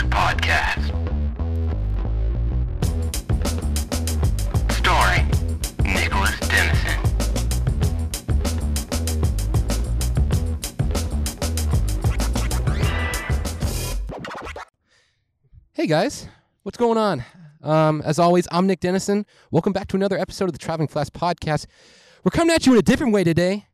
Flask 0.00 0.06
Podcast. 0.06 0.86
Starring 4.72 5.26
Nicholas 5.84 6.38
Dennison. 6.40 7.00
Hey 15.72 15.86
guys, 15.86 16.28
what's 16.62 16.78
going 16.78 16.96
on? 16.98 17.24
Um, 17.62 18.00
as 18.02 18.18
always, 18.18 18.48
I'm 18.50 18.66
Nick 18.66 18.80
Dennison. 18.80 19.26
Welcome 19.50 19.72
back 19.72 19.88
to 19.88 19.96
another 19.96 20.18
episode 20.18 20.46
of 20.46 20.52
the 20.52 20.58
Traveling 20.58 20.88
Flask 20.88 21.12
Podcast. 21.12 21.66
We're 22.24 22.30
coming 22.30 22.54
at 22.54 22.66
you 22.66 22.72
in 22.72 22.78
a 22.78 22.82
different 22.82 23.12
way 23.12 23.24
today. 23.24 23.66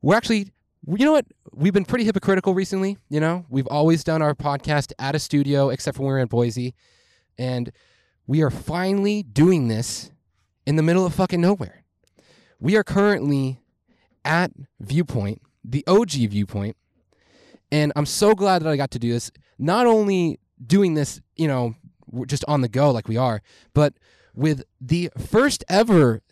We're 0.00 0.16
actually, 0.16 0.52
you 0.86 1.04
know 1.04 1.12
what? 1.12 1.26
We've 1.52 1.72
been 1.72 1.84
pretty 1.84 2.04
hypocritical 2.04 2.54
recently. 2.54 2.98
You 3.08 3.20
know, 3.20 3.44
we've 3.48 3.66
always 3.66 4.04
done 4.04 4.22
our 4.22 4.34
podcast 4.34 4.92
at 4.98 5.14
a 5.14 5.18
studio, 5.18 5.70
except 5.70 5.98
when 5.98 6.06
we're 6.06 6.18
in 6.18 6.28
Boise, 6.28 6.74
and 7.38 7.70
we 8.26 8.42
are 8.42 8.50
finally 8.50 9.22
doing 9.22 9.68
this 9.68 10.10
in 10.66 10.76
the 10.76 10.82
middle 10.82 11.04
of 11.04 11.14
fucking 11.14 11.40
nowhere. 11.40 11.84
We 12.58 12.76
are 12.76 12.84
currently 12.84 13.60
at 14.24 14.52
Viewpoint, 14.80 15.42
the 15.64 15.84
OG 15.86 16.10
Viewpoint, 16.10 16.76
and 17.72 17.92
I'm 17.96 18.06
so 18.06 18.34
glad 18.34 18.62
that 18.62 18.70
I 18.70 18.76
got 18.76 18.90
to 18.92 18.98
do 18.98 19.10
this. 19.12 19.30
Not 19.58 19.86
only 19.86 20.40
doing 20.64 20.94
this, 20.94 21.20
you 21.36 21.48
know, 21.48 21.74
just 22.26 22.44
on 22.48 22.60
the 22.60 22.68
go 22.68 22.90
like 22.90 23.08
we 23.08 23.16
are, 23.16 23.42
but 23.74 23.94
with 24.34 24.64
the 24.80 25.10
first 25.18 25.64
ever 25.68 26.22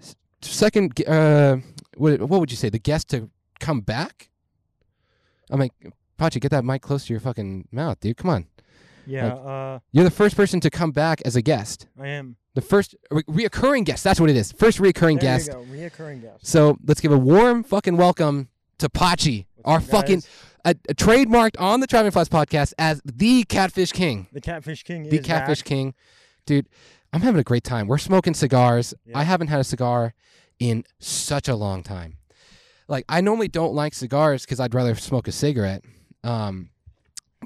second, 0.40 1.06
uh, 1.06 1.58
what 1.96 2.20
would 2.20 2.50
you 2.50 2.56
say, 2.56 2.68
the 2.68 2.78
guest 2.78 3.08
to 3.10 3.30
come 3.60 3.80
back? 3.80 4.30
I'm 5.50 5.58
like, 5.60 5.72
Pachi, 6.18 6.40
get 6.40 6.50
that 6.50 6.64
mic 6.64 6.82
close 6.82 7.06
to 7.06 7.12
your 7.12 7.20
fucking 7.20 7.68
mouth, 7.72 8.00
dude. 8.00 8.16
Come 8.16 8.30
on. 8.30 8.46
Yeah, 9.06 9.32
Like- 9.32 9.46
uh, 9.46 9.78
You're 9.92 10.04
the 10.04 10.10
first 10.10 10.36
person 10.36 10.60
to 10.60 10.70
come 10.70 10.90
back 10.90 11.22
as 11.24 11.34
a 11.36 11.42
guest. 11.42 11.86
I 11.98 12.08
am. 12.08 12.36
The 12.54 12.60
first 12.60 12.94
re- 13.10 13.22
reoccurring 13.24 13.84
guest. 13.84 14.04
That's 14.04 14.20
what 14.20 14.28
it 14.30 14.36
is. 14.36 14.52
First 14.52 14.78
reoccurring 14.78 15.20
There 15.20 15.38
guest. 15.38 15.46
you 15.46 15.52
go, 15.54 15.60
reoccurring 15.64 16.20
guest. 16.22 16.46
So 16.46 16.76
let's 16.86 17.00
give 17.00 17.12
a 17.12 17.18
warm 17.18 17.62
fucking 17.62 17.96
welcome 17.96 18.48
to 18.78 18.88
Pachi, 18.88 19.46
What's 19.54 19.68
our 19.68 19.80
fucking 19.80 20.22
a, 20.64 20.70
a 20.88 20.94
trademarked 20.94 21.58
on 21.60 21.80
the 21.80 21.86
Traveling 21.86 22.10
Flask 22.10 22.30
podcast 22.30 22.74
as 22.78 23.00
the 23.04 23.44
Catfish 23.44 23.92
King. 23.92 24.26
The 24.32 24.40
Catfish 24.40 24.82
King 24.82 25.04
the 25.08 25.18
is 25.20 25.24
Catfish 25.26 25.60
back. 25.60 25.66
King. 25.66 25.94
Dude, 26.46 26.68
I'm 27.12 27.20
having 27.22 27.40
a 27.40 27.44
great 27.44 27.64
time. 27.64 27.86
We're 27.86 27.96
smoking 27.98 28.34
cigars. 28.34 28.92
Yeah. 29.06 29.18
I 29.18 29.22
haven't 29.22 29.48
had 29.48 29.60
a 29.60 29.64
cigar 29.64 30.12
in 30.58 30.84
such 30.98 31.48
a 31.48 31.54
long 31.54 31.82
time. 31.82 32.17
Like 32.88 33.04
I 33.08 33.20
normally 33.20 33.48
don't 33.48 33.74
like 33.74 33.94
cigars 33.94 34.44
because 34.44 34.60
I'd 34.60 34.74
rather 34.74 34.94
smoke 34.94 35.28
a 35.28 35.32
cigarette. 35.32 35.84
Um, 36.24 36.70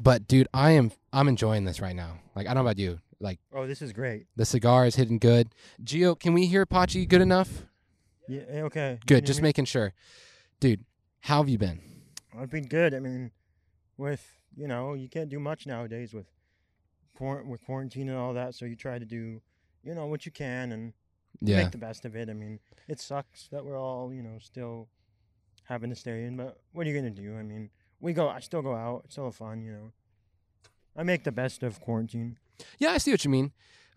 but 0.01 0.27
dude, 0.29 0.49
I 0.55 0.71
am 0.73 0.93
I'm 1.13 1.29
enjoying 1.29 1.65
this 1.65 1.81
right 1.81 1.97
now. 1.97 2.21
Like 2.35 2.47
I 2.47 2.55
don't 2.55 2.63
know 2.65 2.71
about 2.71 2.79
you. 2.79 3.01
Like 3.21 3.39
Oh, 3.55 3.67
this 3.67 3.83
is 3.83 3.93
great. 3.93 4.27
the 4.37 4.45
cigar 4.45 4.87
is 4.87 4.97
hitting 4.97 5.19
good. 5.19 5.55
Gio, 5.85 6.19
can 6.19 6.33
we 6.33 6.47
hear 6.47 6.65
Pachi 6.67 7.09
good 7.09 7.21
enough? 7.21 7.67
Yeah, 8.29 8.43
eh, 8.49 8.63
okay. 8.63 8.99
Good, 9.07 9.27
just 9.27 9.39
hear 9.41 9.45
making 9.45 9.65
sure. 9.67 9.93
Dude, 10.61 10.85
how 11.21 11.39
have 11.39 11.49
you 11.49 11.59
been? 11.59 11.81
I've 12.39 12.51
been 12.51 12.67
good. 12.67 12.95
I 12.95 13.01
mean, 13.01 13.31
with 13.97 14.25
you 14.57 14.67
know, 14.69 14.95
you 14.95 15.09
can't 15.09 15.29
do 15.29 15.39
much 15.41 15.67
nowadays 15.67 16.13
with 16.15 16.27
with 17.21 17.65
quarantine 17.65 18.09
and 18.09 18.19
all 18.19 18.35
that. 18.35 18.55
So 18.55 18.65
you 18.65 18.75
try 18.75 18.99
to 18.99 19.05
do, 19.05 19.41
you 19.85 19.95
know, 19.95 20.07
what 20.07 20.27
you 20.27 20.33
can 20.33 20.73
and 20.73 20.93
Yeah. 21.41 21.63
make 21.63 21.71
the 21.73 21.79
best 21.79 22.05
of 22.05 22.17
it. 22.17 22.29
I 22.29 22.33
mean, 22.33 22.59
it 22.89 22.99
sucks 23.01 23.49
that 23.49 23.65
we're 23.65 23.79
all 23.79 24.13
you 24.13 24.23
know 24.23 24.39
still 24.41 24.89
having 25.73 25.91
to 25.91 25.97
stay 25.97 26.25
in, 26.25 26.37
but 26.37 26.59
what 26.73 26.87
are 26.87 26.91
you 26.91 26.97
gonna 26.97 27.11
do? 27.11 27.37
I 27.37 27.43
mean, 27.43 27.71
we 28.01 28.13
go. 28.13 28.29
I 28.29 28.41
still 28.41 28.63
go 28.63 28.75
out. 28.75 29.03
It's 29.05 29.15
still 29.15 29.31
fun, 29.31 29.63
you 29.63 29.73
know. 29.73 29.93
I 30.97 31.03
make 31.03 31.25
the 31.25 31.33
best 31.33 31.63
of 31.63 31.81
quarantine. 31.81 32.37
Yeah, 32.79 32.91
I 32.91 32.99
see 32.99 33.11
what 33.11 33.25
you 33.25 33.31
mean. 33.31 33.53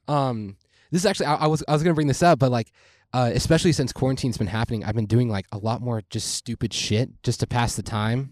Um, 0.08 0.56
this 0.92 1.02
is 1.02 1.06
actually 1.06 1.26
I, 1.28 1.36
I 1.36 1.48
was 1.48 1.64
I 1.68 1.74
was 1.74 1.84
gonna 1.84 1.94
bring 1.94 2.08
this 2.08 2.24
up, 2.24 2.40
but 2.40 2.52
like, 2.52 2.72
uh, 3.14 3.32
especially 3.34 3.74
since 3.74 3.92
quarantine's 3.92 4.38
been 4.38 4.48
happening, 4.48 4.86
I've 4.86 4.96
been 4.96 5.06
doing 5.06 5.30
like 5.30 5.48
a 5.52 5.58
lot 5.58 5.82
more 5.82 6.02
just 6.10 6.34
stupid 6.36 6.74
shit 6.74 7.10
just 7.24 7.42
to 7.42 7.48
pass 7.48 7.76
the 7.76 7.84
time. 7.84 8.32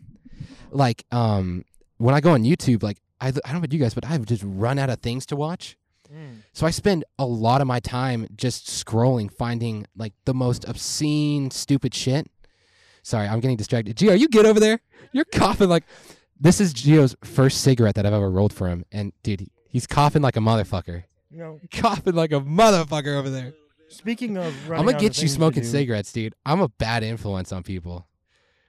Like, 0.71 1.05
um, 1.11 1.65
when 1.97 2.15
I 2.15 2.21
go 2.21 2.31
on 2.31 2.43
YouTube, 2.43 2.81
like 2.81 2.99
I 3.19 3.27
I 3.27 3.31
don't 3.31 3.51
know 3.51 3.57
about 3.57 3.73
you 3.73 3.79
guys, 3.79 3.93
but 3.93 4.05
I've 4.05 4.25
just 4.25 4.43
run 4.45 4.79
out 4.79 4.89
of 4.89 5.01
things 5.01 5.25
to 5.27 5.35
watch. 5.35 5.77
Mm. 6.13 6.43
So 6.53 6.65
I 6.67 6.71
spend 6.71 7.03
a 7.17 7.25
lot 7.25 7.61
of 7.61 7.67
my 7.67 7.79
time 7.79 8.27
just 8.35 8.67
scrolling, 8.67 9.31
finding 9.31 9.85
like 9.95 10.13
the 10.25 10.33
most 10.33 10.67
obscene, 10.67 11.51
stupid 11.51 11.93
shit. 11.93 12.29
Sorry, 13.03 13.27
I'm 13.27 13.39
getting 13.39 13.57
distracted. 13.57 13.95
Gio, 13.97 14.11
are 14.11 14.15
you 14.15 14.27
get 14.29 14.45
over 14.45 14.59
there? 14.59 14.79
You're 15.11 15.25
coughing 15.25 15.69
like 15.69 15.83
this 16.39 16.59
is 16.59 16.73
Gio's 16.73 17.15
first 17.23 17.61
cigarette 17.61 17.95
that 17.95 18.05
I've 18.05 18.13
ever 18.13 18.31
rolled 18.31 18.53
for 18.53 18.67
him, 18.67 18.85
and 18.91 19.13
dude, 19.23 19.47
he's 19.69 19.85
coughing 19.85 20.21
like 20.21 20.35
a 20.37 20.39
motherfucker. 20.39 21.03
You 21.29 21.37
know, 21.39 21.59
Coughing 21.71 22.13
like 22.13 22.31
a 22.31 22.39
motherfucker 22.41 23.17
over 23.17 23.29
there. 23.29 23.53
speaking 23.89 24.37
of, 24.37 24.45
I'm 24.45 24.53
running 24.69 24.85
gonna 24.85 24.97
out 24.97 25.01
get 25.01 25.11
of 25.11 25.17
you 25.17 25.21
things 25.21 25.31
to 25.31 25.35
smoking 25.35 25.63
do- 25.63 25.67
cigarettes, 25.69 26.11
dude. 26.11 26.33
I'm 26.45 26.61
a 26.61 26.69
bad 26.69 27.03
influence 27.03 27.51
on 27.51 27.63
people. 27.63 28.07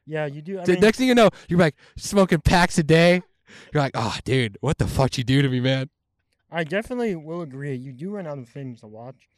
Yeah, 0.07 0.27
you 0.27 0.43
do. 0.43 0.61
I 0.61 0.65
Dude, 0.65 0.75
mean, 0.77 0.81
next 0.83 0.99
thing 0.99 1.09
you 1.09 1.15
know, 1.15 1.31
you're 1.49 1.59
like 1.59 1.77
smoking 1.97 2.41
packs 2.41 2.77
a 2.79 2.83
day. 2.83 3.23
You're 3.73 3.83
like, 3.83 3.93
oh, 3.95 4.17
dude, 4.25 4.59
what 4.61 4.77
the 4.79 4.87
fuck 4.87 5.17
you 5.17 5.25
do 5.25 5.41
to 5.43 5.49
me, 5.49 5.61
man? 5.61 5.89
I 6.51 6.65
definitely 6.65 7.17
will 7.17 7.41
agree. 7.43 7.75
You 7.75 7.93
do 7.93 8.11
run 8.11 8.27
out 8.27 8.39
of 8.39 8.49
things 8.49 8.81
to 8.81 8.87
watch 8.87 9.29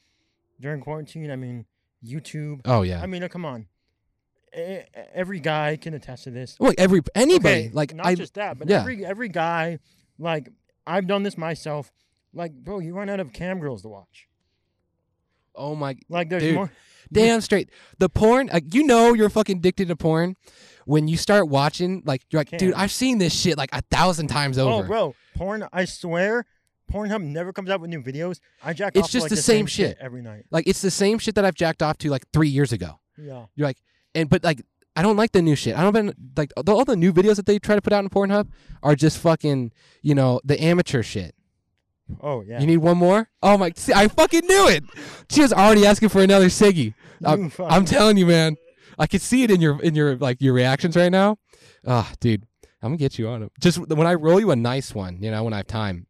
during 0.61 0.81
quarantine. 0.81 1.31
I 1.31 1.37
mean, 1.37 1.67
YouTube. 2.05 2.61
Oh 2.65 2.83
yeah. 2.83 3.01
I 3.03 3.07
mean, 3.07 3.23
uh, 3.23 3.29
come 3.29 3.45
on. 3.45 3.67
Every 5.15 5.41
guy 5.41 5.77
can 5.77 5.95
attest 5.95 6.25
to 6.25 6.31
this. 6.31 6.57
well, 6.59 6.73
every 6.79 7.03
anybody 7.15 7.67
Okay, 7.67 7.71
like 7.73 7.95
not 7.95 8.07
I 8.07 8.15
just 8.15 8.35
that, 8.35 8.59
but 8.59 8.69
yeah. 8.69 8.81
every 8.81 9.05
every 9.05 9.29
guy, 9.29 9.79
like 10.19 10.49
I've 10.87 11.07
done 11.07 11.23
this 11.23 11.37
myself. 11.37 11.93
Like, 12.33 12.53
bro, 12.53 12.79
you 12.79 12.95
run 12.95 13.09
out 13.09 13.21
of 13.21 13.33
cam 13.33 13.61
girls 13.61 13.83
to 13.83 13.89
watch. 13.89 14.29
oh 15.55 15.75
my 15.75 15.97
Like, 16.09 16.29
there's 16.29 16.43
Dude. 16.43 16.55
more. 16.55 16.71
damn 17.13 17.41
straight. 17.41 17.71
The 17.99 18.09
porn, 18.09 18.51
like, 18.53 18.75
you 18.75 18.83
know, 18.83 19.15
you're 19.15 19.31
fucking 19.31 19.59
addicted 19.59 19.89
to 19.89 19.97
porn 19.97 20.37
when 20.85 21.09
you 21.09 21.17
start 21.17 21.49
watching. 21.49 22.03
Like, 22.05 22.23
you're 22.31 22.41
like, 22.41 22.51
dude. 22.51 22.75
I've 22.75 22.93
seen 22.93 23.19
this 23.19 23.35
shit 23.35 23.57
like 23.57 23.71
a 23.73 23.83
thousand 23.91 24.29
times 24.29 24.59
oh, 24.59 24.69
over. 24.69 24.85
Oh, 24.85 24.89
bro, 24.89 25.15
porn. 25.35 25.67
I 25.73 25.87
swear, 25.87 26.45
Pornhub 26.93 27.23
never 27.23 27.53
comes 27.53 27.71
out 27.71 27.81
with 27.81 27.91
new 27.91 28.03
videos. 28.03 28.41
I 28.63 28.73
jack 28.73 28.97
It's 28.97 29.09
just 29.11 29.25
like, 29.25 29.31
the 29.31 29.37
the 29.37 29.43
same 29.43 29.67
shit. 29.67 29.97
every 30.01 30.23
night. 30.23 30.45
Like, 30.51 30.67
it's 30.67 30.83
the 30.83 30.91
same 30.91 31.19
shit 31.19 31.35
that 31.35 31.45
I've 31.45 31.55
jacked 31.55 31.83
off 31.83 31.99
to 31.99 32.11
like 32.11 32.25
three 32.33 32.49
years 32.49 32.73
ago. 32.73 33.01
Yeah. 33.19 33.47
You're 33.55 33.67
like, 33.67 33.79
and 34.17 34.29
but 34.29 34.43
like, 34.43 34.63
I 34.97 35.03
don't 35.03 35.17
like 35.17 35.33
the 35.33 35.43
new 35.43 35.55
shit. 35.55 35.77
I 35.77 35.83
don't 35.83 35.93
been 35.93 36.15
like 36.37 36.53
the, 36.57 36.73
all 36.73 36.85
the 36.85 36.97
new 36.97 37.13
videos 37.13 37.37
that 37.37 37.47
they 37.47 37.59
try 37.59 37.77
to 37.77 37.83
put 37.83 37.93
out 37.93 38.03
in 38.03 38.11
Pornhub 38.11 38.49
are 38.83 38.97
just 38.97 39.19
fucking, 39.19 39.73
you 40.03 40.15
know, 40.15 40.41
the 40.45 40.61
amateur 40.63 41.03
shit. 41.03 41.35
Oh 42.21 42.43
yeah. 42.43 42.61
You 42.61 42.67
need 42.67 42.79
one 42.79 42.97
more? 42.97 43.29
Oh 43.43 43.59
my! 43.59 43.73
See, 43.77 43.93
I 43.93 44.09
fucking 44.09 44.47
knew 44.47 44.69
it. 44.69 44.85
She 45.29 45.43
was 45.43 45.53
already 45.53 45.85
asking 45.87 46.09
for 46.09 46.23
another 46.23 46.47
ciggy. 46.47 46.95
I'm, 47.25 47.53
I'm 47.59 47.85
telling 47.85 48.17
you, 48.17 48.27
man. 48.27 48.57
I 48.99 49.07
can 49.07 49.21
see 49.21 49.43
it 49.43 49.51
in 49.51 49.61
your 49.61 49.81
in 49.83 49.95
your 49.95 50.17
like 50.17 50.41
your 50.41 50.55
reactions 50.55 50.97
right 50.97 51.11
now. 51.11 51.39
Ah, 51.87 52.11
dude, 52.21 52.47
I'm 52.83 52.91
gonna 52.91 52.97
get 52.97 53.19
you 53.19 53.29
on 53.29 53.43
it. 53.43 53.53
Just 53.61 53.79
when 53.79 54.07
I 54.07 54.15
roll 54.15 54.41
you 54.41 54.51
a 54.51 54.57
nice 54.57 54.95
one, 54.95 55.23
you 55.23 55.31
know, 55.31 55.45
when 55.45 55.53
I 55.53 55.59
have 55.59 55.67
time. 55.67 56.07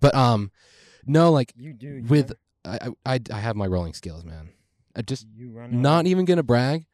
But 0.00 0.14
um, 0.14 0.50
no, 1.06 1.30
like 1.30 1.52
You 1.56 1.72
do. 1.72 1.86
You 1.86 2.04
with 2.04 2.32
I 2.64 2.90
I 3.04 3.20
I 3.30 3.38
have 3.38 3.54
my 3.54 3.66
rolling 3.66 3.94
skills, 3.94 4.24
man. 4.24 4.50
I 4.96 5.02
just 5.02 5.26
not 5.70 6.06
even 6.06 6.24
gonna 6.24 6.42
brag. 6.42 6.86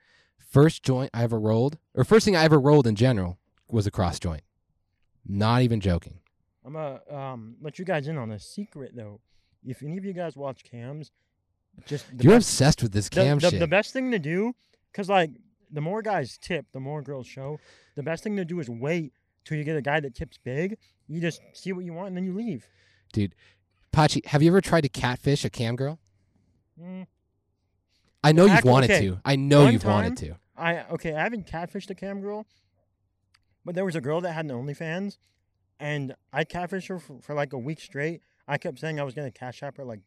First 0.48 0.82
joint 0.82 1.10
I 1.12 1.25
ever 1.25 1.38
rolled, 1.38 1.78
or 1.94 2.04
first 2.04 2.25
thing 2.25 2.34
I 2.34 2.44
ever 2.44 2.59
rolled 2.59 2.86
in 2.86 2.94
general, 2.94 3.38
was 3.69 3.86
a 3.86 3.91
cross 3.91 4.19
joint. 4.19 4.42
Not 5.26 5.60
even 5.62 5.81
joking. 5.81 6.20
I'm 6.64 6.72
gonna 6.72 7.00
um 7.10 7.56
let 7.60 7.78
you 7.78 7.84
guys 7.84 8.09
in 8.09 8.16
on 8.16 8.31
a 8.31 8.38
secret 8.38 8.92
though. 8.94 9.20
If 9.66 9.82
any 9.82 9.98
of 9.98 10.04
you 10.04 10.12
guys 10.14 10.36
watch 10.36 10.64
cams, 10.64 11.10
just 11.86 12.06
You're 12.19 12.34
best, 12.36 12.48
obsessed 12.48 12.82
with 12.82 12.92
this 12.92 13.09
the, 13.10 13.16
cam 13.16 13.38
the, 13.38 13.50
shit. 13.50 13.60
the 13.60 13.66
best 13.66 13.92
thing 13.92 14.10
to 14.10 14.19
do, 14.19 14.54
cause 14.94 15.10
like 15.10 15.31
the 15.70 15.82
more 15.82 16.00
guys 16.00 16.39
tip, 16.39 16.66
the 16.72 16.80
more 16.80 17.03
girls 17.03 17.27
show. 17.27 17.60
The 17.94 18.03
best 18.03 18.24
thing 18.24 18.36
to 18.36 18.44
do 18.44 18.59
is 18.60 18.71
wait 18.71 19.12
till 19.44 19.59
you 19.59 19.65
get 19.65 19.77
a 19.77 19.83
guy 19.83 20.01
that 20.01 20.15
tips 20.15 20.39
big. 20.42 20.78
You 21.09 21.21
just 21.21 21.42
see 21.53 21.72
what 21.72 21.84
you 21.84 21.92
want 21.92 22.09
and 22.09 22.16
then 22.16 22.24
you 22.24 22.33
leave. 22.33 22.68
Dude, 23.12 23.34
Pachi, 23.92 24.24
have 24.27 24.42
you 24.42 24.48
ever 24.51 24.60
tried 24.62 24.83
to 24.83 24.89
catfish 24.89 25.44
a 25.44 25.51
cam 25.51 25.77
girl? 25.77 25.98
Mm, 26.80 27.06
I 28.22 28.32
know 28.32 28.47
you've 28.47 28.65
wanted 28.65 28.91
okay, 28.91 29.06
to. 29.09 29.20
I 29.24 29.36
know 29.36 29.65
one 29.65 29.72
you've 29.72 29.84
wanted 29.84 30.16
to. 30.18 30.36
I 30.56 30.84
okay. 30.91 31.15
I 31.15 31.22
haven't 31.22 31.47
catfished 31.47 31.91
a 31.91 31.94
cam 31.94 32.20
girl, 32.20 32.47
but 33.65 33.74
there 33.74 33.84
was 33.84 33.94
a 33.97 34.00
girl 34.00 34.20
that 34.22 34.32
had 34.32 34.44
an 34.44 34.50
OnlyFans, 34.50 35.18
and 35.78 36.15
I 36.32 36.44
catfished 36.44 36.88
her 36.88 36.98
for, 36.98 37.20
for 37.20 37.34
like 37.34 37.53
a 37.53 37.59
week 37.59 37.80
straight. 37.80 38.22
I 38.47 38.59
kept 38.59 38.78
saying 38.78 38.98
I 38.98 39.04
was 39.04 39.15
gonna 39.15 39.30
cash 39.30 39.62
app 39.62 39.76
her 39.76 39.84
like 39.84 40.00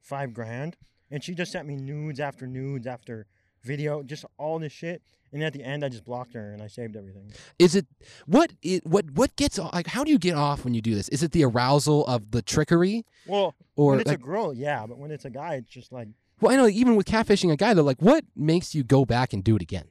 five 0.00 0.34
grand, 0.34 0.76
and 1.10 1.22
she 1.22 1.34
just 1.34 1.52
sent 1.52 1.68
me 1.68 1.76
nudes 1.76 2.18
after 2.20 2.46
nudes 2.46 2.86
after 2.86 3.26
video, 3.62 4.02
just 4.02 4.24
all 4.38 4.58
this 4.58 4.72
shit. 4.72 5.02
And 5.32 5.42
at 5.42 5.54
the 5.54 5.62
end, 5.62 5.82
I 5.82 5.88
just 5.88 6.04
blocked 6.04 6.34
her 6.34 6.52
and 6.52 6.62
I 6.62 6.66
saved 6.66 6.94
everything. 6.94 7.32
Is 7.58 7.74
it 7.74 7.86
what 8.26 8.52
it 8.60 8.86
what 8.86 9.10
what 9.12 9.34
gets 9.36 9.58
like? 9.58 9.86
How 9.86 10.04
do 10.04 10.10
you 10.10 10.18
get 10.18 10.34
off 10.34 10.64
when 10.64 10.74
you 10.74 10.82
do 10.82 10.94
this? 10.94 11.08
Is 11.08 11.22
it 11.22 11.32
the 11.32 11.44
arousal 11.44 12.04
of 12.06 12.32
the 12.32 12.42
trickery, 12.42 13.06
Well, 13.26 13.54
or 13.74 13.92
when 13.92 14.00
it's 14.00 14.08
like, 14.08 14.18
a 14.18 14.22
girl, 14.22 14.52
yeah, 14.52 14.84
but 14.86 14.98
when 14.98 15.10
it's 15.10 15.24
a 15.24 15.30
guy, 15.30 15.54
it's 15.54 15.70
just 15.70 15.90
like, 15.90 16.08
well, 16.42 16.52
I 16.52 16.56
know 16.56 16.68
even 16.68 16.96
with 16.96 17.06
catfishing 17.06 17.52
a 17.52 17.56
guy, 17.56 17.72
though, 17.72 17.82
like 17.82 18.02
what 18.02 18.24
makes 18.36 18.74
you 18.74 18.82
go 18.82 19.04
back 19.04 19.32
and 19.32 19.42
do 19.42 19.56
it 19.56 19.62
again? 19.62 19.86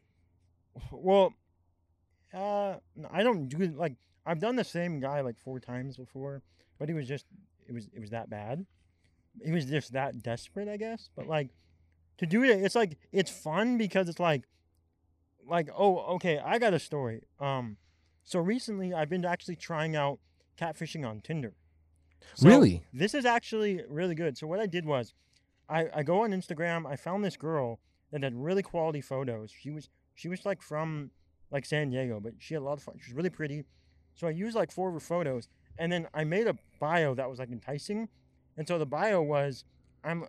well, 0.92 1.34
uh, 2.34 2.76
I 3.12 3.24
don't 3.24 3.48
do 3.48 3.62
it 3.62 3.76
like 3.76 3.96
I've 4.26 4.40
done 4.40 4.56
the 4.56 4.64
same 4.64 5.00
guy 5.00 5.22
like 5.22 5.40
four 5.40 5.60
times 5.60 5.98
before, 5.98 6.44
but 6.78 6.90
he 6.90 6.94
was 6.94 7.08
just 7.08 7.26
it 7.68 7.74
was 7.74 7.88
it 7.94 8.00
was 8.00 8.12
that 8.12 8.30
bad. 8.30 8.66
He 9.44 9.52
was 9.52 9.66
just 9.66 9.94
that 9.94 10.22
desperate, 10.22 10.68
I 10.68 10.78
guess. 10.78 11.10
But 11.16 11.28
like 11.28 11.50
to 12.18 12.26
do 12.26 12.44
it, 12.44 12.62
it's 12.62 12.76
like 12.76 12.98
it's 13.12 13.32
fun 13.32 13.78
because 13.78 14.10
it's 14.10 14.20
like 14.20 14.44
like 15.48 15.70
oh 15.76 16.00
okay, 16.16 16.40
I 16.40 16.60
got 16.60 16.74
a 16.74 16.80
story. 16.80 17.24
Um, 17.40 17.78
so 18.24 18.40
recently 18.40 18.94
I've 18.94 19.10
been 19.10 19.26
actually 19.26 19.56
trying 19.56 19.96
out 19.96 20.20
catfishing 20.60 21.08
on 21.08 21.22
Tinder. 21.22 21.54
So 22.36 22.48
Really? 22.48 22.84
This 22.94 23.14
is 23.14 23.26
actually 23.26 23.82
really 23.90 24.16
good. 24.16 24.38
So 24.38 24.48
what 24.48 24.60
I 24.60 24.68
did 24.68 24.86
was, 24.86 25.14
I 25.72 25.88
I 26.00 26.04
go 26.04 26.24
on 26.24 26.32
Instagram. 26.32 26.86
I 26.86 26.96
found 26.96 27.24
this 27.24 27.38
girl 27.38 27.80
that 28.12 28.24
had 28.24 28.36
really 28.36 28.64
quality 28.64 29.02
photos. 29.02 29.52
She 29.52 29.72
was 29.72 29.90
she 30.14 30.28
was 30.30 30.46
like 30.46 30.62
from 30.62 31.12
like 31.50 31.66
San 31.66 31.90
Diego, 31.90 32.20
but 32.20 32.34
she 32.40 32.54
had 32.54 32.62
a 32.62 32.66
lot 32.66 32.78
of 32.78 32.84
fun. 32.84 32.96
She 33.02 33.12
was 33.12 33.16
really 33.18 33.30
pretty. 33.30 33.64
So 34.14 34.28
I 34.28 34.32
used 34.32 34.56
like 34.56 34.72
four 34.72 34.90
of 34.90 34.94
her 34.94 35.00
photos, 35.00 35.48
and 35.80 35.92
then 35.92 36.08
I 36.14 36.24
made 36.24 36.48
a 36.48 36.56
bio 36.80 37.16
that 37.16 37.30
was 37.30 37.40
like 37.40 37.52
enticing. 37.52 38.10
And 38.58 38.68
so 38.68 38.78
the 38.78 38.86
bio 38.86 39.22
was, 39.22 39.64
I'm, 40.04 40.26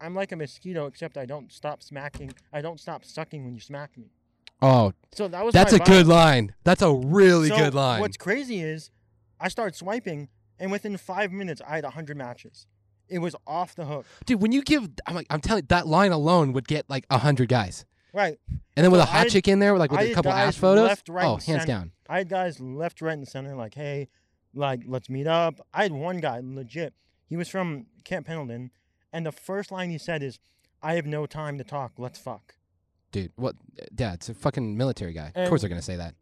I'm 0.00 0.14
like 0.14 0.32
a 0.32 0.36
mosquito, 0.36 0.86
except 0.86 1.16
I 1.16 1.26
don't 1.26 1.52
stop 1.52 1.82
smacking. 1.82 2.32
I 2.52 2.60
don't 2.60 2.80
stop 2.80 3.04
sucking 3.04 3.44
when 3.44 3.54
you 3.54 3.60
smack 3.60 3.96
me. 3.96 4.10
Oh, 4.60 4.92
So 5.14 5.28
that 5.28 5.44
was 5.44 5.52
that's 5.54 5.72
a 5.72 5.78
bio. 5.78 5.86
good 5.86 6.06
line. 6.08 6.54
That's 6.64 6.82
a 6.82 6.92
really 6.92 7.48
So 7.48 7.56
good 7.56 7.74
line. 7.74 8.00
What's 8.00 8.16
crazy 8.16 8.60
is, 8.60 8.90
I 9.40 9.48
started 9.48 9.76
swiping, 9.76 10.28
and 10.58 10.70
within 10.72 10.96
five 10.96 11.30
minutes, 11.32 11.62
I 11.66 11.76
had 11.76 11.84
hundred 11.84 12.16
matches. 12.16 12.66
It 13.08 13.18
was 13.18 13.36
off 13.46 13.74
the 13.74 13.84
hook. 13.84 14.06
Dude, 14.26 14.40
when 14.40 14.52
you 14.52 14.62
give, 14.62 14.88
I'm 15.06 15.14
like, 15.14 15.26
I'm 15.30 15.40
telling 15.40 15.64
you, 15.64 15.66
that 15.68 15.86
line 15.86 16.12
alone 16.12 16.52
would 16.52 16.66
get 16.66 16.88
like 16.88 17.04
a 17.10 17.18
hundred 17.18 17.48
guys, 17.48 17.84
Right. 18.14 18.38
and 18.76 18.84
then 18.84 18.90
with 18.90 19.00
So 19.00 19.04
a 19.04 19.06
hot 19.10 19.26
I- 19.26 19.28
chick 19.28 19.48
in 19.48 19.58
there, 19.58 19.76
like 19.76 19.90
with 19.90 20.00
I 20.00 20.04
a 20.04 20.14
couple 20.14 20.32
ass 20.32 20.56
photos. 20.56 20.88
left, 20.88 21.08
right, 21.08 21.26
oh, 21.26 21.32
hands 21.36 21.46
center. 21.46 21.66
down. 21.66 21.92
I 22.08 22.18
had 22.18 22.28
guys 22.28 22.60
left, 22.60 23.00
right, 23.02 23.12
and 23.16 23.26
center, 23.28 23.54
like, 23.54 23.74
hey, 23.74 24.08
like, 24.54 24.82
let's 24.86 25.08
meet 25.10 25.26
up. 25.26 25.60
I 25.74 25.82
had 25.84 25.92
one 25.92 26.18
guy, 26.18 26.40
legit. 26.42 26.94
He 27.26 27.36
was 27.36 27.48
from 27.48 27.86
Camp 28.04 28.26
Pendleton, 28.26 28.70
and 29.12 29.24
the 29.26 29.32
first 29.32 29.70
line 29.70 29.90
he 29.90 29.98
said 29.98 30.22
is, 30.22 30.38
I 30.82 30.94
have 30.94 31.06
no 31.06 31.26
time 31.26 31.58
to 31.58 31.64
talk. 31.64 31.92
Let's 31.98 32.18
fuck. 32.18 32.56
Dude, 33.12 33.32
what? 33.36 33.56
Yeah, 33.96 34.14
it's 34.14 34.28
a 34.28 34.34
fucking 34.34 34.76
military 34.76 35.12
guy. 35.12 35.32
of 35.34 35.48
course 35.48 35.60
they're 35.60 35.68
gonna 35.70 35.82
say 35.82 35.96
that. 35.96 36.14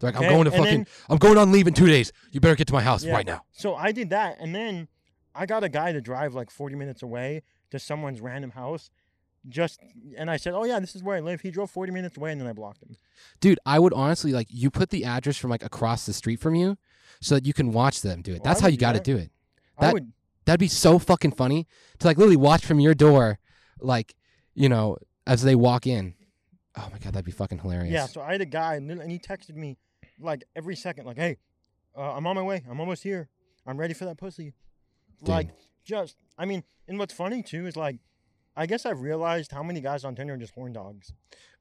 They're 0.00 0.10
like, 0.10 0.20
I'm 0.20 0.28
going 0.28 0.44
to 0.44 0.50
and 0.52 0.58
fucking, 0.62 0.78
then- 0.78 0.86
I'm 1.08 1.18
going 1.18 1.38
on 1.38 1.52
leave 1.52 1.66
in 1.68 1.74
two 1.74 1.86
days. 1.86 2.12
You 2.32 2.40
better 2.40 2.56
get 2.56 2.66
to 2.66 2.72
my 2.72 2.82
house 2.82 3.04
Yeah. 3.04 3.12
right 3.12 3.26
now. 3.26 3.42
So 3.52 3.74
I 3.76 3.92
did 3.92 4.10
that, 4.10 4.36
and 4.40 4.54
then 4.54 4.88
I 5.34 5.46
got 5.46 5.64
a 5.64 5.68
guy 5.68 5.92
to 5.92 6.00
drive 6.00 6.34
like 6.34 6.50
40 6.50 6.76
minutes 6.76 7.02
away 7.02 7.42
to 7.70 7.78
someone's 7.78 8.20
random 8.20 8.50
house. 8.52 8.90
Just 9.46 9.80
and 10.16 10.30
I 10.30 10.38
said, 10.38 10.54
"Oh 10.54 10.64
yeah, 10.64 10.80
this 10.80 10.96
is 10.96 11.02
where 11.02 11.16
I 11.16 11.20
live." 11.20 11.42
He 11.42 11.50
drove 11.50 11.70
40 11.70 11.92
minutes 11.92 12.16
away, 12.16 12.32
and 12.32 12.40
then 12.40 12.48
I 12.48 12.54
blocked 12.54 12.82
him. 12.82 12.96
Dude, 13.40 13.58
I 13.66 13.78
would 13.78 13.92
honestly 13.92 14.32
like 14.32 14.46
you 14.48 14.70
put 14.70 14.88
the 14.88 15.04
address 15.04 15.36
from 15.36 15.50
like 15.50 15.62
across 15.62 16.06
the 16.06 16.14
street 16.14 16.40
from 16.40 16.54
you, 16.54 16.78
so 17.20 17.34
that 17.34 17.44
you 17.44 17.52
can 17.52 17.70
watch 17.72 18.00
them 18.00 18.22
do 18.22 18.32
it. 18.32 18.40
Oh, 18.40 18.44
That's 18.44 18.60
I 18.60 18.64
how 18.64 18.68
you 18.68 18.78
got 18.78 18.92
to 18.94 19.00
do 19.00 19.16
it. 19.18 19.30
I 19.76 19.86
That- 19.86 19.92
would 19.94 20.12
That'd 20.46 20.60
be 20.60 20.68
so 20.68 20.98
fucking 20.98 21.32
funny 21.32 21.66
to 21.98 22.06
like 22.06 22.18
literally 22.18 22.36
watch 22.36 22.64
from 22.66 22.78
your 22.78 22.94
door, 22.94 23.38
like 23.80 24.14
you 24.54 24.68
know, 24.68 24.98
as 25.26 25.42
they 25.42 25.54
walk 25.54 25.86
in. 25.86 26.14
Oh 26.76 26.88
my 26.92 26.98
god, 26.98 27.14
that'd 27.14 27.24
be 27.24 27.32
fucking 27.32 27.58
hilarious. 27.58 27.92
Yeah, 27.92 28.06
so 28.06 28.20
I 28.20 28.32
had 28.32 28.40
a 28.40 28.46
guy, 28.46 28.74
and, 28.74 28.90
and 28.90 29.10
he 29.10 29.18
texted 29.18 29.54
me 29.56 29.78
like 30.18 30.44
every 30.54 30.76
second, 30.76 31.06
like, 31.06 31.16
"Hey, 31.16 31.38
uh, 31.96 32.12
I'm 32.12 32.26
on 32.26 32.36
my 32.36 32.42
way. 32.42 32.62
I'm 32.68 32.80
almost 32.80 33.02
here. 33.02 33.28
I'm 33.66 33.78
ready 33.78 33.94
for 33.94 34.04
that 34.06 34.16
pussy." 34.18 34.52
Like, 35.28 35.50
just, 35.84 36.16
I 36.38 36.44
mean, 36.44 36.64
and 36.88 36.98
what's 36.98 37.14
funny 37.14 37.42
too 37.42 37.66
is 37.66 37.76
like, 37.76 37.96
I 38.56 38.66
guess 38.66 38.86
I've 38.86 39.00
realized 39.00 39.50
how 39.52 39.62
many 39.62 39.80
guys 39.80 40.04
on 40.04 40.14
Tinder 40.14 40.34
are 40.34 40.36
just 40.36 40.54
horn 40.54 40.72
dogs. 40.72 41.12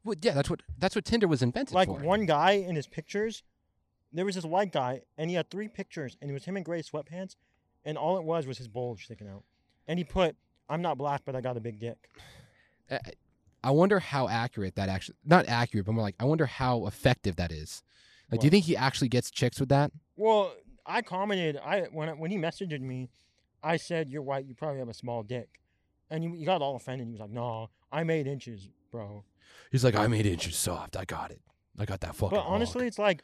Well, 0.04 0.16
yeah, 0.22 0.34
that's 0.34 0.50
what 0.50 0.62
that's 0.78 0.96
what 0.96 1.06
Tinder 1.06 1.28
was 1.28 1.42
invented 1.42 1.74
Like 1.74 1.88
for. 1.88 1.98
one 2.00 2.26
guy 2.26 2.52
in 2.52 2.76
his 2.76 2.88
pictures, 2.88 3.42
there 4.12 4.26
was 4.26 4.36
this 4.36 4.44
white 4.46 4.72
guy, 4.72 5.02
and 5.18 5.30
he 5.30 5.36
had 5.36 5.50
three 5.50 5.68
pictures, 5.68 6.18
and 6.22 6.30
it 6.30 6.34
was 6.34 6.46
him 6.46 6.58
in 6.58 6.64
gray 6.64 6.82
sweatpants, 6.82 7.36
and 7.86 7.98
all 7.98 8.18
it 8.18 8.24
was 8.24 8.46
was 8.46 8.58
his 8.58 8.68
bulge 8.68 9.06
sticking 9.06 9.28
out, 9.28 9.44
and 9.88 9.98
he 9.98 10.04
put, 10.04 10.36
"I'm 10.70 10.82
not 10.82 10.98
black, 10.98 11.22
but 11.26 11.36
I 11.36 11.42
got 11.42 11.58
a 11.58 11.62
big 11.62 11.80
dick." 11.80 12.10
I- 12.92 13.00
I 13.66 13.72
wonder 13.72 14.00
how 14.02 14.28
accurate 14.28 14.76
that 14.76 14.90
actually 14.90 15.16
not 15.24 15.48
accurate, 15.48 15.86
but 15.86 15.94
more 15.94 16.04
like 16.04 16.16
I 16.20 16.26
wonder 16.26 16.46
how 16.46 16.86
effective 16.86 17.38
that 17.38 17.52
is. 17.52 17.82
Like, 18.30 18.42
do 18.42 18.48
you 18.48 18.52
think 18.52 18.66
he 18.66 18.76
actually 18.76 19.08
gets 19.08 19.32
chicks 19.32 19.58
with 19.60 19.70
that? 19.70 19.92
Well, 20.18 20.54
I 20.86 21.02
commented. 21.02 21.56
I 21.58 21.84
when 21.84 22.10
I- 22.10 22.14
when 22.14 22.30
he 22.30 22.38
messaged 22.38 22.82
me, 22.82 23.10
I 23.64 23.78
said, 23.78 24.10
"You're 24.10 24.22
white. 24.22 24.46
You 24.46 24.54
probably 24.54 24.80
have 24.80 24.90
a 24.90 24.94
small 24.94 25.24
dick," 25.24 25.62
and 26.10 26.24
you, 26.24 26.34
he 26.34 26.46
got 26.46 26.62
all 26.62 26.76
offended. 26.76 27.08
He 27.08 27.12
was 27.12 27.22
like, 27.22 27.32
"No, 27.32 27.70
I'm 27.92 28.10
eight 28.10 28.28
inches, 28.28 28.70
bro." 28.92 29.24
He's 29.72 29.84
like, 29.84 29.96
I 29.96 30.08
made 30.08 30.26
inches 30.26 30.56
soft. 30.56 30.96
I 30.96 31.06
got 31.06 31.32
it. 31.32 31.42
I 31.78 31.86
got 31.86 32.02
that 32.02 32.16
fucking. 32.16 32.38
But 32.38 32.46
honestly, 32.46 32.86
it's 32.86 33.00
like, 33.00 33.24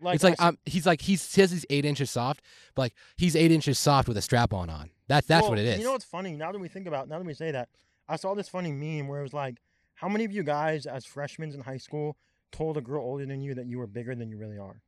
like 0.00 0.16
it's 0.16 0.24
like 0.24 0.34
I 0.38 0.48
um, 0.48 0.58
he's 0.66 0.86
like 0.86 1.00
he 1.00 1.16
says 1.16 1.50
he's 1.50 1.64
eight 1.70 1.84
inches 1.84 2.10
soft, 2.10 2.42
but 2.74 2.82
like 2.82 2.94
he's 3.16 3.34
eight 3.34 3.50
inches 3.50 3.78
soft 3.78 4.08
with 4.08 4.16
a 4.16 4.22
strap 4.22 4.52
on 4.52 4.68
on. 4.68 4.90
That's 5.06 5.26
that's 5.26 5.42
well, 5.42 5.52
what 5.52 5.58
it 5.58 5.66
is. 5.66 5.78
You 5.78 5.84
know 5.84 5.92
what's 5.92 6.04
funny? 6.04 6.36
Now 6.36 6.52
that 6.52 6.58
we 6.58 6.68
think 6.68 6.86
about, 6.86 7.08
now 7.08 7.18
that 7.18 7.24
we 7.24 7.34
say 7.34 7.50
that, 7.52 7.68
I 8.08 8.16
saw 8.16 8.34
this 8.34 8.48
funny 8.48 8.72
meme 8.72 9.08
where 9.08 9.20
it 9.20 9.22
was 9.22 9.32
like, 9.32 9.56
"How 9.94 10.08
many 10.08 10.24
of 10.24 10.32
you 10.32 10.42
guys, 10.42 10.86
as 10.86 11.04
freshmen 11.04 11.52
in 11.52 11.60
high 11.60 11.78
school, 11.78 12.16
told 12.52 12.76
a 12.76 12.80
girl 12.80 13.02
older 13.02 13.24
than 13.24 13.40
you 13.40 13.54
that 13.54 13.66
you 13.66 13.78
were 13.78 13.86
bigger 13.86 14.14
than 14.14 14.28
you 14.28 14.36
really 14.36 14.58
are?" 14.58 14.82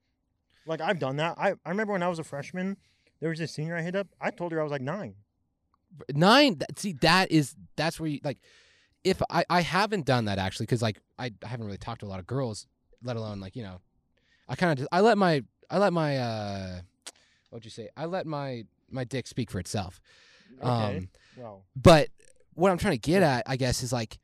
Like 0.67 0.83
I've 0.83 0.99
done 0.99 1.17
that. 1.17 1.39
I 1.39 1.55
I 1.65 1.71
remember 1.71 1.95
when 1.95 2.03
I 2.03 2.09
was 2.09 2.19
a 2.19 2.25
freshman, 2.25 2.77
there 3.21 3.31
was 3.31 3.39
this 3.39 3.53
senior 3.53 3.77
I 3.77 3.83
hit 3.83 3.95
up. 3.97 4.09
I 4.21 4.31
told 4.31 4.53
her 4.53 4.61
I 4.61 4.63
was 4.63 4.73
like 4.73 4.81
nine. 4.83 5.15
nine 6.15 6.59
that, 6.59 6.79
see 6.79 6.93
that 7.01 7.31
is 7.31 7.55
that's 7.77 7.99
where 8.01 8.09
you 8.09 8.21
like 8.23 8.39
if 9.03 9.21
i 9.31 9.45
i 9.51 9.61
haven't 9.61 10.07
done 10.07 10.27
that 10.27 10.39
actually 10.39 10.67
because 10.67 10.83
like 10.83 11.01
I, 11.19 11.33
I 11.45 11.49
haven't 11.49 11.67
really 11.67 11.79
talked 11.79 12.01
to 12.01 12.07
a 12.07 12.09
lot 12.09 12.21
of 12.21 12.27
girls 12.27 12.67
let 13.03 13.17
alone 13.17 13.41
like 13.41 13.57
you 13.57 13.63
know 13.65 13.81
i 14.49 14.55
kind 14.55 14.71
of 14.73 14.79
just 14.79 14.89
i 14.93 15.01
let 15.01 15.19
my 15.19 15.43
i 15.71 15.79
let 15.79 15.93
my 15.93 16.19
uh 16.19 16.81
what'd 17.51 17.65
you 17.65 17.71
say 17.73 17.89
i 17.97 18.05
let 18.05 18.25
my 18.27 18.65
my 18.91 19.05
dick 19.05 19.27
speak 19.27 19.51
for 19.51 19.59
itself 19.59 20.01
Okay. 20.63 20.97
um 20.99 21.09
well, 21.37 21.65
but 21.75 22.09
what 22.55 22.71
i'm 22.71 22.79
trying 22.79 22.95
to 22.95 23.11
get 23.11 23.23
at 23.23 23.43
i 23.47 23.57
guess 23.57 23.83
is 23.83 23.93
like 23.93 24.19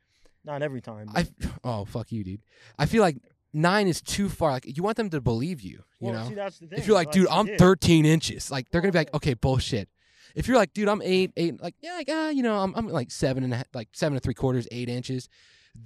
not 0.45 0.63
every 0.63 0.81
time. 0.83 1.09
i 1.15 1.27
oh 1.65 1.85
fuck 1.85 2.13
you 2.13 2.23
dude 2.23 2.43
i 2.79 2.87
feel 2.87 3.03
like 3.03 3.17
nine 3.57 3.89
is 3.89 4.01
too 4.03 4.29
far 4.29 4.51
like 4.53 4.77
you 4.77 4.83
want 4.83 4.97
them 4.97 5.09
to 5.11 5.21
believe 5.21 5.61
you 5.63 5.83
you 6.01 6.11
well, 6.11 6.13
know 6.23 6.29
see, 6.29 6.35
that's 6.35 6.59
the 6.59 6.67
thing. 6.67 6.79
if 6.79 6.87
you're 6.87 6.95
like, 6.95 7.11
dude, 7.11 7.27
I'm 7.29 7.47
did. 7.47 7.59
13 7.59 8.05
inches, 8.05 8.51
like 8.51 8.69
they're 8.71 8.81
gonna 8.83 8.93
be 8.93 8.99
like, 8.99 9.15
okay, 9.15 9.35
bullshit. 9.35 9.89
If 10.35 10.47
you're 10.47 10.59
like, 10.59 10.75
dude, 10.75 10.89
I'm 10.89 11.01
eight, 11.03 11.33
eight, 11.39 11.63
like, 11.63 11.75
yeah, 11.81 11.95
like, 11.95 12.09
ah, 12.13 12.29
you 12.29 12.43
know, 12.43 12.59
I'm, 12.59 12.75
I'm 12.77 12.89
like 12.89 13.11
seven 13.11 13.43
and 13.45 13.55
a, 13.55 13.65
like 13.73 13.89
seven 13.93 14.15
and 14.17 14.23
three 14.23 14.35
quarters, 14.35 14.69
eight 14.71 14.91
inches. 14.91 15.29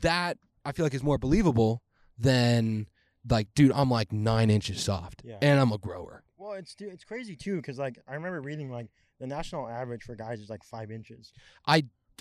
That 0.01 0.39
I 0.65 0.73
feel 0.73 0.85
like 0.85 0.95
is 0.95 1.03
more 1.05 1.19
believable 1.19 1.83
than 2.19 2.87
like, 3.29 3.49
dude, 3.55 3.71
I'm 3.73 3.89
like 3.91 4.13
nine 4.13 4.51
inches 4.51 4.81
soft, 4.83 5.23
Yeah. 5.25 5.39
and 5.41 5.61
I'm 5.61 5.71
a 5.71 5.79
grower. 5.79 6.25
Well, 6.37 6.55
it's 6.55 6.75
it's 6.81 7.05
crazy 7.05 7.37
too 7.37 7.57
because 7.57 7.79
like 7.79 7.99
I 8.09 8.15
remember 8.15 8.41
reading 8.41 8.71
like 8.73 8.89
the 9.21 9.27
national 9.29 9.69
average 9.69 10.03
for 10.03 10.17
guys 10.17 10.41
is 10.41 10.51
like 10.51 10.65
five 10.65 10.91
inches. 10.91 11.33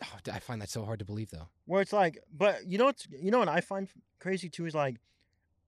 Oh, 0.02 0.32
I 0.32 0.40
find 0.40 0.62
that 0.62 0.70
so 0.70 0.86
hard 0.86 1.00
to 1.00 1.06
believe, 1.06 1.30
though. 1.32 1.50
Where 1.66 1.82
it's 1.82 1.92
like, 1.94 2.20
but 2.36 2.66
you 2.68 2.78
know 2.78 2.86
what's 2.86 3.08
you 3.12 3.32
know 3.32 3.40
what 3.40 3.50
I 3.50 3.62
find 3.62 3.88
crazy 4.20 4.50
too 4.50 4.66
is 4.66 4.76
like, 4.76 4.98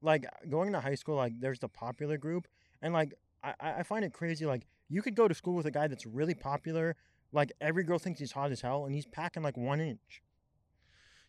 like 0.02 0.26
going 0.50 0.72
to 0.74 0.80
high 0.80 0.96
school 0.96 1.16
like 1.16 1.34
there's 1.40 1.60
the 1.60 1.68
popular 1.70 2.18
group 2.18 2.48
and 2.82 2.94
like 2.94 3.14
I 3.44 3.54
I 3.62 3.84
find 3.84 4.04
it 4.06 4.14
crazy 4.14 4.46
like 4.46 4.66
you 4.90 5.02
could 5.02 5.16
go 5.16 5.28
to 5.28 5.34
school 5.34 5.56
with 5.56 5.66
a 5.66 5.72
guy 5.72 5.88
that's 5.88 6.06
really 6.06 6.34
popular 6.36 6.96
like 7.32 7.52
every 7.62 7.84
girl 7.84 8.00
thinks 8.00 8.20
he's 8.20 8.32
hot 8.32 8.52
as 8.52 8.62
hell 8.62 8.86
and 8.86 8.94
he's 8.94 9.06
packing 9.06 9.44
like 9.44 9.58
one 9.58 9.80
inch 9.80 10.22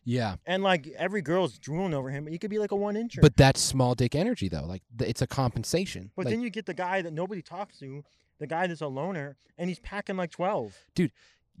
Yeah, 0.05 0.35
and 0.45 0.63
like 0.63 0.87
every 0.97 1.21
girl's 1.21 1.57
drooling 1.57 1.93
over 1.93 2.09
him 2.09 2.25
but 2.25 2.33
he 2.33 2.39
could 2.39 2.49
be 2.49 2.59
like 2.59 2.71
a 2.71 2.75
one 2.75 2.95
incher. 2.95 3.21
but 3.21 3.37
that's 3.37 3.61
small 3.61 3.95
dick 3.95 4.15
energy, 4.15 4.49
though. 4.49 4.65
Like, 4.65 4.83
th- 4.97 5.09
it's 5.09 5.21
a 5.21 5.27
compensation. 5.27 6.11
But 6.15 6.25
Like, 6.25 6.33
then 6.33 6.41
you 6.41 6.49
get 6.49 6.65
the 6.65 6.73
guy 6.73 7.01
that 7.01 7.13
nobody 7.13 7.41
talks 7.41 7.79
to, 7.79 8.03
the 8.37 8.47
guy 8.47 8.67
that's 8.67 8.81
a 8.81 8.87
loner, 8.87 9.37
and 9.57 9.69
he's 9.69 9.79
packing 9.79 10.17
like 10.17 10.31
twelve. 10.31 10.75
Dude, 10.93 11.11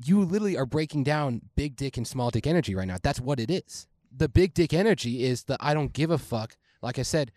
you 0.03 0.25
literally 0.25 0.57
are 0.57 0.65
breaking 0.65 1.03
down 1.03 1.41
big 1.55 1.77
dick 1.77 1.95
and 1.95 2.05
small 2.05 2.31
dick 2.31 2.45
energy 2.45 2.75
right 2.75 2.87
now. 2.87 2.97
That's 3.01 3.21
what 3.21 3.39
it 3.39 3.49
is. 3.49 3.87
The 4.15 4.27
big 4.27 4.53
dick 4.53 4.73
energy 4.73 5.23
is 5.23 5.45
the 5.45 5.55
I 5.61 5.73
don't 5.73 5.93
give 5.93 6.11
a 6.11 6.17
fuck. 6.17 6.57
Like 6.83 6.99
I 6.99 7.03
said, 7.03 7.31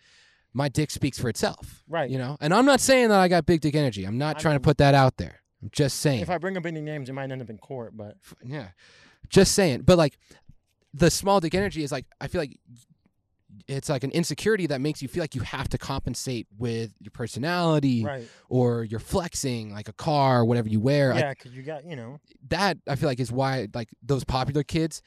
my 0.53 0.69
dick 0.69 0.91
speaks 0.91 1.19
for 1.19 1.29
itself. 1.29 1.83
Right. 1.87 2.09
You 2.09 2.17
know? 2.17 2.37
And 2.39 2.53
I'm 2.53 2.65
not 2.65 2.79
saying 2.79 3.09
that 3.09 3.19
I 3.19 3.27
got 3.27 3.45
big 3.45 3.61
dick 3.61 3.75
energy. 3.75 4.05
I'm 4.05 4.17
not 4.17 4.37
I 4.37 4.39
trying 4.39 4.53
mean- 4.53 4.61
to 4.61 4.65
put 4.65 4.77
that 4.77 4.93
out 4.93 5.17
there. 5.17 5.41
I'm 5.61 5.69
just 5.71 6.01
saying. 6.01 6.19
If 6.21 6.29
I 6.29 6.37
bring 6.37 6.55
up 6.55 6.67
any 6.67 6.81
names, 6.81 7.09
it 7.09 7.13
might 7.13 7.31
end 7.31 7.41
up 7.41 7.49
in 7.49 7.57
court. 7.57 7.97
But 7.97 8.17
yeah. 8.43 8.67
Just 9.29 9.53
saying. 9.55 9.81
But 9.81 9.97
like 9.97 10.17
the 10.93 11.09
small 11.09 11.39
dick 11.39 11.55
energy 11.55 11.83
is 11.83 11.91
like 11.91 12.05
I 12.21 12.27
feel 12.27 12.41
like 12.41 12.59
it's 13.67 13.89
like 13.89 14.03
an 14.03 14.11
insecurity 14.11 14.67
that 14.67 14.81
makes 14.81 15.01
you 15.01 15.07
feel 15.07 15.23
like 15.23 15.35
you 15.35 15.41
have 15.41 15.67
to 15.69 15.77
compensate 15.77 16.47
with 16.57 16.93
your 16.99 17.11
personality 17.11 18.03
right, 18.03 18.27
or 18.49 18.83
your 18.83 18.99
flexing, 18.99 19.73
like 19.73 19.87
a 19.89 19.93
car, 19.93 20.45
whatever 20.45 20.69
you 20.69 20.79
wear. 20.79 21.13
Yeah, 21.13 21.33
because 21.33 21.53
you 21.53 21.63
got 21.63 21.85
you 21.85 21.95
know, 21.95 22.19
that 22.49 22.77
I 22.87 22.95
feel 22.95 23.09
like 23.09 23.19
is 23.19 23.31
why 23.31 23.67
like 23.73 23.89
those 24.03 24.23
popular 24.23 24.63
kids 24.63 25.01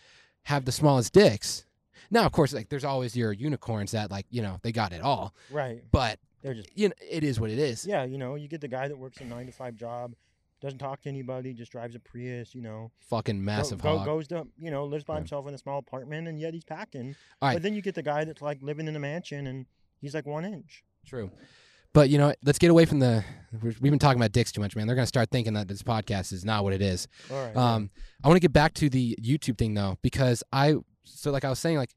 have 0.44 0.64
the 0.64 0.72
smallest 0.72 1.12
dicks. 1.12 1.64
Now, 2.10 2.26
of 2.26 2.32
course, 2.32 2.52
like 2.52 2.68
there's 2.68 2.84
always 2.84 3.14
your 3.16 3.32
unicorns 3.32 3.92
that 3.92 4.10
like 4.10 4.26
you 4.30 4.42
know 4.42 4.58
they 4.62 4.72
got 4.72 4.92
it 4.92 5.00
all, 5.02 5.34
right. 5.50 5.82
but 5.92 6.18
They're 6.42 6.54
just 6.54 6.70
you 6.76 6.88
know 6.88 6.94
it 7.08 7.22
is 7.24 7.38
what 7.40 7.50
it 7.50 7.58
is. 7.58 7.86
yeah, 7.86 8.04
you 8.04 8.18
know, 8.18 8.34
you 8.34 8.48
get 8.48 8.60
the 8.60 8.68
guy 8.68 8.88
that 8.88 8.98
works 8.98 9.20
a 9.20 9.24
nine 9.24 9.46
to 9.46 9.52
five 9.52 9.76
job, 9.76 10.14
doesn't 10.60 10.78
talk 10.78 11.00
to 11.02 11.08
anybody, 11.08 11.54
just 11.54 11.72
drives 11.72 11.94
a 11.94 11.98
Prius, 12.00 12.54
you 12.54 12.62
know, 12.62 12.90
Fucking 13.08 13.42
massive 13.44 13.80
go, 13.80 13.98
hog. 13.98 14.06
goes 14.06 14.28
to 14.28 14.46
you 14.58 14.70
know 14.70 14.84
lives 14.84 15.04
by 15.04 15.14
Yeah. 15.14 15.18
himself 15.20 15.46
in 15.48 15.54
a 15.54 15.58
small 15.58 15.78
apartment, 15.78 16.26
and 16.28 16.40
yet 16.40 16.52
he's 16.54 16.64
packing. 16.64 17.14
All 17.40 17.48
right. 17.48 17.54
But 17.54 17.62
then 17.62 17.74
you 17.74 17.82
get 17.82 17.94
the 17.94 18.02
guy 18.02 18.24
that's 18.24 18.42
like 18.42 18.60
living 18.62 18.88
in 18.88 18.96
a 18.96 19.00
mansion, 19.00 19.46
and 19.46 19.66
he's 20.00 20.14
like 20.14 20.26
one 20.26 20.44
inch. 20.44 20.82
True, 21.06 21.30
But 21.92 22.10
you 22.10 22.18
know, 22.18 22.34
let's 22.44 22.58
get 22.58 22.70
away 22.70 22.84
from 22.84 22.98
the. 22.98 23.24
We've 23.62 23.80
been 23.80 23.98
talking 23.98 24.20
about 24.20 24.32
dicks 24.32 24.52
too 24.52 24.60
much, 24.60 24.76
man. 24.76 24.86
They're 24.86 24.94
gonna 24.96 25.06
start 25.06 25.30
thinking 25.30 25.54
that 25.54 25.66
this 25.68 25.82
podcast 25.82 26.32
is 26.32 26.44
not 26.44 26.62
what 26.64 26.72
it 26.72 26.82
is. 26.82 27.08
All 27.30 27.42
right. 27.46 27.56
Um, 27.56 27.90
I 28.22 28.28
want 28.28 28.36
to 28.36 28.40
get 28.40 28.52
back 28.52 28.74
to 28.74 28.88
the 28.90 29.16
YouTube 29.22 29.56
thing 29.58 29.74
though, 29.74 29.96
because 30.02 30.42
I 30.52 30.74
so 31.04 31.30
like 31.30 31.44
I 31.44 31.50
was 31.50 31.58
saying, 31.58 31.76
like 31.76 31.94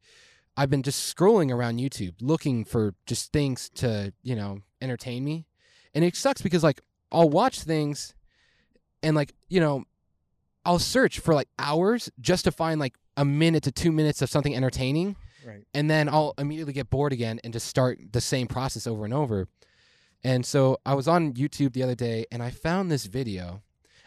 I've 0.55 0.69
been 0.69 0.83
just 0.83 1.15
scrolling 1.15 1.51
around 1.51 1.79
YouTube 1.79 2.15
looking 2.21 2.63
for 2.63 2.93
just 3.05 3.31
things 3.31 3.69
to 3.75 4.13
you 4.21 4.35
know 4.35 4.59
entertain 4.81 5.23
me, 5.23 5.45
and 5.93 6.03
it 6.03 6.15
sucks 6.15 6.41
because 6.41 6.63
like 6.63 6.81
I'll 7.11 7.29
watch 7.29 7.61
things, 7.61 8.13
and 9.01 9.15
like 9.15 9.33
you 9.49 9.59
know, 9.59 9.85
I'll 10.65 10.79
search 10.79 11.19
for 11.19 11.33
like 11.33 11.47
hours 11.59 12.11
just 12.19 12.45
to 12.45 12.51
find 12.51 12.79
like 12.79 12.95
a 13.17 13.25
minute 13.25 13.63
to 13.63 13.71
two 13.71 13.91
minutes 13.91 14.21
of 14.21 14.29
something 14.29 14.55
entertaining, 14.55 15.15
right. 15.45 15.65
and 15.73 15.89
then 15.89 16.09
I'll 16.09 16.33
immediately 16.37 16.73
get 16.73 16.89
bored 16.89 17.13
again 17.13 17.39
and 17.43 17.53
just 17.53 17.67
start 17.67 17.99
the 18.11 18.21
same 18.21 18.47
process 18.47 18.87
over 18.87 19.05
and 19.05 19.13
over. 19.13 19.47
And 20.23 20.45
so 20.45 20.77
I 20.85 20.93
was 20.93 21.07
on 21.07 21.33
YouTube 21.33 21.73
the 21.73 21.83
other 21.83 21.95
day 21.95 22.25
and 22.31 22.41
I 22.41 22.49
found 22.49 22.89
this 22.89 23.05
video. 23.05 23.61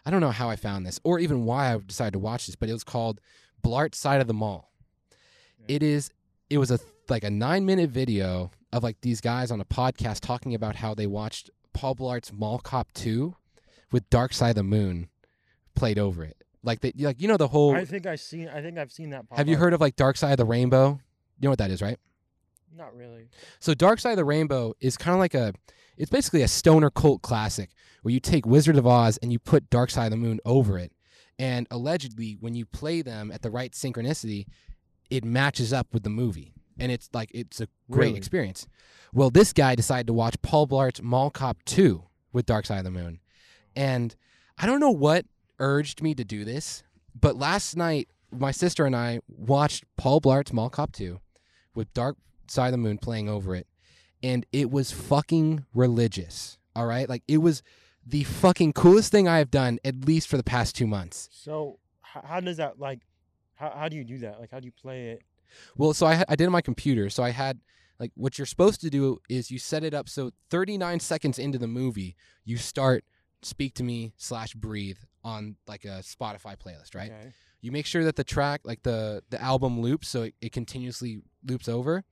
I 0.05 0.11
don't 0.11 0.21
know 0.21 0.31
how 0.31 0.49
I 0.49 0.57
found 0.57 0.87
this 0.87 0.99
or 1.05 1.19
even 1.19 1.45
why 1.45 1.75
I 1.75 1.79
decided 1.79 2.13
to 2.13 2.19
watch 2.19 2.47
this, 2.47 2.57
but 2.57 2.69
it 2.71 2.73
was 2.73 2.85
called 2.85 3.21
Blart 3.63 3.95
Side 3.95 4.21
of 4.21 4.27
the 4.27 4.35
Mall. 4.35 4.71
Yeah. 5.69 5.77
It 5.77 5.83
is 5.83 6.11
it 6.51 6.59
was 6.59 6.71
a 6.71 6.79
like 7.09 7.25
a 7.25 7.29
9-minute 7.29 7.91
video 7.91 8.51
of 8.73 8.83
like 8.83 9.01
these 9.01 9.21
guys 9.21 9.51
on 9.51 9.61
a 9.61 9.65
podcast 9.65 10.21
talking 10.21 10.55
about 10.55 10.77
how 10.77 10.95
they 10.95 11.07
watched 11.07 11.51
Paul 11.73 11.95
Blart's 11.95 12.33
Mall 12.33 12.59
Cop 12.59 12.93
2 12.95 13.35
with 13.93 14.09
Dark 14.11 14.33
Side 14.33 14.51
of 14.51 14.57
the 14.57 14.63
Moon 14.63 15.09
played 15.75 15.99
over 15.99 16.25
it. 16.25 16.37
Like 16.63 16.81
they 16.81 16.93
like 16.99 17.21
you 17.21 17.29
know 17.29 17.37
the 17.37 17.49
whole 17.49 17.77
I 17.77 17.85
think 17.85 18.07
I 18.07 18.17
seen. 18.17 18.49
I 18.49 18.61
think 18.61 18.79
I've 18.79 18.91
seen 18.91 19.11
that. 19.11 19.25
Have 19.33 19.49
you 19.49 19.55
up. 19.55 19.61
heard 19.61 19.73
of 19.73 19.81
like 19.81 19.97
Dark 19.97 20.17
Side 20.17 20.33
of 20.33 20.39
the 20.39 20.45
Rainbow? 20.45 20.99
You 21.39 21.47
know 21.47 21.51
what 21.51 21.59
that 21.59 21.71
is, 21.71 21.81
right? 21.81 21.99
Not 22.75 22.95
really. 22.97 23.29
So 23.61 23.73
Dark 23.73 24.01
Side 24.01 24.13
of 24.13 24.17
the 24.17 24.25
Rainbow 24.25 24.75
is 24.81 24.97
kind 24.97 25.15
of 25.15 25.21
like 25.21 25.35
a 25.35 25.53
it's 25.97 26.11
basically 26.11 26.43
a 26.43 26.49
stoner 26.49 26.91
cult 26.91 27.23
classic 27.23 27.71
where 28.03 28.13
you 28.13 28.21
take 28.21 28.47
Wizard 28.47 28.77
of 28.77 28.87
Oz 28.87 29.19
and 29.23 29.33
you 29.33 29.39
put 29.39 29.71
Dark 29.71 29.91
Side 29.91 30.07
of 30.07 30.11
the 30.11 30.17
Moon 30.17 30.41
over 30.45 30.79
it. 30.79 30.93
And 31.39 31.67
allegedly 31.71 32.37
when 32.41 32.55
you 32.55 32.67
play 32.67 33.03
them 33.03 33.31
at 33.31 33.43
the 33.43 33.51
right 33.51 33.73
synchronicity, 33.73 34.47
it 35.11 35.25
matches 35.25 35.73
up 35.73 35.89
with 35.93 36.03
the 36.03 36.11
movie. 36.11 36.53
And 36.79 36.93
it's 36.93 37.09
like 37.13 37.31
it's 37.33 37.61
a 37.61 37.69
great 37.91 38.09
Really? 38.09 38.19
experience. 38.19 38.67
Well, 39.13 39.31
this 39.31 39.53
guy 39.53 39.75
decided 39.75 40.07
to 40.09 40.13
watch 40.13 40.41
Paul 40.43 40.67
Blart's 40.67 41.01
Mall 41.01 41.31
Cop 41.31 41.57
2 41.65 42.03
with 42.33 42.45
Dark 42.45 42.67
Side 42.67 42.79
of 42.79 42.85
the 42.85 42.91
Moon. 42.91 43.21
And 43.75 44.15
I 44.59 44.67
don't 44.67 44.81
know 44.81 44.91
what 44.91 45.25
urged 45.59 46.03
me 46.03 46.15
to 46.15 46.25
do 46.25 46.45
this, 46.45 46.83
but 47.19 47.37
last 47.37 47.77
night 47.77 48.09
my 48.31 48.51
sister 48.51 48.85
and 48.85 48.95
I 48.95 49.21
watched 49.29 49.85
Paul 49.97 50.21
Blart's 50.21 50.53
Mall 50.53 50.69
Cop 50.69 50.93
2 50.93 51.19
with 51.75 51.93
Dark 51.95 52.17
Side 52.49 52.67
of 52.67 52.73
the 52.73 52.79
Moon 52.79 52.99
playing 52.99 53.29
over 53.29 53.55
it, 53.55 53.67
and 54.23 54.45
it 54.53 54.71
was 54.71 54.91
fucking 54.93 55.65
religious. 55.75 56.59
All 56.75 56.87
right, 56.87 57.09
like 57.09 57.23
it 57.27 57.39
was 57.39 57.63
the 58.05 58.25
fucking 58.25 58.75
coolest 58.75 59.11
thing 59.13 59.27
I 59.27 59.39
have 59.39 59.51
done 59.51 59.79
at 59.85 60.05
least 60.05 60.29
for 60.29 60.37
the 60.37 60.43
past 60.45 60.77
two 60.77 60.87
months. 60.87 61.29
So 61.33 61.79
how 62.03 62.41
does 62.41 62.59
that 62.59 62.79
like? 62.79 63.01
How 63.57 63.71
how 63.71 63.89
do 63.89 63.97
you 63.97 64.05
do 64.05 64.19
that? 64.19 64.41
Like 64.41 64.51
how 64.51 64.61
do 64.61 64.67
you 64.67 64.73
play 64.73 65.09
it? 65.11 65.23
Well, 65.77 65.93
so 65.95 66.07
I 66.07 66.25
I 66.29 66.37
did 66.37 66.45
it 66.45 66.47
on 66.47 66.53
my 66.53 66.61
computer. 66.63 67.11
So 67.11 67.23
I 67.23 67.31
had 67.31 67.61
like 67.99 68.13
what 68.15 68.39
you're 68.39 68.47
supposed 68.47 68.81
to 68.83 68.91
do 68.91 69.19
is 69.29 69.51
you 69.51 69.59
set 69.59 69.83
it 69.83 69.95
up 69.95 70.09
so 70.09 70.31
39 70.51 71.01
seconds 71.01 71.39
into 71.39 71.57
the 71.59 71.67
movie 71.67 72.15
you 72.45 72.59
start 72.59 73.05
speak 73.43 73.75
to 73.75 73.83
me 73.83 74.13
slash 74.19 74.53
breathe 74.55 74.99
on 75.25 75.57
like 75.67 75.85
a 75.87 76.03
Spotify 76.03 76.57
playlist, 76.59 76.95
right? 76.95 77.11
Okay. 77.11 77.33
you 77.63 77.73
make 77.73 77.87
sure 77.87 78.05
that 78.05 78.17
the 78.17 78.25
track 78.25 78.61
like 78.65 78.83
the 78.83 79.23
the 79.31 79.41
album 79.43 79.81
loops 79.81 80.09
so 80.09 80.23
it, 80.25 80.35
it 80.43 80.53
continuously 80.53 81.23
loops 81.45 81.69
over 81.69 82.05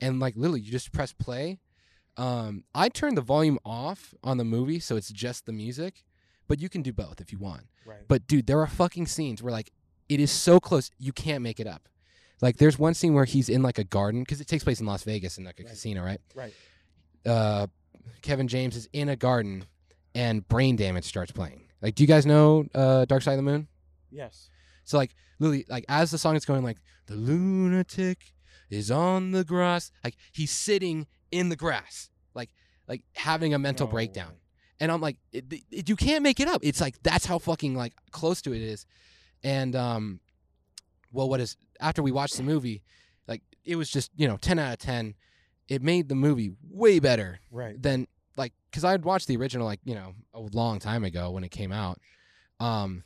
and 0.00 0.20
like 0.20 0.36
literally 0.36 0.60
you 0.60 0.70
just 0.70 0.92
press 0.92 1.12
play 1.12 1.58
um 2.16 2.64
i 2.74 2.88
turn 2.88 3.14
the 3.14 3.20
volume 3.20 3.58
off 3.64 4.14
on 4.22 4.36
the 4.36 4.44
movie 4.44 4.78
so 4.78 4.94
it's 4.96 5.10
just 5.10 5.46
the 5.46 5.52
music 5.52 6.04
but 6.48 6.60
you 6.60 6.68
can 6.68 6.82
do 6.82 6.92
both 6.92 7.20
if 7.20 7.32
you 7.32 7.38
want 7.38 7.62
Right. 7.86 8.06
but 8.08 8.26
dude 8.26 8.46
there 8.46 8.60
are 8.60 8.66
fucking 8.66 9.06
scenes 9.06 9.42
where 9.42 9.52
like 9.52 9.70
it 10.08 10.20
is 10.20 10.30
so 10.30 10.60
close 10.60 10.90
you 10.98 11.12
can't 11.12 11.42
make 11.42 11.58
it 11.60 11.66
up 11.66 11.88
like 12.42 12.56
there's 12.58 12.78
one 12.78 12.94
scene 12.94 13.14
where 13.14 13.24
he's 13.24 13.48
in 13.48 13.62
like 13.62 13.78
a 13.78 13.84
garden 13.84 14.20
because 14.22 14.40
it 14.40 14.46
takes 14.46 14.62
place 14.64 14.80
in 14.80 14.86
las 14.86 15.02
vegas 15.04 15.38
in 15.38 15.44
like 15.44 15.58
a 15.60 15.62
Right. 15.62 15.70
casino 15.70 16.02
right 16.04 16.20
right. 16.34 16.52
uh 17.26 17.66
kevin 18.22 18.48
james 18.48 18.76
is 18.76 18.88
in 18.92 19.08
a 19.08 19.16
garden 19.16 19.64
and 20.14 20.46
brain 20.48 20.76
damage 20.76 21.04
starts 21.04 21.32
playing 21.32 21.62
like 21.82 21.94
do 21.94 22.02
you 22.02 22.06
guys 22.06 22.26
know 22.26 22.66
uh 22.74 23.04
dark 23.06 23.22
side 23.22 23.32
of 23.32 23.38
the 23.38 23.42
moon 23.42 23.66
Yes. 24.10 24.50
so 24.84 24.96
like 24.98 25.14
literally, 25.40 25.64
like 25.68 25.84
as 25.88 26.12
the 26.12 26.18
song 26.18 26.36
is 26.36 26.44
going, 26.44 26.62
like 26.62 26.78
the 27.06 27.16
lunatic 27.16 28.32
is 28.70 28.90
on 28.90 29.32
the 29.32 29.42
grass, 29.44 29.90
like 30.04 30.14
he's 30.32 30.52
sitting 30.52 31.06
in 31.32 31.48
the 31.48 31.56
grass, 31.56 32.10
like 32.34 32.50
like 32.86 33.02
having 33.14 33.52
a 33.54 33.58
mental 33.58 33.86
No 33.88 33.90
breakdown. 33.92 34.32
And 34.78 34.92
I'm 34.92 35.00
like, 35.00 35.16
it, 35.32 35.52
it- 35.72 35.88
you 35.88 35.96
can't 35.96 36.22
make 36.22 36.38
it 36.38 36.46
up. 36.48 36.60
It's 36.62 36.80
like 36.80 37.02
that's 37.02 37.26
how 37.26 37.38
fucking 37.40 37.74
like 37.74 37.92
close 38.12 38.40
to 38.42 38.52
it 38.54 38.62
is. 38.62 38.86
And 39.44 39.76
um, 39.76 40.20
well, 41.12 41.28
what 41.28 41.38
is 41.40 41.56
after 41.80 42.02
we 42.02 42.10
watched 42.10 42.36
the 42.36 42.42
movie, 42.42 42.82
like 43.28 43.42
it 43.64 43.76
was 43.76 43.88
just 43.90 44.10
you 44.16 44.26
know 44.26 44.36
ten 44.38 44.58
out 44.58 44.72
of 44.72 44.78
ten. 44.78 45.14
It 45.68 45.80
made 45.82 46.08
the 46.08 46.14
movie 46.14 46.52
way 46.68 46.98
better 46.98 47.40
Right. 47.50 47.80
than 47.80 48.06
like 48.36 48.52
because 48.70 48.84
I 48.84 48.90
had 48.90 49.04
watched 49.04 49.28
the 49.28 49.36
original 49.36 49.66
like 49.66 49.80
you 49.84 49.94
know 49.94 50.14
a 50.34 50.40
long 50.40 50.78
time 50.78 51.04
ago 51.04 51.30
when 51.30 51.44
it 51.44 51.50
came 51.50 51.72
out, 51.72 52.00
um, 52.60 53.04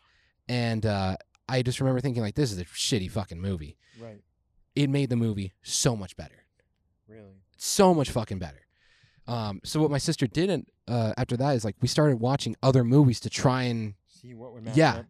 and 0.49 0.85
uh, 0.87 1.16
I 1.49 1.62
just 1.62 1.80
remember 1.80 2.00
thinking 2.00 2.23
like 2.23 2.35
this 2.35 2.50
is 2.52 2.59
a 2.59 2.64
shitty 2.64 3.11
fucking 3.11 3.40
movie. 3.40 3.76
Right. 4.00 4.21
It 4.76 4.88
made 4.90 5.11
the 5.11 5.16
movie 5.16 5.52
so 5.62 5.97
much 5.97 6.16
better, 6.16 6.45
Really. 7.09 7.35
so 7.57 7.92
much 7.95 8.11
fucking 8.11 8.38
better. 8.38 8.61
Um, 9.26 9.61
so 9.64 9.80
what 9.80 9.90
my 9.90 9.99
sister 9.99 10.26
did 10.28 10.64
uh, 10.87 11.12
after 11.18 11.37
that 11.37 11.57
is 11.57 11.64
like 11.64 11.75
we 11.80 11.88
started 11.88 12.18
watching 12.21 12.54
other 12.62 12.83
movies 12.85 13.18
to 13.21 13.30
try 13.30 13.64
and 13.64 13.95
See 14.07 14.35
what 14.35 14.52
would 14.54 14.64
match 14.64 14.76
Yeah. 14.76 14.95
up. 14.99 15.07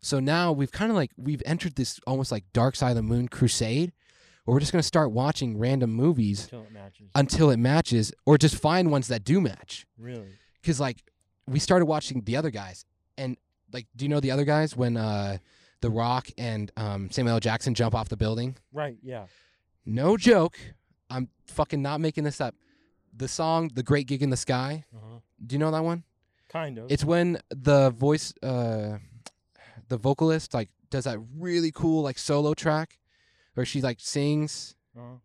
So 0.00 0.20
now 0.20 0.52
we've 0.52 0.72
kind 0.72 0.90
of 0.90 0.96
like 0.96 1.10
we've 1.16 1.42
entered 1.46 1.76
this 1.76 2.00
almost 2.06 2.32
like 2.32 2.44
Dark 2.52 2.76
Side 2.76 2.90
of 2.90 2.96
the 2.96 3.02
Moon 3.02 3.28
crusade, 3.28 3.92
where 4.44 4.54
we're 4.54 4.60
just 4.60 4.72
gonna 4.72 4.82
start 4.82 5.12
watching 5.12 5.58
random 5.58 5.90
movies 5.92 6.44
until 6.44 6.62
it 6.62 6.72
matches. 6.72 7.08
until 7.14 7.50
it 7.50 7.56
matches, 7.58 8.12
or 8.26 8.38
just 8.38 8.56
find 8.56 8.90
ones 8.90 9.08
that 9.08 9.24
do 9.24 9.40
match. 9.40 9.86
really. 9.98 10.28
because 10.60 10.80
like 10.80 11.02
we 11.46 11.58
started 11.58 11.86
watching 11.86 12.22
the 12.22 12.36
other 12.36 12.50
guys 12.50 12.84
and 13.18 13.36
like 13.72 13.86
do 13.96 14.04
you 14.04 14.08
know 14.08 14.20
the 14.20 14.30
other 14.30 14.44
guys 14.44 14.76
when 14.76 14.96
uh 14.96 15.36
the 15.80 15.90
rock 15.90 16.28
and 16.38 16.70
um 16.76 17.10
samuel 17.10 17.34
L. 17.34 17.40
jackson 17.40 17.74
jump 17.74 17.94
off 17.94 18.08
the 18.08 18.16
building 18.16 18.56
Right. 18.72 18.96
Yeah. 19.02 19.24
no 19.86 20.16
joke 20.16 20.56
i'm 21.08 21.28
fucking 21.46 21.82
not 21.82 22.00
making 22.00 22.22
this 22.24 22.40
up 22.40 22.54
the 23.16 23.26
song 23.26 23.70
the 23.74 23.82
great 23.82 24.06
gig 24.06 24.22
in 24.22 24.30
the 24.30 24.36
sky 24.36 24.84
Uh-huh. 24.94 25.18
do 25.44 25.54
you 25.54 25.58
know 25.58 25.70
that 25.72 25.82
one 25.82 26.04
Kind 26.48 26.78
of. 26.78 26.90
it's 26.92 27.04
when 27.04 27.38
the 27.50 27.90
voice 27.90 28.32
uh 28.42 28.98
the 29.90 29.98
vocalist 29.98 30.54
like 30.54 30.70
does 30.88 31.04
that 31.04 31.18
really 31.38 31.70
cool 31.70 32.02
like 32.02 32.18
solo 32.18 32.54
track 32.54 32.98
where 33.54 33.66
she 33.66 33.80
like 33.82 33.98
sings 34.00 34.74
uh-huh. 34.96 35.16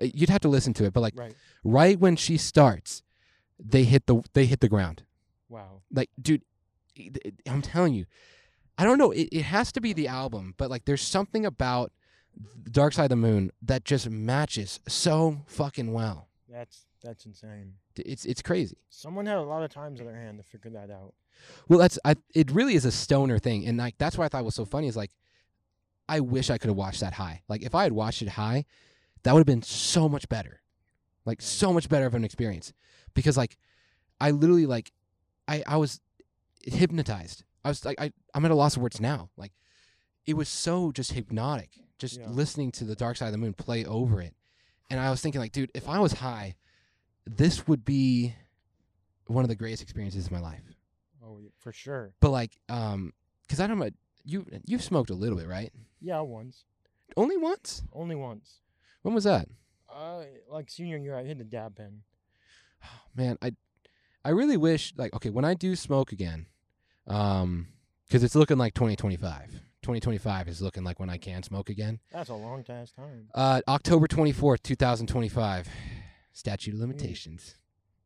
Uh, 0.00 0.06
you'd 0.14 0.28
have 0.30 0.40
to 0.40 0.48
listen 0.48 0.72
to 0.74 0.84
it 0.84 0.92
but 0.92 1.00
like 1.00 1.14
Right. 1.16 1.34
right 1.64 1.98
when 1.98 2.14
she 2.16 2.36
starts 2.36 3.02
they 3.58 3.84
hit 3.84 4.06
the 4.06 4.22
they 4.34 4.46
hit 4.46 4.60
the 4.60 4.68
ground 4.68 5.02
Wow. 5.48 5.82
like 5.92 6.10
dude 6.20 6.42
i'm 7.46 7.62
telling 7.62 7.94
you 7.94 8.04
i 8.76 8.84
don't 8.84 8.98
know 8.98 9.10
it, 9.12 9.28
it 9.32 9.42
has 9.42 9.72
to 9.72 9.80
be 9.80 9.92
the 9.92 10.08
album 10.08 10.54
but 10.56 10.68
like 10.70 10.84
there's 10.84 11.02
something 11.02 11.44
about 11.46 11.92
dark 12.70 12.92
side 12.92 13.04
of 13.04 13.10
the 13.10 13.16
moon 13.16 13.50
that 13.62 13.84
just 13.84 14.08
matches 14.08 14.78
so 14.88 15.42
fucking 15.46 15.92
well 15.92 16.28
That's 16.48 16.86
that's 17.02 17.26
insane. 17.26 17.74
It's 17.96 18.24
it's 18.24 18.42
crazy. 18.42 18.76
Someone 18.90 19.26
had 19.26 19.36
a 19.38 19.42
lot 19.42 19.62
of 19.62 19.70
times 19.70 20.00
on 20.00 20.06
their 20.06 20.16
hand 20.16 20.38
to 20.38 20.44
figure 20.44 20.70
that 20.72 20.90
out. 20.90 21.14
well 21.68 21.78
that's 21.78 21.98
I, 22.04 22.16
it 22.34 22.50
really 22.50 22.74
is 22.74 22.84
a 22.84 22.90
stoner 22.92 23.38
thing 23.38 23.64
and 23.66 23.78
like 23.78 23.96
that's 23.98 24.18
why 24.18 24.24
i 24.24 24.28
thought 24.28 24.40
it 24.40 24.44
was 24.44 24.56
so 24.56 24.64
funny 24.64 24.88
is 24.88 24.96
like 24.96 25.12
i 26.08 26.18
wish 26.18 26.50
i 26.50 26.58
could 26.58 26.68
have 26.68 26.76
watched 26.76 27.00
that 27.00 27.12
high. 27.14 27.42
Like 27.48 27.62
if 27.62 27.74
i 27.76 27.84
had 27.84 27.92
watched 27.92 28.22
it 28.22 28.30
high 28.30 28.64
that 29.22 29.32
would 29.32 29.40
have 29.40 29.46
been 29.46 29.62
so 29.62 30.08
much 30.08 30.28
better. 30.28 30.60
Like 31.24 31.40
so 31.42 31.72
much 31.72 31.88
better 31.88 32.06
of 32.06 32.14
an 32.14 32.24
experience. 32.24 32.72
Because 33.14 33.36
like 33.36 33.56
i 34.20 34.30
literally 34.32 34.66
like 34.66 34.90
i 35.46 35.62
i 35.66 35.76
was 35.76 36.00
hypnotized. 36.64 37.44
I 37.64 37.68
was 37.68 37.84
like 37.84 38.00
I, 38.00 38.12
i'm 38.34 38.44
at 38.44 38.50
a 38.50 38.54
loss 38.54 38.76
of 38.76 38.82
words 38.82 39.00
now. 39.00 39.30
Like 39.36 39.52
it 40.26 40.34
was 40.36 40.48
so 40.48 40.92
just 40.92 41.12
hypnotic 41.12 41.70
just 41.98 42.18
Yeah. 42.18 42.28
listening 42.28 42.70
to 42.72 42.84
the 42.84 42.94
dark 42.94 43.16
side 43.16 43.26
of 43.26 43.32
the 43.32 43.38
moon 43.38 43.54
play 43.54 43.84
over 43.84 44.20
it. 44.20 44.34
And 44.90 44.98
i 45.00 45.10
was 45.10 45.20
thinking 45.20 45.40
like 45.40 45.52
dude 45.52 45.70
if 45.74 45.88
i 45.88 45.98
was 46.00 46.14
high 46.14 46.54
this 47.36 47.66
would 47.68 47.84
be 47.84 48.34
one 49.26 49.44
of 49.44 49.48
the 49.48 49.56
greatest 49.56 49.82
experiences 49.82 50.26
of 50.26 50.32
my 50.32 50.40
life 50.40 50.62
Oh, 51.24 51.38
for 51.58 51.72
sure. 51.72 52.12
but 52.20 52.30
like 52.30 52.58
um 52.68 53.12
because 53.42 53.60
i 53.60 53.66
don't 53.66 53.78
know 53.78 53.90
you 54.24 54.46
you've 54.66 54.82
smoked 54.82 55.10
a 55.10 55.14
little 55.14 55.36
bit 55.38 55.46
right 55.48 55.72
Yeah, 56.00 56.20
once. 56.20 56.64
only 57.16 57.36
once 57.36 57.82
Only 57.92 58.14
once. 58.16 58.60
when 59.02 59.14
was 59.14 59.24
that 59.24 59.48
Uh, 59.92 60.22
like 60.50 60.70
senior 60.70 60.98
year, 60.98 61.16
I 61.16 61.24
hit 61.24 61.38
the 61.38 61.44
dab 61.44 61.76
pen. 61.76 62.02
Oh, 62.84 62.88
man 63.14 63.36
i 63.42 63.52
i 64.24 64.30
really 64.30 64.56
wish 64.56 64.92
like 64.96 65.12
okay 65.14 65.30
when 65.30 65.44
i 65.44 65.54
do 65.54 65.74
smoke 65.76 66.12
again 66.12 66.46
um 67.06 67.68
because 68.06 68.22
it's 68.22 68.34
looking 68.34 68.58
like 68.58 68.74
2025 68.74 69.50
2025 69.82 70.48
is 70.48 70.60
looking 70.62 70.84
like 70.84 70.98
when 71.00 71.08
i 71.10 71.16
can 71.16 71.42
smoke 71.42 71.70
again 71.70 72.00
That's 72.12 72.28
a 72.30 72.34
long 72.34 72.64
ass 72.68 72.92
time. 72.92 73.28
uh 73.34 73.60
october 73.68 74.06
24th 74.06 74.62
2025 74.62 75.68
statute 76.38 76.74
of 76.74 76.80
limitations 76.80 77.56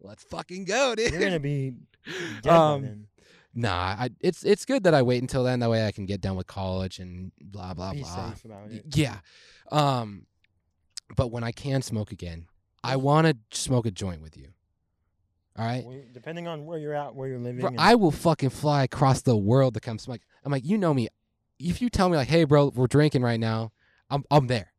Let's 0.05 0.25
fucking 0.25 0.65
go, 0.65 0.97
dude. 0.97 1.13
You're 1.13 1.21
gonna 1.21 1.39
be 1.39 1.75
dead 2.43 2.53
Um, 2.53 2.83
then. 2.83 3.07
Nah, 3.55 3.95
I, 4.01 4.11
it's 4.21 4.43
it's 4.43 4.65
good 4.65 4.83
that 4.85 4.95
I 4.95 5.03
wait 5.03 5.23
until 5.23 5.45
then. 5.45 5.61
That 5.61 5.71
way 5.71 5.87
I 5.87 5.93
can 5.93 6.07
get 6.07 6.21
done 6.21 6.35
with 6.35 6.49
college 6.49 6.99
and 6.99 7.31
blah 7.41 7.73
blah 7.75 7.93
Be 7.93 8.01
blah. 8.01 8.31
safe 8.31 8.45
about 8.45 8.71
it. 8.73 8.85
Yeah. 8.97 9.19
Um, 9.71 10.27
but 11.15 11.31
when 11.31 11.45
I 11.45 11.53
can 11.53 11.83
smoke 11.83 12.11
again, 12.11 12.47
I 12.83 12.97
want 12.97 13.29
to 13.29 13.37
smoke 13.57 13.87
a 13.87 13.93
joint 13.93 14.23
with 14.23 14.37
you. 14.37 14.49
All 15.57 15.65
right. 15.65 15.85
Well, 15.85 16.01
depending 16.13 16.49
on 16.49 16.65
where 16.67 16.79
you're 16.79 16.95
at, 16.95 17.15
where 17.15 17.29
you're 17.29 17.39
living. 17.39 17.61
Bro, 17.61 17.69
and- 17.71 17.81
I 17.81 17.95
will 17.95 18.11
fucking 18.11 18.51
fly 18.51 18.83
across 18.83 19.21
the 19.23 19.37
world 19.37 19.75
to 19.75 19.81
come 19.81 19.99
smoke. 20.01 20.21
I'm 20.45 20.51
like, 20.51 20.65
you 20.65 20.79
know 20.79 20.93
me. 20.95 21.07
If 21.61 21.81
you 21.81 21.91
tell 21.91 22.09
me 22.09 22.17
like, 22.17 22.29
hey, 22.29 22.43
bro, 22.43 22.73
we're 22.75 22.89
drinking 22.89 23.23
right 23.23 23.39
now, 23.39 23.71
I'm 24.11 24.25
I'm 24.33 24.49
there. 24.49 24.73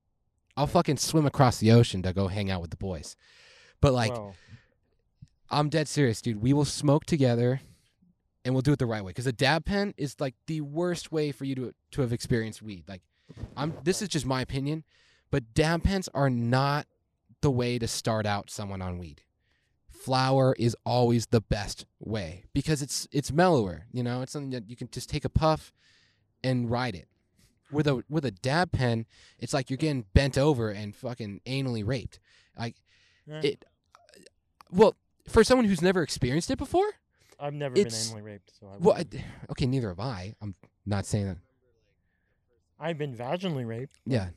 I'll 0.58 0.68
fucking 0.68 0.98
swim 0.98 1.26
across 1.26 1.60
the 1.60 1.72
ocean 1.72 2.02
to 2.02 2.12
go 2.12 2.28
hang 2.28 2.52
out 2.52 2.60
with 2.60 2.72
the 2.72 2.78
boys. 2.78 3.16
But 3.84 3.92
like, 3.92 4.16
I'm 5.52 5.68
dead 5.68 5.90
serious, 5.90 6.22
dude. 6.22 6.42
We 6.42 6.54
will 6.54 6.64
smoke 6.64 7.04
together, 7.04 7.60
and 8.46 8.56
we'll 8.56 8.62
do 8.62 8.72
it 8.72 8.80
the 8.80 8.86
right 8.86 9.04
way. 9.04 9.10
Because 9.10 9.28
a 9.28 9.34
dab 9.34 9.66
pen 9.66 9.94
is 9.98 10.16
like 10.22 10.36
the 10.48 10.62
worst 10.62 11.12
way 11.12 11.34
for 11.34 11.44
you 11.44 11.54
to 11.56 11.74
to 11.92 12.02
have 12.02 12.14
experienced 12.14 12.62
weed. 12.62 12.86
Like, 12.88 13.02
I'm. 13.58 13.74
This 13.84 14.02
is 14.02 14.08
just 14.08 14.26
my 14.26 14.40
opinion, 14.40 14.86
but 15.32 15.54
dab 15.54 15.84
pens 15.84 16.08
are 16.14 16.30
not 16.30 16.88
the 17.42 17.52
way 17.52 17.78
to 17.78 17.86
start 17.86 18.26
out 18.26 18.50
someone 18.50 18.82
on 18.82 19.00
weed. 19.00 19.22
Flower 19.90 20.56
is 20.58 20.78
always 20.86 21.26
the 21.26 21.42
best 21.42 21.86
way 22.00 22.46
because 22.54 22.82
it's 22.82 23.06
it's 23.12 23.34
mellower. 23.34 23.84
You 23.92 24.04
know, 24.04 24.22
it's 24.22 24.32
something 24.32 24.52
that 24.52 24.70
you 24.70 24.78
can 24.78 24.88
just 24.92 25.10
take 25.10 25.26
a 25.26 25.30
puff 25.30 25.74
and 26.42 26.72
ride 26.72 26.96
it. 26.96 27.10
With 27.70 27.88
a 27.88 28.02
with 28.10 28.24
a 28.24 28.32
dab 28.32 28.72
pen, 28.72 29.08
it's 29.40 29.54
like 29.54 29.70
you're 29.70 29.76
getting 29.76 30.06
bent 30.14 30.38
over 30.38 30.70
and 30.70 30.96
fucking 30.96 31.42
anally 31.46 31.86
raped. 31.86 32.22
Like 32.58 32.78
eh, 33.30 33.42
it. 33.44 33.66
Well, 34.74 34.96
for 35.28 35.44
someone 35.44 35.66
who's 35.66 35.82
never 35.82 36.02
experienced 36.02 36.50
it 36.52 36.58
before, 36.58 36.90
I've 37.40 37.54
never 37.54 37.78
it's- 37.78 38.10
been 38.12 38.22
anally 38.22 38.26
raped, 38.26 38.52
so 38.60 38.68
I 38.68 38.78
well, 38.80 38.96
wouldn't. 38.98 39.16
I, 39.16 39.26
okay, 39.52 39.66
neither 39.66 39.90
have 39.90 40.00
I. 40.00 40.34
I'm 40.42 40.56
not 40.86 41.06
saying 41.06 41.28
that. 41.28 41.38
I've 42.80 42.98
been 42.98 43.16
vaginally 43.16 43.66
raped. 43.66 44.00
Yeah, 44.06 44.30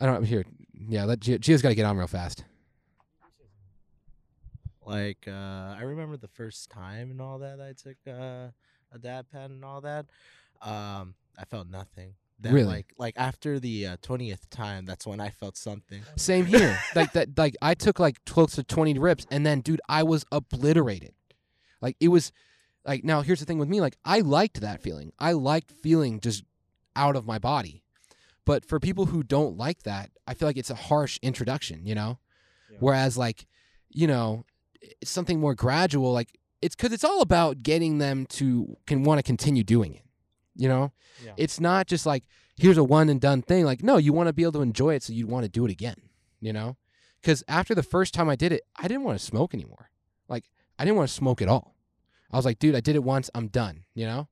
I 0.00 0.06
don't 0.06 0.20
know 0.20 0.26
here. 0.26 0.44
Yeah, 0.88 1.04
let 1.04 1.20
Gia, 1.20 1.38
Gia's 1.38 1.62
got 1.62 1.70
to 1.70 1.74
get 1.74 1.86
on 1.86 1.96
real 1.96 2.06
fast. 2.06 2.44
Like 4.84 5.26
uh, 5.28 5.76
I 5.78 5.82
remember 5.82 6.16
the 6.16 6.28
first 6.28 6.70
time 6.70 7.10
and 7.10 7.20
all 7.20 7.38
that 7.40 7.60
I 7.60 7.72
took 7.74 7.96
uh, 8.06 8.48
a 8.92 8.98
dab 8.98 9.30
pen 9.30 9.50
and 9.52 9.64
all 9.64 9.82
that. 9.82 10.06
Um, 10.62 11.14
I 11.38 11.44
felt 11.44 11.68
nothing. 11.68 12.14
Then, 12.40 12.54
Really? 12.54 12.68
Like 12.68 12.94
like 12.98 13.14
after 13.16 13.58
the 13.58 13.86
uh, 13.86 13.96
twentieth 14.00 14.48
time, 14.50 14.84
that's 14.84 15.06
when 15.06 15.20
I 15.20 15.30
felt 15.30 15.56
something. 15.56 16.02
Same 16.16 16.46
here. 16.46 16.78
like 16.94 17.12
that. 17.12 17.36
Like 17.36 17.56
I 17.60 17.74
took 17.74 17.98
like 17.98 18.24
close 18.24 18.54
to 18.54 18.62
twenty 18.62 18.96
rips, 18.98 19.26
and 19.30 19.44
then, 19.44 19.60
dude, 19.60 19.80
I 19.88 20.02
was 20.04 20.24
obliterated. 20.30 21.14
Like 21.80 21.96
it 22.00 22.08
was. 22.08 22.32
Like 22.86 23.04
now, 23.04 23.20
here's 23.20 23.40
the 23.40 23.44
thing 23.44 23.58
with 23.58 23.68
me. 23.68 23.80
Like 23.80 23.96
I 24.04 24.20
liked 24.20 24.60
that 24.60 24.80
feeling. 24.82 25.12
I 25.18 25.32
liked 25.32 25.72
feeling 25.72 26.20
just 26.20 26.44
out 26.96 27.16
of 27.16 27.26
my 27.26 27.38
body. 27.38 27.82
But 28.46 28.64
for 28.64 28.80
people 28.80 29.06
who 29.06 29.22
don't 29.22 29.58
like 29.58 29.82
that, 29.82 30.10
I 30.26 30.32
feel 30.32 30.48
like 30.48 30.56
it's 30.56 30.70
a 30.70 30.74
harsh 30.74 31.18
introduction. 31.20 31.84
You 31.84 31.94
know. 31.96 32.18
Yeah. 32.70 32.78
Whereas, 32.80 33.18
like, 33.18 33.46
you 33.90 34.06
know, 34.06 34.44
something 35.04 35.40
more 35.40 35.54
gradual. 35.54 36.12
Like 36.12 36.38
it's 36.62 36.74
because 36.74 36.92
it's 36.92 37.04
all 37.04 37.20
about 37.20 37.62
getting 37.62 37.98
them 37.98 38.26
to 38.26 38.76
can 38.86 39.04
want 39.04 39.18
to 39.18 39.22
continue 39.22 39.64
doing 39.64 39.94
it. 39.94 40.02
You 40.58 40.68
know, 40.68 40.92
Yeah. 41.24 41.32
it's 41.38 41.58
not 41.60 41.86
just 41.86 42.04
like 42.04 42.24
here's 42.58 42.76
a 42.76 42.84
one 42.84 43.08
and 43.08 43.20
done 43.20 43.40
thing. 43.40 43.64
Like, 43.64 43.82
no, 43.82 43.96
you 43.96 44.12
want 44.12 44.26
to 44.26 44.32
be 44.32 44.42
able 44.42 44.52
to 44.52 44.62
enjoy 44.62 44.94
it, 44.94 45.02
so 45.04 45.12
you'd 45.12 45.28
want 45.30 45.44
to 45.44 45.48
do 45.48 45.64
it 45.64 45.70
again. 45.70 45.96
You 46.40 46.52
know, 46.52 46.76
because 47.22 47.42
after 47.48 47.74
the 47.74 47.82
first 47.82 48.12
time 48.14 48.28
I 48.28 48.36
did 48.36 48.52
it, 48.52 48.62
I 48.76 48.88
didn't 48.88 49.04
want 49.04 49.18
to 49.18 49.24
smoke 49.24 49.54
anymore. 49.54 49.90
Like, 50.28 50.50
I 50.78 50.84
didn't 50.84 50.96
want 50.96 51.08
to 51.08 51.14
smoke 51.14 51.40
at 51.40 51.48
all. 51.48 51.74
I 52.30 52.36
was 52.36 52.44
like, 52.44 52.58
dude, 52.58 52.74
I 52.74 52.80
did 52.80 52.94
it 52.96 53.02
once, 53.02 53.30
I'm 53.34 53.48
done. 53.48 53.84
You 53.94 54.06
know, 54.06 54.28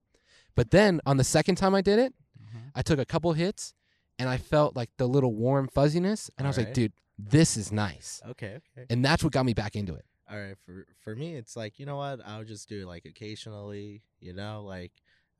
but 0.54 0.70
then 0.70 1.00
on 1.06 1.16
the 1.16 1.24
second 1.24 1.54
time 1.56 1.74
I 1.74 1.80
did 1.80 1.98
it, 1.98 2.12
mm-hmm. 2.40 2.68
I 2.74 2.82
took 2.82 2.98
a 2.98 3.04
couple 3.06 3.32
hits, 3.32 3.72
and 4.18 4.28
I 4.28 4.36
felt 4.36 4.76
like 4.76 4.90
the 4.98 5.06
little 5.08 5.32
warm 5.34 5.68
fuzziness, 5.68 6.30
and 6.36 6.46
I 6.46 6.50
was 6.50 6.58
like, 6.58 6.74
dude, 6.74 6.92
this 7.18 7.56
is 7.56 7.72
nice, 7.72 8.20
Okay, 8.28 8.58
okay. 8.76 8.86
and 8.90 9.02
that's 9.04 9.24
what 9.24 9.32
got 9.32 9.46
me 9.46 9.54
back 9.54 9.74
into 9.76 9.94
it. 9.94 10.04
All 10.30 10.38
right, 10.38 10.56
for 10.66 10.86
for 11.02 11.14
me, 11.16 11.34
it's 11.36 11.56
like 11.56 11.78
you 11.78 11.86
know 11.86 11.96
what? 11.96 12.20
I'll 12.26 12.44
just 12.44 12.68
do 12.68 12.82
it 12.82 12.86
like 12.86 13.04
occasionally. 13.04 14.02
You 14.20 14.32
know, 14.32 14.64
like 14.64 14.92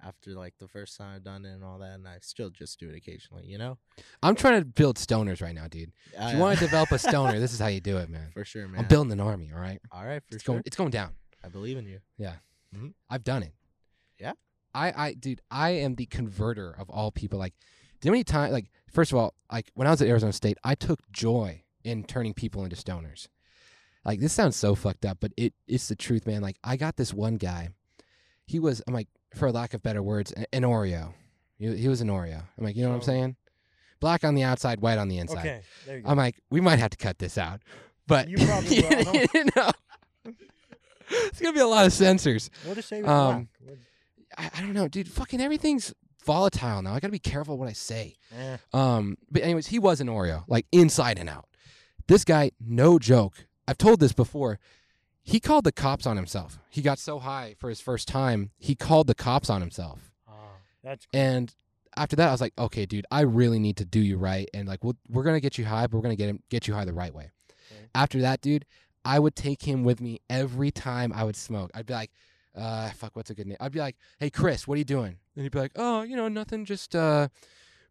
after 0.05 0.31
like 0.33 0.55
the 0.59 0.69
first 0.69 0.97
time 0.97 1.15
I've 1.17 1.25
done 1.25 1.45
it 1.45 1.53
and 1.53 1.65
all 1.65 1.79
that, 1.79 1.95
and 1.95 2.07
I 2.07 2.19
still 2.21 2.51
just 2.51 2.79
do 2.79 2.89
it 2.89 2.97
occasionally. 2.97 3.47
You 3.47 3.59
know, 3.59 3.79
I'm 4.23 4.35
trying 4.35 4.61
to 4.61 4.65
build 4.67 4.97
stoners 4.97 5.41
right 5.43 5.55
now, 5.55 5.69
dude. 5.69 5.93
If 6.19 6.35
you 6.35 6.39
want 6.39 6.59
to 6.59 6.65
develop 6.65 6.93
a 6.93 6.99
stoner, 7.01 7.39
this 7.41 7.53
is 7.53 7.59
how 7.61 7.69
you 7.69 7.81
do 7.81 7.97
it, 7.99 8.09
man. 8.09 8.29
for 8.33 8.45
sure, 8.45 8.69
man. 8.69 8.81
I'm 8.83 8.87
building 8.89 9.13
an 9.13 9.21
army, 9.21 9.51
all 9.55 9.61
right? 9.61 9.81
All 9.93 10.05
right, 10.05 10.23
for 10.29 10.35
It's 10.37 10.45
sure. 10.45 10.55
going, 10.55 10.63
it's 10.67 10.77
going 10.77 10.91
down. 10.91 11.13
I 11.45 11.49
believe 11.49 11.77
in 11.79 11.87
you. 11.87 12.01
Yeah. 12.19 12.35
Mm-hmm. 12.75 12.89
I've 13.09 13.25
done 13.25 13.43
it. 13.43 13.53
Yeah? 14.19 14.33
I, 14.75 14.93
I, 15.09 15.13
dude, 15.15 15.41
I 15.51 15.71
am 15.71 15.95
the 15.95 16.07
converter 16.07 16.75
of 16.79 16.91
all 16.91 17.11
people. 17.11 17.39
Like, 17.39 17.55
do 18.01 18.09
you 18.09 18.11
know 18.11 18.13
how 18.13 18.13
many 18.17 18.25
times? 18.25 18.53
Like, 18.53 18.71
first 18.93 19.13
of 19.13 19.19
all, 19.19 19.35
like 19.51 19.71
when 19.75 19.87
I 19.87 19.91
was 19.91 20.03
at 20.03 20.09
Arizona 20.09 20.33
State, 20.33 20.59
I 20.65 20.75
took 20.75 21.01
joy 21.13 21.63
in 21.85 22.05
turning 22.05 22.35
people 22.35 22.65
into 22.65 22.77
stoners. 22.77 23.29
Like, 24.05 24.21
this 24.21 24.33
sounds 24.33 24.55
so 24.57 24.75
fucked 24.75 25.05
up, 25.07 25.19
but 25.21 25.33
it, 25.37 25.55
it's 25.67 25.89
the 25.89 25.97
truth, 25.97 26.27
man. 26.27 26.43
Like, 26.43 26.59
I 26.63 26.77
got 26.77 26.97
this 26.97 27.15
one 27.15 27.37
guy. 27.37 27.71
He 28.47 28.59
was, 28.61 28.83
I'm 28.87 28.95
like, 28.95 29.09
for 29.37 29.53
lack 29.53 29.75
of 29.75 29.83
better 29.83 30.03
words, 30.03 30.33
an, 30.53 30.63
Oreo. 30.63 31.13
He, 31.59 31.75
he 31.77 31.89
was 31.89 32.01
an 32.01 32.09
Oreo. 32.09 32.43
I'm 32.59 32.65
like, 32.65 32.77
you 32.77 32.83
know 32.83 32.89
what 32.91 32.97
I'm 32.97 33.03
So- 33.03 33.07
saying? 33.13 33.37
Black 33.99 34.25
on 34.25 34.35
the 34.35 34.43
outside, 34.43 34.81
white 34.81 34.99
on 34.99 35.09
the 35.09 35.17
inside. 35.19 35.39
Okay, 35.39 35.61
there 35.87 35.97
you 35.97 36.03
go. 36.03 36.11
I'm 36.11 36.19
like, 36.19 36.37
we 36.51 36.61
might 36.61 36.79
have 36.79 36.91
to 36.91 36.99
cut 36.99 37.19
this 37.19 37.39
out, 37.39 37.61
but 38.07 38.29
You 38.29 38.37
probably 38.37 38.81
will, 38.83 39.15
you 39.33 39.45
know, 39.57 39.71
it's 41.09 41.41
gonna 41.41 41.55
be 41.55 41.61
a 41.61 41.67
lot 41.67 41.87
of 41.87 41.93
censors. 41.93 42.51
we'll 42.65 42.75
just 42.75 42.89
say 42.89 43.03
um, 43.03 43.49
black. 43.65 43.77
I, 44.37 44.51
I 44.59 44.61
don't 44.61 44.75
know, 44.75 44.87
dude. 44.89 45.09
Fucking 45.09 45.41
everything's 45.41 45.95
volatile 46.25 46.83
now. 46.83 46.93
I 46.95 47.01
gotta 47.01 47.11
be 47.13 47.19
careful 47.19 47.57
what 47.57 47.69
I 47.69 47.73
say. 47.73 48.17
eh, 48.37 48.57
Um, 48.75 49.17
but 49.31 49.43
anyways, 49.43 49.69
he 49.69 49.79
was 49.79 50.01
an 50.03 50.09
Oreo, 50.09 50.45
like 50.47 50.67
inside 50.73 51.19
and 51.19 51.29
out. 51.31 51.47
This 52.07 52.25
guy, 52.25 52.51
no 52.61 52.99
joke. 52.99 53.47
I've 53.67 53.79
told 53.79 54.01
this 54.01 54.13
before. 54.13 54.59
He 55.27 55.41
called 55.41 55.65
the 55.65 55.73
cops 55.73 56.07
on 56.07 56.17
himself. 56.17 56.61
He 56.71 56.83
got 56.83 57.01
so 57.01 57.19
high 57.19 57.57
for 57.59 57.69
his 57.69 57.81
first 57.81 58.07
time, 58.07 58.53
he 58.59 58.77
called 58.77 59.09
the 59.09 59.15
cops 59.15 59.51
on 59.51 59.61
himself. 59.61 60.13
ah, 60.29 60.33
that's 60.85 61.09
And 61.13 61.53
after 61.97 62.15
that, 62.15 62.29
I 62.29 62.31
was 62.31 62.41
like, 62.41 62.53
okay, 62.57 62.87
dude, 62.87 63.07
I 63.11 63.23
really 63.23 63.59
need 63.59 63.77
to 63.79 63.85
do 63.85 63.99
you 63.99 64.19
right, 64.19 64.49
and 64.55 64.69
like, 64.69 64.85
we'll, 64.85 64.97
we're 65.09 65.25
gonna 65.25 65.41
get 65.41 65.59
you 65.59 65.65
high, 65.65 65.89
but 65.89 65.97
we're 65.97 66.03
gonna 66.03 66.15
get 66.15 66.29
him, 66.29 66.45
get 66.49 66.69
you 66.69 66.75
high 66.75 66.85
the 66.85 66.93
right 66.93 67.13
way. 67.13 67.33
Okay. 67.73 67.87
After 67.93 68.21
that, 68.21 68.41
dude, 68.41 68.67
I 69.05 69.19
would 69.19 69.35
take 69.35 69.63
him 69.63 69.83
with 69.83 70.01
me 70.01 70.21
every 70.31 70.71
time 70.71 71.13
I 71.13 71.25
would 71.25 71.35
smoke. 71.35 71.73
I'd 71.75 71.87
be 71.87 71.95
like, 71.95 72.13
uh, 72.55 72.91
fuck, 72.91 73.17
what's 73.17 73.31
a 73.31 73.35
good 73.35 73.49
name? 73.49 73.57
I'd 73.59 73.73
be 73.73 73.81
like, 73.81 73.97
hey, 74.21 74.31
Chris, 74.31 74.69
what 74.69 74.77
are 74.77 74.79
you 74.79 74.85
doing? 74.85 75.19
And 75.35 75.43
he'd 75.43 75.51
be 75.51 75.59
like, 75.59 75.73
oh, 75.75 76.03
you 76.03 76.15
know, 76.15 76.29
nothing, 76.29 76.65
just 76.65 76.95
uh, 76.95 77.27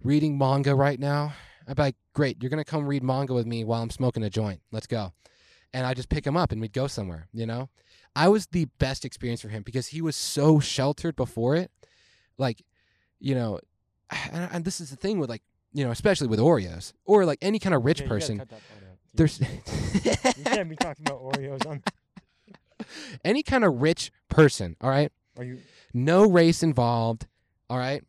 reading 0.01 0.37
manga 0.37 0.73
right 0.73 0.99
now. 1.01 1.33
I'd 1.67 1.75
be 1.75 1.81
like, 1.81 1.95
great, 2.13 2.41
you're 2.41 2.49
gonna 2.49 2.63
come 2.63 2.87
read 2.87 3.03
manga 3.03 3.33
with 3.33 3.45
me 3.45 3.65
while 3.65 3.81
I'm 3.81 3.89
smoking 3.89 4.23
a 4.23 4.29
joint. 4.29 4.61
Let's 4.71 4.87
go. 4.87 5.11
And 5.75 5.85
I 5.85 5.93
just 5.93 6.07
pick 6.07 6.25
him 6.25 6.37
up 6.37 6.53
and 6.53 6.61
we'd 6.61 6.71
go 6.71 6.87
somewhere. 6.87 7.27
You 7.33 7.45
know, 7.45 7.69
I 8.15 8.29
was 8.29 8.47
the 8.47 8.65
best 8.79 9.03
experience 9.03 9.41
for 9.41 9.49
him 9.49 9.61
because 9.61 9.87
he 9.87 10.01
was 10.01 10.15
so 10.15 10.59
sheltered 10.61 11.17
before 11.17 11.55
it. 11.57 11.69
Like, 12.37 12.63
you 13.19 13.35
know, 13.35 13.59
and, 14.31 14.49
and 14.53 14.65
this 14.65 14.79
is 14.79 14.89
the 14.89 14.95
thing 14.95 15.19
with 15.19 15.29
like, 15.29 15.41
you 15.73 15.83
know, 15.83 15.91
especially 15.91 16.27
with 16.27 16.39
Oreos 16.39 16.93
or 17.05 17.25
like 17.25 17.39
any 17.41 17.59
kind 17.59 17.75
of 17.75 17.83
rich 17.83 17.99
yeah, 18.01 18.07
person. 18.07 18.37
cut 18.39 18.49
that 18.49 18.61
part 18.69 18.83
out. 18.83 18.89
You- 18.91 19.17
There's 19.17 19.39
you 20.37 20.43
can't 20.45 20.69
be 20.69 20.75
talking 20.77 21.05
about 21.05 21.21
Oreos 21.21 21.67
on. 21.67 21.83
any 23.25 23.43
kind 23.43 23.63
of 23.65 23.81
rich 23.81 24.11
person. 24.29 24.77
All 24.79 24.89
right, 24.89 25.11
Are 25.37 25.43
you? 25.43 25.59
no 25.93 26.29
race 26.29 26.63
involved. 26.63 27.27
All 27.69 27.77
right, 27.77 28.01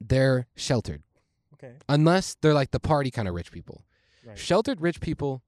they're 0.00 0.46
sheltered 0.56 1.02
Okay. 1.54 1.74
unless 1.88 2.36
they're 2.40 2.54
like 2.54 2.70
the 2.72 2.80
party 2.80 3.10
kind 3.10 3.28
of 3.28 3.34
rich 3.34 3.50
people. 3.52 3.84
Right. 4.26 4.38
Sheltered 4.38 4.80
rich 4.80 5.00
people, 5.00 5.42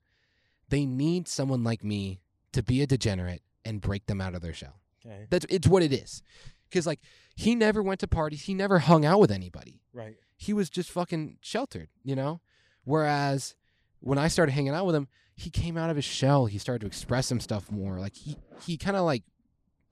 they 0.69 0.87
need 0.87 1.29
someone 1.29 1.63
like 1.65 1.85
me 1.85 2.21
to 2.53 2.63
be 2.63 2.83
a 2.83 2.87
degenerate 2.87 3.43
and 3.65 3.81
break 3.81 4.07
them 4.07 4.21
out 4.21 4.35
of 4.35 4.43
their 4.43 4.55
shell. 4.55 4.81
Okay. 5.05 5.27
That's 5.31 5.47
it's 5.49 5.69
what 5.69 5.83
it 5.83 5.93
is. 5.93 6.23
Cuz 6.71 6.87
like 6.87 7.01
he 7.35 7.55
never 7.55 7.83
went 7.83 8.01
to 8.01 8.09
parties, 8.09 8.43
he 8.43 8.55
never 8.55 8.81
hung 8.81 9.05
out 9.05 9.21
with 9.21 9.31
anybody. 9.31 9.81
Right. 9.93 10.17
He 10.37 10.53
was 10.53 10.69
just 10.69 10.91
fucking 10.91 11.39
sheltered, 11.41 11.89
you 12.03 12.17
know? 12.17 12.41
Whereas 12.85 13.55
when 14.01 14.19
I 14.19 14.29
started 14.29 14.53
hanging 14.53 14.75
out 14.75 14.87
with 14.87 14.95
him, 14.95 15.09
he 15.35 15.51
came 15.51 15.77
out 15.77 15.91
of 15.91 15.97
his 15.97 16.05
shell. 16.05 16.47
He 16.47 16.59
started 16.59 16.81
to 16.81 16.87
express 16.87 17.27
some 17.27 17.41
stuff 17.41 17.71
more. 17.71 17.99
Like 18.01 18.15
he 18.17 18.37
he 18.65 18.77
kind 18.77 18.97
of 18.97 19.05
like 19.05 19.23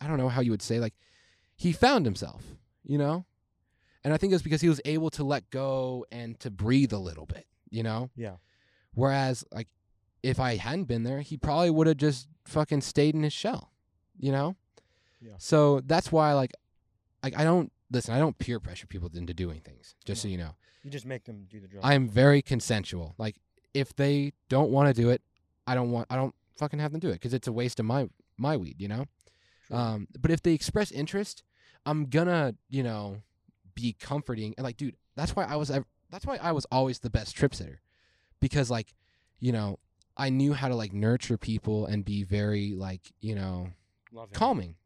I 0.01 0.07
don't 0.07 0.19
know 0.19 0.29
how 0.29 0.41
you 0.41 0.51
would 0.51 0.63
say 0.63 0.81
like 0.81 0.95
he 1.57 1.73
found 1.73 2.05
himself, 2.05 2.43
you 2.85 2.99
know? 2.99 3.27
And 4.03 4.13
I 4.13 4.19
think 4.19 4.33
it 4.33 4.35
was 4.35 4.43
because 4.43 4.61
he 4.61 4.69
was 4.69 4.81
able 4.85 5.11
to 5.11 5.25
let 5.25 5.51
go 5.51 6.05
and 6.13 6.39
to 6.41 6.51
breathe 6.51 6.93
a 6.93 6.99
little 6.99 7.25
bit, 7.25 7.47
you 7.71 7.83
know? 7.83 8.11
Yeah. 8.17 8.37
Whereas, 8.93 9.45
like, 9.51 9.69
if 10.25 10.41
I 10.41 10.57
hadn't 10.57 10.85
been 10.85 11.03
there, 11.03 11.21
he 11.21 11.37
probably 11.37 11.71
would 11.71 11.87
have 11.87 11.99
just 11.99 12.29
fucking 12.47 12.81
stayed 12.81 13.15
in 13.15 13.23
his 13.23 13.33
shell, 13.33 13.71
you 14.19 14.33
know? 14.33 14.57
Yeah. 15.21 15.35
So 15.39 15.81
that's 15.81 16.11
why, 16.11 16.33
like, 16.33 16.53
like 17.23 17.39
I 17.39 17.45
don't 17.45 17.71
listen. 17.91 18.15
I 18.15 18.19
don't 18.19 18.39
peer 18.39 18.59
pressure 18.59 18.87
people 18.87 19.11
into 19.15 19.35
doing 19.35 19.61
things. 19.61 19.95
Just 20.05 20.23
so 20.23 20.29
you 20.29 20.39
know, 20.39 20.55
You 20.83 20.91
just 20.91 21.07
make 21.07 21.25
them 21.25 21.47
do 21.51 21.61
the 21.61 21.69
job. 21.69 21.81
I 21.83 21.95
am 21.95 22.09
very 22.09 22.43
consensual. 22.43 23.15
Like, 23.19 23.37
if 23.75 23.95
they 23.95 24.33
don't 24.49 24.71
want 24.71 24.95
to 24.95 25.03
do 25.03 25.11
it, 25.11 25.23
I 25.67 25.75
don't 25.75 25.91
want. 25.91 26.07
I 26.11 26.17
don't 26.17 26.35
fucking 26.59 26.79
have 26.79 26.93
them 26.93 27.01
do 27.01 27.09
it 27.11 27.15
because 27.15 27.35
it's 27.35 27.49
a 27.49 27.53
waste 27.53 27.79
of 27.81 27.87
my 27.87 28.09
my 28.39 28.57
weed, 28.57 28.77
you 28.79 28.89
know. 28.89 29.07
True. 29.67 29.77
Um, 29.77 30.09
but 30.19 30.31
if 30.31 30.43
they 30.43 30.53
express 30.53 30.91
interest, 30.91 31.43
I'm 31.87 32.07
gonna, 32.07 32.55
you 32.69 32.83
know, 32.83 33.23
be 33.75 33.95
comforting 33.99 34.55
and 34.57 34.65
like, 34.65 34.77
dude, 34.77 34.97
that's 35.17 35.35
why 35.37 35.45
I 35.45 35.57
was, 35.57 35.71
that's 36.11 36.27
why 36.27 36.37
I 36.37 36.53
was 36.53 36.67
always 36.71 36.99
the 36.99 37.11
best 37.11 37.35
trip 37.35 37.55
sitter, 37.55 37.81
because 38.41 38.71
like, 38.71 38.95
you 39.41 39.53
know, 39.53 39.79
I 40.17 40.31
knew 40.31 40.53
how 40.53 40.69
to 40.69 40.75
like 40.77 40.93
nurture 40.93 41.37
people 41.37 41.87
and 41.87 42.05
be 42.05 42.23
very 42.23 42.73
like, 42.75 43.13
you 43.21 43.35
know, 43.35 43.69
Love 44.13 44.31
it. 44.31 44.35
calming. 44.35 44.77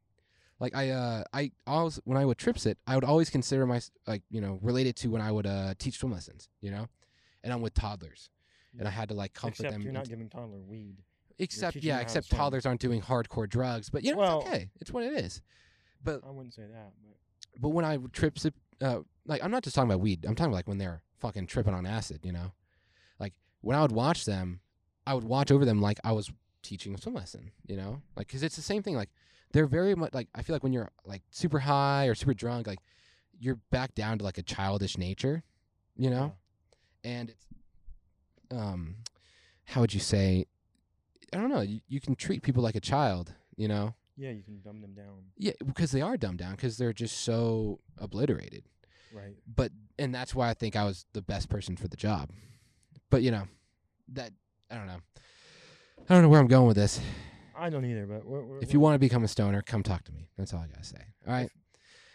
Like 0.61 0.75
I, 0.75 0.91
uh, 0.91 1.25
I 1.33 1.53
always 1.67 2.01
when 2.05 2.19
I 2.19 2.25
would 2.25 2.39
trip 2.39 2.59
sit, 2.59 2.79
I 2.87 2.95
would 2.95 3.05
always 3.05 3.31
consider 3.31 3.67
my 3.67 3.81
like, 4.07 4.23
you 4.31 4.41
know, 4.41 4.59
related 4.63 4.97
to 4.97 5.09
when 5.09 5.23
I 5.23 5.31
would 5.31 5.47
uh 5.47 5.75
teach 5.79 5.99
swim 5.99 6.13
lessons, 6.13 6.49
you 6.61 6.71
know, 6.71 6.89
and 7.45 7.53
I'm 7.53 7.61
with 7.61 7.75
toddlers, 7.75 8.31
and 8.79 8.89
I 8.89 8.91
had 8.91 9.09
to 9.11 9.15
like 9.15 9.35
comfort 9.35 9.61
Except 9.61 9.73
them. 9.75 9.83
you're 9.83 9.93
not 9.93 10.09
giving 10.09 10.29
toddler 10.29 10.61
weed. 10.61 10.97
except 11.39 11.77
yeah, 11.77 11.93
how 11.95 11.99
to 11.99 12.03
except 12.03 12.31
toddlers 12.31 12.67
aren't 12.67 12.81
doing 12.81 13.01
hardcore 13.03 13.49
drugs, 13.49 13.89
but 13.91 14.03
you 14.03 14.13
know 14.13 14.19
Well- 14.19 14.41
it's 14.41 14.49
okay. 14.49 14.71
It's 14.81 14.91
what 14.91 15.05
it 15.05 15.13
is. 15.13 15.43
But 16.03 16.23
I 16.27 16.31
wouldn't 16.31 16.55
say 16.55 16.63
that, 16.63 16.93
but 17.03 17.61
but 17.61 17.69
when 17.71 17.85
I 17.85 17.97
would 17.97 18.13
trip, 18.13 18.39
sip, 18.39 18.55
uh, 18.81 19.01
like 19.27 19.45
I'm 19.45 19.51
not 19.51 19.63
just 19.63 19.77
talking 19.77 19.91
about 19.91 20.01
weed. 20.01 20.25
I'm 20.27 20.35
talking 20.35 20.51
about 20.53 20.57
like 20.59 20.69
when 20.69 20.79
they're 20.79 21.03
fucking 21.19 21.47
tripping 21.49 21.75
on 21.75 21.87
acid. 21.87 22.21
You 22.25 22.33
know, 22.33 22.53
like 23.21 23.35
when 23.61 23.77
I 23.77 23.83
would 23.83 23.93
watch 23.93 24.25
them, 24.25 24.61
I 25.09 25.15
would 25.15 25.25
watch 25.25 25.51
over 25.51 25.65
them 25.65 25.81
like 25.81 25.99
I 26.05 26.13
was 26.13 26.31
teaching 26.63 26.95
a 26.95 26.99
swim 26.99 27.15
lesson. 27.15 27.51
You 27.67 27.77
know, 27.77 28.03
like 28.15 28.27
because 28.27 28.43
it's 28.43 28.57
the 28.57 28.63
same 28.63 28.83
thing. 28.83 28.95
Like 28.95 29.09
they're 29.53 29.67
very 29.67 29.95
much 29.95 30.13
like 30.13 30.29
I 30.35 30.43
feel 30.43 30.55
like 30.55 30.63
when 30.63 30.75
you're 30.75 30.91
like 31.07 31.23
super 31.31 31.59
high 31.59 32.07
or 32.07 32.15
super 32.15 32.35
drunk, 32.35 32.67
like 32.67 32.81
you're 33.41 33.59
back 33.71 33.95
down 33.95 34.19
to 34.19 34.25
like 34.25 34.37
a 34.37 34.43
childish 34.43 34.99
nature. 34.99 35.43
You 35.97 36.11
know, 36.11 36.35
and 37.03 37.31
it's 37.31 37.47
um, 38.51 38.97
how 39.65 39.81
would 39.81 39.95
you 39.95 40.01
say? 40.01 40.45
I 41.33 41.39
don't 41.39 41.51
know. 41.51 41.63
You, 41.63 41.81
you 41.89 42.01
can 42.01 42.15
treat 42.15 42.43
people 42.43 42.63
like 42.63 42.77
a 42.77 42.81
child. 42.81 43.35
You 43.57 43.69
know. 43.69 43.95
yeah, 44.17 44.31
you 44.31 44.43
can 44.43 44.61
dumb 44.61 44.83
them 44.83 44.95
down. 44.95 45.33
Yeah, 45.39 45.53
because 45.65 45.91
they 45.91 46.03
are 46.03 46.19
dumbed 46.19 46.39
down 46.39 46.53
because 46.53 46.77
they're 46.77 46.93
just 46.93 47.23
so 47.23 47.81
obliterated. 47.97 48.65
Right. 49.13 49.37
But 49.47 49.73
and 49.99 50.15
that's 50.15 50.35
why 50.35 50.51
I 50.51 50.55
think 50.55 50.77
I 50.77 50.85
was 50.85 51.07
the 51.15 51.23
best 51.23 51.49
person 51.49 51.77
for 51.77 51.89
the 51.89 51.97
job. 51.97 52.31
But 53.11 53.23
you 53.23 53.31
know, 53.31 53.49
that 54.13 54.33
I 54.71 54.77
don't 54.77 54.87
know. 54.87 55.01
I 56.09 56.15
don't 56.15 56.23
know 56.23 56.29
where 56.29 56.41
I'm 56.41 56.47
going 56.47 56.67
with 56.67 56.77
this. 56.77 57.01
I 57.57 57.71
don't 57.71 57.85
either, 57.85 58.07
but 58.07 58.25
we're, 58.25 58.45
we're, 58.45 58.59
If 58.61 58.73
you 58.73 58.81
want 58.81 58.95
to 58.95 58.99
become 58.99 59.25
a 59.25 59.29
stoner, 59.29 59.63
come 59.63 59.83
talk 59.83 60.05
to 60.05 60.13
me. 60.13 60.29
That's 60.37 60.55
all 60.55 60.61
I 60.61 60.67
gotta 60.67 60.85
say. 60.85 61.01
All 61.27 61.33
right. 61.33 61.51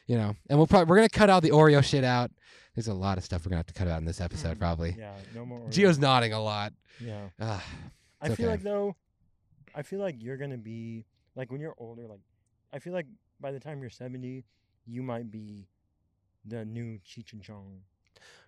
You 0.07 0.17
know, 0.17 0.35
and 0.49 0.57
we'll 0.57 0.67
probably 0.67 0.89
we're 0.89 0.95
gonna 0.97 1.09
cut 1.09 1.29
all 1.29 1.41
the 1.41 1.51
Oreo 1.51 1.83
shit 1.83 2.03
out. 2.03 2.31
There's 2.75 2.87
a 2.87 2.93
lot 2.93 3.17
of 3.17 3.23
stuff 3.23 3.45
we're 3.45 3.49
gonna 3.49 3.59
have 3.59 3.67
to 3.67 3.73
cut 3.73 3.87
out 3.87 3.99
in 3.99 4.05
this 4.05 4.21
episode, 4.21 4.59
probably. 4.59 4.95
yeah, 4.97 5.15
no 5.35 5.45
more. 5.45 5.67
Gio's 5.69 5.99
nodding 5.99 6.33
a 6.33 6.41
lot. 6.41 6.73
Yeah. 6.99 7.29
Ah, 7.39 7.63
I 8.21 8.27
feel 8.27 8.33
okay. 8.33 8.45
like 8.47 8.61
though, 8.63 8.95
I 9.75 9.81
feel 9.81 9.99
like 9.99 10.15
you're 10.19 10.37
gonna 10.37 10.57
be 10.57 11.05
like 11.35 11.51
when 11.51 11.61
you're 11.61 11.75
older. 11.77 12.07
Like, 12.07 12.21
I 12.73 12.79
feel 12.79 12.93
like 12.93 13.07
by 13.39 13.51
the 13.51 13.59
time 13.59 13.81
you're 13.81 13.89
seventy, 13.89 14.45
you 14.85 15.03
might 15.03 15.29
be 15.29 15.67
the 16.45 16.65
new 16.65 16.99
Cheech 17.07 17.33
and 17.33 17.41
Chong. 17.41 17.81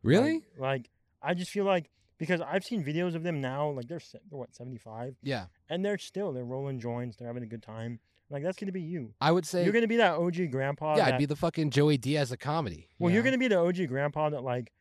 really? 0.04 0.46
Like, 0.58 0.60
like, 0.60 0.89
I 1.22 1.34
just 1.34 1.52
feel 1.52 1.65
like 1.65 1.89
because 2.17 2.41
I've 2.41 2.63
seen 2.63 2.84
videos 2.84 3.15
of 3.15 3.23
them 3.23 3.41
now. 3.41 3.69
Like 3.69 3.88
they're, 3.88 3.99
se- 3.99 4.19
they're 4.30 4.39
what 4.39 4.54
seventy 4.56 4.78
five, 4.78 5.15
Yeah. 5.21 5.45
and 5.69 5.84
they're 5.86 5.97
still 5.97 6.32
they're 6.34 6.45
rolling 6.45 6.80
joints. 6.80 7.17
They're 7.17 7.28
having 7.28 7.43
a 7.43 7.47
good 7.47 7.63
time. 7.63 7.99
Like 8.30 8.41
that's 8.43 8.58
gonna 8.58 8.71
be 8.71 8.82
you. 8.82 9.13
I 9.21 9.32
would 9.32 9.45
say 9.45 9.63
you're 9.63 9.73
gonna 9.73 9.88
be 9.88 9.97
that 9.97 10.15
OG 10.15 10.49
grandpa. 10.51 10.95
Yeah, 10.97 11.06
that, 11.06 11.13
I'd 11.15 11.19
be 11.19 11.25
the 11.25 11.36
fucking 11.36 11.69
Joey 11.69 11.97
Diaz 11.97 12.32
of 12.32 12.39
comedy. 12.39 12.89
well, 12.97 13.10
you 13.10 13.15
you're 13.15 13.23
gonna 13.23 13.38
be 13.38 13.47
the 13.47 13.60
OG 13.60 13.88
grandpa 13.88 14.30
that 14.30 14.43
like 14.43 14.71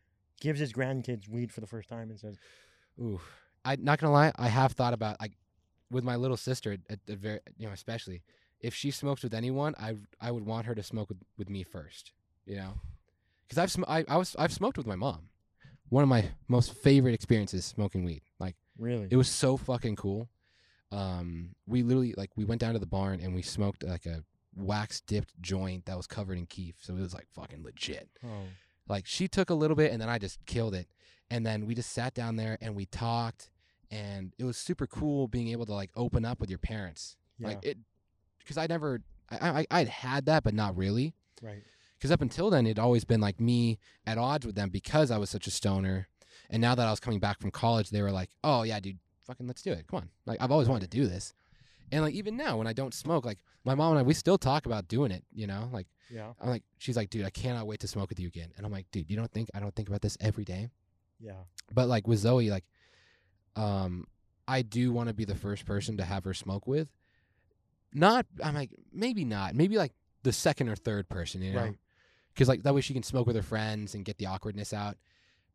gives 0.41 0.59
his 0.59 0.73
grandkids 0.73 1.29
weed 1.29 1.53
for 1.53 1.61
the 1.61 1.67
first 1.67 1.89
time 1.89 2.11
and 2.11 2.19
says, 2.19 2.37
Ooh, 3.01 3.21
I'm 3.65 3.85
not 3.85 3.99
gonna 3.99 4.13
lie. 4.13 4.33
I 4.37 4.49
have 4.49 4.73
thought 4.73 4.95
about 4.95 5.21
like 5.21 5.33
with 5.91 6.05
my 6.05 6.17
little 6.17 6.37
sister, 6.39 6.73
at, 6.73 6.81
at 6.89 6.99
the 7.07 7.17
very 7.17 7.41
you 7.59 7.67
know 7.67 7.73
especially 7.73 8.23
if 8.61 8.75
she 8.75 8.91
smokes 8.91 9.23
with 9.23 9.35
anyone, 9.35 9.75
I 9.79 9.97
I 10.23 10.31
would 10.31 10.47
want 10.47 10.65
her 10.67 10.75
to 10.75 10.83
smoke 10.83 11.11
with, 11.11 11.19
with 11.37 11.51
me 11.51 11.65
first. 11.65 12.13
You 12.47 12.57
know, 12.57 12.75
because 13.47 13.59
I've 13.59 13.71
sm- 13.71 13.85
I, 13.87 14.05
I 14.09 14.17
was 14.17 14.35
I've 14.39 14.53
smoked 14.55 14.79
with 14.79 14.87
my 14.87 14.97
mom. 14.97 15.29
One 15.95 16.03
of 16.03 16.09
my 16.09 16.25
most 16.49 16.75
favorite 16.75 17.15
experiences 17.15 17.65
smoking 17.65 18.05
weed. 18.05 18.23
Like 18.41 18.57
"Really? 18.77 19.07
it 19.09 19.15
was 19.17 19.29
so 19.29 19.57
fucking 19.57 19.95
cool. 19.95 20.29
Um, 20.91 21.51
we 21.69 21.85
literally 21.85 22.15
like 22.17 22.31
we 22.35 22.45
went 22.45 22.61
down 22.61 22.73
to 22.73 22.81
the 22.81 22.87
barn 22.87 23.21
and 23.21 23.33
we 23.33 23.43
smoked 23.43 23.85
like 23.85 24.05
a 24.05 24.25
wax 24.57 25.01
dipped 25.01 25.41
joint 25.41 25.87
that 25.87 25.97
was 25.97 26.09
covered 26.09 26.37
in 26.37 26.47
keef, 26.47 26.75
so 26.81 26.97
it 26.97 27.01
was 27.01 27.15
like 27.15 27.29
fucking 27.33 27.63
legit. 27.63 28.09
oh, 28.25 28.43
Like 28.89 29.07
she 29.07 29.29
took 29.29 29.51
a 29.51 29.55
little 29.55 29.77
bit 29.77 29.93
and 29.93 30.03
then 30.03 30.09
I 30.09 30.19
just 30.19 30.45
killed 30.47 30.75
it. 30.75 30.89
And 31.31 31.47
then 31.47 31.65
we 31.65 31.77
just 31.77 31.93
sat 31.93 32.13
down 32.13 32.35
there 32.35 32.59
and 32.61 32.75
we 32.75 32.87
talked 32.87 33.53
and 33.89 34.33
it 34.37 34.43
was 34.45 34.57
super 34.57 34.89
cool 34.89 35.29
being 35.29 35.47
able 35.51 35.67
to 35.67 35.75
like 35.75 35.91
open 35.95 36.25
up 36.25 36.41
with 36.41 36.51
your 36.51 36.59
parents. 36.59 37.17
yeah, 37.39 37.47
Like 37.47 37.65
it 37.65 37.79
because 38.41 38.59
I 38.59 38.67
never 38.67 39.01
I, 39.31 39.61
I 39.61 39.67
I'd 39.71 39.89
had 39.89 40.27
that 40.27 40.43
but 40.43 40.55
not 40.55 40.77
really. 40.77 41.15
right, 41.41 41.63
Because 42.05 42.13
up 42.13 42.21
until 42.21 42.51
then 42.51 42.67
it'd 42.67 42.79
always 42.79 43.03
been 43.07 43.23
like 43.23 43.41
me 43.41 43.79
at 44.07 44.19
odds 44.19 44.45
with 44.45 44.55
them 44.57 44.69
because 44.69 45.11
I 45.11 45.17
was 45.17 45.31
such 45.31 45.47
a 45.47 45.51
stoner. 45.51 46.07
And 46.51 46.61
now 46.61 46.75
that 46.75 46.87
I 46.87 46.91
was 46.91 47.01
coming 47.01 47.19
back 47.19 47.41
from 47.41 47.51
college, 47.51 47.89
they 47.89 48.03
were 48.03 48.11
like, 48.11 48.29
Oh 48.45 48.63
yeah, 48.63 48.79
dude, 48.79 48.99
fucking 49.27 49.47
let's 49.47 49.63
do 49.63 49.73
it. 49.73 49.87
Come 49.89 50.01
on. 50.01 50.11
Like 50.27 50.37
I've 50.43 50.51
always 50.51 50.69
wanted 50.69 50.91
to 50.91 50.99
do 50.99 51.07
this. 51.07 51.33
And 51.91 52.03
like 52.03 52.13
even 52.13 52.37
now 52.37 52.59
when 52.59 52.67
I 52.67 52.75
don't 52.75 52.93
smoke, 52.93 53.25
like 53.25 53.39
my 53.65 53.75
mom 53.75 53.93
and 53.93 54.01
I 54.01 54.03
we 54.03 54.13
still 54.13 54.37
talk 54.37 54.67
about 54.67 54.87
doing 54.87 55.13
it, 55.13 55.25
you 55.33 55.47
know? 55.47 55.71
Like 55.73 55.87
yeah, 56.11 56.35
I'm 56.43 56.51
like, 56.51 56.63
she's 56.77 56.95
like, 56.95 57.09
dude, 57.09 57.25
I 57.25 57.31
cannot 57.31 57.67
wait 57.67 57.81
to 57.81 57.89
smoke 57.89 58.11
with 58.11 58.21
you 58.21 58.29
again. 58.29 58.53
And 58.59 58.67
I'm 58.67 58.73
like, 58.73 58.85
dude, 58.91 59.09
you 59.09 59.17
don't 59.17 59.33
think 59.33 59.49
I 59.55 59.61
don't 59.61 59.75
think 59.75 59.89
about 59.89 60.03
this 60.03 60.19
every 60.21 60.45
day? 60.45 60.69
yeah, 61.19 61.33
But 61.73 61.89
like 61.89 62.07
with 62.07 62.19
Zoe, 62.19 62.51
like, 62.51 62.65
um, 63.57 64.07
I 64.47 64.61
do 64.61 64.93
want 64.93 65.09
to 65.09 65.15
be 65.15 65.25
the 65.25 65.37
first 65.37 65.65
person 65.65 65.97
to 65.97 66.05
have 66.05 66.25
her 66.25 66.35
smoke 66.35 66.67
with. 66.67 66.89
Not, 67.95 68.27
I'm 68.45 68.55
like, 68.55 68.73
maybe 68.93 69.25
not, 69.25 69.55
maybe 69.55 69.79
like 69.79 69.93
the 70.23 70.35
second 70.35 70.69
or 70.69 70.77
third 70.77 71.09
person, 71.09 71.41
you 71.41 71.55
know, 71.55 71.63
Right. 71.63 71.79
Because 72.35 72.49
like 72.49 72.63
that 72.65 72.75
way 72.75 72.81
she 72.81 72.93
can 72.95 73.03
smoke 73.03 73.27
with 73.27 73.37
her 73.37 73.43
friends 73.43 73.95
and 73.95 74.05
get 74.05 74.19
the 74.19 74.27
awkwardness 74.27 74.73
out. 74.73 74.97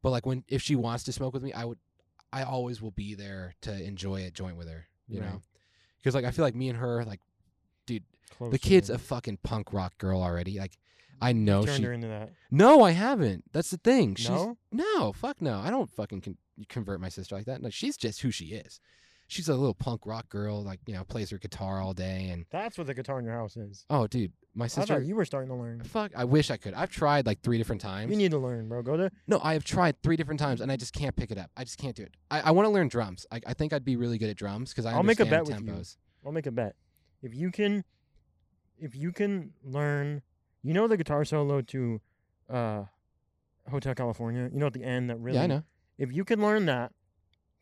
But 0.01 0.11
like 0.11 0.25
when 0.25 0.43
if 0.47 0.61
she 0.61 0.75
wants 0.75 1.03
to 1.05 1.11
smoke 1.11 1.33
with 1.33 1.43
me, 1.43 1.51
I 1.53 1.65
would, 1.65 1.77
I 2.31 2.43
always 2.43 2.81
will 2.81 2.91
be 2.91 3.15
there 3.15 3.55
to 3.61 3.83
enjoy 3.83 4.25
a 4.25 4.31
joint 4.31 4.55
with 4.57 4.69
her, 4.69 4.85
you 5.07 5.19
know, 5.19 5.41
because 5.97 6.15
like 6.15 6.25
I 6.25 6.31
feel 6.31 6.45
like 6.45 6.55
me 6.55 6.69
and 6.69 6.77
her, 6.77 7.03
like, 7.03 7.19
dude, 7.85 8.03
Close 8.37 8.51
the 8.51 8.59
kid's 8.59 8.89
it. 8.89 8.95
a 8.95 8.97
fucking 8.99 9.39
punk 9.43 9.73
rock 9.73 9.97
girl 9.97 10.21
already. 10.21 10.57
Like, 10.59 10.77
I 11.21 11.33
know 11.33 11.65
turned 11.65 11.77
she. 11.77 11.83
her 11.83 11.91
into 11.93 12.07
that. 12.07 12.31
No, 12.49 12.81
I 12.83 12.91
haven't. 12.91 13.43
That's 13.51 13.71
the 13.71 13.77
thing. 13.77 14.15
She's 14.15 14.29
No? 14.29 14.57
no, 14.71 15.11
fuck 15.11 15.41
no. 15.41 15.59
I 15.59 15.69
don't 15.69 15.89
fucking 15.89 16.21
con- 16.21 16.37
convert 16.69 17.01
my 17.01 17.09
sister 17.09 17.35
like 17.35 17.45
that. 17.45 17.61
No, 17.61 17.69
she's 17.69 17.97
just 17.97 18.21
who 18.21 18.31
she 18.31 18.45
is. 18.53 18.79
She's 19.29 19.47
a 19.47 19.53
little 19.53 19.73
punk 19.75 20.05
rock 20.05 20.27
girl, 20.27 20.63
like 20.63 20.79
you 20.87 20.93
know, 20.93 21.03
plays 21.03 21.29
her 21.29 21.37
guitar 21.37 21.79
all 21.79 21.93
day, 21.93 22.29
and 22.31 22.45
That's 22.49 22.77
what 22.77 22.87
the 22.87 22.93
guitar 22.95 23.19
in 23.19 23.25
your 23.25 23.35
house 23.35 23.55
is. 23.55 23.85
oh, 23.89 24.07
dude, 24.07 24.33
my 24.55 24.65
I 24.65 24.67
sister. 24.67 24.95
thought 24.95 25.05
you 25.05 25.15
were 25.15 25.23
starting 25.23 25.49
to 25.49 25.55
learn. 25.55 25.83
Fuck, 25.83 26.11
I 26.15 26.23
wish 26.25 26.49
I 26.49 26.57
could. 26.57 26.73
I've 26.73 26.89
tried 26.89 27.25
like 27.27 27.41
three 27.41 27.57
different 27.59 27.79
times. 27.81 28.09
You 28.11 28.17
need 28.17 28.31
to 28.31 28.39
learn, 28.39 28.67
bro. 28.67 28.81
Go 28.81 28.97
to 28.97 29.11
no, 29.27 29.39
I 29.43 29.53
have 29.53 29.63
tried 29.63 30.01
three 30.01 30.15
different 30.17 30.39
times, 30.39 30.61
and 30.61 30.71
I 30.71 30.75
just 30.77 30.93
can't 30.93 31.15
pick 31.15 31.29
it 31.31 31.37
up. 31.37 31.51
I 31.55 31.63
just 31.63 31.77
can't 31.77 31.95
do 31.95 32.01
it. 32.03 32.15
I, 32.31 32.41
I 32.41 32.51
want 32.51 32.65
to 32.65 32.69
learn 32.71 32.87
drums. 32.87 33.25
I, 33.31 33.39
I 33.45 33.53
think 33.53 33.71
I'd 33.71 33.85
be 33.85 33.95
really 33.95 34.17
good 34.17 34.29
at 34.31 34.35
drums 34.35 34.71
because 34.71 34.85
I 34.87 34.93
I'll 34.93 35.03
make 35.03 35.19
a 35.19 35.25
bet 35.25 35.45
with 35.45 35.59
you. 35.61 35.65
tempos. 35.73 35.97
I'll 36.25 36.31
make 36.31 36.47
a 36.47 36.51
bet. 36.51 36.75
If 37.21 37.35
you 37.35 37.51
can, 37.51 37.83
if 38.79 38.95
you 38.95 39.11
can 39.11 39.53
learn, 39.63 40.23
you 40.63 40.73
know 40.73 40.87
the 40.87 40.97
guitar 40.97 41.23
solo 41.23 41.61
to, 41.61 42.01
uh, 42.49 42.83
Hotel 43.69 43.93
California. 43.93 44.49
You 44.51 44.59
know 44.59 44.65
at 44.65 44.73
the 44.73 44.83
end 44.83 45.11
that 45.11 45.17
really. 45.19 45.37
Yeah, 45.37 45.43
I 45.43 45.47
know. 45.47 45.63
If 45.99 46.11
you 46.11 46.25
can 46.25 46.41
learn 46.41 46.65
that, 46.65 46.91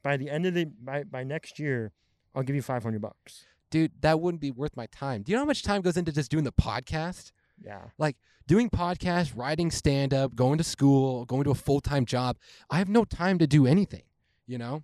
by 0.04 0.18
the 0.18 0.30
end 0.30 0.46
of 0.46 0.54
the 0.54 0.66
by 0.66 1.04
by 1.04 1.24
next 1.24 1.60
year, 1.60 1.92
I'll 2.36 2.44
give 2.44 2.56
you 2.56 2.62
five 2.62 2.84
hundred 2.84 3.02
bucks. 3.02 3.46
Dude, 3.70 3.92
that 4.02 4.20
wouldn't 4.22 4.42
be 4.42 4.52
worth 4.52 4.78
my 4.78 4.86
time. 4.88 5.24
Do 5.24 5.32
you 5.32 5.36
know 5.36 5.42
how 5.42 5.48
much 5.48 5.64
time 5.64 5.82
goes 5.82 5.98
into 5.98 6.12
just 6.12 6.32
doing 6.32 6.46
the 6.46 6.54
podcast? 6.54 7.32
Yeah. 7.62 7.82
Like 7.98 8.16
doing 8.48 8.70
podcasts, 8.70 9.34
writing 9.36 9.72
stand 9.72 10.14
up, 10.14 10.36
going 10.36 10.58
to 10.58 10.64
school, 10.64 11.26
going 11.26 11.44
to 11.44 11.52
a 11.52 11.56
full 11.56 11.82
time 11.82 12.06
job. 12.06 12.38
I 12.70 12.78
have 12.78 12.88
no 12.88 13.04
time 13.04 13.40
to 13.40 13.48
do 13.48 13.68
anything, 13.68 14.04
you 14.46 14.58
know? 14.58 14.84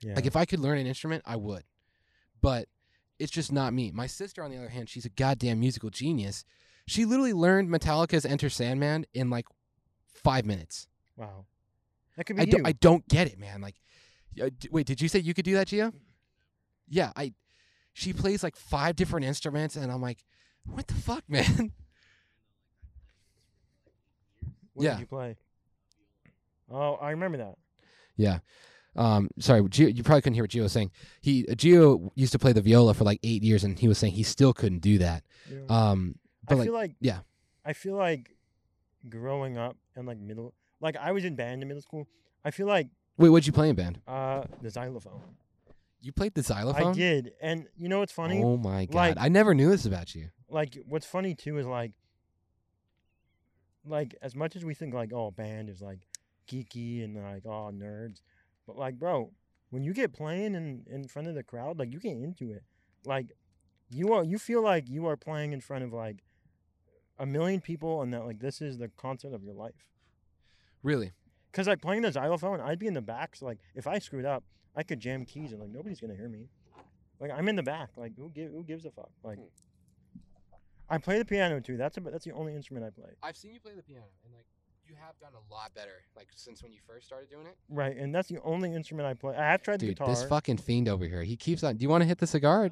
Yeah. 0.00 0.14
Like 0.16 0.26
if 0.26 0.34
I 0.34 0.46
could 0.46 0.58
learn 0.58 0.78
an 0.78 0.86
instrument, 0.86 1.22
I 1.24 1.36
would. 1.36 1.62
But 2.40 2.66
it's 3.20 3.30
just 3.30 3.52
not 3.52 3.72
me. 3.72 3.92
My 3.92 4.08
sister, 4.08 4.42
on 4.42 4.50
the 4.50 4.56
other 4.56 4.70
hand, 4.70 4.88
she's 4.88 5.04
a 5.04 5.10
goddamn 5.10 5.60
musical 5.60 5.90
genius. 5.90 6.44
She 6.88 7.04
literally 7.04 7.32
learned 7.32 7.68
Metallica's 7.68 8.26
Enter 8.26 8.50
Sandman 8.50 9.06
in 9.14 9.30
like 9.30 9.46
five 10.08 10.44
minutes. 10.44 10.88
wow. 11.16 11.44
That 12.16 12.24
could 12.24 12.36
be 12.36 12.42
I 12.42 12.44
you. 12.46 12.50
don't, 12.52 12.66
I 12.66 12.72
don't 12.72 13.08
get 13.08 13.26
it, 13.28 13.38
man. 13.38 13.60
Like, 13.60 13.76
uh, 14.40 14.50
d- 14.58 14.68
wait, 14.70 14.86
did 14.86 15.00
you 15.00 15.08
say 15.08 15.18
you 15.18 15.34
could 15.34 15.44
do 15.44 15.54
that, 15.54 15.68
Gio? 15.68 15.92
Yeah, 16.88 17.12
I. 17.16 17.34
She 17.94 18.14
plays 18.14 18.42
like 18.42 18.56
five 18.56 18.96
different 18.96 19.26
instruments, 19.26 19.76
and 19.76 19.92
I'm 19.92 20.00
like, 20.00 20.24
what 20.64 20.86
the 20.86 20.94
fuck, 20.94 21.24
man? 21.28 21.72
what 24.72 24.84
yeah. 24.84 24.92
did 24.92 25.00
you 25.00 25.06
play? 25.06 25.36
Oh, 26.70 26.94
I 26.94 27.10
remember 27.10 27.38
that. 27.38 27.56
Yeah. 28.16 28.38
Um, 28.94 29.30
sorry, 29.38 29.62
Gio, 29.62 29.94
you 29.94 30.02
probably 30.02 30.22
couldn't 30.22 30.34
hear 30.34 30.44
what 30.44 30.50
Gio 30.50 30.62
was 30.62 30.72
saying. 30.72 30.90
He 31.20 31.46
uh, 31.48 31.54
Gio 31.54 32.10
used 32.14 32.32
to 32.32 32.38
play 32.38 32.52
the 32.52 32.60
viola 32.60 32.94
for 32.94 33.04
like 33.04 33.20
eight 33.22 33.42
years, 33.42 33.64
and 33.64 33.78
he 33.78 33.88
was 33.88 33.98
saying 33.98 34.12
he 34.14 34.22
still 34.22 34.52
couldn't 34.52 34.80
do 34.80 34.98
that. 34.98 35.24
Yeah. 35.50 35.60
Um, 35.68 36.16
but 36.46 36.54
I 36.54 36.58
like, 36.58 36.66
feel 36.66 36.74
like 36.74 36.94
yeah. 37.00 37.18
I 37.64 37.72
feel 37.72 37.96
like 37.96 38.36
growing 39.08 39.56
up 39.56 39.76
in 39.96 40.04
like 40.04 40.18
middle, 40.18 40.54
like 40.80 40.96
I 40.96 41.12
was 41.12 41.24
in 41.24 41.36
band 41.36 41.62
in 41.62 41.68
middle 41.68 41.82
school. 41.82 42.06
I 42.44 42.50
feel 42.50 42.66
like 42.66 42.88
wait, 43.18 43.28
what'd 43.30 43.46
you 43.46 43.52
play 43.52 43.68
in 43.68 43.76
band? 43.76 44.00
uh 44.06 44.44
the 44.60 44.70
xylophone. 44.70 45.20
You 46.00 46.10
played 46.12 46.34
the 46.34 46.42
xylophone? 46.42 46.88
I 46.88 46.92
did, 46.92 47.32
and 47.40 47.66
you 47.76 47.88
know 47.88 48.00
what's 48.00 48.12
funny? 48.12 48.42
Oh 48.42 48.56
my 48.56 48.86
god! 48.86 48.94
Like- 48.94 49.16
I 49.20 49.28
never 49.28 49.54
knew 49.54 49.70
this 49.70 49.86
about 49.86 50.14
you. 50.14 50.30
like 50.48 50.76
what's 50.88 51.06
funny 51.06 51.34
too 51.34 51.58
is 51.58 51.66
like 51.66 51.92
like 53.86 54.14
as 54.22 54.34
much 54.34 54.54
as 54.56 54.64
we 54.64 54.74
think 54.74 54.94
like 54.94 55.12
oh 55.12 55.30
band 55.30 55.68
is 55.68 55.80
like 55.80 56.00
geeky 56.50 57.02
and 57.04 57.16
like 57.16 57.44
oh 57.46 57.70
nerds 57.74 58.20
but 58.66 58.76
like 58.76 58.98
bro 58.98 59.30
when 59.70 59.82
you 59.82 59.92
get 59.92 60.12
playing 60.12 60.54
in 60.54 60.84
in 60.90 61.08
front 61.08 61.26
of 61.28 61.34
the 61.34 61.42
crowd 61.42 61.78
like 61.78 61.92
you 61.92 61.98
get 61.98 62.16
into 62.16 62.52
it 62.52 62.62
like 63.04 63.32
you 63.90 64.12
are 64.12 64.22
you 64.24 64.38
feel 64.38 64.62
like 64.62 64.88
you 64.88 65.06
are 65.06 65.16
playing 65.16 65.52
in 65.52 65.60
front 65.60 65.82
of 65.82 65.92
like 65.92 66.22
a 67.18 67.26
million 67.26 67.60
people 67.60 68.02
and 68.02 68.12
that 68.14 68.24
like 68.24 68.38
this 68.38 68.60
is 68.60 68.78
the 68.78 68.88
concert 68.96 69.32
of 69.32 69.42
your 69.42 69.54
life 69.54 69.86
Really? 70.82 71.12
Because 71.52 71.68
like 71.68 71.80
playing 71.80 72.02
the 72.02 72.10
xylophone 72.10 72.60
i'd 72.62 72.78
be 72.78 72.86
in 72.86 72.94
the 72.94 73.02
back 73.02 73.36
so 73.36 73.46
like 73.46 73.58
if 73.74 73.86
i 73.86 73.98
screwed 73.98 74.24
up 74.24 74.42
i 74.74 74.82
could 74.82 74.98
jam 74.98 75.24
keys 75.24 75.52
and 75.52 75.60
like 75.60 75.70
nobody's 75.70 76.00
gonna 76.00 76.16
hear 76.16 76.28
me 76.28 76.48
like 77.20 77.30
i'm 77.30 77.48
in 77.48 77.56
the 77.56 77.62
back 77.62 77.90
like 77.96 78.16
who, 78.16 78.28
give, 78.30 78.50
who 78.50 78.64
gives 78.64 78.84
a 78.84 78.90
fuck 78.90 79.10
like 79.22 79.38
hmm. 79.38 79.44
I 80.92 80.98
play 80.98 81.16
the 81.16 81.24
piano 81.24 81.58
too. 81.58 81.78
That's 81.78 81.96
about, 81.96 82.12
that's 82.12 82.26
the 82.26 82.32
only 82.32 82.54
instrument 82.54 82.84
I 82.84 82.90
play. 82.90 83.12
I've 83.22 83.36
seen 83.36 83.54
you 83.54 83.60
play 83.60 83.72
the 83.74 83.82
piano, 83.82 84.04
and 84.26 84.34
like 84.34 84.44
you 84.86 84.94
have 84.94 85.18
done 85.18 85.32
a 85.32 85.52
lot 85.52 85.74
better, 85.74 86.02
like 86.14 86.28
since 86.34 86.62
when 86.62 86.70
you 86.70 86.80
first 86.86 87.06
started 87.06 87.30
doing 87.30 87.46
it. 87.46 87.56
Right, 87.70 87.96
and 87.96 88.14
that's 88.14 88.28
the 88.28 88.38
only 88.44 88.74
instrument 88.74 89.08
I 89.08 89.14
play. 89.14 89.34
I 89.34 89.50
have 89.50 89.62
tried 89.62 89.80
the 89.80 89.86
Dude, 89.86 89.96
guitar. 89.96 90.08
this 90.08 90.22
fucking 90.24 90.58
fiend 90.58 90.90
over 90.90 91.06
here, 91.06 91.22
he 91.22 91.34
keeps 91.34 91.64
on. 91.64 91.78
Do 91.78 91.82
you 91.82 91.88
want 91.88 92.02
to 92.02 92.06
hit 92.06 92.18
the 92.18 92.26
cigar? 92.26 92.70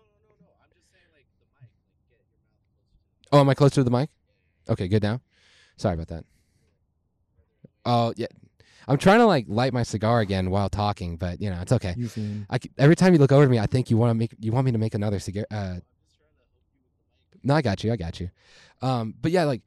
Oh, 3.33 3.41
am 3.41 3.49
I 3.49 3.55
closer 3.55 3.77
to 3.77 3.85
the 3.85 3.91
mic? 3.91 4.11
Okay, 4.69 4.87
good 4.87 5.03
now. 5.03 5.23
Sorry 5.79 5.95
about 5.95 6.09
that. 6.09 6.25
Oh 7.87 8.13
yeah, 8.17 8.27
I'm 8.91 8.99
trying 8.99 9.21
to 9.21 9.27
like 9.27 9.45
light 9.49 9.73
my 9.73 9.85
cigar 9.85 10.21
again 10.21 10.51
while 10.51 10.69
talking, 10.69 11.17
but 11.17 11.41
you 11.41 11.49
know 11.49 11.61
it's 11.61 11.73
okay. 11.73 11.95
you 11.97 12.09
fiend. 12.09 12.47
I 12.51 12.59
c- 12.59 12.71
every 12.77 12.97
time 12.97 13.13
you 13.13 13.21
look 13.21 13.31
over 13.31 13.45
to 13.45 13.51
me, 13.51 13.59
I 13.59 13.67
think 13.67 13.89
you 13.91 13.97
want 13.97 14.11
to 14.11 14.15
make 14.15 14.35
you 14.41 14.51
want 14.53 14.65
me 14.67 14.73
to 14.73 14.79
make 14.79 14.95
another 14.95 15.21
cigar. 15.21 15.47
Uh, 15.51 15.77
no, 17.43 17.55
I 17.55 17.63
got 17.63 17.85
you. 17.85 17.93
I 17.93 17.97
got 17.97 18.21
you. 18.21 18.31
Um, 18.83 19.15
but 19.21 19.31
yeah, 19.31 19.45
like, 19.45 19.63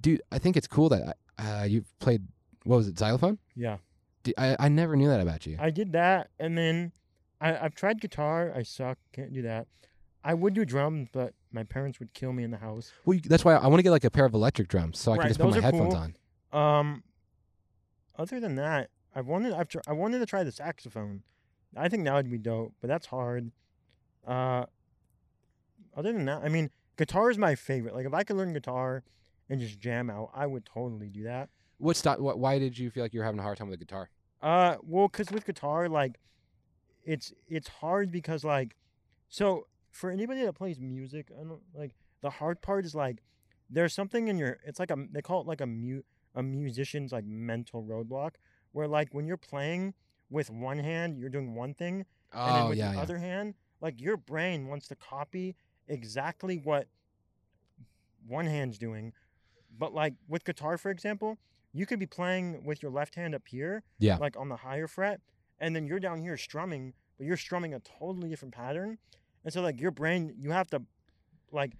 dude, 0.00 0.22
I 0.32 0.38
think 0.38 0.56
it's 0.56 0.66
cool 0.66 0.88
that 0.88 1.16
uh, 1.38 1.66
you 1.68 1.84
played. 2.00 2.22
What 2.64 2.76
was 2.78 2.88
it, 2.88 2.98
xylophone? 2.98 3.38
Yeah, 3.54 3.76
D- 4.22 4.34
I 4.38 4.56
I 4.58 4.68
never 4.68 4.96
knew 4.96 5.08
that 5.08 5.20
about 5.20 5.46
you. 5.46 5.58
I 5.60 5.70
did 5.70 5.92
that, 5.92 6.30
and 6.40 6.56
then 6.56 6.92
I, 7.40 7.56
I've 7.58 7.74
tried 7.74 8.00
guitar. 8.00 8.52
I 8.56 8.62
suck. 8.62 8.96
Can't 9.12 9.32
do 9.32 9.42
that. 9.42 9.66
I 10.24 10.32
would 10.32 10.54
do 10.54 10.64
drums, 10.64 11.08
but 11.12 11.34
my 11.52 11.64
parents 11.64 12.00
would 12.00 12.14
kill 12.14 12.32
me 12.32 12.44
in 12.44 12.50
the 12.50 12.56
house. 12.56 12.92
Well, 13.04 13.14
you, 13.16 13.20
that's 13.20 13.44
why 13.44 13.56
I 13.56 13.66
want 13.66 13.78
to 13.80 13.82
get 13.82 13.90
like 13.90 14.04
a 14.04 14.10
pair 14.10 14.24
of 14.24 14.32
electric 14.32 14.68
drums, 14.68 14.98
so 14.98 15.12
I 15.12 15.18
can 15.18 15.28
just 15.28 15.38
put 15.38 15.52
those 15.52 15.52
my 15.56 15.58
are 15.58 15.62
headphones 15.62 15.94
cool. 15.94 16.08
on. 16.54 16.78
Um, 16.80 17.02
other 18.18 18.40
than 18.40 18.54
that, 18.56 18.90
I 19.14 19.20
wanted 19.20 19.52
I've 19.52 19.68
tr- 19.68 19.78
I 19.86 19.92
wanted 19.92 20.18
to 20.18 20.26
try 20.26 20.44
the 20.44 20.52
saxophone. 20.52 21.22
I 21.76 21.88
think 21.88 22.04
that 22.04 22.14
would 22.14 22.30
be 22.30 22.38
dope, 22.38 22.74
but 22.80 22.88
that's 22.88 23.06
hard. 23.06 23.50
Uh, 24.26 24.64
other 25.96 26.12
than 26.12 26.24
that, 26.26 26.42
I 26.44 26.48
mean, 26.48 26.70
guitar 26.96 27.30
is 27.30 27.38
my 27.38 27.54
favorite. 27.54 27.94
Like 27.94 28.06
if 28.06 28.14
I 28.14 28.22
could 28.24 28.36
learn 28.36 28.52
guitar 28.52 29.02
and 29.48 29.60
just 29.60 29.78
jam 29.78 30.10
out, 30.10 30.30
I 30.34 30.46
would 30.46 30.64
totally 30.64 31.08
do 31.08 31.24
that. 31.24 31.48
What 31.78 31.96
stop? 31.96 32.18
What, 32.18 32.38
why 32.38 32.58
did 32.58 32.78
you 32.78 32.90
feel 32.90 33.02
like 33.02 33.12
you 33.12 33.20
were 33.20 33.24
having 33.24 33.40
a 33.40 33.42
hard 33.42 33.58
time 33.58 33.68
with 33.68 33.78
the 33.78 33.84
guitar? 33.84 34.08
Uh, 34.42 34.76
well, 34.82 35.08
cause 35.08 35.30
with 35.30 35.46
guitar, 35.46 35.88
like, 35.88 36.18
it's 37.04 37.32
it's 37.48 37.68
hard 37.68 38.10
because 38.10 38.44
like, 38.44 38.76
so 39.28 39.66
for 39.90 40.10
anybody 40.10 40.44
that 40.44 40.54
plays 40.54 40.80
music, 40.80 41.28
I 41.38 41.44
don't 41.44 41.62
like 41.74 41.94
the 42.22 42.30
hard 42.30 42.62
part 42.62 42.84
is 42.84 42.94
like, 42.94 43.22
there's 43.68 43.92
something 43.92 44.28
in 44.28 44.38
your. 44.38 44.58
It's 44.64 44.78
like 44.78 44.90
a 44.90 44.96
they 45.10 45.22
call 45.22 45.40
it 45.40 45.46
like 45.46 45.60
a 45.60 45.66
mu 45.66 46.02
a 46.34 46.42
musician's 46.42 47.12
like 47.12 47.24
mental 47.24 47.82
roadblock 47.84 48.32
where 48.72 48.88
like 48.88 49.12
when 49.14 49.26
you're 49.26 49.36
playing 49.36 49.94
with 50.30 50.50
one 50.50 50.78
hand, 50.78 51.16
you're 51.18 51.28
doing 51.28 51.54
one 51.54 51.74
thing, 51.74 52.04
and 52.32 52.56
then 52.56 52.62
Oh 52.64 52.68
with 52.70 52.78
yeah, 52.78 52.88
the 52.90 52.96
yeah. 52.96 53.02
other 53.02 53.18
hand, 53.18 53.54
like 53.80 54.00
your 54.00 54.16
brain 54.16 54.66
wants 54.66 54.88
to 54.88 54.96
copy 54.96 55.54
exactly 55.86 56.56
what 56.64 56.88
one 58.26 58.46
hand's 58.46 58.78
doing. 58.78 59.12
But 59.78 59.92
like 59.94 60.14
with 60.28 60.44
guitar, 60.44 60.78
for 60.78 60.90
example, 60.90 61.38
you 61.72 61.86
could 61.86 61.98
be 61.98 62.06
playing 62.06 62.64
with 62.64 62.82
your 62.82 62.90
left 62.92 63.14
hand 63.16 63.34
up 63.34 63.42
here, 63.46 63.82
Yeah. 63.98 64.16
like 64.16 64.36
on 64.36 64.48
the 64.48 64.56
higher 64.56 64.86
fret, 64.86 65.20
and 65.58 65.74
then 65.74 65.86
you're 65.86 66.00
down 66.00 66.20
here 66.20 66.36
strumming, 66.36 66.94
but 67.18 67.26
you're 67.26 67.36
strumming 67.36 67.74
a 67.74 67.80
totally 67.80 68.28
different 68.28 68.54
pattern. 68.54 68.98
And 69.44 69.52
so 69.52 69.60
like 69.60 69.80
your 69.80 69.90
brain, 69.90 70.34
you 70.38 70.50
have 70.52 70.68
to 70.70 70.82
like 71.52 71.72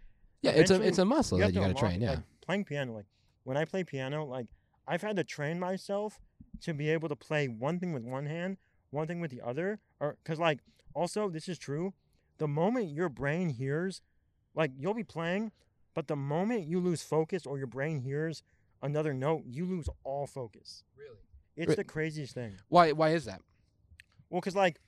yeah, 0.42 0.50
it's 0.52 0.70
a 0.70 0.80
it's 0.82 0.98
a 0.98 1.04
muscle 1.04 1.38
you 1.38 1.44
that 1.44 1.54
you 1.54 1.60
got 1.60 1.66
to 1.66 1.70
unlock 1.70 1.80
train. 1.90 2.00
Yeah. 2.02 2.10
Like 2.10 2.18
playing 2.42 2.64
piano, 2.64 2.92
like 2.92 3.06
when 3.44 3.56
I 3.56 3.64
play 3.64 3.84
piano, 3.84 4.24
like 4.24 4.46
I've 4.86 5.02
had 5.02 5.16
to 5.16 5.24
train 5.24 5.58
myself 5.58 6.20
to 6.62 6.74
be 6.74 6.90
able 6.90 7.08
to 7.08 7.16
play 7.16 7.46
one 7.46 7.78
thing 7.78 7.92
with 7.92 8.02
one 8.02 8.26
hand, 8.26 8.58
one 8.90 9.06
thing 9.06 9.20
with 9.20 9.30
the 9.30 9.40
other, 9.40 9.80
or 10.00 10.16
because 10.22 10.38
like 10.38 10.60
also 10.94 11.28
this 11.28 11.48
is 11.48 11.58
true. 11.58 11.94
The 12.38 12.48
moment 12.48 12.88
your 12.88 13.08
brain 13.08 13.50
hears, 13.50 14.02
like 14.54 14.72
you'll 14.76 14.94
be 14.94 15.04
playing, 15.04 15.52
but 15.94 16.08
the 16.08 16.16
moment 16.16 16.66
you 16.66 16.80
lose 16.80 17.02
focus 17.02 17.46
or 17.46 17.58
your 17.58 17.68
brain 17.68 18.00
hears 18.00 18.42
another 18.82 19.14
note, 19.14 19.44
you 19.46 19.64
lose 19.64 19.88
all 20.02 20.26
focus. 20.26 20.82
Really? 20.98 21.18
It's 21.56 21.70
Re- 21.70 21.76
the 21.76 21.84
craziest 21.84 22.34
thing. 22.34 22.56
Why 22.68 22.92
why 22.92 23.10
is 23.10 23.24
that? 23.26 23.40
Well, 24.30 24.40
because 24.40 24.56
like 24.56 24.80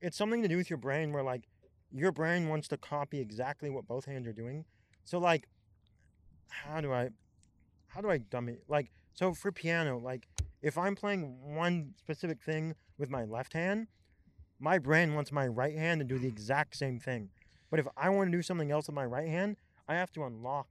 it's 0.00 0.16
something 0.16 0.42
to 0.42 0.48
do 0.48 0.56
with 0.56 0.70
your 0.70 0.78
brain 0.78 1.12
where 1.12 1.22
like 1.22 1.44
your 1.92 2.10
brain 2.10 2.48
wants 2.48 2.68
to 2.68 2.76
copy 2.76 3.20
exactly 3.20 3.70
what 3.70 3.86
both 3.86 4.06
hands 4.06 4.26
are 4.26 4.32
doing. 4.32 4.64
So 5.04 5.18
like, 5.18 5.48
how 6.48 6.80
do 6.80 6.92
I, 6.92 7.10
how 7.94 8.00
do 8.00 8.10
I 8.10 8.18
dumb 8.18 8.48
it? 8.48 8.62
Like, 8.68 8.90
so 9.14 9.34
for 9.34 9.52
piano, 9.52 9.98
like 9.98 10.26
if 10.62 10.78
I'm 10.78 10.94
playing 10.94 11.36
one 11.54 11.94
specific 11.98 12.40
thing 12.42 12.74
with 12.98 13.10
my 13.10 13.24
left 13.24 13.52
hand, 13.52 13.88
my 14.58 14.78
brain 14.78 15.14
wants 15.14 15.32
my 15.32 15.46
right 15.46 15.76
hand 15.76 16.00
to 16.00 16.04
do 16.04 16.18
the 16.18 16.28
exact 16.28 16.76
same 16.76 16.98
thing. 16.98 17.28
But 17.70 17.80
if 17.80 17.88
I 17.96 18.08
want 18.10 18.30
to 18.30 18.36
do 18.36 18.42
something 18.42 18.70
else 18.70 18.86
with 18.86 18.94
my 18.94 19.04
right 19.04 19.28
hand, 19.28 19.56
I 19.88 19.94
have 19.94 20.12
to 20.12 20.24
unlock. 20.24 20.68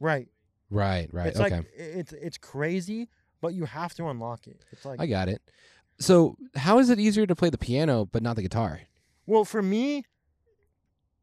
Right. 0.00 0.28
Right, 0.70 1.08
right. 1.12 1.28
It's 1.28 1.40
okay. 1.40 1.56
like 1.56 1.66
it's 1.76 2.12
it's 2.12 2.38
crazy, 2.38 3.08
but 3.40 3.54
you 3.54 3.64
have 3.64 3.94
to 3.94 4.08
unlock 4.08 4.46
it. 4.46 4.64
It's 4.70 4.84
like 4.84 5.00
I 5.00 5.06
got 5.06 5.28
it. 5.28 5.42
So, 5.98 6.36
how 6.56 6.78
is 6.78 6.88
it 6.88 6.98
easier 6.98 7.26
to 7.26 7.36
play 7.36 7.50
the 7.50 7.58
piano 7.58 8.06
but 8.06 8.22
not 8.22 8.36
the 8.36 8.42
guitar? 8.42 8.80
Well, 9.26 9.44
for 9.44 9.62
me, 9.62 10.04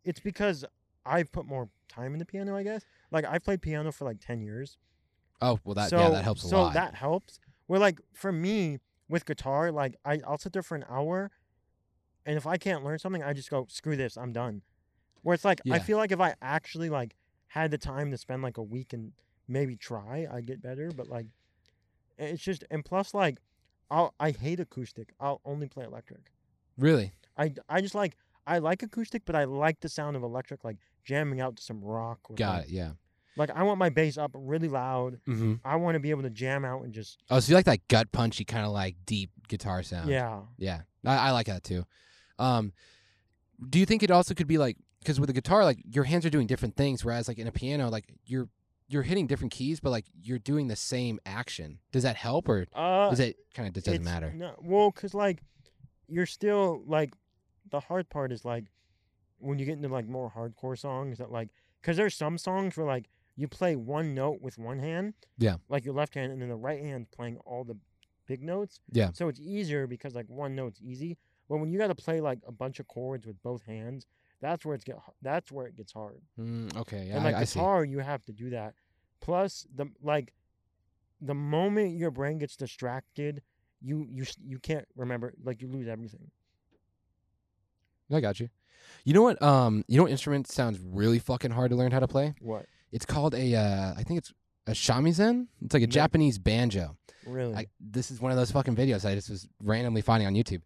it's 0.04 0.20
because 0.20 0.66
I've 1.08 1.32
put 1.32 1.46
more 1.46 1.70
time 1.88 2.14
in 2.14 2.20
the 2.20 2.26
piano, 2.26 2.56
I 2.56 2.64
guess. 2.64 2.84
Like 3.12 3.26
I've 3.26 3.44
played 3.44 3.62
piano 3.62 3.92
for 3.92 4.06
like 4.06 4.20
ten 4.20 4.42
years. 4.42 4.78
Oh, 5.42 5.60
well 5.64 5.76
that 5.76 5.90
so, 5.90 6.00
yeah, 6.00 6.10
that 6.10 6.24
helps 6.24 6.44
a 6.44 6.48
so 6.48 6.62
lot. 6.62 6.74
So 6.74 6.80
that 6.80 6.96
helps. 6.96 7.40
Where 7.68 7.80
like 7.80 8.00
for 8.14 8.32
me 8.32 8.80
with 9.10 9.26
guitar, 9.26 9.72
like 9.72 9.96
I 10.06 10.20
I'll 10.28 10.38
sit 10.38 10.54
there 10.54 10.64
for 10.64 10.76
an 10.76 10.86
hour, 10.90 11.32
and 12.26 12.38
if 12.38 12.46
I 12.46 12.58
can't 12.58 12.84
learn 12.84 13.00
something, 13.00 13.24
I 13.24 13.34
just 13.34 13.50
go 13.50 13.66
screw 13.70 13.96
this, 13.96 14.18
I'm 14.18 14.34
done. 14.34 14.62
Where 15.22 15.34
it's 15.34 15.46
like 15.46 15.62
I 15.72 15.80
feel 15.80 15.98
like 15.98 16.12
if 16.12 16.20
I 16.20 16.36
actually 16.42 16.90
like 16.90 17.16
had 17.48 17.72
the 17.72 17.78
time 17.78 18.12
to 18.12 18.18
spend 18.18 18.42
like 18.42 18.58
a 18.58 18.64
week 18.64 18.94
and 18.94 19.14
maybe 19.48 19.76
try, 19.76 20.28
I'd 20.32 20.46
get 20.46 20.62
better. 20.62 20.92
But 20.96 21.10
like, 21.10 21.28
it's 22.18 22.44
just 22.44 22.64
and 22.72 22.84
plus 22.84 23.14
like, 23.14 23.40
I'll 23.90 24.14
I 24.20 24.32
hate 24.32 24.60
acoustic. 24.60 25.14
I'll 25.20 25.42
only 25.46 25.68
play 25.68 25.86
electric. 25.86 26.32
really? 26.78 27.14
I, 27.38 27.54
I 27.70 27.82
just 27.82 27.94
like 27.94 28.18
I 28.48 28.60
like 28.60 28.82
acoustic, 28.82 29.24
but 29.26 29.36
I 29.36 29.44
like 29.44 29.82
the 29.82 29.90
sound 29.90 30.16
of 30.16 30.24
electric, 30.24 30.64
like 30.64 30.78
jamming 31.04 31.42
out 31.42 31.58
to 31.58 31.64
some 31.64 31.84
rock. 31.84 32.20
Or 32.30 32.36
Got 32.36 32.60
like, 32.60 32.68
it. 32.68 32.72
Yeah. 32.72 32.92
Like 33.36 33.52
I 33.52 33.62
want 33.64 33.78
my 33.78 33.90
bass 33.90 34.18
up 34.18 34.32
really 34.34 34.68
loud. 34.70 35.20
Mm-hmm. 35.28 35.56
I 35.64 35.76
want 35.76 35.96
to 35.96 36.00
be 36.00 36.10
able 36.10 36.24
to 36.24 36.30
jam 36.32 36.66
out 36.66 36.84
and 36.84 36.94
just 36.94 37.20
Oh, 37.30 37.40
so 37.40 37.52
you 37.52 37.56
like 37.56 37.66
that 37.66 37.88
gut 37.88 38.12
punchy 38.12 38.44
kind 38.46 38.66
of 38.66 38.72
like 38.72 38.96
deep 39.06 39.30
guitar 39.48 39.84
sound? 39.84 40.10
yeah. 40.10 40.40
Yeah, 40.58 40.82
I, 41.06 41.18
I 41.18 41.32
like 41.32 41.46
that 41.48 41.64
too. 41.64 41.86
Um, 42.40 42.74
do 43.70 43.80
you 43.80 43.86
think 43.86 44.02
it 44.02 44.12
also 44.12 44.34
could 44.34 44.48
be 44.48 44.58
like 44.58 44.78
because 45.02 45.20
with 45.20 45.30
a 45.30 45.34
guitar, 45.34 45.64
like 45.64 45.80
your 45.90 46.04
hands 46.06 46.26
are 46.26 46.30
doing 46.30 46.48
different 46.48 46.76
things, 46.76 47.06
whereas 47.06 47.28
like 47.28 47.38
in 47.38 47.48
a 47.48 47.52
piano, 47.52 47.90
like 47.90 48.12
you're 48.26 48.50
you're 48.90 49.04
hitting 49.04 49.28
different 49.28 49.52
keys, 49.52 49.80
but 49.80 49.90
like 49.90 50.06
you're 50.22 50.40
doing 50.40 50.68
the 50.68 50.76
same 50.76 51.20
action. 51.26 51.80
Does 51.92 52.04
that 52.04 52.16
help, 52.16 52.48
or 52.50 52.66
Uh, 52.74 53.10
is 53.12 53.20
it 53.20 53.36
kind 53.54 53.68
of 53.68 53.74
just 53.74 53.86
doesn't 53.86 54.04
matter? 54.04 54.32
No, 54.34 54.56
well, 54.64 54.92
cause 54.92 55.14
like 55.14 55.40
you're 56.08 56.26
still 56.26 56.82
like 56.88 57.14
the 57.70 57.80
hard 57.82 58.10
part 58.10 58.32
is 58.32 58.44
like 58.46 58.66
when 59.40 59.60
you 59.60 59.66
get 59.66 59.74
into 59.76 59.88
like 59.88 60.08
more 60.08 60.32
hardcore 60.36 60.78
songs 60.78 61.18
that 61.20 61.32
like 61.32 61.50
because 61.82 61.98
there's 61.98 62.16
some 62.16 62.38
songs 62.38 62.76
where 62.78 62.86
like 62.88 63.10
you 63.36 63.48
play 63.48 63.76
one 63.76 64.16
note 64.16 64.42
with 64.42 64.58
one 64.58 64.80
hand, 64.80 65.14
Yeah. 65.38 65.58
like 65.70 65.86
your 65.86 65.94
left 65.94 66.16
hand, 66.16 66.32
and 66.32 66.42
then 66.42 66.50
the 66.50 66.56
right 66.56 66.82
hand 66.82 67.12
playing 67.12 67.38
all 67.46 67.64
the 67.64 67.78
big 68.26 68.42
notes. 68.42 68.80
Yeah. 68.92 69.12
So 69.14 69.28
it's 69.28 69.40
easier 69.40 69.86
because 69.86 70.16
like 70.16 70.28
one 70.28 70.56
note's 70.56 70.82
easy, 70.82 71.18
but 71.48 71.58
when 71.58 71.70
you 71.70 71.78
got 71.78 71.88
to 71.88 71.96
play 71.96 72.20
like 72.20 72.40
a 72.48 72.52
bunch 72.52 72.80
of 72.80 72.88
chords 72.88 73.28
with 73.28 73.42
both 73.44 73.62
hands, 73.64 74.08
that's 74.42 74.66
where 74.66 74.74
it's 74.76 74.84
get 74.84 74.98
that's 75.22 75.52
where 75.52 75.68
it 75.68 75.76
gets 75.76 75.94
hard. 75.94 76.22
Mm, 76.40 76.76
okay, 76.78 77.06
yeah, 77.08 77.16
and 77.16 77.24
like 77.24 77.36
I, 77.36 77.40
I 77.42 77.44
guitar, 77.46 77.86
you 77.86 78.00
have 78.00 78.24
to 78.26 78.32
do 78.34 78.50
that. 78.52 78.74
Plus 79.22 79.66
the 79.76 79.88
like 80.02 80.34
the 81.22 81.34
moment 81.34 81.96
your 81.98 82.12
brain 82.12 82.38
gets 82.40 82.56
distracted, 82.56 83.42
you 83.82 84.08
you 84.10 84.26
you 84.44 84.60
can't 84.60 84.86
remember 84.96 85.34
like 85.44 85.62
you 85.62 85.68
lose 85.68 85.88
everything. 85.88 86.32
I 88.12 88.20
got 88.20 88.40
you. 88.40 88.50
You 89.04 89.14
know 89.14 89.22
what? 89.22 89.42
Um, 89.42 89.84
you 89.88 89.98
know 89.98 90.04
what 90.04 90.12
instrument 90.12 90.48
sounds 90.48 90.80
really 90.80 91.20
fucking 91.20 91.52
hard 91.52 91.70
to 91.72 91.76
learn 91.76 91.92
how 91.92 92.00
to 92.00 92.08
play? 92.08 92.36
What 92.42 92.66
It's 92.92 93.06
called 93.06 93.34
a, 93.36 93.56
uh, 93.56 93.94
I 93.98 94.04
think 94.04 94.18
it's 94.20 94.34
a 94.66 94.72
shamisen. 94.72 95.48
It's 95.62 95.74
like 95.74 95.84
a. 95.84 95.88
Japanese 95.88 96.38
banjo. 96.40 96.98
really? 97.26 97.54
I, 97.56 97.68
this 97.80 98.12
is 98.12 98.20
one 98.22 98.32
of 98.32 98.38
those 98.38 98.52
fucking 98.52 98.76
videos 98.76 99.06
I 99.06 99.16
just 99.16 99.30
was 99.30 99.48
randomly 99.62 100.02
finding 100.02 100.28
on 100.28 100.34
YouTube. 100.34 100.62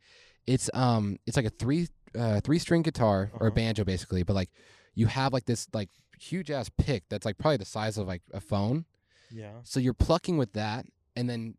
It's 0.48 0.70
um 0.74 1.18
it's 1.28 1.38
like 1.38 1.46
a 1.46 1.52
three 1.52 1.88
uh 2.18 2.42
three 2.42 2.58
string 2.60 2.82
guitar 2.82 3.30
or 3.34 3.48
a 3.48 3.50
Uh-huh. 3.50 3.56
banjo 3.56 3.84
basically, 3.84 4.24
but 4.24 4.34
like 4.36 4.50
you 4.96 5.06
have 5.06 5.34
like 5.34 5.46
this 5.46 5.68
like 5.74 5.90
huge 6.20 6.50
ass 6.52 6.70
pick 6.78 7.04
that's 7.10 7.26
like 7.26 7.38
probably 7.38 7.58
the 7.58 7.66
size 7.66 7.98
of 7.98 8.08
like 8.08 8.22
a 8.34 8.42
phone. 8.42 8.86
Yeah. 9.32 9.52
So 9.64 9.80
you're 9.80 9.94
plucking 9.94 10.38
with 10.38 10.54
that, 10.54 10.86
and 11.16 11.30
then 11.30 11.56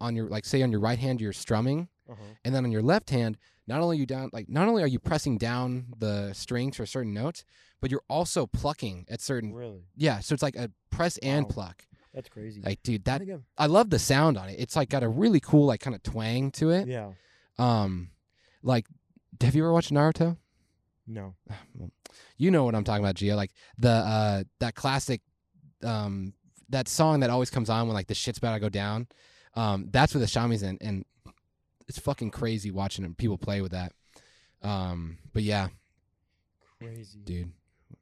on 0.00 0.14
your 0.16 0.28
like 0.28 0.44
say 0.44 0.62
on 0.62 0.70
your 0.70 0.80
right 0.80 0.98
hand 0.98 1.20
you're 1.20 1.32
strumming, 1.32 1.88
Uh 2.08 2.14
huh. 2.14 2.22
and 2.44 2.54
then 2.54 2.64
on 2.64 2.70
your 2.72 2.82
left 2.82 3.10
hand, 3.10 3.36
not 3.70 3.80
only 3.80 3.96
are 3.96 4.00
you 4.00 4.06
down 4.06 4.30
like 4.32 4.48
not 4.48 4.68
only 4.68 4.82
are 4.82 4.86
you 4.94 4.98
pressing 4.98 5.38
down 5.38 5.86
the 6.04 6.32
strings 6.34 6.76
for 6.76 6.84
certain 6.86 7.14
notes, 7.14 7.44
but 7.80 7.90
you're 7.90 8.04
also 8.08 8.46
plucking 8.46 9.06
at 9.08 9.20
certain 9.20 9.52
Really? 9.54 9.84
yeah. 9.96 10.20
So 10.20 10.34
it's 10.34 10.42
like 10.42 10.56
a 10.56 10.70
press 10.90 11.16
and 11.18 11.44
Wow. 11.46 11.50
pluck. 11.54 11.76
That's 12.12 12.28
crazy. 12.28 12.60
Like 12.60 12.82
dude, 12.82 13.08
I 13.08 13.18
that 13.18 13.22
I've- 13.22 13.44
I 13.56 13.66
love 13.66 13.88
the 13.90 13.98
sound 13.98 14.36
on 14.36 14.48
it. 14.50 14.56
It's 14.58 14.74
like 14.76 14.88
got 14.90 15.02
a 15.02 15.08
really 15.08 15.40
cool 15.40 15.66
like 15.66 15.80
kind 15.80 15.94
of 15.94 16.02
twang 16.02 16.50
to 16.60 16.70
it. 16.70 16.88
yeah. 16.88 17.12
Um, 17.58 18.10
like 18.62 18.86
have 19.40 19.54
you 19.54 19.62
ever 19.64 19.72
watched 19.72 19.92
Naruto? 19.92 20.36
No. 21.06 21.34
You 22.38 22.50
know 22.50 22.64
what 22.64 22.74
I'm 22.74 22.82
talking 22.84 23.04
about, 23.04 23.14
Gio. 23.16 23.36
Like 23.36 23.52
the 23.78 23.90
uh 23.90 24.42
that 24.58 24.74
classic 24.74 25.20
um 25.84 26.34
that 26.68 26.88
song 26.88 27.20
that 27.20 27.30
always 27.30 27.50
comes 27.50 27.68
on 27.70 27.86
when 27.86 27.94
like 27.94 28.06
the 28.08 28.14
shit's 28.14 28.38
about 28.38 28.54
to 28.54 28.60
go 28.60 28.68
down. 28.68 29.06
Um 29.54 29.88
that's 29.90 30.14
where 30.14 30.20
the 30.20 30.26
shamisen 30.26 30.76
and 30.80 31.04
it's 31.90 31.98
fucking 31.98 32.30
crazy 32.30 32.70
watching 32.70 33.12
people 33.16 33.36
play 33.36 33.60
with 33.60 33.72
that. 33.72 33.92
Um 34.62 35.18
but 35.32 35.42
yeah, 35.42 35.68
Crazy. 36.78 37.18
dude. 37.24 37.52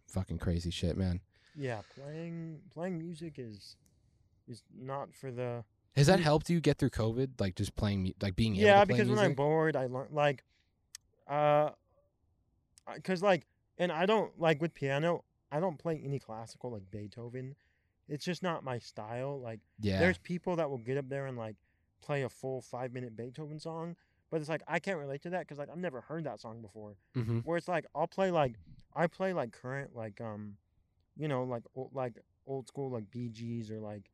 Fucking 0.07 0.39
crazy 0.39 0.71
shit, 0.71 0.97
man. 0.97 1.21
Yeah. 1.57 1.81
Playing 1.97 2.61
playing 2.73 2.99
music 2.99 3.35
is 3.39 3.77
is 4.47 4.63
not 4.79 5.15
for 5.15 5.31
the. 5.31 5.65
Has 5.97 6.07
that 6.07 6.21
helped 6.21 6.49
you 6.49 6.61
get 6.61 6.79
through 6.79 6.91
COVID? 6.91 7.41
Like 7.41 7.57
just 7.57 7.75
playing 7.77 8.13
like 8.23 8.37
being 8.37 8.55
able 8.57 8.67
Yeah, 8.67 8.81
to 8.81 8.87
play 8.87 8.97
because 8.97 9.09
when 9.09 9.19
I'm 9.19 9.35
bored, 9.35 9.75
I 9.75 9.87
learn 9.87 10.09
like, 10.13 10.45
uh, 11.27 11.71
because 12.95 13.23
like, 13.23 13.47
and 13.79 13.91
I 13.91 14.07
don't 14.07 14.39
like 14.39 14.61
with 14.61 14.75
piano. 14.75 15.25
I 15.51 15.61
don't 15.61 15.79
play 15.79 16.01
any 16.05 16.19
classical 16.19 16.71
like 16.73 16.91
Beethoven. 16.91 17.57
It's 18.09 18.25
just 18.25 18.43
not 18.43 18.63
my 18.65 18.79
style. 18.79 19.41
Like, 19.41 19.61
yeah. 19.81 19.99
there's 19.99 20.19
people 20.19 20.57
that 20.57 20.71
will 20.71 20.79
get 20.79 20.97
up 20.99 21.09
there 21.09 21.27
and 21.27 21.37
like 21.37 21.57
play 22.01 22.23
a 22.23 22.29
full 22.29 22.61
five 22.61 22.93
minute 22.93 23.17
Beethoven 23.17 23.59
song, 23.59 23.97
but 24.31 24.41
it's 24.41 24.49
like 24.49 24.63
I 24.67 24.79
can't 24.79 24.99
relate 24.99 25.23
to 25.23 25.31
that 25.31 25.41
because 25.41 25.59
like 25.59 25.69
I've 25.71 25.79
never 25.79 26.01
heard 26.03 26.25
that 26.25 26.41
song 26.41 26.61
before. 26.63 26.97
hmm 27.15 27.41
Where 27.41 27.57
it's 27.57 27.69
like 27.69 27.87
I'll 27.95 28.07
play 28.07 28.31
like 28.31 28.55
I 28.95 29.07
play 29.07 29.33
like 29.33 29.53
current 29.53 29.95
like 29.95 30.21
um, 30.21 30.57
you 31.17 31.29
know 31.29 31.45
like 31.45 31.63
old, 31.75 31.91
like 31.95 32.15
old 32.47 32.67
school 32.69 32.91
like 32.91 33.11
Bee 33.11 33.29
Gees 33.29 33.71
or 33.71 33.81
like 33.81 34.11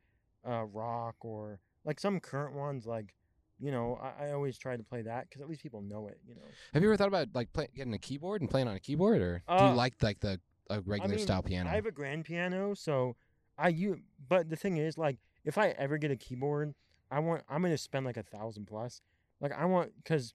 uh 0.47 0.64
rock 0.64 1.16
or 1.20 1.61
like 1.85 1.99
some 2.01 2.20
current 2.20 2.55
ones 2.55 2.87
like 2.87 3.14
you 3.61 3.70
know 3.70 3.99
I, 4.03 4.27
I 4.27 4.33
always 4.33 4.59
try 4.59 4.77
to 4.77 4.83
play 4.83 5.03
that 5.03 5.29
because 5.29 5.40
at 5.40 5.49
least 5.49 5.62
people 5.62 5.83
know 5.83 6.09
it. 6.09 6.18
You 6.27 6.35
know. 6.35 6.42
Have 6.73 6.83
you 6.83 6.88
ever 6.88 6.97
thought 6.97 7.09
about 7.09 7.29
like 7.35 7.53
play, 7.53 7.68
getting 7.75 7.94
a 7.94 7.99
keyboard 7.99 8.40
and 8.40 8.51
playing 8.51 8.68
on 8.68 8.75
a 8.77 8.81
keyboard 8.81 9.20
or 9.20 9.42
do 9.47 9.55
Uh, 9.55 9.68
you 9.68 9.75
like 9.75 9.94
like 10.03 10.20
the 10.20 10.40
a 10.70 10.81
regular 10.81 11.14
I 11.14 11.16
mean, 11.16 11.27
style 11.27 11.42
piano? 11.42 11.70
I 11.70 11.75
have 11.75 11.87
a 11.87 11.92
grand 11.92 12.25
piano, 12.25 12.75
so 12.75 13.16
I 13.59 13.68
use. 13.68 14.01
But 14.29 14.49
the 14.49 14.57
thing 14.57 14.79
is, 14.79 14.97
like, 14.97 15.18
if 15.44 15.59
I 15.59 15.68
ever 15.70 15.99
get 15.99 16.11
a 16.11 16.16
keyboard, 16.16 16.75
I 17.14 17.20
want. 17.20 17.42
I'm 17.48 17.62
gonna 17.62 17.79
spend 17.79 18.05
like 18.05 18.16
a 18.16 18.22
thousand 18.22 18.66
plus. 18.66 19.00
Like, 19.40 19.53
I 19.53 19.64
want 19.66 19.92
because, 20.03 20.35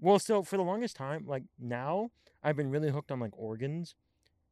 well, 0.00 0.18
so 0.18 0.42
for 0.42 0.56
the 0.56 0.62
longest 0.62 0.96
time, 0.96 1.24
like 1.26 1.44
now, 1.58 2.10
I've 2.42 2.56
been 2.56 2.70
really 2.70 2.90
hooked 2.90 3.10
on 3.12 3.20
like 3.20 3.32
organs, 3.36 3.94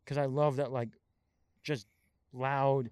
because 0.05 0.17
I 0.19 0.27
love 0.27 0.57
that 0.57 0.71
like, 0.73 0.91
just 1.63 1.87
loud, 2.33 2.91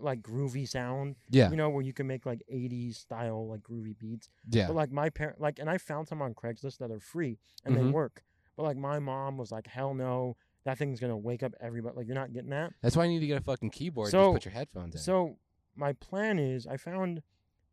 like 0.00 0.20
groovy 0.22 0.68
sound. 0.68 1.16
yeah. 1.30 1.50
You 1.50 1.56
know, 1.56 1.68
where 1.70 1.82
you 1.82 1.92
can 1.92 2.06
make 2.06 2.26
like 2.26 2.42
'80s 2.52 2.96
style 2.96 3.48
like 3.48 3.60
groovy 3.60 3.98
beats. 3.98 4.28
yeah. 4.50 4.66
But 4.66 4.76
like 4.76 4.90
my 4.92 5.10
parent, 5.10 5.40
like, 5.40 5.58
and 5.58 5.68
I 5.70 5.78
found 5.78 6.08
some 6.08 6.22
on 6.22 6.34
Craigslist 6.34 6.78
that 6.78 6.90
are 6.90 7.00
free 7.00 7.38
and 7.64 7.76
they 7.76 7.80
Mhm. 7.80 7.92
work. 7.92 8.22
But 8.56 8.62
like 8.64 8.76
my 8.76 8.98
mom 8.98 9.36
was 9.36 9.50
like, 9.52 9.66
hell 9.66 9.94
no, 9.94 10.36
that 10.64 10.78
thing's 10.78 11.00
gonna 11.00 11.16
wake 11.16 11.42
up 11.42 11.54
everybody. 11.60 11.96
Like 11.96 12.06
you're 12.06 12.14
not 12.14 12.32
getting 12.32 12.50
that. 12.50 12.72
That's 12.82 12.96
why 12.96 13.04
you 13.04 13.10
need 13.10 13.20
to 13.20 13.26
get 13.26 13.38
a 13.38 13.44
fucking 13.44 13.70
keyboard. 13.70 14.10
So- 14.10 14.32
just 14.32 14.34
put 14.34 14.44
your 14.46 14.52
headphones 14.54 14.94
in. 14.94 15.00
So 15.00 15.38
my 15.74 15.92
plan 15.94 16.38
is, 16.38 16.66
I 16.66 16.76
found 16.76 17.22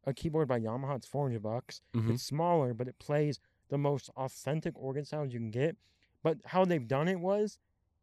a 0.06 0.14
keyboard 0.14 0.48
by 0.48 0.60
Yamaha. 0.60 0.98
It's 0.98 1.08
400 1.08 1.42
bucks. 1.42 1.82
Mhm. 1.94 2.14
It's 2.14 2.24
smaller, 2.24 2.74
but 2.74 2.88
it 2.88 3.00
plays 3.00 3.40
the 3.70 3.78
most 3.78 4.10
authentic 4.18 4.78
organ 4.78 5.06
sounds 5.06 5.34
you 5.34 5.40
can 5.40 5.52
get. 5.52 5.78
But 6.22 6.38
how 6.46 6.66
they've 6.66 6.88
done 6.88 7.08
it 7.08 7.20
was, 7.20 7.58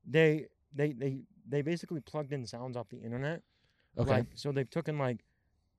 they 0.06 0.46
they 0.74 0.92
they 0.92 1.22
they 1.46 1.62
basically 1.62 2.00
plugged 2.00 2.32
in 2.32 2.46
sounds 2.46 2.76
off 2.76 2.88
the 2.88 3.00
internet. 3.00 3.42
okay. 3.98 4.10
Like 4.10 4.26
so 4.34 4.52
they've 4.52 4.68
taken 4.70 4.98
like 4.98 5.24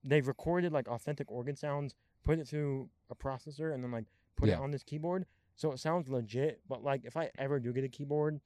they've 0.03 0.27
recorded 0.27 0.71
like 0.73 0.87
authentic 0.87 1.31
organ 1.31 1.55
sounds, 1.55 1.95
put 2.23 2.39
it 2.39 2.47
through 2.47 2.89
a 3.09 3.15
processor, 3.15 3.73
and 3.73 3.83
then 3.83 3.91
like 3.91 4.05
put 4.35 4.49
Yeah. 4.49 4.55
it 4.57 4.61
on 4.61 4.71
this 4.71 4.83
keyboard. 4.83 5.25
So 5.55 5.71
it 5.71 5.79
sounds 5.79 6.09
legit. 6.09 6.61
But 6.67 6.83
like 6.83 7.05
if 7.05 7.15
I 7.17 7.31
ever 7.37 7.59
do 7.59 7.71
get 7.73 7.83
a 7.83 7.89
keyboard, 7.89 8.41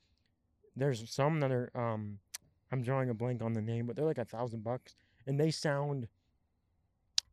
there's 0.75 1.09
some 1.09 1.39
that 1.41 1.51
are 1.51 1.69
um 1.75 2.19
I'm 2.71 2.81
drawing 2.81 3.09
a 3.09 3.13
blank 3.13 3.41
on 3.41 3.53
the 3.53 3.61
name, 3.61 3.85
but 3.85 3.95
they're 3.95 4.05
like 4.05 4.17
a 4.17 4.25
thousand 4.25 4.63
bucks 4.63 4.95
and 5.27 5.39
they 5.39 5.51
sound 5.51 6.07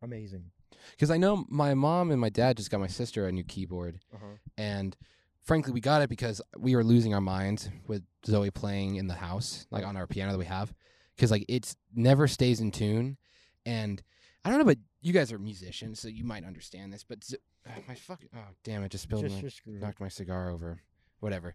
amazing. 0.02 0.50
Because 0.92 1.10
I 1.10 1.16
know 1.16 1.44
my 1.48 1.74
mom 1.74 2.10
and 2.10 2.20
my 2.20 2.28
dad 2.28 2.56
just 2.56 2.70
got 2.70 2.80
my 2.80 2.86
sister 2.88 3.26
a 3.26 3.32
new 3.32 3.44
keyboard, 3.44 4.00
Uh-huh. 4.14 4.36
and 4.58 4.96
frankly, 5.42 5.72
we 5.72 5.80
got 5.80 6.02
it 6.02 6.08
because 6.08 6.40
we 6.58 6.74
were 6.74 6.84
losing 6.84 7.14
our 7.14 7.20
minds 7.20 7.68
with 7.86 8.02
Zoe 8.26 8.50
playing 8.50 8.96
in 8.96 9.06
the 9.06 9.14
house, 9.14 9.66
like 9.70 9.84
on 9.84 9.96
our 9.96 10.06
piano 10.06 10.32
that 10.32 10.38
we 10.38 10.44
have, 10.46 10.72
because 11.16 11.30
like 11.30 11.44
it's 11.48 11.76
never 11.94 12.26
stays 12.26 12.60
in 12.60 12.70
tune, 12.72 13.16
and 13.64 14.02
I 14.44 14.50
don't 14.50 14.58
know, 14.58 14.64
but 14.64 14.78
you 15.00 15.12
guys 15.12 15.32
are 15.32 15.38
musicians, 15.38 16.00
so 16.00 16.08
you 16.08 16.24
might 16.24 16.44
understand 16.44 16.92
this. 16.92 17.04
But 17.04 17.22
Z- 17.24 17.36
my 17.88 17.94
fucking 17.94 18.30
oh 18.34 18.38
damn 18.64 18.82
it, 18.82 18.90
just 18.90 19.04
spilled 19.04 19.22
Just 19.22 19.36
my 19.36 19.40
just 19.42 19.56
screw 19.58 19.78
knocked 19.78 20.00
my 20.00 20.08
cigar 20.08 20.50
over, 20.50 20.80
whatever. 21.20 21.54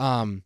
Um, 0.00 0.42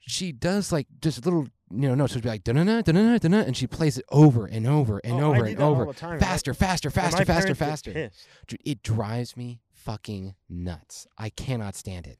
she 0.00 0.32
does 0.32 0.72
like 0.72 0.86
just 1.00 1.24
little 1.24 1.44
you 1.70 1.88
know 1.88 1.94
notes. 1.94 2.12
She'll 2.12 2.22
be 2.22 2.28
like 2.28 2.44
da 2.44 2.52
na 2.52 2.64
na 2.64 2.82
da 2.82 2.92
na 2.92 3.18
na 3.22 3.38
and 3.40 3.56
she 3.56 3.66
plays 3.66 3.96
it 3.98 4.04
over 4.10 4.46
and 4.46 4.66
over 4.66 5.00
and 5.04 5.14
Oh, 5.14 5.18
I 5.32 5.36
over 5.36 5.44
and 5.44 5.56
that 5.58 5.62
all 5.62 5.70
over, 5.72 5.84
the 5.86 5.92
time. 5.94 6.18
Faster, 6.20 6.52
faster, 6.54 6.90
faster, 6.90 7.24
faster, 7.24 7.54
faster. 7.54 8.10
Dude, 8.46 8.60
it 8.64 8.82
drives 8.82 9.36
me 9.36 9.60
fucking 9.72 10.34
nuts. 10.48 11.06
I 11.16 11.28
cannot 11.30 11.74
stand 11.76 12.06
it. 12.06 12.18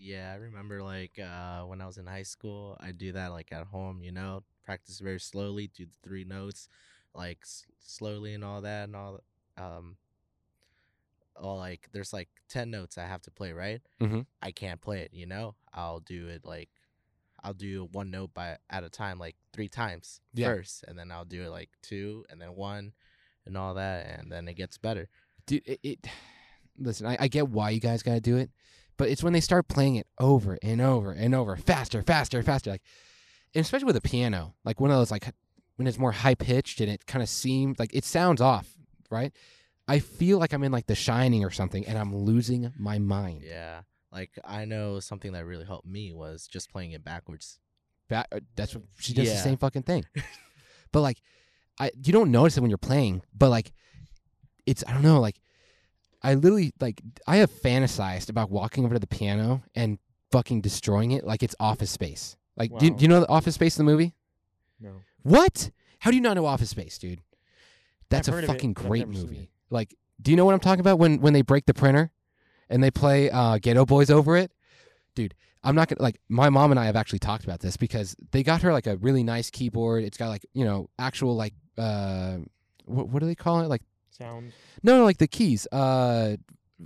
Yeah, 0.00 0.30
I 0.32 0.36
remember 0.36 0.82
like 0.82 1.18
uh, 1.18 1.62
when 1.62 1.80
I 1.80 1.86
was 1.86 1.98
in 1.98 2.06
high 2.06 2.22
school, 2.22 2.76
I 2.80 2.92
do 2.92 3.12
that 3.12 3.32
like 3.32 3.50
at 3.52 3.66
home, 3.66 4.02
you 4.02 4.12
know, 4.12 4.44
practice 4.64 5.00
very 5.00 5.18
slowly, 5.18 5.66
do 5.74 5.86
the 5.86 5.96
three 6.08 6.24
notes, 6.24 6.68
like 7.14 7.38
s- 7.42 7.66
slowly 7.80 8.32
and 8.34 8.44
all 8.44 8.60
that 8.60 8.84
and 8.84 8.94
all. 8.94 9.18
Um, 9.56 9.96
oh, 11.36 11.54
like 11.56 11.88
there's 11.92 12.12
like 12.12 12.28
ten 12.48 12.70
notes 12.70 12.96
I 12.96 13.06
have 13.06 13.22
to 13.22 13.30
play, 13.32 13.52
right? 13.52 13.80
Mhm. 14.00 14.26
I 14.40 14.52
can't 14.52 14.80
play 14.80 15.00
it, 15.00 15.10
you 15.12 15.26
know. 15.26 15.56
I'll 15.74 16.00
do 16.00 16.28
it 16.28 16.44
like, 16.44 16.68
I'll 17.42 17.54
do 17.54 17.88
one 17.92 18.10
note 18.10 18.34
by 18.34 18.58
at 18.70 18.84
a 18.84 18.88
time, 18.90 19.18
like 19.18 19.36
three 19.52 19.68
times 19.68 20.20
Yeah. 20.34 20.48
first, 20.48 20.84
and 20.88 20.98
then 20.98 21.10
I'll 21.12 21.24
do 21.24 21.42
it 21.44 21.50
like 21.50 21.70
two, 21.82 22.24
and 22.30 22.40
then 22.40 22.54
one, 22.56 22.92
and 23.46 23.56
all 23.56 23.74
that, 23.74 24.18
and 24.18 24.30
then 24.30 24.48
it 24.48 24.54
gets 24.54 24.78
better. 24.78 25.08
Dude, 25.46 25.62
it, 25.66 25.80
it 25.82 26.06
listen, 26.78 27.06
I, 27.06 27.16
I 27.20 27.28
get 27.28 27.48
why 27.48 27.70
you 27.70 27.80
guys 27.80 28.02
gotta 28.02 28.20
do 28.20 28.36
it, 28.36 28.50
but 28.96 29.08
it's 29.08 29.22
when 29.22 29.32
they 29.32 29.40
start 29.40 29.68
playing 29.68 29.96
it 29.96 30.06
over 30.18 30.58
and 30.62 30.80
over 30.80 31.12
and 31.12 31.34
over, 31.34 31.56
faster, 31.56 32.02
faster, 32.02 32.42
faster. 32.42 32.70
Like 32.70 32.82
and 33.54 33.62
especially 33.62 33.86
with 33.86 33.96
a 33.96 34.00
piano, 34.02 34.54
like 34.64 34.80
one 34.80 34.90
of 34.90 34.96
those 34.98 35.10
like 35.10 35.32
when 35.76 35.86
it's 35.86 35.98
more 35.98 36.12
high 36.12 36.34
pitched 36.34 36.80
and 36.80 36.90
it 36.90 37.06
kind 37.06 37.22
of 37.22 37.28
seems 37.28 37.78
like 37.78 37.94
it 37.94 38.04
sounds 38.04 38.40
off, 38.40 38.68
right? 39.10 39.32
I 39.86 40.00
feel 40.00 40.38
like 40.38 40.52
I'm 40.52 40.62
in 40.64 40.72
like 40.72 40.86
The 40.86 40.94
Shining 40.94 41.44
or 41.44 41.50
something, 41.50 41.86
and 41.86 41.96
I'm 41.96 42.14
losing 42.14 42.72
my 42.76 42.98
mind. 42.98 43.42
Yeah. 43.42 43.82
Like 44.18 44.38
I 44.44 44.64
know 44.64 44.98
something 45.00 45.32
that 45.32 45.44
really 45.46 45.64
helped 45.64 45.86
me 45.86 46.12
was 46.12 46.46
just 46.48 46.70
playing 46.72 46.92
it 46.92 47.04
backwards. 47.04 47.58
Ba- 48.08 48.26
uh, 48.32 48.40
that's 48.56 48.74
what 48.74 48.84
she 48.98 49.12
does 49.12 49.28
the 49.28 49.34
Yeah. 49.34 49.42
same 49.42 49.56
fucking 49.58 49.82
thing. 49.82 50.04
but 50.92 51.00
like, 51.02 51.18
I 51.78 51.90
you 52.04 52.12
don't 52.12 52.30
notice 52.32 52.56
it 52.56 52.60
when 52.60 52.70
you're 52.70 52.78
playing, 52.78 53.22
but 53.36 53.50
like, 53.50 53.72
it's 54.66 54.82
I 54.86 54.92
don't 54.92 55.02
know 55.02 55.20
like, 55.20 55.40
I 56.22 56.34
literally 56.34 56.72
like 56.80 57.00
I 57.26 57.36
have 57.36 57.50
fantasized 57.50 58.28
about 58.28 58.50
walking 58.50 58.84
over 58.84 58.94
to 58.94 59.00
the 59.00 59.06
piano 59.06 59.62
and 59.74 59.98
fucking 60.32 60.60
destroying 60.62 61.12
it 61.12 61.24
like 61.24 61.42
it's 61.42 61.54
Office 61.60 61.90
Space. 61.90 62.36
Like, 62.56 62.76
do, 62.78 62.86
you- 62.86 62.92
Wow. 62.92 62.98
do 62.98 63.02
you 63.02 63.08
know 63.08 63.20
the 63.20 63.28
Office 63.28 63.54
Space 63.54 63.78
in 63.78 63.86
the 63.86 63.92
movie? 63.92 64.14
No. 64.80 65.02
What? 65.22 65.70
How 66.00 66.10
do 66.10 66.16
you 66.16 66.22
not 66.22 66.34
know 66.34 66.46
Office 66.46 66.70
Space, 66.70 66.98
dude? 66.98 67.20
That's 68.10 68.28
I've 68.28 68.32
a 68.34 68.36
heard 68.38 68.44
of 68.44 68.50
it, 68.50 68.52
fucking 68.54 68.72
but 68.72 68.82
I've 68.82 68.88
great 68.88 69.00
never 69.00 69.12
seen 69.14 69.22
movie. 69.26 69.50
Like, 69.70 69.94
do 70.20 70.30
you 70.32 70.36
know 70.36 70.44
what 70.44 70.54
I'm 70.54 70.60
talking 70.60 70.80
about 70.80 70.98
when 70.98 71.20
when 71.20 71.34
they 71.34 71.42
break 71.42 71.66
the 71.66 71.74
printer 71.74 72.10
and 72.70 72.82
they 72.82 72.90
play 72.90 73.30
uh, 73.30 73.58
Geto 73.58 73.86
Boys 73.86 74.10
over 74.10 74.36
it? 74.36 74.50
Dude, 75.14 75.34
I'm 75.64 75.74
not 75.74 75.88
gonna 75.88 76.02
like. 76.02 76.20
My 76.28 76.48
mom 76.50 76.70
and 76.70 76.78
I 76.80 76.86
have 76.86 76.96
actually 76.96 77.18
talked 77.18 77.44
about 77.44 77.60
this 77.60 77.76
because 77.76 78.14
they 78.30 78.42
got 78.42 78.62
her 78.62 78.72
like 78.72 78.86
a 78.86 78.96
really 78.98 79.22
nice 79.24 79.50
keyboard. 79.50 80.04
It's 80.04 80.16
got 80.16 80.28
like 80.28 80.46
you 80.54 80.64
know 80.64 80.88
actual 80.98 81.34
like 81.36 81.54
uh, 81.76 82.38
what 82.84 83.08
what 83.08 83.20
do 83.20 83.26
they 83.26 83.34
call 83.34 83.60
it? 83.60 83.68
Like 83.68 83.82
Sounds. 84.10 84.52
no, 84.82 84.98
no, 84.98 85.04
like 85.04 85.18
the 85.18 85.26
keys, 85.28 85.66
uh, 85.72 86.36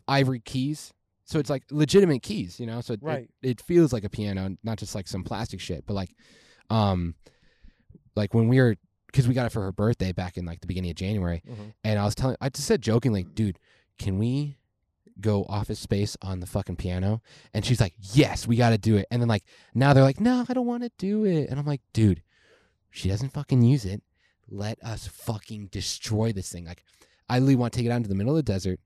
ivory 0.09 0.41
keys. 0.41 0.93
So 1.25 1.39
it's 1.39 1.49
like 1.51 1.63
legitimate 1.71 2.23
keys, 2.23 2.59
you 2.61 2.67
know. 2.67 2.81
So 2.81 2.93
it, 2.95 3.01
it- 3.03 3.07
Right. 3.07 3.31
it, 3.43 3.61
feels 3.63 3.93
like 3.93 4.05
a 4.05 4.11
piano, 4.11 4.57
not 4.63 4.77
just 4.79 4.95
like 4.95 5.09
some 5.09 5.25
plastic 5.25 5.61
shit. 5.61 5.87
But 5.87 5.95
like, 5.95 6.15
um, 6.69 7.15
like 8.17 8.35
when 8.35 8.49
we 8.49 8.61
were, 8.61 8.77
because 9.07 9.27
we 9.29 9.33
got 9.35 9.47
it 9.47 9.53
for 9.53 9.63
her 9.63 9.73
birthday 9.73 10.13
back 10.13 10.37
in 10.37 10.45
like 10.45 10.61
the 10.61 10.67
beginning 10.67 10.91
of 10.91 10.97
January, 10.97 11.43
Mhm. 11.49 11.73
and 11.85 11.99
I 11.99 12.05
was 12.05 12.15
telling, 12.15 12.37
I 12.41 12.49
just 12.51 12.67
said 12.67 12.83
jokingly, 12.83 13.23
dude, 13.23 13.59
can 13.99 14.19
we 14.19 14.57
go 15.21 15.45
office 15.49 15.79
space 15.79 16.17
on 16.23 16.41
the 16.41 16.47
fucking 16.47 16.77
piano 16.77 17.21
and 17.55 17.65
she's 17.65 17.81
like 17.81 17.95
yes 17.99 18.47
we 18.47 18.57
got 18.57 18.71
to 18.71 18.79
do 18.79 18.97
it. 18.97 19.07
And 19.11 19.21
then 19.21 19.29
like 19.29 19.45
now 19.75 19.93
they're 19.93 20.03
like 20.03 20.21
no 20.21 20.45
i 20.49 20.53
don't 20.53 20.67
want 20.67 20.83
to 20.83 20.91
do 20.99 21.25
it. 21.25 21.49
And 21.49 21.59
i'm 21.59 21.67
like 21.67 21.83
dude 21.93 22.23
she 22.91 23.09
doesn't 23.09 23.33
fucking 23.33 23.63
use 23.63 23.85
it. 23.85 24.03
Let 24.49 24.83
us 24.83 25.07
fucking 25.07 25.69
destroy 25.69 26.33
this 26.33 26.51
thing. 26.51 26.65
Like 26.65 26.85
i 27.29 27.39
literally 27.39 27.57
want 27.57 27.73
to 27.73 27.79
take 27.79 27.87
it 27.87 27.91
out 27.91 27.97
into 27.97 28.09
the 28.09 28.15
middle 28.15 28.37
of 28.37 28.45
the 28.45 28.53
desert 28.53 28.81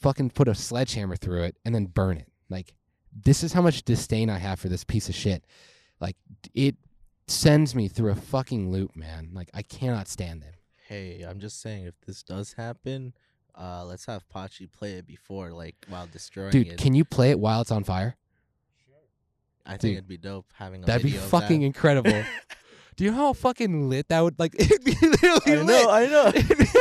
fucking 0.00 0.30
put 0.30 0.48
a 0.48 0.54
sledgehammer 0.54 1.16
through 1.16 1.44
it 1.44 1.56
and 1.64 1.74
then 1.74 1.86
burn 1.86 2.16
it. 2.16 2.30
Like 2.48 2.74
this 3.12 3.42
is 3.42 3.52
how 3.52 3.62
much 3.62 3.84
disdain 3.84 4.30
i 4.30 4.38
have 4.38 4.60
for 4.60 4.68
this 4.68 4.84
piece 4.84 5.08
of 5.08 5.14
shit. 5.14 5.44
Like 6.00 6.16
it 6.54 6.76
sends 7.26 7.74
me 7.74 7.88
through 7.88 8.12
a 8.12 8.16
fucking 8.16 8.70
loop 8.70 8.96
man. 8.96 9.30
Like 9.32 9.50
i 9.54 9.62
cannot 9.62 10.08
stand 10.08 10.42
them. 10.42 10.54
Hey, 10.90 11.22
I'm 11.22 11.38
just 11.38 11.62
saying, 11.62 11.86
if 11.86 11.94
this 12.04 12.24
does 12.24 12.54
happen, 12.54 13.12
uh, 13.60 13.84
let's 13.84 14.06
have 14.06 14.26
Pachi 14.34 14.70
play 14.72 14.94
it 14.94 15.06
before, 15.06 15.50
like 15.52 15.76
while 15.88 16.08
destroying 16.10 16.50
dude 16.50 16.68
it. 16.68 16.78
can 16.78 16.94
you 16.94 17.04
play 17.04 17.30
it 17.30 17.38
while 17.38 17.60
it's 17.60 17.70
on 17.70 17.84
fire 17.84 18.16
I 19.66 19.72
think 19.72 19.80
dude, 19.82 19.92
it'd 19.92 20.08
be 20.08 20.16
dope 20.16 20.46
having 20.54 20.82
a 20.82 20.86
That'd 20.86 21.02
be 21.02 21.10
video 21.10 21.24
of 21.24 21.30
fucking 21.30 21.60
that. 21.60 21.66
incredible. 21.66 22.24
Do 22.96 23.04
you 23.04 23.10
know 23.12 23.16
how 23.18 23.32
fucking 23.34 23.88
lit 23.88 24.08
that 24.08 24.20
would 24.20 24.38
like? 24.38 24.54
It'd 24.58 24.82
be 24.84 24.94
literally 25.00 25.40
I 25.46 25.54
lit. 25.56 25.66
know, 25.66 25.90
I 25.90 26.06
know. 26.06 26.32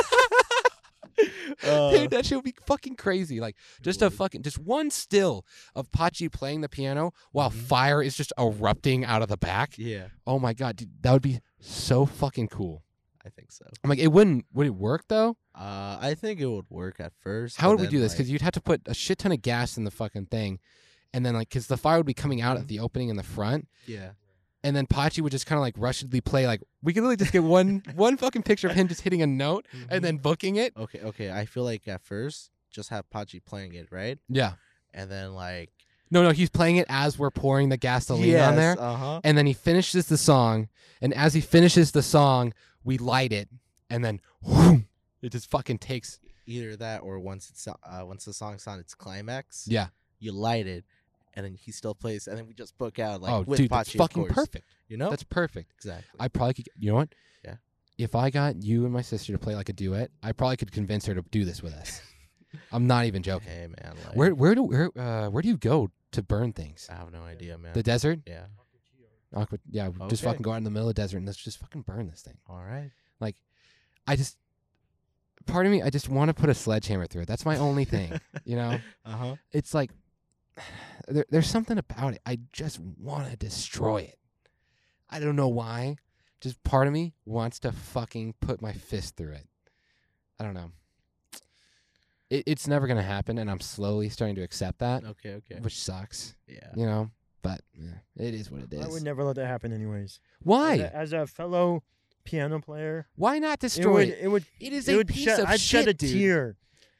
Uh, 1.61 1.91
Dude, 1.91 2.11
that 2.11 2.25
shit 2.25 2.37
would 2.37 2.45
be 2.45 2.55
fucking 2.65 2.95
crazy. 2.95 3.41
Like 3.41 3.57
just 3.81 4.01
a 4.01 4.09
fucking 4.09 4.43
just 4.43 4.57
one 4.57 4.89
still 4.89 5.45
of 5.75 5.91
Pachi 5.91 6.31
playing 6.31 6.61
the 6.61 6.69
piano 6.69 7.11
while 7.33 7.49
Mhm. 7.51 7.55
fire 7.55 8.01
is 8.01 8.15
just 8.15 8.31
erupting 8.39 9.03
out 9.03 9.21
of 9.21 9.27
the 9.27 9.35
back. 9.35 9.77
yeah, 9.77 10.07
Oh 10.25 10.39
my 10.39 10.53
god, 10.53 10.77
dude, 10.77 10.89
that 11.01 11.11
would 11.11 11.21
be 11.21 11.41
so 11.59 12.05
fucking 12.05 12.47
cool. 12.47 12.83
I 13.25 13.29
think 13.29 13.51
so. 13.51 13.65
I'm 13.83 13.89
like, 13.89 13.99
it 13.99 14.07
wouldn't. 14.11 14.45
Would 14.53 14.67
it 14.67 14.75
work 14.75 15.05
though? 15.09 15.35
Uh, 15.53 15.97
I 15.99 16.15
think 16.19 16.39
it 16.39 16.45
would 16.47 16.69
work 16.69 16.99
at 16.99 17.11
first. 17.21 17.57
How 17.59 17.69
would 17.71 17.79
we 17.81 17.87
do 17.87 17.99
this? 17.99 18.13
Because 18.13 18.29
you'd 18.29 18.41
have 18.41 18.53
to 18.53 18.61
put 18.61 18.81
a 18.85 18.93
shit 18.93 19.17
ton 19.19 19.31
of 19.31 19.41
gas 19.41 19.77
in 19.77 19.83
the 19.83 19.91
fucking 19.91 20.27
thing, 20.27 20.59
and 21.13 21.25
then 21.25 21.33
like, 21.33 21.49
because 21.49 21.67
the 21.67 21.77
fire 21.77 21.97
would 21.97 22.05
be 22.05 22.13
coming 22.13 22.41
out 22.41 22.57
at 22.57 22.63
Mhm. 22.63 22.67
the 22.67 22.79
opening 22.79 23.09
in 23.09 23.17
the 23.17 23.23
front, 23.23 23.67
yeah, 23.85 24.11
and 24.63 24.73
then 24.75 24.87
Pachi 24.87 25.21
would 25.21 25.31
just 25.33 25.45
kind 25.45 25.57
of 25.57 25.61
like 25.61 25.75
rushedly 25.77 26.21
play. 26.21 26.47
Like 26.47 26.61
we 26.81 26.93
could 26.93 27.01
really 27.03 27.17
just 27.17 27.33
get 27.33 27.43
one 27.43 27.83
one 27.95 28.15
fucking 28.15 28.43
picture 28.43 28.67
of 28.69 28.75
him 28.75 28.87
just 28.87 29.01
hitting 29.01 29.21
a 29.21 29.27
note 29.27 29.65
and 29.89 29.99
Mhm. 29.99 30.03
then 30.03 30.17
booking 30.17 30.55
it. 30.55 30.73
okay, 30.77 30.99
okay. 31.01 31.31
I 31.31 31.45
feel 31.45 31.63
like 31.65 31.87
at 31.89 32.01
first 32.01 32.51
just 32.71 32.89
have 32.89 33.09
Pachi 33.09 33.43
playing 33.43 33.73
it, 33.73 33.87
right? 33.91 34.17
Yeah. 34.29 34.53
And 34.93 35.11
then 35.11 35.33
like 35.33 35.71
No, 36.11 36.23
no, 36.23 36.31
he's 36.31 36.49
playing 36.49 36.77
it 36.77 36.87
as 36.89 37.19
we're 37.19 37.29
pouring 37.31 37.69
the 37.69 37.77
gasoline 37.77 38.35
on 38.37 38.55
there. 38.55 38.79
Uh 38.79 38.95
huh. 38.95 39.21
And 39.23 39.37
then 39.37 39.45
he 39.45 39.53
finishes 39.53 40.07
the 40.07 40.17
song, 40.17 40.69
and 41.01 41.13
as 41.13 41.33
he 41.35 41.41
finishes 41.41 41.91
the 41.91 42.01
song, 42.01 42.53
we 42.83 42.97
light 42.97 43.31
it, 43.31 43.49
and 43.89 44.03
then 44.03 44.19
whoom, 44.43 44.87
it 45.21 45.31
just 45.31 45.49
fucking 45.49 45.79
takes. 45.79 46.19
Either 46.45 46.75
that 46.77 47.01
or 47.01 47.19
once 47.19 47.49
it's 47.49 47.67
uh 47.67 48.03
once 48.05 48.25
the 48.25 48.33
song's 48.33 48.65
on 48.67 48.79
its 48.79 48.95
climax, 48.95 49.65
Yeah. 49.69 49.87
you 50.19 50.31
light 50.31 50.65
it, 50.65 50.83
and 51.35 51.45
then 51.45 51.53
he 51.53 51.71
still 51.71 51.93
plays, 51.93 52.27
and 52.27 52.37
then 52.37 52.47
we 52.47 52.53
just 52.53 52.77
book 52.77 52.97
out 52.99 53.21
like 53.21 53.31
oh, 53.31 53.41
with 53.41 53.57
dude, 53.59 53.69
Pachi, 53.69 53.75
that's 53.75 53.91
fucking 53.93 54.25
perfect. 54.27 54.65
You 54.87 54.97
know, 54.97 55.09
That's 55.11 55.23
perfect. 55.23 55.71
exactly. 55.77 56.19
I 56.19 56.27
probably 56.27 56.55
could. 56.55 56.69
You 56.79 56.89
know 56.89 56.95
what? 56.95 57.13
Yeah. 57.45 57.55
If 57.99 58.15
I 58.15 58.31
got 58.31 58.63
you 58.63 58.85
and 58.85 58.91
my 58.93 59.03
sister 59.03 59.31
to 59.33 59.37
play 59.37 59.53
like 59.53 59.69
a 59.69 59.73
duet, 59.73 60.09
I 60.23 60.31
probably 60.31 60.57
could 60.57 60.71
convince 60.71 61.05
her 61.05 61.13
to 61.13 61.21
do 61.29 61.45
this 61.45 61.61
with 61.61 61.73
us. 61.73 62.01
I'm 62.71 62.87
not 62.87 63.05
even 63.05 63.21
joking. 63.21 63.47
hey 63.49 63.67
man, 63.67 63.95
like, 64.07 64.15
Where 64.15 64.33
where 64.33 64.55
do 64.55 64.63
where 64.63 64.91
uh, 64.97 65.29
where 65.29 65.43
do 65.43 65.47
you 65.49 65.57
go 65.57 65.91
to 66.13 66.23
burn 66.23 66.53
things? 66.53 66.87
I 66.89 66.95
have 66.95 67.11
no 67.11 67.21
idea, 67.21 67.59
man. 67.59 67.73
The 67.73 67.83
desert? 67.83 68.21
yeah. 68.25 68.45
Aqua, 69.35 69.59
yeah, 69.69 69.89
just 70.09 70.23
Okay. 70.23 70.31
fucking 70.31 70.41
go 70.41 70.51
out 70.51 70.57
in 70.57 70.63
the 70.63 70.71
middle 70.71 70.89
of 70.89 70.95
the 70.95 71.01
desert 71.01 71.17
and 71.17 71.25
let's 71.25 71.37
just 71.37 71.59
fucking 71.59 71.83
burn 71.83 72.07
this 72.07 72.21
thing. 72.21 72.37
All 72.47 72.61
right. 72.63 72.89
Like, 73.19 73.35
I 74.07 74.15
just, 74.15 74.37
part 75.45 75.65
of 75.65 75.71
me, 75.71 75.81
I 75.83 75.89
just 75.91 76.09
want 76.09 76.29
to 76.29 76.33
put 76.33 76.49
a 76.49 76.53
sledgehammer 76.55 77.05
through 77.05 77.23
it. 77.23 77.27
That's 77.27 77.45
my 77.45 77.57
only 77.57 77.85
thing. 77.85 78.19
you 78.43 78.55
know, 78.55 78.79
Uh 79.05 79.11
huh. 79.11 79.35
it's 79.51 79.73
like 79.73 79.91
there, 81.07 81.25
there's 81.29 81.49
something 81.49 81.77
about 81.77 82.13
it. 82.13 82.21
I 82.25 82.39
just 82.51 82.79
want 82.79 83.29
to 83.29 83.37
destroy 83.37 83.97
it. 84.01 84.17
I 85.09 85.19
don't 85.19 85.35
know 85.35 85.47
why. 85.47 85.97
Just 86.41 86.63
part 86.63 86.87
of 86.87 86.93
me 86.93 87.13
wants 87.25 87.59
to 87.59 87.71
fucking 87.71 88.35
put 88.39 88.61
my 88.61 88.71
fist 88.73 89.15
through 89.17 89.33
it. 89.33 89.47
I 90.39 90.43
don't 90.45 90.53
know. 90.53 90.71
It, 92.29 92.43
it's 92.47 92.67
never 92.67 92.87
gonna 92.87 93.01
happen, 93.01 93.37
and 93.39 93.49
I'm 93.49 93.59
slowly 93.59 94.07
starting 94.09 94.35
to 94.35 94.41
accept 94.43 94.79
that, 94.79 95.03
Okay. 95.03 95.33
Okay. 95.35 95.59
which 95.61 95.77
sucks. 95.79 96.35
Yeah. 96.47 96.69
You 96.75 96.85
know, 96.85 97.09
but 97.41 97.61
yeah, 97.73 97.91
it 98.17 98.33
is 98.33 98.49
what 98.51 98.61
it 98.71 98.83
I 98.83 98.87
would 98.87 99.03
never 99.03 99.23
let 99.23 99.35
that 99.37 99.47
happen, 99.47 99.71
anyways. 99.73 100.19
Why? 100.41 100.73
As 100.75 100.79
a, 100.81 100.95
as 100.95 101.13
a 101.13 101.27
fellow 101.27 101.83
piano 102.23 102.59
player, 102.59 103.07
Why 103.15 103.39
not 103.39 103.53
it 103.55 103.61
destroy 103.61 103.93
would, 103.93 104.07
it? 104.09 104.19
it 104.21 104.27
would, 104.27 104.45
It 104.59 104.73
is 104.73 104.87
it 104.87 104.93
a 104.93 104.97
would 104.97 105.07
piece 105.07 105.23
shed, 105.25 105.39
of 105.39 105.45
I'd 105.47 105.59
shit, 105.59 105.79
shed 105.81 105.87
a 105.87 105.93
dude. 105.93 106.11
tear. 106.11 106.55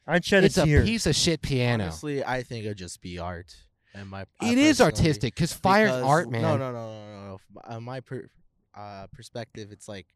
I'd 0.07 0.25
shed 0.25 0.43
It's 0.43 0.57
a 0.57 0.63
a 0.63 0.83
piece 0.83 1.05
of 1.05 1.15
shit 1.15 1.41
piano. 1.41 1.83
Honestly, 1.85 2.23
I 2.23 2.41
think 2.43 2.65
it'd 2.65 2.77
just 2.77 3.01
be 3.01 3.19
art. 3.19 3.55
And 3.93 4.09
my 4.09 4.21
It 4.21 4.27
I 4.41 4.47
is 4.53 4.77
personally- 4.79 4.85
artistic 4.91 5.35
because 5.35 5.53
fire's 5.53 5.89
because- 5.91 6.03
art, 6.03 6.31
man. 6.31 6.41
No, 6.41 6.57
no, 6.57 6.71
no, 6.71 6.91
no, 6.93 7.05
no. 7.05 7.39
no. 7.55 7.61
Uh, 7.75 7.79
my 7.79 7.99
per, 7.99 8.29
uh, 8.75 9.07
perspective, 9.11 9.71
it's 9.71 9.87
like, 9.87 10.07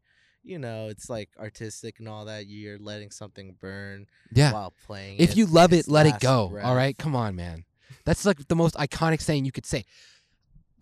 you 0.42 0.58
know, 0.58 0.88
it's 0.88 1.08
like 1.08 1.30
artistic 1.38 1.98
and 2.00 2.08
all 2.08 2.24
that. 2.26 2.46
You're 2.48 2.78
letting 2.78 3.10
something 3.10 3.56
burn 3.60 4.06
Yeah. 4.32 4.52
while 4.52 4.72
playing. 4.86 5.18
If 5.18 5.32
it, 5.32 5.36
you 5.36 5.46
love 5.46 5.72
it, 5.72 5.86
let 5.88 6.06
it 6.06 6.18
go. 6.20 6.48
breath. 6.48 6.64
All 6.64 6.74
right, 6.74 6.96
come 6.98 7.14
on, 7.16 7.34
man. 7.36 7.64
That's 8.04 8.24
like 8.24 8.48
the 8.48 8.56
most 8.56 8.74
iconic 8.74 9.20
saying 9.20 9.44
you 9.44 9.52
could 9.52 9.66
say. 9.66 9.84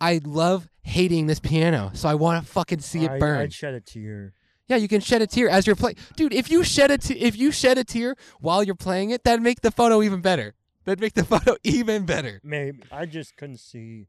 I 0.03 0.19
love 0.25 0.67
hating 0.81 1.27
this 1.27 1.39
piano, 1.39 1.91
so 1.93 2.09
I 2.09 2.15
want 2.15 2.45
to 2.45 2.51
fucking 2.51 2.81
see 2.81 3.05
it 3.05 3.19
burn. 3.21 3.39
I'd 3.39 3.53
shed 3.53 3.73
a 3.73 3.79
tear. 3.79 4.33
yeah, 4.67 4.75
you 4.75 4.89
can 4.89 4.99
shed 4.99 5.21
a 5.21 5.27
tear 5.27 5.47
as 5.47 5.65
you're 5.65 5.77
playing, 5.77 5.95
dude. 6.17 6.33
If 6.33 6.51
you 6.51 6.65
shed 6.65 6.91
a 6.91 6.97
te- 6.97 7.19
if 7.19 7.37
you 7.37 7.51
shed 7.51 7.77
a 7.77 7.85
tear 7.85 8.17
while 8.41 8.63
you're 8.63 8.75
playing 8.75 9.11
it, 9.11 9.23
that'd 9.23 9.41
make 9.41 9.61
the 9.61 9.71
photo 9.71 10.03
even 10.03 10.19
better. 10.19 10.55
That'd 10.83 10.99
make 10.99 11.13
the 11.13 11.23
photo 11.33 11.55
even 11.63 12.05
better. 12.05 12.41
Maybe 12.43 12.83
I 12.91 13.05
just 13.05 13.37
couldn't 13.37 13.59
see 13.59 14.07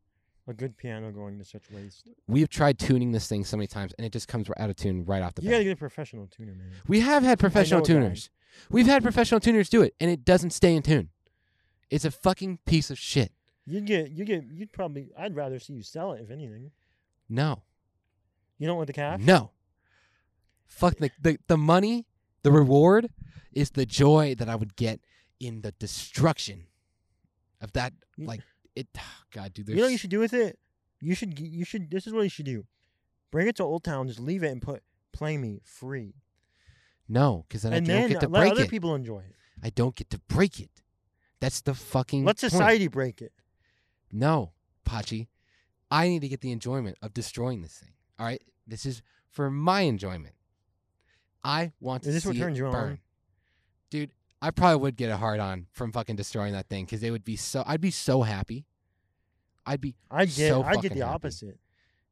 a 0.48 0.52
good 0.52 0.76
piano 0.76 1.12
going 1.12 1.38
to 1.38 1.44
such 1.44 1.62
waste. 1.70 2.08
We've 2.26 2.48
tried 2.48 2.80
tuning 2.80 3.12
this 3.12 3.28
thing 3.28 3.44
so 3.44 3.56
many 3.56 3.68
times, 3.68 3.94
and 3.96 4.04
it 4.04 4.12
just 4.12 4.26
comes 4.26 4.48
out 4.58 4.68
of 4.70 4.74
tune 4.74 5.04
right 5.04 5.22
off 5.22 5.34
the 5.34 5.42
bat. 5.42 5.44
You 5.44 5.50
bat. 5.50 5.58
gotta 5.58 5.64
get 5.64 5.72
a 5.74 5.76
professional 5.76 6.26
tuner, 6.26 6.54
man. 6.54 6.72
We 6.88 7.00
have 7.00 7.22
had 7.22 7.38
professional 7.38 7.82
tuners. 7.82 8.30
We've 8.68 8.86
had 8.86 9.04
professional 9.04 9.38
tuners 9.38 9.68
do 9.68 9.82
it, 9.82 9.94
and 10.00 10.10
it 10.10 10.24
doesn't 10.24 10.50
stay 10.50 10.74
in 10.74 10.82
tune. 10.82 11.10
It's 11.88 12.04
a 12.04 12.10
fucking 12.10 12.58
piece 12.66 12.90
of 12.90 12.98
shit. 12.98 13.30
You'd 13.66 13.86
get, 13.86 14.10
you 14.10 14.24
get, 14.24 14.44
you'd 14.52 14.72
probably. 14.72 15.08
I'd 15.18 15.34
rather 15.34 15.58
see 15.58 15.72
you 15.72 15.82
sell 15.82 16.12
it, 16.12 16.20
if 16.22 16.30
anything. 16.30 16.70
No, 17.28 17.62
You 18.58 18.66
don't 18.66 18.76
want 18.76 18.86
the 18.88 18.92
cash. 18.92 19.20
no. 19.20 19.50
Fuck 20.66 20.96
the, 20.96 21.10
the 21.20 21.38
the 21.46 21.56
money, 21.56 22.06
the 22.42 22.50
reward 22.50 23.10
is 23.52 23.70
the 23.70 23.86
joy 23.86 24.34
that 24.34 24.48
I 24.48 24.56
would 24.56 24.76
get 24.76 25.00
in 25.38 25.60
the 25.62 25.72
destruction 25.72 26.66
of 27.60 27.72
that. 27.72 27.92
Like 28.18 28.40
it, 28.74 28.88
ah, 28.98 29.22
God, 29.32 29.52
dude. 29.54 29.66
There's 29.66 29.76
You 29.76 29.82
know 29.82 29.86
what 29.86 29.92
you 29.92 29.98
should 29.98 30.10
do 30.10 30.18
with 30.18 30.32
it? 30.34 30.58
You 31.00 31.14
should, 31.14 31.38
you 31.38 31.64
should. 31.64 31.90
This 31.90 32.06
is 32.06 32.12
what 32.12 32.22
you 32.22 32.28
should 32.28 32.46
do. 32.46 32.66
Bring 33.30 33.46
it 33.46 33.56
to 33.56 33.62
Old 33.62 33.84
Town. 33.84 34.08
Just 34.08 34.20
leave 34.20 34.42
it 34.42 34.48
and 34.50 34.60
put 34.60 34.82
"Play 35.12 35.36
Me" 35.36 35.60
free, 35.64 36.14
no, 37.08 37.44
because 37.48 37.62
then 37.62 37.72
and 37.72 37.88
I 37.88 38.00
don't 38.00 38.08
get 38.08 38.20
to 38.20 38.28
let 38.28 38.40
break 38.40 38.52
other 38.52 38.62
it. 38.64 38.70
people 38.70 38.94
enjoy 38.94 39.20
it. 39.20 39.34
I 39.62 39.70
don't 39.70 39.94
get 39.94 40.10
to 40.10 40.18
break 40.28 40.60
it. 40.60 40.82
That's 41.40 41.60
the 41.60 41.74
fucking. 41.74 42.24
Let 42.24 42.40
point. 42.40 42.52
society 42.52 42.88
break 42.88 43.20
it. 43.22 43.32
No, 44.16 44.52
Pachi. 44.86 45.26
I 45.90 46.08
need 46.08 46.20
to 46.20 46.28
get 46.28 46.40
the 46.40 46.52
enjoyment 46.52 46.96
of 47.02 47.12
destroying 47.12 47.62
this 47.62 47.72
thing. 47.74 47.90
All 48.18 48.24
right, 48.26 48.40
this 48.66 48.86
is 48.86 49.02
for 49.28 49.50
my 49.50 49.80
enjoyment. 49.82 50.34
I 51.42 51.72
want 51.80 52.04
to 52.04 52.08
Is 52.10 52.14
this 52.14 52.22
see 52.22 52.28
what 52.30 52.36
turns 52.38 52.56
it 52.58 52.62
you 52.62 52.66
on? 52.68 52.72
burn, 52.72 52.98
dude. 53.90 54.10
I 54.40 54.50
probably 54.50 54.76
would 54.82 54.96
get 54.96 55.10
a 55.10 55.16
hard 55.16 55.40
on 55.40 55.66
from 55.72 55.90
fucking 55.92 56.16
destroying 56.16 56.52
that 56.52 56.68
thing 56.68 56.84
because 56.84 57.02
it 57.02 57.10
would 57.10 57.24
be 57.24 57.36
so. 57.36 57.64
I'd 57.66 57.80
be 57.80 57.90
so 57.90 58.22
happy. 58.22 58.66
I'd 59.66 59.80
be, 59.80 59.94
I 60.10 60.26
get, 60.26 60.48
So 60.50 60.62
I 60.62 60.74
get 60.76 60.92
the 60.92 61.00
happy. 61.00 61.02
opposite. 61.02 61.58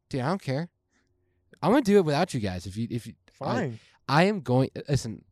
dude. 0.09 0.23
I 0.23 0.29
don't 0.29 0.41
care. 0.43 0.69
I'm 1.63 1.71
gonna 1.71 1.83
do 1.83 1.99
it 1.99 2.05
without 2.05 2.33
you 2.35 2.41
guys. 2.41 2.67
If 2.67 2.77
you, 2.77 2.89
if 2.91 3.07
you, 3.07 3.13
I, 3.41 3.45
Fine. 3.45 3.79
I 4.09 4.25
am 4.25 4.41
going. 4.41 4.71
Uh, 4.75 4.81
listen, 4.89 5.25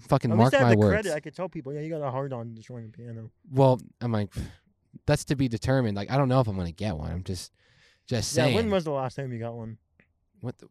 fucking 0.00 0.30
At 0.30 0.36
mark 0.36 0.52
least 0.52 0.60
I 0.60 0.64
my 0.64 0.68
have 0.68 0.76
the 0.78 0.80
words. 0.86 0.92
credit. 0.92 1.14
I 1.16 1.20
could 1.20 1.34
tell 1.34 1.48
people, 1.48 1.72
yeah, 1.72 1.80
you 1.80 1.90
got 1.90 2.02
a 2.06 2.10
hard 2.10 2.32
on 2.32 2.54
destroying 2.54 2.86
a 2.86 2.88
piano. 2.88 3.30
well, 3.50 3.80
I'm 4.00 4.12
like, 4.12 4.30
that's 5.10 5.24
to 5.24 5.36
be 5.36 5.48
determined. 5.48 5.96
Like, 5.96 6.10
I 6.10 6.16
don't 6.16 6.28
know 6.28 6.40
if 6.40 6.46
I'm 6.46 6.56
gonna 6.56 6.70
get 6.70 6.96
one. 6.96 7.10
I'm 7.10 7.24
just, 7.24 7.52
just 8.06 8.32
saying. 8.32 8.50
Yeah. 8.50 8.62
When 8.62 8.70
was 8.70 8.84
the 8.84 8.92
last 8.92 9.16
time 9.16 9.32
you 9.32 9.40
got 9.40 9.54
one? 9.54 9.76
What 10.40 10.56
the 10.58 10.68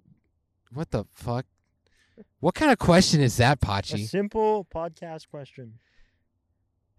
what 0.71 0.89
the 0.91 1.05
fuck? 1.11 1.45
What 2.39 2.55
kind 2.55 2.71
of 2.71 2.79
question 2.79 3.21
is 3.21 3.37
that, 3.37 3.59
A 3.63 3.97
simple 3.97 4.65
podcast 4.73 5.27
question. 5.29 5.79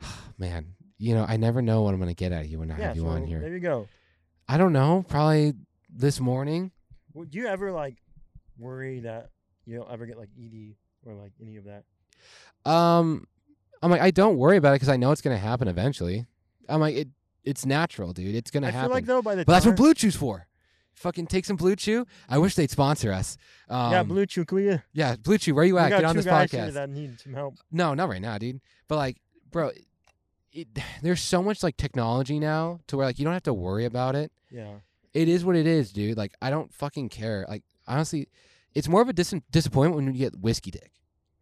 Man, 0.39 0.75
you 0.99 1.15
know, 1.15 1.25
I 1.27 1.37
never 1.37 1.63
know 1.63 1.83
what 1.83 1.95
I'm 1.95 2.01
gonna 2.01 2.15
get 2.15 2.33
out 2.33 2.43
of 2.43 2.47
you 2.47 2.59
when 2.59 2.71
I 2.71 2.79
yeah. 2.79 2.87
have 2.89 2.97
you 2.97 3.03
so 3.03 3.09
on 3.09 3.25
here. 3.27 3.41
There 3.41 3.55
you 3.55 3.61
go. 3.61 3.89
I 4.47 4.59
don't 4.59 4.73
know, 4.73 5.05
probably 5.09 5.55
this 5.89 6.21
morning. 6.21 6.73
Would 7.15 7.35
you 7.35 7.47
ever 7.47 7.73
like 7.73 7.97
worry 8.59 9.01
that 9.01 9.31
you'll 9.65 9.89
ever 9.91 10.05
get 10.05 10.19
like 10.19 10.29
ED 10.39 10.75
or 11.07 11.15
like 11.15 11.33
any 11.41 11.57
of 11.57 11.65
that? 11.65 11.85
Um 12.71 13.27
I'm 13.83 13.91
like 13.91 14.03
I 14.03 14.11
don't 14.11 14.37
worry 14.37 14.59
about 14.59 14.73
it 14.73 14.75
because 14.75 14.91
I 14.91 14.97
know 14.99 15.11
it's 15.11 15.23
gonna 15.23 15.39
happen 15.39 15.69
eventually. 15.69 16.27
I'm 16.69 16.81
like 16.81 16.97
it 16.97 17.09
it's 17.45 17.65
natural, 17.67 18.13
dude. 18.13 18.35
It's 18.35 18.51
gonna 18.51 18.69
I 18.69 18.71
happen. 18.71 18.89
feel 18.89 18.95
like 18.95 19.07
though 19.07 19.23
by 19.23 19.35
the 19.35 19.45
but 19.45 19.53
that's 19.53 19.67
what 19.67 19.77
BlueChew's 19.77 20.17
for. 20.17 20.47
Fucking 20.95 21.29
take 21.29 21.45
some 21.47 21.57
BlueChew. 21.57 22.07
I 22.29 22.39
wish 22.39 22.55
they'd 22.57 22.71
sponsor 22.71 23.13
us. 23.13 23.39
Um, 23.69 23.93
yeah, 23.93 24.05
BlueChew, 24.05 24.47
can 24.47 24.57
we, 24.57 24.71
uh, 24.71 24.79
Yeah, 24.93 25.17
BlueChew, 25.17 25.55
where 25.55 25.65
you 25.65 25.79
at? 25.79 25.89
Get 25.91 26.05
on 26.05 26.15
this 26.17 26.27
podcast. 26.27 26.73
that 26.75 26.91
need 26.91 27.19
some 27.21 27.33
help. 27.33 27.55
No, 27.73 27.95
not 27.95 28.09
right 28.09 28.21
now, 28.21 28.37
dude. 28.39 28.61
But 28.89 28.97
like, 28.97 29.17
bro, 29.51 29.71
it, 30.53 30.69
there's 31.03 31.21
so 31.23 31.43
much 31.43 31.63
like 31.63 31.77
technology 31.77 32.39
now 32.39 32.81
to 32.89 32.97
where 32.97 33.07
like 33.07 33.19
you 33.19 33.25
don't 33.25 33.33
have 33.35 33.45
to 33.45 33.55
worry 33.55 33.85
about 33.87 34.15
it. 34.15 34.31
Yeah. 34.51 34.75
It 35.15 35.29
is 35.29 35.45
what 35.45 35.57
it 35.57 35.67
is, 35.67 35.93
dude. 35.93 36.17
Like 36.19 36.35
I 36.43 36.51
don't 36.51 36.73
fucking 36.75 37.09
care. 37.09 37.47
Like 37.49 37.65
honestly, 37.87 38.29
it's 38.75 38.89
more 38.89 39.01
of 39.03 39.09
a 39.09 39.13
dis- 39.13 39.35
disappointment 39.51 39.97
when 40.05 40.13
you 40.15 40.19
get 40.19 40.39
whiskey 40.39 40.71
dick. 40.71 40.93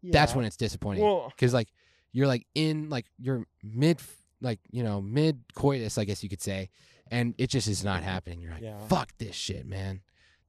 That's 0.02 0.34
when 0.34 0.44
it's 0.44 0.56
disappointing. 0.56 1.02
Well, 1.02 1.32
because 1.34 1.52
like 1.52 1.68
you're 2.12 2.28
like 2.28 2.46
in 2.54 2.88
like 2.88 3.06
you're 3.18 3.44
mid 3.62 4.00
like 4.40 4.60
you 4.70 4.82
know 4.82 5.00
mid 5.00 5.42
coitus, 5.54 5.98
I 5.98 6.04
guess 6.04 6.22
you 6.22 6.28
could 6.28 6.42
say, 6.42 6.70
and 7.10 7.34
it 7.38 7.48
just 7.50 7.68
is 7.68 7.84
not 7.84 8.02
happening. 8.02 8.40
You're 8.40 8.52
like, 8.52 8.62
Yeah. 8.62 8.78
fuck 8.86 9.12
this 9.18 9.34
shit, 9.34 9.66
man. 9.66 10.00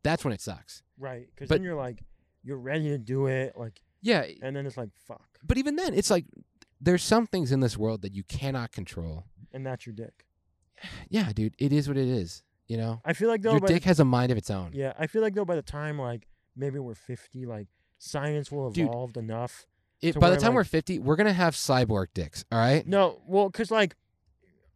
That's 0.03 0.23
when 0.23 0.33
it 0.33 0.41
sucks. 0.41 0.83
right. 0.97 1.27
Because 1.35 1.49
then 1.49 1.63
you're 1.63 1.75
like, 1.75 2.03
you're 2.43 2.57
ready 2.57 2.89
to 2.89 2.97
do 2.97 3.27
it, 3.27 3.53
like, 3.57 3.81
Yeah, 4.01 4.25
and 4.41 4.55
then 4.55 4.65
it's 4.65 4.77
like, 4.77 4.89
fuck, 5.07 5.27
but 5.43 5.57
even 5.57 5.75
then, 5.75 5.93
it's 5.93 6.09
like 6.09 6.25
there's 6.81 7.03
some 7.03 7.27
things 7.27 7.51
in 7.51 7.59
this 7.59 7.77
world 7.77 8.01
that 8.03 8.13
you 8.13 8.23
cannot 8.23 8.71
control. 8.71 9.25
and 9.51 9.65
that's 9.65 9.85
your 9.85 9.93
dick. 9.93 10.25
Yeah, 11.09 11.31
dude, 11.33 11.55
it 11.57 11.73
is 11.73 11.87
what 11.87 11.97
it 11.97 12.07
is. 12.07 12.43
You 12.67 12.77
know, 12.77 13.01
I 13.03 13.13
feel 13.13 13.27
like 13.29 13.41
though, 13.41 13.51
your 13.51 13.59
dick 13.61 13.83
has 13.85 13.99
a 13.99 14.05
mind 14.05 14.31
of 14.31 14.37
its 14.37 14.49
own. 14.51 14.71
Yeah, 14.73 14.93
I 14.97 15.07
feel 15.07 15.21
like 15.23 15.33
though, 15.33 15.43
by 15.45 15.55
the 15.55 15.61
time 15.63 15.97
like 15.99 16.27
maybe 16.55 16.77
we're 16.79 16.93
50, 16.93 17.45
like 17.47 17.67
science 17.97 18.51
will 18.51 18.69
Dude. 18.69 18.87
evolved 18.87 19.17
enough. 19.17 19.65
If, 20.01 20.13
to 20.15 20.19
by 20.19 20.29
the 20.29 20.37
time 20.37 20.49
like- 20.51 20.55
we're 20.55 20.63
50, 20.63 20.99
we're 20.99 21.15
gonna 21.15 21.33
have 21.33 21.55
cyborg 21.55 22.07
dicks. 22.13 22.45
All 22.51 22.57
right. 22.59 22.85
No, 22.87 23.21
well, 23.27 23.49
cause 23.49 23.69
like, 23.71 23.95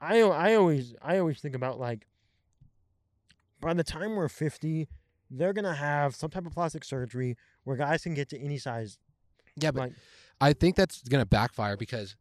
I 0.02 0.20
I 0.22 0.56
always 0.56 0.94
I 1.02 1.18
always 1.20 1.40
think 1.40 1.56
about 1.56 1.80
like, 1.80 2.06
by 3.62 3.74
the 3.74 3.84
time 3.84 4.16
we're 4.16 4.28
50, 4.30 4.88
they're 5.32 5.54
gonna 5.54 5.74
have 5.76 6.16
some 6.16 6.30
type 6.30 6.46
of 6.46 6.54
plastic 6.54 6.84
surgery 6.84 7.38
where 7.64 7.78
guys 7.78 8.04
can 8.04 8.14
get 8.14 8.30
to 8.30 8.40
any 8.40 8.58
size. 8.58 8.98
Yeah, 9.56 9.72
but 9.72 9.82
Like, 9.82 9.94
I 10.42 10.54
think 10.54 10.76
that's 10.76 11.02
gonna 11.04 11.26
backfire 11.26 11.78
because, 11.78 12.16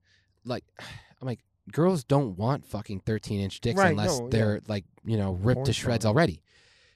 like, 0.44 0.64
I'm 1.20 1.26
like, 1.26 1.40
girls 1.72 2.04
don't 2.04 2.36
want 2.36 2.66
fucking 2.66 3.00
13 3.00 3.40
inch 3.40 3.60
dicks 3.60 3.78
Right, 3.78 3.90
unless 3.90 4.18
no, 4.20 4.28
they're 4.28 4.60
like, 4.68 4.84
you 5.04 5.16
know, 5.16 5.32
ripped 5.32 5.56
Porn 5.58 5.66
to 5.66 5.72
shreds 5.72 6.02
star. 6.02 6.10
already. 6.12 6.42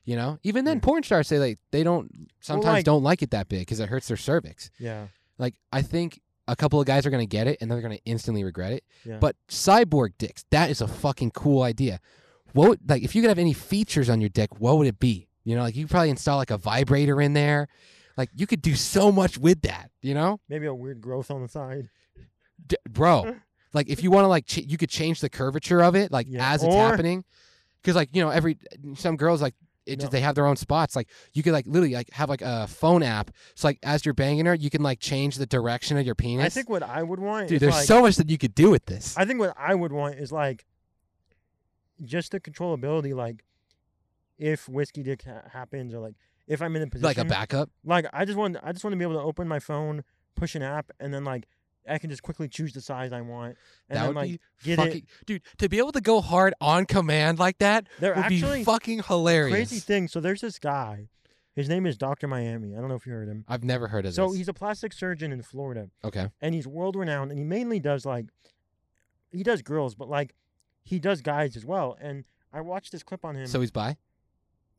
You 0.05 0.15
know, 0.15 0.39
even 0.45 0.65
then, 0.65 0.77
Yeah. 0.77 0.83
porn 0.85 1.03
stars 1.03 1.27
say 1.27 1.41
like 1.41 1.59
they 1.73 1.83
don't 1.83 2.29
sometimes 2.41 2.65
like- 2.75 2.85
don't 2.85 3.03
like 3.03 3.23
it 3.23 3.33
that 3.33 3.49
big 3.49 3.63
because 3.63 3.81
it 3.81 3.89
hurts 3.89 4.07
their 4.07 4.17
cervix. 4.17 4.71
yeah, 4.79 5.09
Like, 5.39 5.55
I 5.73 5.83
think 5.83 6.21
a 6.49 6.55
couple 6.57 6.81
of 6.81 6.87
guys 6.87 7.05
are 7.07 7.11
gonna 7.11 7.27
get 7.27 7.47
it 7.47 7.59
and 7.61 7.71
they're 7.71 7.81
gonna 7.81 7.99
instantly 8.05 8.45
regret 8.45 8.73
it. 8.73 8.85
yeah. 9.05 9.19
But 9.19 9.37
cyborg 9.49 10.11
dicks, 10.19 10.45
that 10.51 10.71
is 10.71 10.81
a 10.81 10.89
fucking 10.89 11.33
cool 11.33 11.63
idea. 11.63 12.01
What 12.53 12.69
would, 12.71 12.89
like 12.89 13.03
if 13.03 13.15
you 13.15 13.23
could 13.23 13.29
have 13.29 13.39
any 13.39 13.53
features 13.53 14.09
on 14.09 14.21
your 14.21 14.31
dick, 14.31 14.61
what 14.61 14.79
would 14.79 14.87
it 14.87 14.99
be? 14.99 15.29
You 15.45 15.57
know, 15.57 15.63
like 15.63 15.77
you 15.77 15.85
could 15.85 15.91
probably 15.91 16.11
install 16.11 16.37
like 16.39 16.51
a 16.51 16.57
vibrator 16.59 17.21
in 17.21 17.33
there. 17.33 17.69
Like 18.17 18.31
you 18.35 18.47
could 18.47 18.63
do 18.63 18.75
so 18.75 19.13
much 19.13 19.37
with 19.39 19.63
that. 19.63 19.91
You 20.03 20.15
know. 20.15 20.41
maybe 20.49 20.67
a 20.67 20.75
weird 20.75 21.01
growth 21.01 21.31
on 21.31 21.43
the 21.43 21.49
side. 21.49 21.89
D- 22.67 22.77
bro 22.89 23.37
like 23.75 23.89
if 23.91 24.03
you 24.03 24.11
want 24.11 24.25
to 24.25 24.29
like 24.29 24.47
ch- 24.47 24.59
you 24.67 24.79
could 24.79 24.89
change 24.89 25.21
the 25.21 25.29
curvature 25.29 25.83
of 25.83 25.95
it 25.95 26.11
like 26.11 26.27
Yeah, 26.29 26.51
as 26.53 26.63
it's 26.65 26.75
or- 26.75 26.89
happening 26.89 27.25
because 27.83 27.95
like 27.95 28.09
you 28.13 28.23
know 28.23 28.31
every 28.31 28.57
some 28.95 29.17
girls 29.17 29.43
like 29.43 29.55
it 29.87 30.03
No. 30.03 30.09
they 30.09 30.21
have 30.21 30.35
their 30.35 30.47
own 30.47 30.57
spots 30.57 30.97
like 30.97 31.09
you 31.33 31.43
could 31.43 31.53
like 31.53 31.67
literally 31.67 31.95
like 31.95 32.11
have 32.13 32.29
like 32.29 32.43
a 32.43 32.67
phone 32.67 33.03
app 33.03 33.31
so 33.55 33.69
like 33.69 33.79
as 33.83 34.05
you're 34.05 34.15
banging 34.15 34.47
her 34.47 34.55
you 34.55 34.69
can 34.71 34.83
like 34.83 35.01
change 35.01 35.37
the 35.37 35.47
direction 35.47 35.97
of 35.97 36.05
your 36.05 36.15
penis. 36.15 36.45
I 36.45 36.49
think 36.49 36.69
what 36.69 36.83
I 36.83 37.03
would 37.03 37.21
want 37.21 37.49
dude 37.49 37.57
is 37.57 37.61
there's 37.61 37.75
like, 37.75 37.87
so 37.87 38.03
much 38.03 38.17
that 38.17 38.29
you 38.31 38.39
could 38.39 38.55
do 38.55 38.71
with 38.71 38.87
this. 38.87 39.17
I 39.17 39.25
think 39.25 39.41
what 39.41 39.55
I 39.57 39.75
would 39.75 39.93
want 39.93 40.17
is 40.17 40.33
like 40.33 40.67
just 42.05 42.33
the 42.33 42.41
controllability, 42.41 43.15
like 43.15 43.45
if 44.39 44.69
whiskey 44.69 45.03
dick 45.03 45.23
ha- 45.25 45.49
happens 45.53 45.95
or 45.95 46.01
like 46.01 46.15
if 46.47 46.61
I'm 46.63 46.77
in 46.77 46.83
a 46.83 46.87
position 46.87 47.07
like 47.07 47.19
a 47.19 47.25
backup? 47.25 47.71
Like 47.85 48.07
I 48.13 48.25
just 48.25 48.37
want 48.39 48.57
I 48.63 48.73
just 48.73 48.85
want 48.85 48.93
to 48.93 48.99
be 48.99 49.05
able 49.05 49.15
to 49.15 49.23
open 49.23 49.49
my 49.49 49.59
phone, 49.59 50.05
push 50.35 50.55
an 50.55 50.63
app, 50.63 50.91
and 51.01 51.13
then 51.13 51.25
like 51.25 51.47
I 51.89 51.99
can 51.99 52.11
just 52.11 52.23
quickly 52.23 52.49
choose 52.49 52.73
the 52.73 52.81
size 52.81 53.13
I 53.13 53.21
want, 53.21 53.57
and 53.89 53.97
that 53.97 54.01
then 54.03 54.07
would 54.09 54.17
like 54.17 54.31
be 54.31 54.41
get 54.65 54.77
fucking 54.79 54.97
it. 54.99 55.27
dude 55.27 55.43
to 55.59 55.69
be 55.69 55.79
able 55.79 55.93
to 55.93 56.01
go 56.01 56.21
hard 56.21 56.55
on 56.61 56.87
command 56.87 57.39
like 57.39 57.59
that 57.59 57.87
They're 58.01 58.15
would 58.15 58.25
actually 58.25 58.59
be 58.61 58.65
fucking 58.65 59.03
hilarious 59.05 59.55
crazy 59.55 59.79
thing. 59.81 60.09
So 60.09 60.21
there's 60.21 60.41
this 60.41 60.59
guy. 60.59 61.09
His 61.55 61.69
name 61.71 61.87
is 61.87 61.97
Doctor 61.97 62.29
Miami. 62.29 62.77
I 62.77 62.81
don't 62.81 62.89
know 62.89 62.97
if 62.97 63.07
you 63.07 63.13
heard 63.13 63.29
him. 63.29 63.45
i've 63.49 63.65
never 63.65 63.89
heard 63.89 64.05
of 64.05 64.11
this. 64.11 64.17
So 64.17 64.33
he's 64.33 64.49
a 64.49 64.53
plastic 64.55 64.93
surgeon 64.93 65.33
in 65.33 65.43
Florida, 65.43 65.89
okay 66.05 66.29
and 66.41 66.55
he's 66.55 66.67
world 66.67 66.97
renowned. 66.97 67.31
And 67.31 67.39
he 67.39 67.45
mainly 67.45 67.81
does 67.81 68.05
like 68.05 68.27
he 69.33 69.43
does 69.43 69.63
girls, 69.63 69.95
but 69.95 70.09
like 70.09 70.35
he 70.85 70.99
does 70.99 71.21
guys 71.21 71.57
as 71.57 71.65
well. 71.65 71.97
And 72.01 72.25
I 72.53 72.61
watched 72.61 72.93
this 72.93 73.03
clip 73.03 73.25
on 73.25 73.35
him. 73.37 73.47
so 73.47 73.61
he's 73.61 73.71
bi 73.71 73.97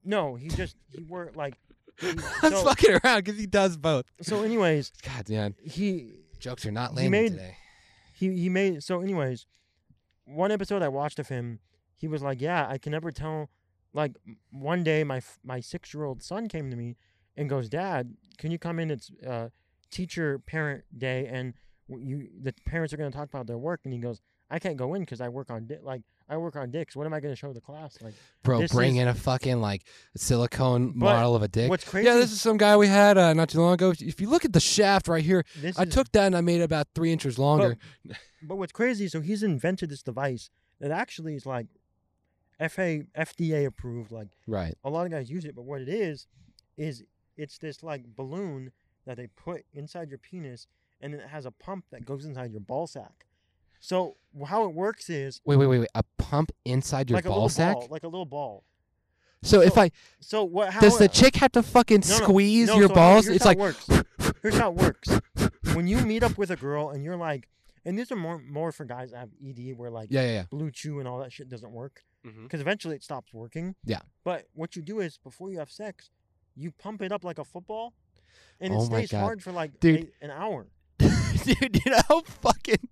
no, 0.03 0.35
he 0.35 0.47
just 0.47 0.75
he 0.95 1.03
worked 1.03 1.35
like. 1.35 1.55
he- 1.99 2.07
i'm 2.43 2.51
so, 2.51 2.63
fucking 2.63 2.99
around 3.03 3.23
because 3.25 3.39
he 3.39 3.47
does 3.47 3.75
both 3.75 4.05
so 4.21 4.43
anyways, 4.43 4.91
god 5.03 5.27
man 5.29 5.55
he 5.61 6.13
jokes 6.39 6.65
are 6.65 6.71
not 6.71 6.97
He 6.97 7.09
made- 7.09 7.31
today. 7.31 7.57
he 8.13 8.35
he 8.37 8.49
made 8.49 8.83
so 8.83 9.01
anyways 9.01 9.45
one 10.25 10.51
episode 10.51 10.81
i 10.81 10.87
watched 10.87 11.19
of 11.19 11.27
him 11.29 11.59
he 11.95 12.07
was 12.07 12.21
like 12.21 12.41
yeah 12.41 12.67
i 12.69 12.77
can 12.77 12.91
never 12.91 13.11
tell 13.11 13.49
like 13.93 14.13
one 14.51 14.83
day 14.83 15.03
my 15.03 15.21
my 15.43 15.59
six 15.59 15.93
year 15.93 16.03
old 16.03 16.21
son 16.21 16.47
came 16.47 16.69
to 16.69 16.75
me 16.75 16.95
and 17.35 17.49
goes 17.49 17.69
dad 17.69 18.15
can 18.37 18.51
you 18.51 18.59
come 18.59 18.77
in? 18.79 18.91
It's 18.91 19.09
uh 19.25 19.49
teacher 19.89 20.37
parent 20.39 20.83
day 20.97 21.27
and 21.27 21.53
you 21.89 22.27
the 22.41 22.53
parents 22.65 22.93
are 22.93 22.97
going 22.97 23.09
to 23.11 23.17
talk 23.17 23.29
about 23.29 23.47
their 23.47 23.57
work 23.57 23.81
and 23.85 23.93
he 23.93 23.99
goes 23.99 24.19
i 24.51 24.59
can't 24.59 24.75
go 24.77 24.93
in 24.93 25.01
because 25.01 25.21
i 25.21 25.29
work 25.29 25.49
on 25.49 25.65
di- 25.65 25.79
like 25.81 26.01
i 26.29 26.37
work 26.37 26.55
on 26.55 26.69
dicks 26.71 26.95
what 26.95 27.05
am 27.05 27.13
i 27.13 27.19
going 27.19 27.31
to 27.31 27.35
show 27.37 27.53
the 27.53 27.61
class 27.61 27.97
like 28.01 28.13
Bro, 28.43 28.67
bring 28.67 28.95
is- 28.97 29.01
in 29.03 29.07
a 29.07 29.13
fucking 29.13 29.61
like 29.61 29.83
silicone 30.15 30.93
But 30.97 31.05
model 31.13 31.35
of 31.35 31.41
a 31.43 31.47
dick. 31.47 31.69
what's 31.69 31.83
crazy 31.83 32.07
Yeah, 32.07 32.15
this 32.15 32.31
is 32.31 32.41
some 32.41 32.57
guy 32.57 32.75
we 32.77 32.87
had 32.87 33.17
uh, 33.17 33.33
not 33.33 33.49
too 33.49 33.61
long 33.61 33.73
ago. 33.73 33.93
If 33.99 34.19
you 34.21 34.29
look 34.29 34.45
at 34.45 34.53
the 34.53 34.59
shaft 34.59 35.07
right 35.07 35.23
here, 35.23 35.43
this 35.61 35.77
I 35.79 35.83
is- 35.83 35.93
took 35.93 36.11
that 36.13 36.25
and 36.27 36.35
I 36.35 36.41
made 36.41 36.61
it 36.61 36.63
about 36.63 36.87
three 36.95 37.11
inches 37.11 37.37
longer. 37.39 37.77
But 38.43 38.57
what's 38.57 38.71
crazy, 38.71 39.07
so 39.07 39.19
he's 39.21 39.41
invented 39.41 39.89
this 39.89 40.03
device 40.03 40.51
that 40.79 40.91
actually 40.91 41.35
is 41.35 41.45
like 41.47 41.65
FA 42.59 43.01
FDA 43.17 43.65
approved. 43.65 44.11
Like 44.11 44.27
right. 44.45 44.75
a 44.83 44.89
lot 44.89 45.05
of 45.05 45.11
guys 45.11 45.29
use 45.29 45.43
it, 45.45 45.55
but 45.55 45.63
what 45.65 45.81
it 45.81 45.89
is, 45.89 46.27
is 46.77 47.03
it's 47.35 47.57
this 47.57 47.81
like 47.83 48.03
balloon 48.15 48.71
that 49.05 49.17
they 49.17 49.27
put 49.27 49.65
inside 49.73 50.09
your 50.09 50.19
penis, 50.19 50.67
and 51.01 51.13
it 51.13 51.27
has 51.27 51.45
a 51.45 51.51
pump 51.51 51.85
that 51.91 52.05
goes 52.05 52.25
inside 52.25 52.51
your 52.51 52.61
ball 52.61 52.85
sack. 52.87 53.25
So 53.79 54.17
how 54.47 54.63
it 54.65 54.73
works 54.73 55.09
is 55.09 55.41
Wait, 55.45 55.55
wait, 55.57 55.67
wait, 55.67 55.79
wait. 55.79 55.89
A 55.95 56.03
pump 56.29 56.51
inside 56.65 57.09
your 57.09 57.17
like 57.17 57.25
ball 57.25 57.49
sack. 57.49 57.75
ball, 57.75 57.87
like 57.89 58.03
a 58.03 58.07
little 58.07 58.25
ball. 58.25 58.63
So, 59.43 59.61
if 59.61 59.77
I 59.77 59.91
So 60.19 60.43
what? 60.43 60.73
How 60.73 60.81
does 60.81 60.97
the 60.97 61.07
chick 61.07 61.35
have 61.37 61.51
to 61.53 61.63
fucking 61.63 62.01
No, 62.07 62.17
no, 62.17 62.23
squeeze 62.23 62.67
no, 62.67 62.75
your 62.77 62.87
so 62.87 62.89
how- 62.89 62.95
balls? 62.95 63.25
here's 63.25 63.35
It's 63.35 63.43
how 63.45 63.49
like 63.51 63.57
it 63.57 63.61
works. 63.61 63.89
Here's 64.41 64.57
how 64.57 64.71
it 64.71 64.75
works. 64.77 65.09
When 65.75 65.87
you 65.87 65.97
meet 65.99 66.23
up 66.23 66.37
with 66.37 66.49
a 66.49 66.55
girl 66.55 66.89
and 66.89 67.03
you're 67.03 67.15
like, 67.17 67.47
and 67.85 67.97
these 67.97 68.11
are 68.11 68.15
more 68.15 68.39
more 68.39 68.71
for 68.71 68.83
guys 68.85 69.11
that 69.11 69.17
have 69.19 69.29
ED, 69.45 69.73
where 69.77 69.89
like 69.91 70.09
yeah, 70.11 70.23
yeah, 70.23 70.43
BlueChew 70.51 70.99
and 70.99 71.07
all 71.07 71.19
that 71.19 71.31
shit 71.31 71.49
doesn't 71.49 71.71
work. 71.71 72.01
Mm-hmm. 72.25 72.37
yeah. 72.39 72.43
Because 72.43 72.61
eventually 72.61 72.95
it 72.95 73.03
stops 73.03 73.33
working. 73.33 73.75
Yeah. 73.85 73.99
But 74.23 74.47
what 74.53 74.75
you 74.75 74.81
do 74.81 74.99
is 74.99 75.17
before 75.17 75.49
you 75.51 75.59
have 75.59 75.71
sex, 75.71 76.09
you 76.55 76.71
pump 76.71 77.01
it 77.03 77.11
up 77.11 77.23
like 77.23 77.37
a 77.39 77.45
football, 77.45 77.93
and 78.59 78.73
it 78.73 78.77
Oh 78.77 78.85
stays 78.85 79.11
hard 79.11 79.41
for 79.43 79.51
like 79.51 79.79
Dude. 79.79 79.99
eight- 79.99 80.13
an 80.21 80.31
hour. 80.31 80.67
Dude, 80.97 81.81
you 81.85 81.91
know 81.91 82.01
how 82.09 82.21
fucking. 82.21 82.89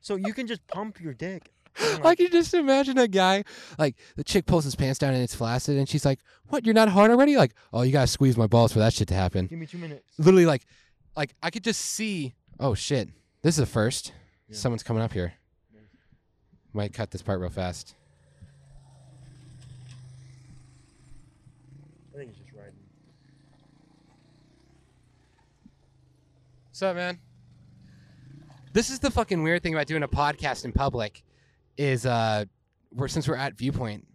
So 0.00 0.16
you 0.16 0.34
can 0.34 0.46
just 0.46 0.66
pump 0.66 1.00
your 1.00 1.14
dick. 1.14 1.52
Oh 1.78 1.94
and, 1.94 2.02
I 2.02 2.04
like, 2.06 2.18
can 2.18 2.30
just 2.30 2.54
imagine 2.54 2.96
a 2.98 3.08
guy 3.08 3.44
like 3.78 3.96
the 4.16 4.24
chick 4.24 4.46
pulls 4.46 4.64
his 4.64 4.74
pants 4.74 4.98
down 4.98 5.14
and 5.14 5.22
it's 5.22 5.34
flaccid, 5.34 5.76
and 5.76 5.88
she's 5.88 6.04
like, 6.04 6.20
"What? 6.48 6.64
You're 6.64 6.74
not 6.74 6.88
hard 6.88 7.10
already?" 7.10 7.36
Like, 7.36 7.54
"Oh, 7.72 7.82
you 7.82 7.92
gotta 7.92 8.06
squeeze 8.06 8.36
my 8.36 8.46
balls 8.46 8.72
for 8.72 8.78
that 8.78 8.94
shit 8.94 9.08
to 9.08 9.14
happen." 9.14 9.46
Give 9.46 9.58
me 9.58 9.66
two 9.66 9.78
minutes. 9.78 10.04
literally 10.18 10.46
like 10.46 10.66
like 11.16 11.34
I 11.42 11.50
could 11.50 11.64
just 11.64 11.80
see 11.80 12.34
oh 12.58 12.74
shit. 12.74 13.08
This 13.42 13.56
is 13.56 13.60
a 13.60 13.66
first. 13.66 14.12
Yeah. 14.48 14.56
Someone's 14.56 14.82
coming 14.82 15.02
up 15.02 15.12
here. 15.12 15.34
Might 16.72 16.92
cut 16.92 17.10
this 17.10 17.22
part 17.22 17.40
real 17.40 17.50
fast. 17.50 17.94
I 22.14 22.18
think 22.18 22.30
he's 22.30 22.38
just 22.38 22.52
riding. 22.52 22.72
What's 26.68 26.82
up, 26.82 26.96
man? 26.96 27.18
This 28.72 28.90
is 28.90 28.98
the 28.98 29.10
fucking 29.10 29.42
weird 29.42 29.62
thing 29.62 29.74
about 29.74 29.86
doing 29.86 30.02
a 30.02 30.08
podcast 30.08 30.66
in 30.66 30.72
public 30.72 31.22
is 31.76 32.06
uh 32.06 32.44
we're 32.94 33.08
since 33.08 33.28
we're 33.28 33.36
at 33.36 33.54
Viewpoint. 33.54 34.06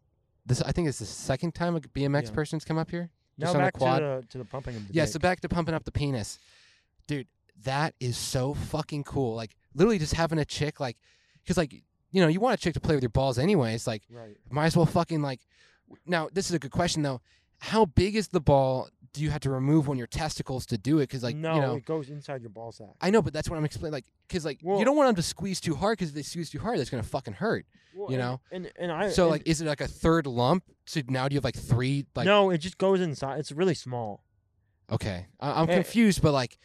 This 0.45 0.61
I 0.61 0.71
think 0.71 0.87
is 0.87 0.99
the 0.99 1.05
second 1.05 1.53
time 1.55 1.75
a 1.75 1.81
BMX 1.81 2.25
Yeah. 2.25 2.31
person's 2.31 2.65
come 2.65 2.77
up 2.77 2.89
here. 2.91 3.09
Now 3.37 3.45
Just 3.47 3.55
on 3.55 3.61
a 3.61 3.65
back 3.65 3.73
to 3.73 3.79
quad. 3.79 4.01
the 4.01 4.25
to 4.29 4.37
the 4.39 4.45
pumping 4.45 4.75
of 4.75 4.87
the 4.87 4.93
Yeah, 4.93 5.03
dick. 5.05 5.13
so 5.13 5.19
back 5.19 5.39
to 5.41 5.49
pumping 5.49 5.73
up 5.75 5.83
the 5.83 5.91
penis. 5.91 6.39
Dude, 7.07 7.27
that 7.63 7.93
is 7.99 8.17
so 8.17 8.53
fucking 8.53 9.03
cool. 9.03 9.35
Like 9.35 9.55
literally 9.75 9.99
just 9.99 10.13
having 10.13 10.39
a 10.39 10.45
chick 10.45 10.79
like 10.79 10.97
cuz 11.47 11.57
like 11.57 11.73
you 12.13 12.21
know, 12.21 12.27
you 12.27 12.39
want 12.41 12.53
a 12.59 12.61
chick 12.61 12.73
to 12.73 12.79
play 12.81 12.95
with 12.95 13.03
your 13.03 13.09
balls 13.09 13.37
anyway. 13.39 13.73
It's 13.73 13.87
like 13.87 14.03
right. 14.11 14.35
might 14.49 14.65
as 14.67 14.75
well 14.77 14.85
fucking 14.85 15.21
like 15.21 15.39
now 16.05 16.29
this 16.33 16.47
is 16.49 16.53
a 16.53 16.59
good 16.59 16.71
question 16.71 17.01
though 17.03 17.21
how 17.59 17.85
big 17.85 18.15
is 18.15 18.29
the 18.29 18.39
ball 18.41 18.89
do 19.13 19.21
you 19.21 19.29
have 19.29 19.41
to 19.41 19.49
remove 19.49 19.87
one 19.87 19.95
of 19.95 19.99
your 19.99 20.07
testicles 20.07 20.65
to 20.67 20.77
do 20.77 20.99
it 20.99 21.03
because 21.03 21.21
like 21.23 21.35
no, 21.35 21.55
you 21.55 21.61
know 21.61 21.75
it 21.75 21.85
goes 21.85 22.09
inside 22.09 22.41
your 22.41 22.49
ball 22.49 22.71
sack. 22.71 22.87
i 23.01 23.09
know 23.09 23.21
but 23.21 23.33
that's 23.33 23.49
what 23.49 23.57
i'm 23.57 23.65
explaining 23.65 23.91
like 23.93 24.05
because 24.27 24.45
like 24.45 24.59
Well- 24.63 24.79
you 24.79 24.85
don't 24.85 24.95
want 24.95 25.07
them 25.09 25.15
to 25.15 25.21
squeeze 25.23 25.59
too 25.59 25.75
hard 25.75 25.97
because 25.97 26.09
if 26.09 26.15
they 26.15 26.21
squeeze 26.23 26.49
too 26.49 26.59
hard 26.59 26.79
that's 26.79 26.89
gonna 26.89 27.03
fucking 27.03 27.33
hurt 27.33 27.65
Well, 27.95 28.11
you 28.11 28.17
know? 28.17 28.39
and 28.51 28.71
and 28.77 28.91
I 28.91 29.09
so 29.09 29.23
and- 29.23 29.31
like 29.31 29.43
is 29.45 29.61
it 29.61 29.65
like 29.67 29.81
a 29.81 29.87
third 29.87 30.27
lump 30.27 30.63
so 30.85 31.01
now 31.09 31.27
do 31.27 31.33
you 31.33 31.37
have 31.37 31.43
like 31.43 31.55
three 31.57 32.05
like 32.15 32.25
no, 32.25 32.49
it 32.51 32.59
just 32.59 32.77
goes 32.77 33.01
inside. 33.01 33.39
It's 33.39 33.51
really 33.51 33.75
small. 33.75 34.23
okay 34.91 35.27
I- 35.39 35.61
i'm 35.61 35.69
Eh. 35.69 35.73
confused 35.75 36.21
but 36.21 36.31
like 36.31 36.57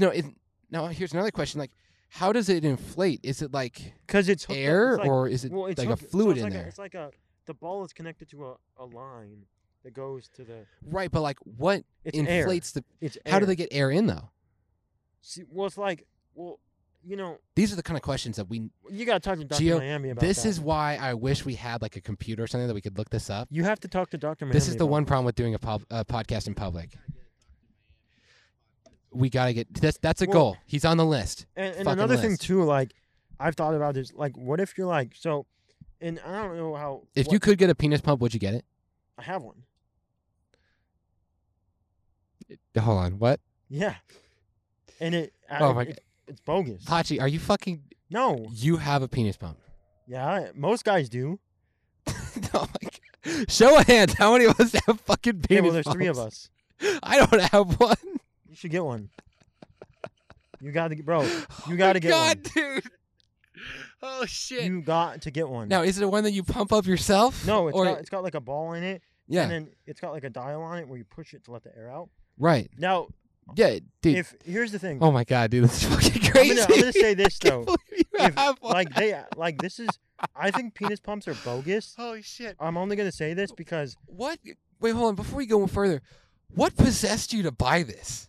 no 0.00 0.08
it, 0.08 0.24
now 0.70 0.86
here's 0.86 1.12
another 1.12 1.30
question 1.30 1.58
like 1.60 1.70
how 2.14 2.30
does 2.30 2.50
it 2.50 2.62
inflate? 2.62 3.20
Is 3.22 3.40
it 3.40 3.52
like 3.54 3.94
Because 4.06 4.28
it's 4.28 4.44
up- 4.44 4.50
air 4.54 4.94
it's 4.96 4.98
like- 5.00 5.08
or 5.08 5.28
is 5.28 5.44
it 5.46 5.50
well, 5.52 5.62
like 5.68 5.78
a 5.78 5.84
hooked- 5.86 6.02
so 6.02 6.08
fluid 6.08 6.36
it's 6.36 6.38
in 6.38 6.44
like 6.44 6.52
there? 6.52 6.64
A, 6.64 6.68
it's 6.68 6.78
like 6.78 6.94
a 6.94 7.10
the 7.46 7.54
ball 7.54 7.84
is 7.84 7.92
connected 7.94 8.28
to 8.30 8.46
a, 8.48 8.54
a 8.78 8.84
line 8.84 9.46
that 9.84 9.94
goes 9.94 10.28
to 10.36 10.44
the. 10.44 10.66
right, 10.84 11.10
but 11.10 11.20
like 11.22 11.38
what 11.40 11.84
It's 12.04 12.16
air. 12.18 12.40
inflates 12.40 12.72
the? 12.72 12.84
It's 13.00 13.18
How 13.26 13.38
do 13.38 13.46
they 13.46 13.56
get 13.56 13.68
air 13.72 13.90
in 13.90 14.06
though? 14.06 14.30
See, 15.20 15.42
well, 15.50 15.66
it's 15.66 15.78
like 15.78 16.06
well, 16.34 16.58
you 17.04 17.16
know, 17.16 17.38
These 17.56 17.72
are 17.72 17.76
the 17.76 17.82
kind 17.82 17.96
of 17.96 18.02
questions 18.02 18.36
that 18.36 18.44
we. 18.48 18.70
you 18.90 19.04
got 19.04 19.20
to 19.22 19.28
talk 19.28 19.38
to 19.38 19.44
Dr. 19.44 19.62
Gio, 19.62 19.78
Miami 19.78 20.10
about 20.10 20.20
This 20.20 20.42
that. 20.44 20.48
is 20.48 20.60
why 20.60 20.96
I 21.00 21.14
wish 21.14 21.44
we 21.44 21.54
had 21.56 21.82
like 21.82 21.96
a 21.96 22.00
computer 22.00 22.44
or 22.44 22.46
something 22.46 22.68
that 22.68 22.74
we 22.74 22.80
could 22.80 22.96
look 22.96 23.10
this 23.10 23.28
up. 23.28 23.48
you 23.50 23.64
have 23.64 23.80
to 23.80 23.88
talk 23.88 24.10
to 24.10 24.18
Dr. 24.18 24.44
Miami. 24.46 24.52
This 24.54 24.68
is 24.68 24.76
the 24.76 24.86
one 24.86 25.04
problem 25.04 25.24
with 25.24 25.34
doing 25.34 25.54
a 25.54 25.58
pub, 25.58 25.82
uh, 25.90 26.04
podcast 26.04 26.46
in 26.46 26.54
public. 26.54 26.96
We 29.10 29.28
gotta 29.28 29.52
get 29.52 29.72
that's 29.74 29.98
that's 29.98 30.22
a 30.22 30.26
Well- 30.26 30.32
goal. 30.32 30.56
He's 30.66 30.84
on 30.84 30.96
the 30.96 31.04
list. 31.04 31.46
And, 31.56 31.74
and 31.76 31.88
another 31.88 32.16
thing 32.16 32.36
too, 32.36 32.62
like 32.64 32.94
I've 33.38 33.56
thought 33.56 33.74
about 33.74 33.94
this. 33.94 34.12
like, 34.14 34.36
what 34.36 34.60
if 34.60 34.78
you're 34.78 34.86
like 34.86 35.12
so, 35.16 35.46
and 36.00 36.20
I 36.24 36.42
don't 36.42 36.56
know 36.56 36.74
how. 36.76 37.02
If 37.14 37.26
what- 37.26 37.32
you 37.32 37.40
could 37.40 37.58
get 37.58 37.68
a 37.68 37.74
penis 37.74 38.00
pump, 38.00 38.20
would 38.20 38.32
you 38.32 38.40
get 38.40 38.54
it? 38.54 38.64
I 39.18 39.22
have 39.24 39.42
one. 39.42 39.64
Hold 42.78 42.98
on, 42.98 43.12
what? 43.18 43.40
Yeah. 43.68 43.94
And 45.00 45.14
it. 45.14 45.32
Oh 45.50 45.70
I, 45.70 45.72
my 45.72 45.82
it, 45.82 46.00
It's 46.28 46.40
bogus. 46.40 46.84
Pachi, 46.84 47.20
are 47.20 47.28
you 47.28 47.38
fucking? 47.38 47.82
No. 48.10 48.46
You 48.52 48.76
have 48.76 49.02
a 49.02 49.08
penis 49.08 49.36
pump? 49.36 49.58
Yeah. 50.06 50.50
Most 50.54 50.84
guys 50.84 51.08
do. 51.08 51.38
oh 52.08 52.12
my 52.52 52.90
god! 53.24 53.50
Show 53.50 53.78
of 53.78 53.86
hands. 53.86 54.14
How 54.14 54.32
many 54.32 54.44
of 54.46 54.58
us 54.60 54.72
have 54.86 55.00
fucking 55.00 55.42
penis? 55.42 55.50
Okay, 55.50 55.60
well, 55.60 55.72
there's 55.72 55.88
three 55.92 56.06
of 56.08 56.18
us. 56.18 56.50
I 57.02 57.18
don't 57.18 57.40
have 57.42 57.78
one. 57.80 57.96
You 58.48 58.56
should 58.56 58.70
get 58.70 58.84
one. 58.84 59.08
You 60.60 60.70
got 60.72 60.88
to 60.88 60.94
get, 60.94 61.04
bro. 61.04 61.22
You 61.68 61.76
got 61.76 61.94
to 61.94 61.98
oh 61.98 62.00
get 62.00 62.12
Oh 62.12 62.16
God, 62.16 62.36
one. 62.36 62.74
dude. 62.74 62.90
Oh 64.02 64.24
shit. 64.26 64.64
You 64.64 64.82
got 64.82 65.22
to 65.22 65.30
get 65.30 65.48
one. 65.48 65.68
now, 65.68 65.82
is 65.82 65.98
it 66.00 66.10
one 66.10 66.24
that 66.24 66.32
you 66.32 66.42
pump 66.42 66.72
up 66.72 66.86
yourself? 66.86 67.46
No, 67.46 67.68
it's 67.68 67.76
or 67.76 67.84
got 67.84 67.98
it's 68.00 68.10
got 68.10 68.22
like 68.24 68.34
a 68.34 68.40
ball 68.40 68.72
in 68.72 68.82
it, 68.82 69.02
yeah, 69.28 69.42
and 69.42 69.50
then 69.50 69.68
it's 69.86 70.00
got 70.00 70.12
like 70.12 70.24
a 70.24 70.30
dial 70.30 70.62
on 70.62 70.78
it 70.78 70.88
where 70.88 70.98
you 70.98 71.04
push 71.04 71.34
it 71.34 71.44
to 71.44 71.52
let 71.52 71.62
the 71.62 71.70
air 71.76 71.90
out. 71.90 72.08
Right. 72.38 72.70
Now, 72.78 73.08
Yeah, 73.54 73.78
dude. 74.00 74.16
if 74.16 74.34
here's 74.44 74.72
the 74.72 74.78
thing, 74.78 74.98
oh 75.00 75.10
my 75.12 75.24
god, 75.24 75.50
dude, 75.50 75.64
this 75.64 75.82
is 75.82 75.88
fucking 75.88 76.24
I'm 76.26 76.32
crazy. 76.32 76.54
gonna, 76.56 76.66
I'm 76.74 76.80
gonna 76.80 76.92
say 76.92 77.14
this 77.22 77.38
though. 77.38 77.66
If, 78.14 78.62
like 78.62 78.94
they 78.94 79.20
like 79.36 79.60
this 79.60 79.78
is, 79.78 79.88
I 80.36 80.50
think 80.50 80.74
penis 80.74 81.00
pumps 81.00 81.26
are 81.28 81.34
bogus. 81.44 81.94
Holy 81.98 82.22
shit! 82.22 82.56
I'm 82.60 82.76
only 82.76 82.96
gonna 82.96 83.12
say 83.12 83.34
this 83.34 83.52
because 83.52 83.96
What? 84.06 84.38
Wait, 84.80 84.90
hold 84.92 85.08
on. 85.10 85.14
Before 85.14 85.36
we 85.38 85.46
go 85.46 85.66
further, 85.66 86.02
what 86.54 86.76
possessed 86.76 87.32
you 87.32 87.42
to 87.44 87.52
buy 87.52 87.82
this? 87.82 88.28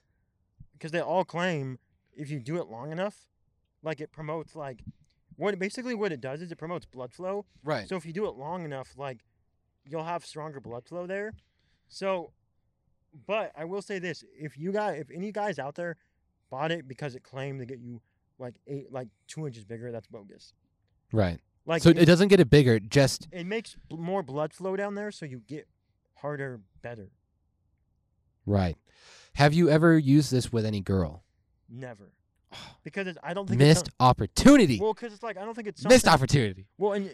because 0.74 0.92
they 0.92 1.00
all 1.02 1.24
claim 1.24 1.80
if 2.14 2.30
you 2.30 2.40
do 2.42 2.58
it 2.58 2.68
long 2.68 2.92
enough, 2.92 3.16
like 3.84 4.02
it 4.02 4.12
promotes 4.12 4.54
like 4.54 4.82
what 5.38 5.58
basically 5.58 5.96
what 5.96 6.12
it 6.12 6.20
does 6.20 6.42
is 6.42 6.52
it 6.52 6.58
promotes 6.58 6.86
blood 6.86 7.14
flow. 7.14 7.46
Right. 7.64 7.88
So 7.88 7.96
if 7.96 8.06
you 8.06 8.12
do 8.12 8.26
it 8.26 8.36
long 8.36 8.66
enough, 8.66 8.90
like 8.98 9.20
you'll 9.86 10.04
have 10.04 10.26
stronger 10.26 10.60
blood 10.60 10.86
flow 10.86 11.08
there. 11.08 11.32
So, 11.88 12.32
but 13.28 13.52
I 13.58 13.66
will 13.66 13.82
say 13.82 14.00
this: 14.00 14.24
if 14.40 14.58
you 14.58 14.72
got, 14.72 14.96
if 14.98 15.10
any 15.12 15.32
guys 15.32 15.60
out 15.60 15.76
there 15.76 15.98
bought 16.50 16.72
it 16.72 16.88
because 16.88 17.16
it 17.16 17.24
claimed 17.24 17.60
to 17.60 17.66
get 17.66 17.80
you 17.80 18.02
like 18.40 18.56
eight, 18.68 18.92
like 18.92 19.08
two 19.28 19.46
inches 19.48 19.64
bigger, 19.66 19.92
that's 19.92 20.08
bogus. 20.08 20.54
right. 21.12 21.40
Like 21.66 21.82
so 21.82 21.90
it, 21.92 21.98
it 21.98 22.06
doesn't 22.06 22.28
get 22.28 22.40
it 22.42 22.50
bigger. 22.50 22.78
Just 22.80 23.28
it 23.32 23.46
makes 23.46 23.78
more 23.90 24.22
blood 24.22 24.54
flow 24.54 24.76
down 24.76 24.96
there, 24.96 25.12
so 25.12 25.26
you 25.26 25.42
get 25.48 25.68
harder, 26.16 26.60
better. 26.82 27.10
right. 28.46 28.76
Have 29.36 29.54
you 29.54 29.70
ever 29.70 29.98
used 29.98 30.32
this 30.32 30.52
with 30.52 30.66
any 30.66 30.82
girl? 30.82 31.24
Never, 31.70 32.12
because 32.84 33.08
it's, 33.08 33.18
I 33.24 33.34
don't 33.34 33.48
think 33.48 33.60
Missed 33.60 33.88
It's 33.88 33.96
opportunity. 34.00 34.80
well, 34.80 34.94
because 34.94 35.14
it's 35.14 35.24
like 35.24 35.38
I 35.38 35.46
don't 35.46 35.56
think 35.56 35.68
it's 35.68 35.84
Missed 35.88 36.08
opportunity. 36.08 36.68
Well, 36.78 36.94
and 36.94 37.10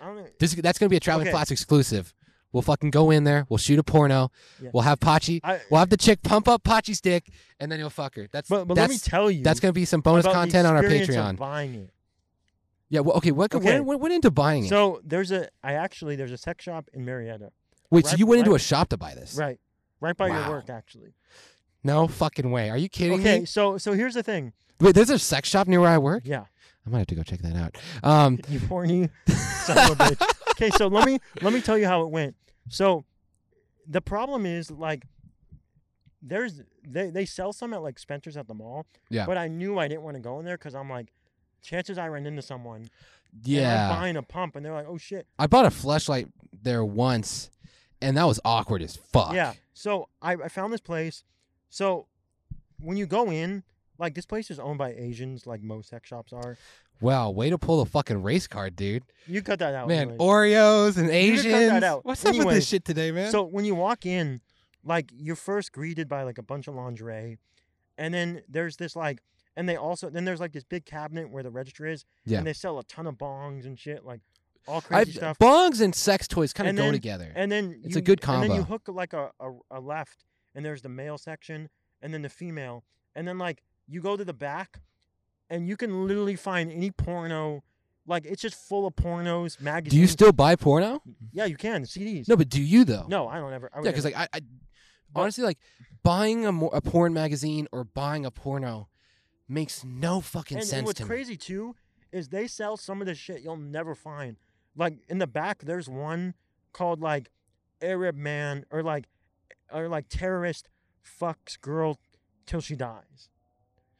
I 0.00 0.04
don't 0.06 0.16
know. 0.16 0.26
This 0.38 0.54
that's 0.54 0.78
gonna 0.78 0.90
be 0.90 0.96
a 0.96 1.00
traveling 1.00 1.26
Okay. 1.28 1.32
class 1.34 1.50
exclusive. 1.50 2.14
We'll 2.52 2.62
fucking 2.62 2.90
go 2.90 3.10
in 3.10 3.24
there. 3.24 3.46
We'll 3.48 3.58
shoot 3.58 3.78
a 3.78 3.82
porno. 3.82 4.30
Yeah. 4.62 4.70
We'll 4.72 4.82
have 4.82 4.98
Pachi. 5.00 5.40
I, 5.44 5.60
We'll 5.70 5.80
have 5.80 5.90
the 5.90 5.96
chick 5.98 6.22
pump 6.22 6.48
up 6.48 6.62
Pachi's 6.64 7.00
dick, 7.00 7.30
and 7.60 7.70
then 7.70 7.78
he'll 7.78 7.90
fuck 7.90 8.14
her. 8.16 8.26
That's 8.32 8.48
but 8.48 8.66
but 8.66 8.76
let 8.76 8.88
me 8.88 8.96
tell 8.98 9.30
you, 9.30 9.44
that's 9.44 9.60
gonna 9.60 9.72
be 9.72 9.84
some 9.84 10.00
bonus 10.00 10.24
content 10.24 10.66
on 10.66 10.74
our 10.74 10.82
Patreon. 10.82 11.36
Buying 11.36 11.74
it. 11.74 11.90
Yeah. 12.88 13.00
Well, 13.00 13.16
okay. 13.18 13.32
What 13.32 13.54
Okay. 13.54 13.80
When, 13.80 13.98
went 13.98 14.14
into 14.14 14.30
buying 14.30 14.64
it? 14.64 14.68
So 14.68 15.00
there's 15.04 15.30
a 15.30 15.48
I 15.62 15.74
actually 15.74 16.16
there's 16.16 16.32
a 16.32 16.38
sex 16.38 16.64
shop 16.64 16.88
in 16.94 17.04
Marietta. 17.04 17.52
Wait. 17.90 18.06
So 18.06 18.16
you 18.16 18.26
went 18.26 18.40
into 18.40 18.54
a 18.54 18.58
shop 18.58 18.88
to 18.90 18.96
buy 18.96 19.14
this? 19.14 19.34
Right. 19.34 19.58
Right 20.00 20.16
by 20.16 20.30
Wow. 20.30 20.40
your 20.40 20.48
work 20.50 20.70
actually. 20.70 21.12
No 21.84 22.08
fucking 22.08 22.50
way. 22.50 22.70
Are 22.70 22.78
you 22.78 22.88
kidding 22.88 23.20
Okay, 23.20 23.24
me? 23.24 23.36
Okay. 23.38 23.44
So 23.44 23.76
so 23.76 23.92
here's 23.92 24.14
the 24.14 24.22
thing. 24.22 24.52
Wait. 24.80 24.94
There's 24.94 25.10
a 25.10 25.18
sex 25.18 25.48
shop 25.50 25.68
near 25.68 25.80
where 25.80 25.90
I 25.90 25.98
work. 25.98 26.22
Yeah. 26.24 26.44
I 26.88 26.90
might 26.90 26.98
have 26.98 27.06
to 27.08 27.14
go 27.14 27.22
check 27.22 27.42
that 27.42 27.56
out. 27.56 27.76
Um. 28.02 28.38
You 28.48 28.60
horny 28.60 29.10
son 29.28 29.92
of 29.92 30.00
a 30.00 30.04
bitch. 30.04 30.34
Okay, 30.52 30.70
so 30.70 30.86
let 30.86 31.06
me 31.06 31.18
let 31.42 31.52
me 31.52 31.60
tell 31.60 31.76
you 31.76 31.86
how 31.86 32.02
it 32.02 32.10
went. 32.10 32.34
So 32.68 33.04
the 33.86 34.00
problem 34.00 34.46
is 34.46 34.70
like 34.70 35.04
there's 36.22 36.62
they 36.86 37.10
they 37.10 37.26
sell 37.26 37.52
some 37.52 37.74
at 37.74 37.82
like 37.82 37.98
Spencer's 37.98 38.36
at 38.36 38.48
the 38.48 38.54
mall. 38.54 38.86
Yeah. 39.10 39.26
But 39.26 39.36
I 39.36 39.48
knew 39.48 39.78
I 39.78 39.86
didn't 39.86 40.02
want 40.02 40.16
to 40.16 40.22
go 40.22 40.38
in 40.38 40.46
there 40.46 40.56
because 40.56 40.74
I'm 40.74 40.88
like, 40.88 41.12
chances 41.62 41.98
I 41.98 42.08
run 42.08 42.26
into 42.26 42.42
someone. 42.42 42.88
yeah. 43.44 43.90
buying 43.90 44.16
a 44.16 44.22
pump 44.22 44.56
and 44.56 44.64
they're 44.64 44.72
like, 44.72 44.86
oh 44.88 44.96
shit. 44.98 45.26
I 45.38 45.46
bought 45.46 45.66
a 45.66 45.70
Fleshlight 45.70 46.30
there 46.62 46.84
once, 46.84 47.50
and 48.00 48.16
that 48.16 48.24
was 48.24 48.40
awkward 48.44 48.82
as 48.82 48.96
fuck. 48.96 49.34
Yeah. 49.34 49.52
So 49.74 50.08
I, 50.22 50.32
I 50.32 50.48
found 50.48 50.72
this 50.72 50.80
place. 50.80 51.22
So 51.68 52.06
when 52.80 52.96
you 52.96 53.04
go 53.06 53.30
in, 53.30 53.62
like 53.98 54.14
this 54.14 54.26
place 54.26 54.50
is 54.50 54.58
owned 54.58 54.78
by 54.78 54.92
Asians, 54.92 55.46
like 55.46 55.62
most 55.62 55.88
sex 55.90 56.08
shops 56.08 56.32
are. 56.32 56.56
Wow. 57.00 57.30
Way 57.30 57.50
to 57.50 57.58
pull 57.58 57.82
the 57.84 57.90
fucking 57.90 58.22
race 58.22 58.46
card, 58.46 58.74
dude. 58.76 59.04
You 59.26 59.42
cut 59.42 59.58
that 59.60 59.74
out. 59.74 59.86
Man, 59.88 60.02
anyways. 60.10 60.18
Oreos 60.18 60.96
and 60.96 61.06
You 61.06 61.36
cut 61.36 61.42
that 61.44 61.62
Asians. 61.66 61.84
out. 61.84 62.04
What's 62.04 62.24
up 62.24 62.34
with 62.36 62.48
this 62.48 62.66
shit 62.66 62.84
today, 62.84 63.10
man? 63.12 63.30
So 63.30 63.42
when 63.44 63.64
you 63.64 63.74
walk 63.74 64.04
in, 64.06 64.40
like 64.84 65.10
you're 65.14 65.36
first 65.36 65.72
greeted 65.72 66.08
by 66.08 66.22
like 66.22 66.38
a 66.38 66.42
bunch 66.42 66.66
of 66.68 66.74
lingerie, 66.74 67.38
and 67.96 68.12
then 68.14 68.42
there's 68.48 68.76
this 68.76 68.96
like, 68.96 69.20
and 69.56 69.68
they 69.68 69.76
also 69.76 70.08
then 70.10 70.24
there's 70.24 70.40
like 70.40 70.52
this 70.52 70.64
big 70.64 70.84
cabinet 70.86 71.30
where 71.30 71.42
the 71.42 71.50
register 71.50 71.86
is, 71.86 72.04
Yeah. 72.24 72.38
and 72.38 72.46
they 72.46 72.52
sell 72.52 72.78
a 72.78 72.84
ton 72.84 73.06
of 73.06 73.14
bongs 73.16 73.64
and 73.66 73.78
shit, 73.78 74.04
like 74.04 74.20
all 74.66 74.80
crazy 74.80 75.12
stuff. 75.12 75.38
bongs 75.38 75.80
and 75.80 75.94
sex 75.94 76.26
toys 76.28 76.52
kind 76.52 76.68
of 76.68 76.76
go 76.76 76.90
together. 76.92 77.32
And 77.34 77.50
then 77.50 77.80
It's 77.84 77.96
a 77.96 77.98
you- 77.98 78.02
good 78.04 78.20
And 78.28 78.42
then 78.42 78.52
you 78.56 78.62
hook 78.64 78.82
like 78.88 79.12
a, 79.12 79.30
a 79.40 79.50
a 79.70 79.80
left, 79.80 80.24
and 80.54 80.64
there's 80.64 80.82
the 80.82 80.88
male 80.88 81.18
section, 81.18 81.68
and 82.02 82.12
then 82.14 82.22
the 82.22 82.28
female, 82.28 82.84
and 83.14 83.26
then 83.26 83.38
like 83.38 83.62
you 83.88 84.00
go 84.00 84.16
to 84.16 84.24
the 84.24 84.32
back, 84.32 84.80
and 85.50 85.66
you 85.66 85.76
can 85.76 86.06
literally 86.06 86.36
find 86.36 86.70
any 86.70 86.90
porno. 86.90 87.64
Like 88.06 88.24
it's 88.24 88.40
just 88.40 88.54
full 88.54 88.86
of 88.86 88.94
pornos, 88.94 89.60
magazines. 89.60 89.92
do 89.92 89.98
you 89.98 90.06
still 90.06 90.32
buy 90.32 90.56
porno? 90.56 91.02
Yeah, 91.32 91.44
you 91.44 91.56
can 91.56 91.82
CDs. 91.82 92.28
No, 92.28 92.36
but 92.36 92.48
do 92.48 92.62
you 92.62 92.84
though? 92.84 93.06
no, 93.08 93.28
I 93.28 93.38
don't 93.38 93.52
ever. 93.52 93.70
I 93.74 93.78
Yeah, 93.78 93.90
because 93.90 94.04
like 94.04 94.16
I, 94.16 94.28
I 94.32 94.40
honestly 95.14 95.44
like 95.44 95.58
buying 96.02 96.46
a, 96.46 96.52
mo- 96.52 96.68
a 96.68 96.80
porn 96.80 97.12
magazine 97.12 97.66
or 97.72 97.84
buying 97.84 98.24
a 98.24 98.30
porno 98.30 98.88
makes 99.46 99.84
no 99.84 100.20
fucking 100.20 100.56
and, 100.56 100.62
and 100.62 100.68
sense 100.68 100.86
what's 100.86 100.98
to 100.98 101.04
me. 101.04 101.08
crazy 101.08 101.36
too 101.36 101.74
is 102.12 102.28
they 102.28 102.46
sell 102.46 102.76
some 102.76 103.00
of 103.00 103.06
the 103.06 103.14
shit 103.14 103.42
you'll 103.42 103.56
never 103.56 103.94
find. 103.94 104.36
Like 104.74 104.98
in 105.08 105.18
the 105.18 105.26
back, 105.26 105.60
there's 105.64 105.88
one 105.88 106.34
called 106.72 107.00
like 107.00 107.30
Arab 107.82 108.16
man 108.16 108.64
or 108.70 108.82
like 108.82 109.06
or 109.72 109.88
like 109.88 110.08
terrorist 110.08 110.68
fucks 111.04 111.60
girl 111.60 111.98
till 112.46 112.60
she 112.60 112.74
dies. 112.74 113.28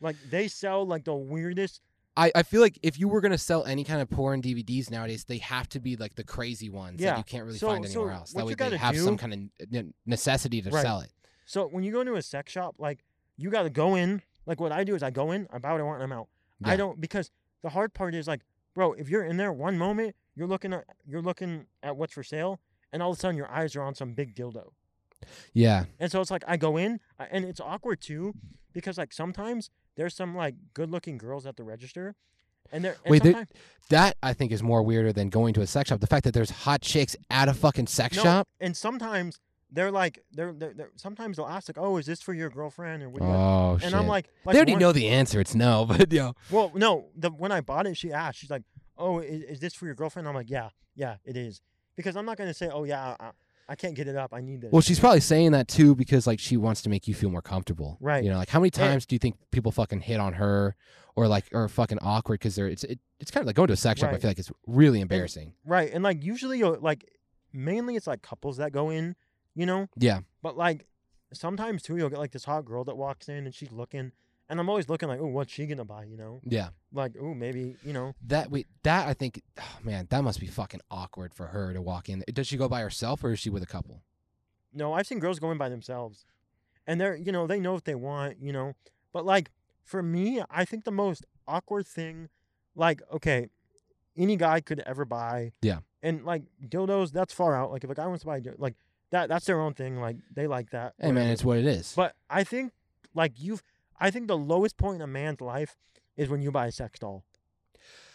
Like 0.01 0.17
they 0.31 0.49
sell 0.49 0.87
like 0.87 1.05
the 1.05 1.15
weirdest. 1.15 1.81
I, 2.17 2.33
I 2.35 2.43
feel 2.43 2.61
like 2.61 2.79
if 2.83 2.99
you 2.99 3.07
were 3.09 3.21
gonna 3.21 3.39
sell 3.39 3.65
any 3.65 3.85
kind 3.85 4.01
of 4.01 4.11
porn 4.11 4.43
DVDs 4.43 4.91
nowadays, 4.91 5.25
they 5.25 5.39
have 5.39 5.69
to 5.71 5.81
be 5.81 5.97
like 5.97 6.15
the 6.17 6.25
crazy 6.25 6.69
ones 6.69 6.99
that 6.99 7.05
Yeah. 7.05 7.17
you 7.19 7.25
can't 7.25 7.45
really 7.45 7.59
So- 7.59 7.69
find 7.69 7.85
so 7.87 8.01
anywhere 8.01 8.13
else. 8.15 8.35
what 8.35 8.41
That 8.41 8.47
way 8.47 8.51
you 8.53 8.57
they 8.57 8.65
gotta 8.65 8.79
have 8.79 8.97
some 8.97 9.17
kind 9.17 9.51
of 9.73 9.87
necessity 10.07 10.61
to 10.63 10.71
Right. 10.71 10.83
sell 10.83 11.01
it. 11.01 11.11
So 11.47 11.67
when 11.69 11.85
you 11.85 11.93
go 11.93 12.01
into 12.01 12.15
a 12.17 12.23
sex 12.23 12.53
shop, 12.53 12.75
like 12.79 13.05
you 13.37 13.51
got 13.51 13.63
to 13.63 13.71
go 13.71 13.95
in. 13.95 14.23
Like 14.47 14.61
what 14.61 14.73
I 14.73 14.83
do 14.85 14.95
is 14.95 15.03
I 15.03 15.11
go 15.11 15.31
in, 15.31 15.47
I 15.53 15.59
buy 15.59 15.73
what 15.73 15.81
I 15.81 15.85
want, 15.85 16.03
and 16.03 16.13
I'm 16.13 16.19
out. 16.19 16.29
Yeah. 16.61 16.71
I 16.71 16.77
don't 16.77 17.01
because 17.01 17.31
the 17.63 17.69
hard 17.71 17.95
part 17.95 18.15
is 18.15 18.27
like, 18.27 18.41
bro, 18.75 18.95
if 18.95 19.09
you're 19.09 19.25
in 19.25 19.37
there 19.37 19.53
one 19.53 19.79
moment, 19.79 20.17
you're 20.35 20.47
looking 20.49 20.73
at 20.73 20.85
you're 21.07 21.23
looking 21.23 21.67
at 21.83 21.97
what's 21.97 22.13
for 22.15 22.23
sale, 22.25 22.61
and 22.93 23.03
all 23.03 23.11
of 23.13 23.17
a 23.17 23.21
sudden 23.21 23.37
your 23.37 23.51
eyes 23.51 23.77
are 23.77 23.83
on 23.83 23.95
some 23.95 24.13
big 24.15 24.35
dildo. 24.35 24.71
Yeah. 25.53 25.85
And 25.99 26.11
so 26.11 26.21
it's 26.21 26.31
like 26.31 26.45
I 26.47 26.57
go 26.57 26.77
in, 26.77 27.01
I- 27.19 27.27
and 27.31 27.45
it's 27.45 27.61
awkward 27.61 28.01
too, 28.01 28.35
because 28.73 28.99
like 28.99 29.13
sometimes 29.13 29.71
there's 29.99 30.15
some 30.15 30.35
like 30.35 30.55
good-looking 30.75 31.19
girls 31.19 31.45
at 31.45 31.57
the 31.57 31.65
register, 31.65 32.15
and 32.73 32.85
they're 32.85 32.97
Wait, 33.07 33.23
there- 33.23 33.47
That 33.91 34.17
I 34.23 34.33
think 34.33 34.53
is 34.53 34.63
more 34.63 34.83
weirder 34.83 35.13
than 35.13 35.29
going 35.29 35.53
to 35.55 35.61
a 35.61 35.67
sex 35.67 35.89
shop. 35.89 36.01
The 36.01 36.07
fact 36.07 36.25
that 36.25 36.33
there's 36.33 36.51
hot 36.51 36.81
chicks 36.81 37.17
at 37.29 37.49
a 37.49 37.55
fucking 37.55 37.89
sex 37.89 38.17
no, 38.17 38.23
shop. 38.23 38.49
and 38.61 38.77
sometimes 38.77 39.41
they're 39.71 39.91
like 39.91 40.21
they're, 40.33 40.53
they're, 40.53 40.73
they're 40.73 40.91
sometimes 40.95 41.37
they'll 41.37 41.47
ask 41.47 41.69
like, 41.69 41.79
oh, 41.79 41.97
is 41.97 42.07
this 42.07 42.23
for 42.23 42.33
your 42.33 42.49
girlfriend 42.49 43.03
or 43.03 43.11
what? 43.11 43.21
do 43.21 43.27
you 43.27 43.33
oh, 43.33 43.35
want?" 43.35 43.43
Oh 43.49 43.73
and 43.73 43.83
shit. 43.83 43.95
I'm 43.95 44.07
like, 44.07 44.29
like 44.45 44.55
they 44.55 44.59
already 44.61 44.73
one- 44.73 44.81
know 44.81 44.93
the 44.93 45.09
answer. 45.09 45.41
It's 45.41 45.55
no, 45.55 45.85
but 45.89 46.13
yeah. 46.13 46.33
Well, 46.51 46.71
no, 46.75 47.09
the 47.17 47.31
when 47.31 47.51
I 47.51 47.61
bought 47.61 47.87
it, 47.87 47.97
she 47.97 48.13
asked. 48.13 48.39
She's 48.39 48.51
like, 48.51 48.63
"Oh, 48.97 49.19
is, 49.19 49.43
is 49.43 49.61
this 49.61 49.75
for 49.75 49.87
your 49.87 49.97
girlfriend?" 49.97 50.29
I'm 50.29 50.35
like, 50.35 50.49
"Yeah, 50.49 50.71
yeah, 50.95 51.17
it 51.25 51.37
is." 51.37 51.61
Because 51.97 52.17
I'm 52.17 52.25
not 52.25 52.37
gonna 52.39 52.55
say, 52.55 52.69
"Oh, 52.73 52.85
yeah, 52.85 53.17
I, 53.19 53.31
I 53.69 53.75
can't 53.75 53.95
get 53.95 54.09
it 54.09 54.17
up. 54.17 54.33
I 54.33 54.41
need 54.41 54.63
this. 54.63 54.73
Well, 54.73 54.81
she's 54.81 54.99
probably 54.99 55.21
saying 55.21 55.53
that 55.53 55.69
too 55.69 55.95
because 55.95 56.27
like 56.27 56.41
she 56.41 56.57
wants 56.57 56.81
to 56.83 56.89
make 56.89 57.07
you 57.07 57.15
feel 57.15 57.29
more 57.31 57.43
comfortable. 57.43 57.99
Right. 58.01 58.25
You 58.25 58.31
know, 58.31 58.39
like 58.39 58.49
how 58.49 58.61
many 58.61 58.69
And- 58.69 58.75
times 58.75 59.07
do 59.07 59.15
you 59.15 59.19
think 59.19 59.37
people 59.51 59.71
fucking 59.73 60.01
hit 60.01 60.19
on 60.21 60.35
her 60.35 60.75
or 61.17 61.29
like 61.29 61.45
or 61.53 61.69
fucking 61.69 61.99
awkward 62.01 62.39
because 62.41 62.55
they're 62.57 62.69
it's 62.69 62.85
it, 62.85 62.99
it's 63.21 63.31
kind 63.31 63.43
of 63.43 63.47
like 63.47 63.57
going 63.57 63.67
to 63.67 63.75
a 63.75 63.77
sex 63.77 64.01
shop. 64.01 64.13
I 64.13 64.19
feel 64.19 64.31
like 64.31 64.39
it's 64.39 64.51
really 64.67 65.01
embarrassing. 65.01 65.53
right, 65.67 65.91
and 65.93 66.03
like 66.05 66.23
usually, 66.25 66.63
like 66.63 67.05
mainly 67.53 67.97
it's 67.97 68.07
like 68.07 68.23
couples 68.23 68.57
that 68.59 68.73
go 68.73 68.89
in, 68.91 69.17
you 69.55 69.67
know. 69.67 69.89
Yeah. 69.97 70.21
But 70.43 70.57
like 70.57 70.87
sometimes 71.33 71.83
too, 71.83 71.97
you'll 71.97 72.09
get 72.11 72.19
like 72.19 72.33
this 72.33 72.45
hot 72.45 72.65
girl 72.65 72.85
that 72.85 72.97
walks 72.97 73.29
in 73.29 73.45
and 73.45 73.55
she's 73.55 73.73
looking, 73.73 74.13
and 74.49 74.59
I'm 74.61 74.69
always 74.69 74.89
looking 74.89 75.09
like, 75.09 75.21
oh, 75.21 75.27
what's 75.27 75.53
she 75.53 75.67
gonna 75.67 75.85
buy? 75.85 76.05
You 76.05 76.17
know, 76.17 76.41
Yeah. 76.45 76.69
like 76.93 77.13
oh, 77.21 77.35
maybe 77.35 77.77
you 77.85 77.93
know. 77.93 78.15
That 78.27 78.51
wait, 78.51 78.67
that 78.83 79.07
I 79.09 79.15
think, 79.15 79.43
oh, 79.61 79.79
man, 79.83 80.07
that 80.11 80.23
must 80.25 80.41
be 80.41 80.47
fucking 80.47 80.81
awkward 80.91 81.35
for 81.35 81.47
her 81.49 81.73
to 81.73 81.83
walk 81.83 82.09
in. 82.09 82.25
Does 82.33 82.47
she 82.47 82.57
go 82.57 82.69
by 82.69 82.81
herself 82.81 83.23
or 83.25 83.33
is 83.33 83.39
she 83.41 83.51
with 83.51 83.63
a 83.63 83.67
couple? 83.67 84.03
No, 84.73 84.93
I've 84.93 85.07
seen 85.07 85.19
girls 85.19 85.39
going 85.39 85.59
by 85.59 85.69
themselves, 85.69 86.25
and 86.87 87.01
they're 87.01 87.17
you 87.17 87.33
know 87.33 87.47
they 87.47 87.61
know 87.61 87.73
what 87.75 87.85
they 87.85 87.95
want, 87.95 88.39
you 88.41 88.53
know. 88.53 88.75
But 89.13 89.25
like 89.25 89.51
for 89.83 90.03
me, 90.03 90.43
I 90.51 90.65
think 90.65 90.85
the 90.85 90.91
most 90.91 91.25
awkward 91.47 91.87
thing, 91.87 92.29
like 92.75 93.01
okay, 93.13 93.49
any 94.17 94.37
guy 94.37 94.61
could 94.61 94.81
ever 94.81 95.05
buy. 95.05 95.53
Yeah. 95.63 95.79
And 96.03 96.25
like 96.25 96.43
dildos, 96.65 97.11
that's 97.13 97.33
far 97.35 97.57
out. 97.57 97.73
Like 97.73 97.83
if 97.85 97.91
a 97.91 97.95
guy 97.95 98.07
wants 98.07 98.21
to 98.23 98.27
buy, 98.27 98.37
a 98.37 98.41
dil- 98.41 98.55
like 98.59 98.75
that, 99.11 99.29
that's 99.29 99.47
their 99.47 99.61
own 99.61 99.75
thing. 99.75 100.01
Like 100.01 100.17
they 100.33 100.47
like 100.47 100.71
that. 100.71 100.95
Hey 101.01 101.13
man, 101.13 101.29
it's 101.31 101.43
what 101.45 101.59
it 101.59 101.67
is. 101.67 101.93
But 101.97 102.15
I 102.31 102.45
think 102.45 102.73
like 103.15 103.33
you've, 103.41 103.63
I 104.01 104.11
think 104.11 104.29
the 104.29 104.37
lowest 104.39 104.77
point 104.77 104.97
in 104.97 105.03
a 105.03 105.07
man's 105.07 105.41
life 105.41 105.77
is 106.17 106.29
when 106.29 106.41
you 106.43 106.51
buy 106.51 106.67
a 106.67 106.73
sex 106.73 106.99
doll. 106.99 107.25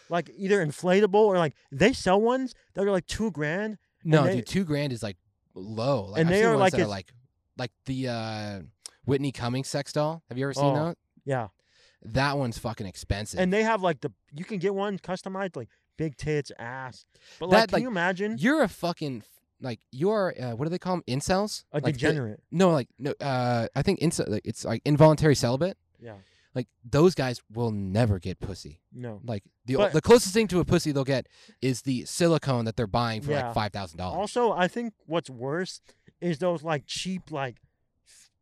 Like 0.08 0.30
either 0.36 0.64
inflatable 0.64 1.14
or 1.14 1.38
like 1.38 1.54
they 1.72 1.92
sell 1.92 2.20
ones 2.20 2.54
that 2.74 2.84
are 2.86 2.90
like 2.90 3.06
two 3.06 3.30
grand. 3.30 3.78
no, 4.04 4.24
they- 4.24 4.36
dude, 4.36 4.46
two 4.46 4.64
grand 4.64 4.92
is 4.92 5.02
like 5.02 5.16
low. 5.54 6.06
Like, 6.06 6.20
And 6.20 6.28
I've 6.28 6.34
they 6.34 6.44
are 6.44 6.50
ones 6.50 6.60
like 6.60 6.72
that 6.72 6.80
are 6.82 6.86
like 6.86 7.12
like 7.56 7.70
the 7.86 8.08
uh 8.08 8.60
Whitney 9.06 9.32
Cummings 9.32 9.68
sex 9.68 9.92
doll. 9.92 10.22
Have 10.28 10.38
you 10.38 10.44
ever 10.44 10.54
seen 10.54 10.64
Oh, 10.64 10.86
that? 10.88 10.98
Yeah. 11.24 11.48
That 12.02 12.36
one's 12.36 12.58
fucking 12.58 12.86
expensive. 12.86 13.40
And 13.40 13.50
they 13.52 13.62
have 13.62 13.80
like 13.82 14.00
the 14.02 14.12
you 14.32 14.44
can 14.44 14.58
get 14.58 14.74
one 14.74 14.98
customized 14.98 15.56
like 15.56 15.68
big 15.96 16.16
tits, 16.16 16.52
ass. 16.58 17.04
But 17.38 17.50
That, 17.50 17.56
like, 17.56 17.68
can 17.68 17.76
like, 17.76 17.82
you 17.82 17.88
imagine 17.88 18.36
You're 18.38 18.62
a 18.62 18.68
fucking 18.68 19.22
like 19.64 19.80
you're 19.90 20.32
uh, 20.40 20.52
what 20.54 20.64
do 20.66 20.70
they 20.70 20.78
call 20.78 20.96
them? 20.96 21.04
Incels? 21.08 21.64
a 21.72 21.80
like 21.80 21.94
degenerate? 21.94 22.40
no, 22.52 22.70
like 22.70 22.88
no. 22.98 23.12
Uh, 23.20 23.66
I 23.74 23.82
think 23.82 24.00
incel. 24.00 24.28
Like, 24.28 24.42
it's 24.44 24.64
like 24.64 24.82
involuntary 24.84 25.34
celibate. 25.34 25.76
yeah. 26.00 26.14
Like 26.54 26.68
those 26.88 27.16
guys 27.16 27.40
will 27.52 27.72
never 27.72 28.20
get 28.20 28.38
pussy. 28.38 28.80
No. 28.92 29.20
Like 29.24 29.42
the 29.66 29.74
But- 29.74 29.92
the 29.92 30.00
closest 30.00 30.32
thing 30.34 30.46
to 30.48 30.60
a 30.60 30.64
pussy 30.64 30.92
they'll 30.92 31.02
get 31.02 31.26
is 31.60 31.82
the 31.82 32.04
silicone 32.04 32.64
that 32.66 32.76
they're 32.76 32.86
buying 32.86 33.22
for 33.22 33.32
Yeah. 33.32 33.46
like 33.46 33.54
five 33.54 33.72
thousand 33.72 33.98
dollars. 33.98 34.16
Also, 34.18 34.52
I 34.52 34.68
think 34.68 34.94
what's 35.06 35.28
worse 35.28 35.80
is 36.20 36.38
those 36.38 36.62
like 36.62 36.84
cheap 36.86 37.32
like 37.32 37.56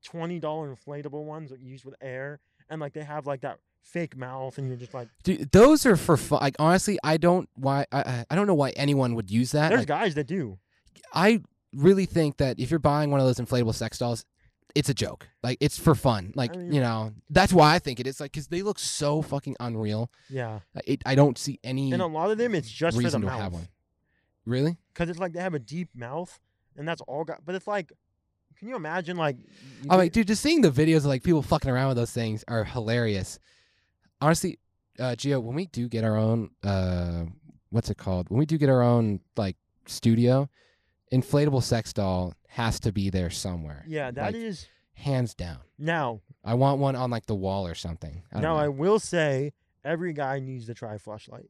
twenty 0.05 0.39
dollar 0.39 0.75
inflatable 0.75 1.25
ones 1.25 1.51
that 1.51 1.61
you 1.61 1.71
use 1.71 1.85
with 1.87 1.95
air, 2.03 2.41
and 2.69 2.81
like 2.83 2.93
they 2.93 3.03
have 3.05 3.27
like 3.27 3.41
that 3.43 3.59
fake 3.83 4.17
mouth, 4.17 4.59
and 4.59 4.69
you're 4.69 4.77
just 4.77 4.93
like, 4.95 5.09
Dude, 5.25 5.51
those 5.53 5.87
are 5.87 5.97
for 5.97 6.17
fun. 6.17 6.41
Like 6.43 6.57
honestly, 6.59 6.99
I 7.03 7.17
don't 7.17 7.49
why 7.55 7.87
I 7.93 8.01
I- 8.01 8.25
I 8.31 8.35
don't 8.35 8.47
know 8.47 8.55
why 8.55 8.71
anyone 8.71 9.15
would 9.15 9.31
use 9.31 9.53
that. 9.53 9.69
there's 9.71 9.81
Like, 9.83 9.89
guys 9.89 10.15
that 10.17 10.27
do. 10.27 10.59
I 11.15 11.43
really 11.75 12.07
think 12.07 12.37
that 12.39 12.59
if 12.61 12.71
you're 12.71 12.81
buying 12.81 13.11
one 13.11 13.21
of 13.21 13.27
those 13.27 13.39
inflatable 13.45 13.75
sex 13.75 13.99
dolls, 13.99 14.25
it's 14.75 14.89
a 14.89 14.95
joke. 14.95 15.29
Like 15.43 15.59
it's 15.61 15.79
for 15.79 15.95
fun. 15.95 16.33
Like 16.35 16.55
I 16.55 16.59
mean- 16.59 16.73
you 16.73 16.81
know, 16.81 17.13
that's 17.31 17.53
why 17.53 17.75
I 17.75 17.79
think 17.79 18.01
it 18.01 18.07
is. 18.07 18.21
Like 18.21 18.33
because 18.33 18.49
they 18.49 18.63
look 18.63 18.79
so 18.79 19.21
fucking 19.23 19.57
unreal. 19.61 20.11
Yeah. 20.31 20.61
It, 20.87 21.03
I 21.05 21.15
don't 21.15 21.37
see 21.37 21.59
any 21.63 21.93
And 21.93 22.01
a 22.01 22.07
lot 22.07 22.31
of 22.31 22.39
them, 22.39 22.55
it's 22.55 22.71
just 22.71 22.97
for 22.97 23.03
the 23.03 23.11
to 23.11 23.19
mouth. 23.19 23.41
have 23.41 23.53
one. 23.53 23.69
Really? 24.45 24.77
because 24.93 25.09
it's 25.09 25.19
like 25.19 25.33
they 25.35 25.41
have 25.41 25.55
a 25.55 25.59
deep 25.61 25.89
mouth, 25.95 26.41
and 26.77 26.87
that's 26.89 27.01
all. 27.03 27.23
Got, 27.25 27.45
but 27.45 27.55
it's 27.55 27.67
like, 27.69 27.93
can 28.59 28.67
you 28.69 28.75
imagine 28.77 29.17
like? 29.17 29.37
you 29.39 29.89
I'm 29.89 29.99
like, 29.99 30.13
dude, 30.13 30.27
just 30.27 30.43
seeing 30.43 30.63
the 30.63 30.71
videos 30.71 30.99
of 30.99 31.05
like 31.07 31.23
people 31.23 31.43
fucking 31.43 31.71
around 31.71 31.89
with 31.89 31.97
those 31.97 32.11
things 32.11 32.45
are 32.49 32.65
hilarious. 32.65 33.39
Honestly, 34.21 34.59
uh, 34.99 35.15
Gio, 35.17 35.41
when 35.43 35.55
we 35.55 35.67
do 35.67 35.89
get 35.89 36.03
our 36.05 36.17
own, 36.17 36.51
uh, 36.65 37.25
what's 37.71 37.89
it 37.91 37.99
called? 37.99 38.31
When 38.31 38.39
we 38.39 38.47
do 38.47 38.59
get 38.59 38.69
our 38.69 38.83
own 38.83 39.21
like 39.37 39.57
studio, 39.87 40.49
inflatable 41.13 41.63
sex 41.63 41.93
doll 41.93 42.35
has 42.49 42.81
to 42.81 42.93
be 42.93 43.11
there 43.11 43.31
somewhere. 43.31 43.85
yeah, 43.87 44.11
that 44.11 44.33
like, 44.33 44.35
is 44.35 44.67
hands 44.95 45.35
down. 45.35 45.59
now. 45.79 46.21
I 46.45 46.55
want 46.55 46.81
one 46.81 46.97
on 46.97 47.11
like 47.11 47.27
the 47.27 47.35
wall 47.37 47.67
or 47.67 47.75
something. 47.75 48.23
I 48.33 48.41
Now 48.41 48.57
I 48.57 48.67
will 48.69 48.99
say, 48.99 49.53
every 49.85 50.13
guy 50.13 50.41
needs 50.41 50.67
to 50.67 50.75
try 50.75 50.95
a 50.95 50.99
Fleshlight. 50.99 51.47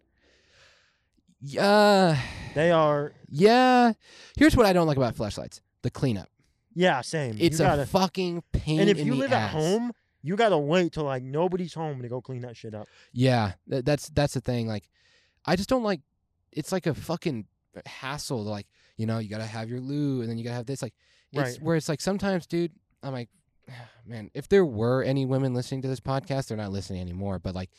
yeah, 1.40 2.18
They 2.54 2.70
are, 2.70 3.12
yeah. 3.28 3.92
Here's 4.36 4.56
what 4.56 4.66
I 4.66 4.72
don't 4.72 4.86
like 4.86 4.96
about 4.96 5.16
Fleshlights: 5.16 5.60
the 5.82 5.90
cleanup. 5.90 6.28
yeah, 6.74 7.00
same. 7.00 7.36
It's 7.40 7.58
you 7.58 7.64
a 7.64 7.68
gotta, 7.68 7.86
fucking 7.86 8.42
pain. 8.52 8.80
and 8.80 8.90
if 8.90 8.98
you 9.00 9.14
live 9.14 9.32
ass. 9.32 9.54
at 9.54 9.58
home, 9.58 9.92
you 10.22 10.36
gotta 10.36 10.58
wait 10.58 10.92
till 10.92 11.04
like 11.04 11.22
nobody's 11.22 11.74
home 11.74 12.02
to 12.02 12.08
go 12.08 12.20
clean 12.20 12.42
that 12.42 12.56
shit 12.56 12.74
up. 12.74 12.86
Yeah, 13.12 13.52
th- 13.68 13.84
that's 13.84 14.08
that's 14.10 14.34
the 14.34 14.40
thing. 14.40 14.68
Like, 14.68 14.88
I 15.44 15.56
just 15.56 15.68
don't 15.68 15.82
like. 15.82 16.00
It's 16.52 16.70
like 16.70 16.86
a 16.86 16.94
fucking 16.94 17.46
hassle. 17.86 18.44
To 18.44 18.50
like, 18.50 18.66
you 18.96 19.06
know, 19.06 19.18
you 19.18 19.28
gotta 19.28 19.46
have 19.46 19.68
your 19.68 19.80
loo, 19.80 20.20
and 20.20 20.28
then 20.30 20.38
you 20.38 20.44
gotta 20.44 20.56
have 20.56 20.66
this. 20.66 20.82
Like, 20.82 20.94
it's 21.32 21.52
Right. 21.52 21.62
where 21.62 21.76
it's 21.76 21.88
like 21.88 22.00
sometimes, 22.00 22.46
dude. 22.46 22.72
I'm 23.02 23.12
like, 23.12 23.28
man, 24.06 24.30
if 24.34 24.48
there 24.48 24.64
were 24.64 25.02
any 25.02 25.24
women 25.26 25.54
listening 25.54 25.82
to 25.82 25.88
this 25.88 26.00
podcast, 26.00 26.48
they're 26.48 26.56
not 26.56 26.72
listening 26.72 27.00
anymore. 27.00 27.38
But 27.38 27.54
like, 27.54 27.70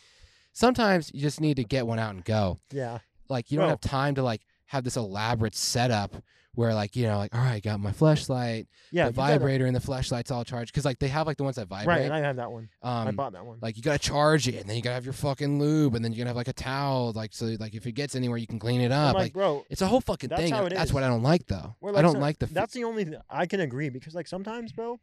sometimes 0.53 1.11
you 1.13 1.21
just 1.21 1.41
need 1.41 1.55
to 1.57 1.63
get 1.63 1.87
one 1.87 1.99
out 1.99 2.13
and 2.15 2.23
go. 2.23 2.59
Yeah, 2.71 2.99
Like, 3.29 3.51
you 3.51 3.57
don't 3.57 3.63
Well- 3.65 3.69
have 3.71 3.81
time 3.81 4.15
to 4.15 4.23
like 4.23 4.41
have 4.67 4.83
this 4.83 4.97
elaborate 4.97 5.55
setup 5.55 6.15
where 6.55 6.73
like 6.75 6.95
you 6.95 7.07
know 7.07 7.17
like 7.17 7.33
all 7.33 7.41
right, 7.41 7.53
I 7.53 7.59
got 7.59 7.79
my 7.79 7.91
Fleshlight, 7.91 8.67
yeah. 8.91 9.07
the 9.07 9.11
vibrator, 9.11 9.65
and 9.65 9.75
the 9.75 9.79
Fleshlight's 9.79 10.29
all 10.29 10.43
charged 10.43 10.71
because 10.71 10.85
like 10.85 10.99
they 10.99 11.07
have 11.07 11.25
like 11.25 11.37
the 11.37 11.43
ones 11.43 11.55
that 11.55 11.67
vibrate. 11.67 11.87
right, 11.97 12.01
and 12.03 12.13
I 12.13 12.19
have 12.19 12.35
that 12.35 12.51
one. 12.51 12.69
um, 12.83 13.07
I 13.07 13.11
bought 13.11 13.33
that 13.33 13.43
one. 13.43 13.57
like 13.61 13.75
you 13.75 13.81
gotta 13.81 13.97
charge 13.97 14.47
it, 14.47 14.55
and 14.61 14.69
then 14.69 14.75
you 14.75 14.83
gotta 14.83 14.93
have 14.93 15.03
your 15.05 15.13
fucking 15.13 15.59
lube, 15.59 15.95
and 15.95 16.05
then 16.05 16.11
you're 16.13 16.19
gonna 16.19 16.29
have 16.29 16.35
like 16.35 16.47
a 16.47 16.53
towel, 16.53 17.11
like 17.15 17.33
so 17.33 17.55
like 17.59 17.73
if 17.73 17.87
it 17.87 17.93
gets 17.93 18.13
anywhere, 18.15 18.37
you 18.37 18.45
can 18.45 18.59
clean 18.59 18.81
it 18.81 18.91
up. 18.91 19.15
like, 19.15 19.23
Like, 19.23 19.33
bro, 19.33 19.65
it's 19.71 19.81
a 19.81 19.87
whole 19.87 19.99
fucking 20.01 20.29
that's 20.29 20.41
thing. 20.43 20.53
how 20.53 20.65
it 20.65 20.69
That's 20.75 20.89
is. 20.91 20.93
what 20.93 21.01
I 21.01 21.07
don't 21.07 21.23
like 21.23 21.47
though. 21.47 21.75
We're 21.81 21.95
I 21.95 22.03
don't 22.03 22.13
so- 22.13 22.19
like 22.19 22.37
the. 22.37 22.45
That's 22.45 22.73
the 22.73 22.83
only 22.83 23.05
th- 23.05 23.17
I 23.31 23.47
can 23.47 23.59
agree 23.59 23.89
because 23.89 24.13
like 24.13 24.27
sometimes, 24.27 24.71
bro, 24.71 24.99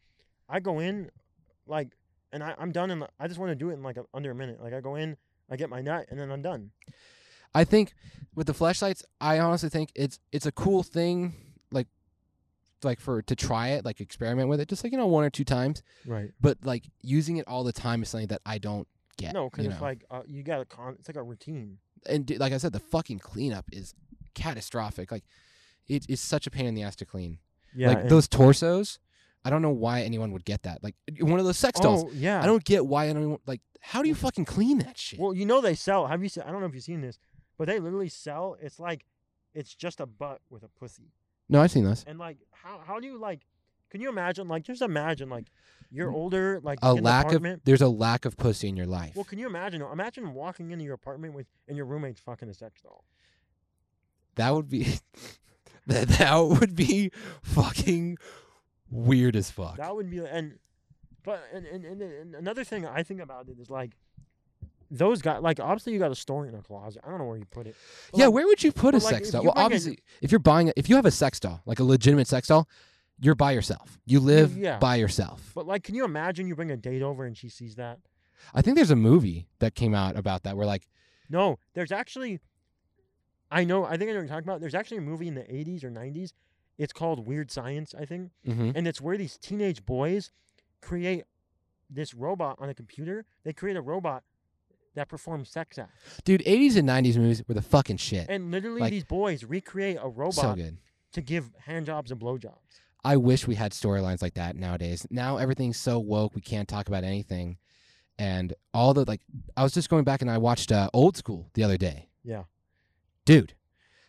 I 0.48 0.60
go 0.60 0.78
in, 0.78 1.10
like, 1.66 1.88
and 2.32 2.44
I, 2.44 2.54
I'm 2.58 2.70
done 2.70 2.92
and 2.92 3.04
I 3.18 3.26
just 3.26 3.40
want 3.40 3.50
to 3.50 3.56
do 3.56 3.70
it 3.70 3.74
in 3.74 3.82
like 3.82 3.96
a, 3.96 4.04
under 4.14 4.30
a 4.30 4.34
minute. 4.36 4.62
Like 4.62 4.72
I 4.72 4.80
go 4.80 4.94
in, 4.94 5.16
I 5.50 5.56
get 5.56 5.68
my 5.68 5.80
nut, 5.80 6.06
and 6.10 6.20
then 6.20 6.30
I'm 6.30 6.42
done. 6.42 6.70
I 7.54 7.64
think 7.64 7.94
with 8.34 8.46
the 8.46 8.52
Fleshlights, 8.54 9.02
I 9.20 9.38
honestly 9.38 9.68
think 9.68 9.90
it's 9.94 10.18
it's 10.32 10.46
a 10.46 10.52
cool 10.52 10.82
thing, 10.82 11.34
like 11.72 11.88
like 12.82 13.00
for 13.00 13.22
to 13.22 13.36
try 13.36 13.68
it, 13.70 13.84
like 13.84 14.00
experiment 14.00 14.48
with 14.48 14.60
it, 14.60 14.68
just 14.68 14.84
like 14.84 14.92
you 14.92 14.98
know 14.98 15.06
one 15.06 15.24
or 15.24 15.30
two 15.30 15.44
times. 15.44 15.82
Right. 16.06 16.30
But 16.40 16.58
like 16.64 16.84
using 17.02 17.36
it 17.38 17.46
all 17.48 17.64
the 17.64 17.72
time 17.72 18.02
is 18.02 18.08
something 18.08 18.28
that 18.28 18.40
I 18.46 18.58
don't 18.58 18.86
get. 19.18 19.34
No, 19.34 19.50
because 19.50 19.64
you 19.64 19.70
it's 19.70 19.80
know? 19.80 19.86
like 19.86 20.04
uh, 20.10 20.22
you 20.26 20.42
got 20.42 20.58
to 20.58 20.64
con. 20.64 20.96
It's 20.98 21.08
like 21.08 21.16
a 21.16 21.22
routine. 21.22 21.78
and 22.08 22.24
d- 22.26 22.38
like 22.38 22.52
I 22.52 22.58
said, 22.58 22.72
the 22.72 22.80
fucking 22.80 23.18
cleanup 23.18 23.66
is 23.72 23.94
catastrophic. 24.34 25.10
Like 25.10 25.24
it 25.88 26.06
is 26.08 26.20
such 26.20 26.46
a 26.46 26.50
pain 26.50 26.66
in 26.66 26.74
the 26.74 26.82
ass 26.82 26.96
to 26.96 27.04
clean. 27.04 27.38
Yeah. 27.74 27.88
like 27.88 28.08
those 28.08 28.28
torsos. 28.28 28.98
I 29.44 29.48
don't 29.48 29.62
know 29.62 29.70
why 29.70 30.02
anyone 30.02 30.32
would 30.32 30.44
get 30.44 30.64
that. 30.64 30.82
Like 30.82 30.94
one 31.20 31.38
of 31.40 31.46
those 31.46 31.56
sex 31.56 31.80
dolls. 31.80 32.04
Oh 32.06 32.10
yeah. 32.14 32.42
I 32.42 32.46
don't 32.46 32.64
get 32.64 32.86
why 32.86 33.08
anyone 33.08 33.38
like. 33.46 33.60
How 33.82 34.02
do 34.02 34.08
you 34.08 34.14
fucking 34.14 34.44
clean 34.44 34.78
that 34.80 34.98
shit? 34.98 35.18
Well, 35.18 35.32
you 35.32 35.46
know 35.46 35.62
they 35.62 35.74
sell. 35.74 36.06
Have 36.06 36.22
you 36.22 36.28
seen? 36.28 36.44
I 36.46 36.50
don't 36.50 36.60
know 36.60 36.66
if 36.66 36.74
you've 36.74 36.84
seen 36.84 37.00
this, 37.00 37.18
but 37.60 37.66
they 37.68 37.78
literally 37.78 38.08
sell. 38.08 38.56
It's 38.58 38.80
like, 38.80 39.04
it's 39.52 39.74
just 39.74 40.00
a 40.00 40.06
butt 40.06 40.40
with 40.48 40.62
a 40.62 40.68
pussy. 40.68 41.12
no, 41.46 41.60
I've 41.60 41.70
seen 41.70 41.84
those. 41.84 42.04
And 42.04 42.18
like, 42.18 42.38
how 42.52 42.80
how 42.82 42.98
do 42.98 43.06
you 43.06 43.18
like? 43.18 43.42
Can 43.90 44.00
you 44.00 44.08
imagine? 44.08 44.48
Like, 44.48 44.62
just 44.62 44.80
imagine 44.80 45.28
like, 45.28 45.48
you're 45.90 46.10
older, 46.10 46.58
like 46.62 46.78
A 46.80 46.94
lack 46.94 47.26
of 47.26 47.32
apartment. 47.32 47.62
there's 47.66 47.82
a 47.82 47.88
lack 47.88 48.24
of 48.24 48.38
pussy 48.38 48.68
in 48.70 48.78
your 48.78 48.86
life. 48.86 49.14
Well, 49.14 49.26
can 49.26 49.38
you 49.38 49.46
imagine? 49.46 49.82
Imagine 49.82 50.32
walking 50.32 50.70
into 50.70 50.86
your 50.86 50.94
apartment 50.94 51.34
with 51.34 51.48
and 51.68 51.76
your 51.76 51.84
roommate's 51.84 52.20
fucking 52.20 52.48
a 52.48 52.54
sex 52.54 52.80
doll. 52.80 53.04
that 54.36 54.54
would 54.54 54.70
be 54.70 54.94
that, 55.86 56.08
that 56.08 56.38
would 56.38 56.74
be 56.74 57.10
fucking 57.42 58.16
weird 58.90 59.36
as 59.36 59.50
fuck. 59.50 59.76
That 59.76 59.94
would 59.94 60.08
be 60.08 60.20
and, 60.20 60.58
but 61.22 61.44
and, 61.52 61.66
and, 61.66 61.84
and, 61.84 62.00
and 62.00 62.34
another 62.34 62.64
thing 62.64 62.86
I 62.86 63.02
think 63.02 63.20
about 63.20 63.50
it 63.50 63.58
is 63.60 63.68
like, 63.68 63.90
those 64.90 65.22
guys 65.22 65.40
like 65.40 65.60
obviously 65.60 65.92
you 65.92 65.98
got 65.98 66.08
to 66.08 66.14
store 66.14 66.46
in 66.46 66.54
a 66.54 66.62
closet. 66.62 67.02
I 67.06 67.10
don't 67.10 67.18
know 67.18 67.26
where 67.26 67.38
you 67.38 67.44
put 67.44 67.66
it. 67.66 67.76
But, 68.10 68.18
yeah, 68.18 68.26
like, 68.26 68.34
where 68.34 68.46
would 68.46 68.62
you 68.62 68.72
put 68.72 68.94
a 68.94 68.98
like, 68.98 69.14
sex 69.14 69.30
doll? 69.30 69.44
Well, 69.44 69.52
obviously, 69.56 69.98
if 70.20 70.32
you're 70.32 70.40
buying 70.40 70.72
if 70.76 70.88
you 70.88 70.96
have 70.96 71.06
a 71.06 71.10
sex 71.10 71.38
doll, 71.38 71.60
like 71.66 71.78
a 71.78 71.84
legitimate 71.84 72.26
sex 72.26 72.48
doll, 72.48 72.68
you're 73.20 73.34
by 73.34 73.52
yourself. 73.52 73.98
You 74.04 74.20
live 74.20 74.56
yeah. 74.56 74.78
by 74.78 74.96
yourself. 74.96 75.52
But 75.54 75.66
like, 75.66 75.84
can 75.84 75.94
you 75.94 76.04
imagine 76.04 76.46
you 76.46 76.56
bring 76.56 76.70
a 76.70 76.76
date 76.76 77.02
over 77.02 77.24
and 77.24 77.36
she 77.36 77.48
sees 77.48 77.76
that? 77.76 77.98
I 78.54 78.62
think 78.62 78.76
there's 78.76 78.90
a 78.90 78.96
movie 78.96 79.46
that 79.58 79.74
came 79.74 79.94
out 79.94 80.16
about 80.16 80.42
that 80.42 80.56
where 80.56 80.66
like 80.66 80.88
No, 81.28 81.58
there's 81.74 81.92
actually. 81.92 82.40
I 83.52 83.64
know. 83.64 83.84
I 83.84 83.96
think 83.96 84.02
I 84.02 84.12
know 84.12 84.20
what 84.20 84.22
you're 84.22 84.28
talking 84.28 84.48
about. 84.48 84.60
There's 84.60 84.74
actually 84.74 84.98
a 84.98 85.02
movie 85.02 85.28
in 85.28 85.34
the 85.34 85.42
80s 85.42 85.82
or 85.82 85.90
90s. 85.90 86.32
It's 86.78 86.92
called 86.92 87.26
Weird 87.26 87.50
Science, 87.50 87.94
I 87.98 88.06
think, 88.06 88.30
mhm. 88.46 88.72
and 88.74 88.88
it's 88.88 89.00
where 89.00 89.18
these 89.18 89.36
teenage 89.36 89.84
boys 89.84 90.30
create 90.80 91.24
this 91.90 92.14
robot 92.14 92.56
on 92.58 92.68
a 92.68 92.74
computer. 92.74 93.26
They 93.44 93.52
create 93.52 93.76
a 93.76 93.82
robot 93.82 94.22
that 94.94 95.08
performs 95.08 95.48
sex 95.50 95.78
acts, 95.78 96.20
dude, 96.24 96.42
80s 96.44 96.76
and 96.76 96.88
90s 96.88 97.16
movies 97.16 97.42
were 97.46 97.54
the 97.54 97.62
fucking 97.62 97.96
shit. 97.98 98.26
and 98.28 98.50
literally 98.50 98.80
Like- 98.80 98.90
these 98.90 99.04
boys 99.04 99.44
recreate 99.44 99.98
a 100.00 100.08
robot 100.08 100.34
so 100.34 100.54
good. 100.54 100.78
to 101.12 101.20
give 101.22 101.50
hand 101.60 101.86
jobs 101.86 102.10
and 102.10 102.20
blowjobs. 102.20 102.58
I 103.02 103.16
wish 103.16 103.46
we 103.46 103.54
had 103.54 103.72
storylines 103.72 104.20
like 104.20 104.34
that 104.34 104.56
nowadays. 104.56 105.06
Now 105.10 105.36
everything's 105.38 105.78
so 105.78 105.98
woke, 105.98 106.34
we 106.34 106.40
can't 106.42 106.68
talk 106.68 106.86
about 106.88 107.02
anything. 107.04 107.56
And 108.18 108.52
all 108.74 108.92
the 108.92 109.04
like, 109.06 109.22
I 109.56 109.62
was 109.62 109.72
just 109.72 109.88
going 109.88 110.04
back 110.04 110.20
and 110.20 110.30
I 110.30 110.36
watched 110.36 110.70
uh, 110.70 110.90
Old 110.92 111.16
School 111.16 111.48
the 111.54 111.64
other 111.64 111.78
day. 111.78 112.10
Yeah. 112.22 112.42
Dude, 113.24 113.54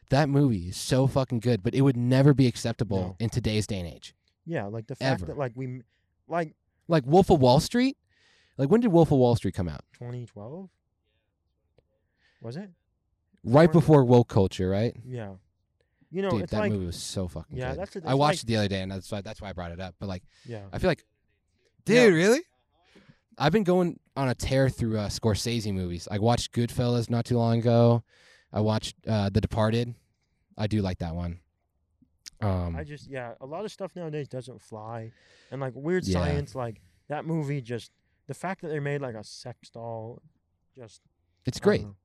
that 0.09 0.27
movie 0.27 0.67
is 0.69 0.75
so 0.77 1.07
fucking 1.07 1.39
good, 1.39 1.63
but 1.63 1.73
it 1.73 1.81
would 1.81 1.95
never 1.95 2.33
be 2.33 2.47
acceptable 2.47 2.99
No. 3.01 3.15
in 3.19 3.29
today's 3.29 3.65
day 3.67 3.79
and 3.79 3.87
age. 3.87 4.13
Yeah, 4.45 4.65
like 4.65 4.87
the 4.87 4.95
fact 4.95 5.21
Ever. 5.21 5.25
that 5.27 5.37
like 5.37 5.53
we 5.55 5.65
m- 5.65 5.83
like 6.27 6.53
Like 6.89 7.05
Wolf 7.05 7.29
of 7.29 7.39
Wall 7.39 7.59
Street. 7.61 7.95
Like 8.61 8.69
when 8.69 8.79
did 8.79 8.89
Wolf 8.89 9.11
of 9.11 9.17
Wall 9.17 9.35
Street 9.35 9.55
come 9.55 9.67
out? 9.67 9.81
2012 9.93 10.69
was 12.43 12.57
it? 12.57 12.69
Right 13.43 13.69
Or- 13.69 13.73
before 13.73 14.05
woke 14.05 14.27
culture, 14.29 14.69
right? 14.69 14.95
Yeah. 15.03 15.33
You 16.11 16.21
know, 16.21 16.29
Dude, 16.29 16.41
that 16.49 16.59
like 16.59 16.71
movie 16.71 16.85
was 16.85 16.95
so 17.01 17.27
fucking 17.27 17.57
Yeah, 17.57 17.71
good. 17.71 17.79
that's 17.79 17.93
the- 17.95 18.03
I 18.05 18.13
watched 18.13 18.39
like- 18.39 18.43
it 18.43 18.47
the 18.47 18.55
other 18.57 18.67
day, 18.67 18.81
and 18.83 18.91
that's 18.91 19.11
why 19.11 19.21
that's 19.21 19.41
why 19.41 19.49
I 19.49 19.53
brought 19.53 19.71
it 19.71 19.79
up. 19.79 19.95
But 19.99 20.09
like, 20.09 20.21
yeah. 20.45 20.67
I 20.71 20.77
feel 20.77 20.91
like, 20.91 21.03
Yeah. 21.87 22.05
dude, 22.05 22.13
really? 22.13 22.41
I've 23.35 23.51
been 23.51 23.63
going 23.63 23.99
on 24.15 24.27
a 24.29 24.35
tear 24.35 24.69
through 24.69 24.99
uh, 24.99 25.09
Scorsese 25.09 25.73
movies. 25.73 26.07
I 26.11 26.19
watched 26.19 26.51
Goodfellas 26.53 27.09
not 27.09 27.25
too 27.25 27.37
long 27.37 27.57
ago. 27.57 28.03
I 28.53 28.59
watched 28.61 28.95
uh, 29.07 29.29
The 29.29 29.41
Departed. 29.41 29.95
I 30.55 30.67
do 30.67 30.83
like 30.83 30.99
that 30.99 31.15
one. 31.15 31.39
Um, 32.41 32.75
I 32.75 32.83
just 32.83 33.07
yeah, 33.09 33.33
a 33.41 33.45
lot 33.47 33.65
of 33.65 33.71
stuff 33.71 33.95
nowadays 33.95 34.27
doesn't 34.27 34.61
fly, 34.61 35.11
and 35.49 35.59
like 35.61 35.73
weird 35.75 36.05
Yeah. 36.05 36.13
science, 36.19 36.53
like 36.53 36.79
that 37.07 37.25
movie. 37.25 37.61
Just 37.61 37.91
the 38.27 38.33
fact 38.33 38.61
that 38.61 38.69
they 38.69 38.79
made 38.79 39.01
like 39.01 39.15
a 39.15 39.23
sex 39.23 39.69
doll, 39.69 40.21
just 40.77 41.01
it's 41.45 41.59
great. 41.59 41.81
know. 41.83 41.95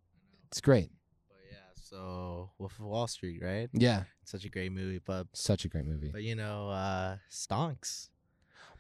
It's 0.49 0.61
great. 0.61 0.91
But 1.29 1.37
yeah, 1.51 1.59
so 1.75 2.51
Wolf 2.59 2.79
of 2.79 2.85
Wall 2.87 3.07
Street, 3.07 3.41
right? 3.43 3.69
Yeah, 3.73 4.05
Such 4.25 4.45
a 4.45 4.49
great 4.49 4.73
movie, 4.73 5.01
but 5.05 5.27
such 5.33 5.65
a 5.65 5.69
great 5.69 5.85
movie, 5.87 6.11
but 6.13 6.23
you 6.23 6.35
know, 6.35 6.71
uh 6.71 7.17
stonks. 7.31 8.09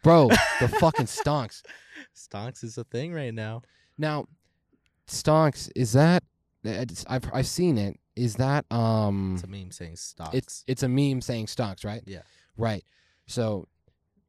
bro. 0.02 0.28
the 0.60 0.68
fucking 0.80 1.06
stonks. 1.06 1.62
Stonks 2.14 2.62
is 2.64 2.78
a 2.78 2.84
thing 2.84 3.12
right 3.12 3.34
now. 3.34 3.62
Now, 3.98 4.26
stonks 5.08 5.70
is 5.76 5.92
that? 5.92 6.22
it's- 6.64 7.04
I've 7.08 7.24
I've 7.32 7.46
seen 7.46 7.78
it. 7.78 7.98
Is 8.16 8.36
that 8.36 8.64
um? 8.72 9.34
It's 9.34 9.44
a 9.44 9.46
meme 9.46 9.70
saying 9.70 9.94
stonks. 9.94 10.34
It's 10.34 10.64
it's 10.66 10.82
a 10.82 10.88
meme 10.88 11.20
saying 11.20 11.46
stonks, 11.46 11.84
right? 11.84 12.02
Yeah. 12.06 12.22
Right. 12.56 12.82
So, 13.26 13.68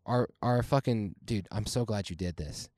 our 0.05 0.27
our 0.41 0.61
fucking 0.61 1.15
dude, 1.23 1.47
I'm 1.51 1.65
so 1.65 1.85
glad 1.85 2.09
you 2.09 2.15
did 2.15 2.35
this. 2.35 2.69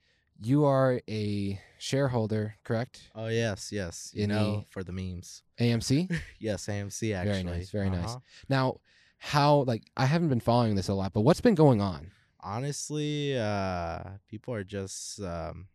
You 0.41 0.65
are 0.65 1.01
a 1.09 1.59
shareholder, 1.77 2.55
correct? 2.63 3.11
oh 3.15 3.27
yes, 3.27 3.71
yes. 3.71 4.11
You 4.13 4.23
In 4.23 4.29
know, 4.29 4.65
for 4.69 4.83
the 4.83 4.91
memes. 4.91 5.43
AMC. 5.59 6.09
Yes, 6.39 6.67
AMC 6.69 7.13
actually. 7.13 7.43
Very 7.43 7.43
nice, 7.43 7.69
very 7.69 7.89
nice. 7.89 8.05
Uh-huh. 8.05 8.19
now, 8.47 8.77
how 9.17 9.63
like 9.67 9.83
I 9.97 10.05
haven't 10.05 10.29
been 10.29 10.39
following 10.39 10.75
this 10.75 10.87
a 10.87 10.93
lot, 10.93 11.11
but 11.11 11.21
what's 11.21 11.41
been 11.41 11.55
going 11.55 11.81
on? 11.81 12.11
honestly 12.41 13.37
uh 13.37 13.99
people 14.29 14.53
are 14.53 14.63
just 14.63 15.19
um 15.21 15.67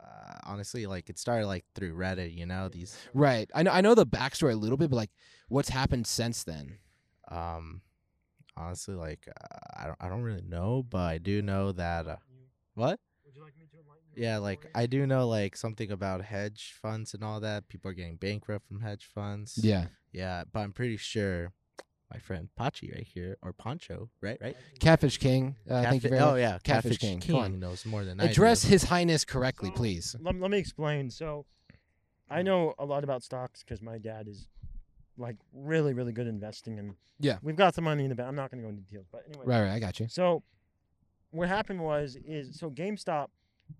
uh, 0.00 0.34
honestly 0.44 0.86
like 0.86 1.10
it 1.10 1.18
started 1.18 1.46
like 1.46 1.62
through 1.74 1.94
reddit 1.94 2.34
you 2.34 2.46
know 2.46 2.70
these 2.70 2.96
Right. 3.12 3.50
I 3.54 3.62
know 3.64 3.70
I 3.72 3.82
know 3.82 3.94
the 3.94 4.06
backstory 4.06 4.52
a 4.52 4.56
little 4.56 4.78
bit, 4.78 4.88
but 4.88 4.96
like, 4.96 5.10
what's 5.48 5.68
happened 5.68 6.06
since 6.06 6.42
then? 6.44 6.78
um 7.30 7.82
honestly 8.56 8.94
like 8.94 9.28
uh, 9.28 9.56
i 9.76 9.86
don't 9.86 9.96
i 10.00 10.08
don't 10.08 10.22
really 10.22 10.40
know 10.48 10.82
but 10.88 11.02
i 11.02 11.18
do 11.18 11.42
know 11.42 11.70
that 11.72 12.06
uh, 12.08 12.16
what 12.74 12.98
Would 13.26 13.36
you 13.36 13.42
like 13.42 13.52
me 13.58 13.66
to 13.70 13.76
enlighten 13.76 14.07
you 14.07 14.07
on 14.07 14.07
yeah 14.18 14.38
like 14.38 14.66
i 14.74 14.86
do 14.86 15.06
know 15.06 15.26
like 15.28 15.56
something 15.56 15.90
about 15.90 16.22
hedge 16.22 16.74
funds 16.82 17.14
and 17.14 17.22
all 17.24 17.40
that 17.40 17.68
people 17.68 17.90
are 17.90 17.94
getting 17.94 18.16
bankrupt 18.16 18.66
from 18.66 18.80
hedge 18.80 19.04
funds 19.14 19.58
Yeah. 19.62 19.86
yeah 20.12 20.44
but 20.52 20.60
i'm 20.60 20.72
pretty 20.72 20.96
sure 20.96 21.52
my 22.12 22.18
friend 22.18 22.48
pachi 22.58 22.92
right 22.94 23.06
here 23.06 23.36
or 23.42 23.52
poncho 23.52 24.08
right 24.22 24.38
right 24.40 24.56
Catfish 24.80 25.18
King. 25.18 25.56
Uh, 25.68 25.82
thank 25.82 26.02
you 26.02 26.08
Catfi- 26.08 26.10
very 26.10 26.22
oh 26.22 26.30
much. 26.32 26.40
yeah 26.40 26.58
Catfish 26.62 26.64
catfish, 26.92 26.98
King, 26.98 27.20
king, 27.20 27.34
come 27.36 27.44
on. 27.44 27.60
knows 27.60 27.84
more 27.84 28.04
than 28.04 28.18
I 28.20 28.24
do. 28.24 28.30
Address 28.30 28.62
His 28.64 28.84
Highness 28.84 29.24
correctly, 29.26 29.68
So, 29.70 29.74
please. 29.76 30.16
Let, 30.20 30.40
let 30.40 30.50
me 30.50 30.56
explain. 30.58 31.10
So, 31.10 31.44
I 32.30 32.40
know 32.42 32.74
a 32.78 32.84
lot 32.86 33.04
about 33.04 33.22
stocks 33.22 33.62
because 33.62 33.82
my 33.82 33.98
dad 33.98 34.26
is 34.28 34.46
like 35.18 35.36
really, 35.52 35.92
really 35.92 36.12
good 36.12 36.26
at 36.26 36.32
investing, 36.32 36.78
and 36.78 36.94
Yeah. 37.20 37.38
we've 37.42 37.56
got 37.56 37.74
some 37.74 37.84
money 37.84 38.04
in 38.04 38.08
the 38.08 38.14
bank. 38.14 38.28
I'm 38.28 38.36
not 38.36 38.50
going 38.50 38.62
to 38.62 38.66
go 38.66 38.70
into 38.70 38.82
details, 38.82 39.06
but 39.12 39.24
anyway. 39.28 39.44
Right, 39.46 39.62
right. 39.62 39.72
I 39.72 39.78
got 39.78 40.00
you. 40.00 40.06
So, 40.08 40.42
what 41.30 41.48
happened 41.48 41.80
was 41.80 42.16
is 42.24 42.58
so 42.58 42.70
GameStop, 42.70 43.28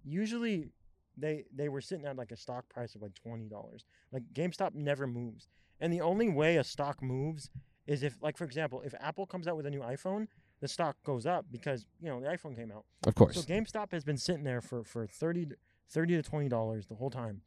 usually 0.05 0.71
they 1.17 1.45
they 1.55 1.69
were 1.69 1.81
sitting 1.81 2.07
at 2.07 2.17
like 2.17 2.31
a 2.31 2.37
stock 2.37 2.69
price 2.69 2.95
of 2.95 3.03
like 3.03 3.15
twenty 3.15 3.49
dollars. 3.49 3.85
Like 4.13 4.23
GameStop 4.33 4.75
never 4.75 5.07
moves, 5.07 5.49
and 5.81 5.93
the 5.93 6.01
only 6.01 6.29
way 6.29 6.57
a 6.57 6.65
stock 6.65 7.03
moves 7.03 7.51
is 7.87 8.03
if, 8.03 8.17
like 8.23 8.37
for 8.37 8.45
example, 8.45 8.83
if 8.85 8.95
Apple 9.01 9.27
comes 9.27 9.49
out 9.49 9.57
with 9.57 9.67
a 9.67 9.71
new 9.71 9.81
iPhone, 9.81 10.29
the 10.61 10.69
stock 10.69 10.97
goes 11.05 11.27
up 11.27 11.47
because 11.51 11.87
you 12.01 12.09
know 12.09 12.21
the 12.21 12.27
iPhone 12.29 12.55
came 12.55 12.71
out. 12.71 12.85
Of 13.07 13.15
course. 13.15 13.37
So 13.37 13.43
GameStop 13.43 13.93
has 13.93 14.05
been 14.05 14.19
sitting 14.19 14.45
there 14.45 14.61
for 14.61 14.85
for 14.85 15.07
30 15.07 15.47
to, 15.47 15.57
30 15.89 16.17
to 16.17 16.23
20 16.23 16.49
dollars 16.49 16.87
the 16.87 16.95
whole 16.95 17.11
time. 17.11 17.43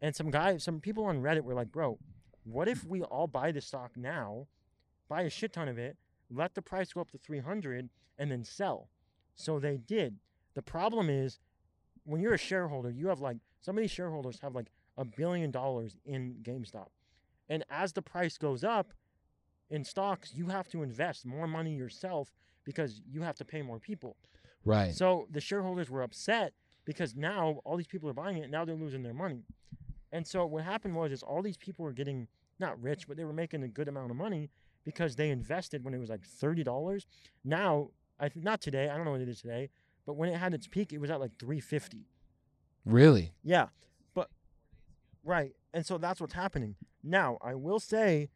And 0.00 0.14
some 0.14 0.30
guy 0.30 0.58
some 0.58 0.80
people 0.80 1.04
on 1.04 1.22
Reddit 1.22 1.42
were 1.42 1.54
like, 1.54 1.72
"Bro, 1.72 1.98
what 2.44 2.68
if 2.68 2.84
we 2.84 3.02
all 3.02 3.26
buy 3.26 3.50
the 3.50 3.60
stock 3.60 3.92
now, 3.96 4.46
buy 5.08 5.22
a 5.22 5.30
shit 5.30 5.52
ton 5.52 5.68
of 5.68 5.78
it, 5.78 5.96
let 6.30 6.54
the 6.54 6.62
price 6.62 6.92
go 6.92 7.00
up 7.00 7.10
to 7.12 7.18
300 7.18 7.88
and 8.18 8.30
then 8.30 8.44
sell?" 8.44 8.90
So 9.34 9.58
they 9.58 9.78
did. 9.78 10.18
The 10.54 10.62
problem 10.62 11.10
is 11.10 11.38
when 12.06 12.20
you're 12.20 12.34
a 12.34 12.38
shareholder, 12.38 12.90
you 12.90 13.08
have 13.08 13.20
like 13.20 13.36
some 13.60 13.76
of 13.76 13.82
these 13.82 13.90
shareholders 13.90 14.38
have 14.40 14.54
like 14.54 14.68
a 14.96 15.04
billion 15.04 15.50
dollars 15.50 15.96
in 16.04 16.36
GameStop. 16.42 16.88
And 17.48 17.64
as 17.68 17.92
the 17.92 18.02
price 18.02 18.38
goes 18.38 18.64
up 18.64 18.92
in 19.70 19.84
stocks, 19.84 20.32
you 20.34 20.46
have 20.46 20.68
to 20.68 20.82
invest 20.82 21.26
more 21.26 21.46
money 21.46 21.74
yourself 21.76 22.32
because 22.64 23.02
you 23.08 23.22
have 23.22 23.36
to 23.36 23.44
pay 23.44 23.62
more 23.62 23.78
people. 23.78 24.16
right. 24.64 24.94
So 24.94 25.26
the 25.30 25.40
shareholders 25.40 25.90
were 25.90 26.02
upset 26.02 26.52
because 26.84 27.14
now 27.14 27.60
all 27.64 27.76
these 27.76 27.86
people 27.86 28.08
are 28.08 28.12
buying 28.14 28.38
it. 28.38 28.42
and 28.44 28.52
Now 28.52 28.64
they're 28.64 28.74
losing 28.76 29.02
their 29.02 29.14
money. 29.14 29.44
And 30.12 30.26
so 30.26 30.46
what 30.46 30.64
happened 30.64 30.94
was 30.96 31.12
is 31.12 31.22
all 31.22 31.42
these 31.42 31.56
people 31.56 31.84
were 31.84 31.92
getting 31.92 32.28
not 32.58 32.80
rich, 32.80 33.06
but 33.06 33.16
they 33.16 33.24
were 33.24 33.32
making 33.32 33.62
a 33.64 33.68
good 33.68 33.88
amount 33.88 34.10
of 34.10 34.16
money 34.16 34.50
because 34.84 35.16
they 35.16 35.30
invested 35.30 35.84
when 35.84 35.92
it 35.94 35.98
was 35.98 36.08
like 36.08 36.24
thirty 36.24 36.62
dollars. 36.62 37.06
Now, 37.44 37.90
I 38.18 38.28
th- 38.28 38.44
not 38.44 38.60
today. 38.60 38.88
I 38.88 38.96
don't 38.96 39.04
know 39.04 39.10
what 39.10 39.20
it 39.20 39.28
is 39.28 39.40
today, 39.42 39.68
but 40.06 40.14
when 40.16 40.28
it 40.28 40.36
had 40.38 40.54
its 40.54 40.66
peak, 40.66 40.92
it 40.92 40.98
was 40.98 41.10
at 41.10 41.20
like 41.20 41.32
three 41.38 41.60
fifty. 41.60 42.06
really? 42.84 43.32
Yeah, 43.42 43.66
but 44.14 44.30
right, 45.24 45.52
and 45.74 45.84
so 45.84 45.98
that's 45.98 46.20
what's 46.20 46.34
happening 46.34 46.76
now. 47.02 47.38
I 47.42 47.54
will 47.54 47.80
say, 47.80 48.30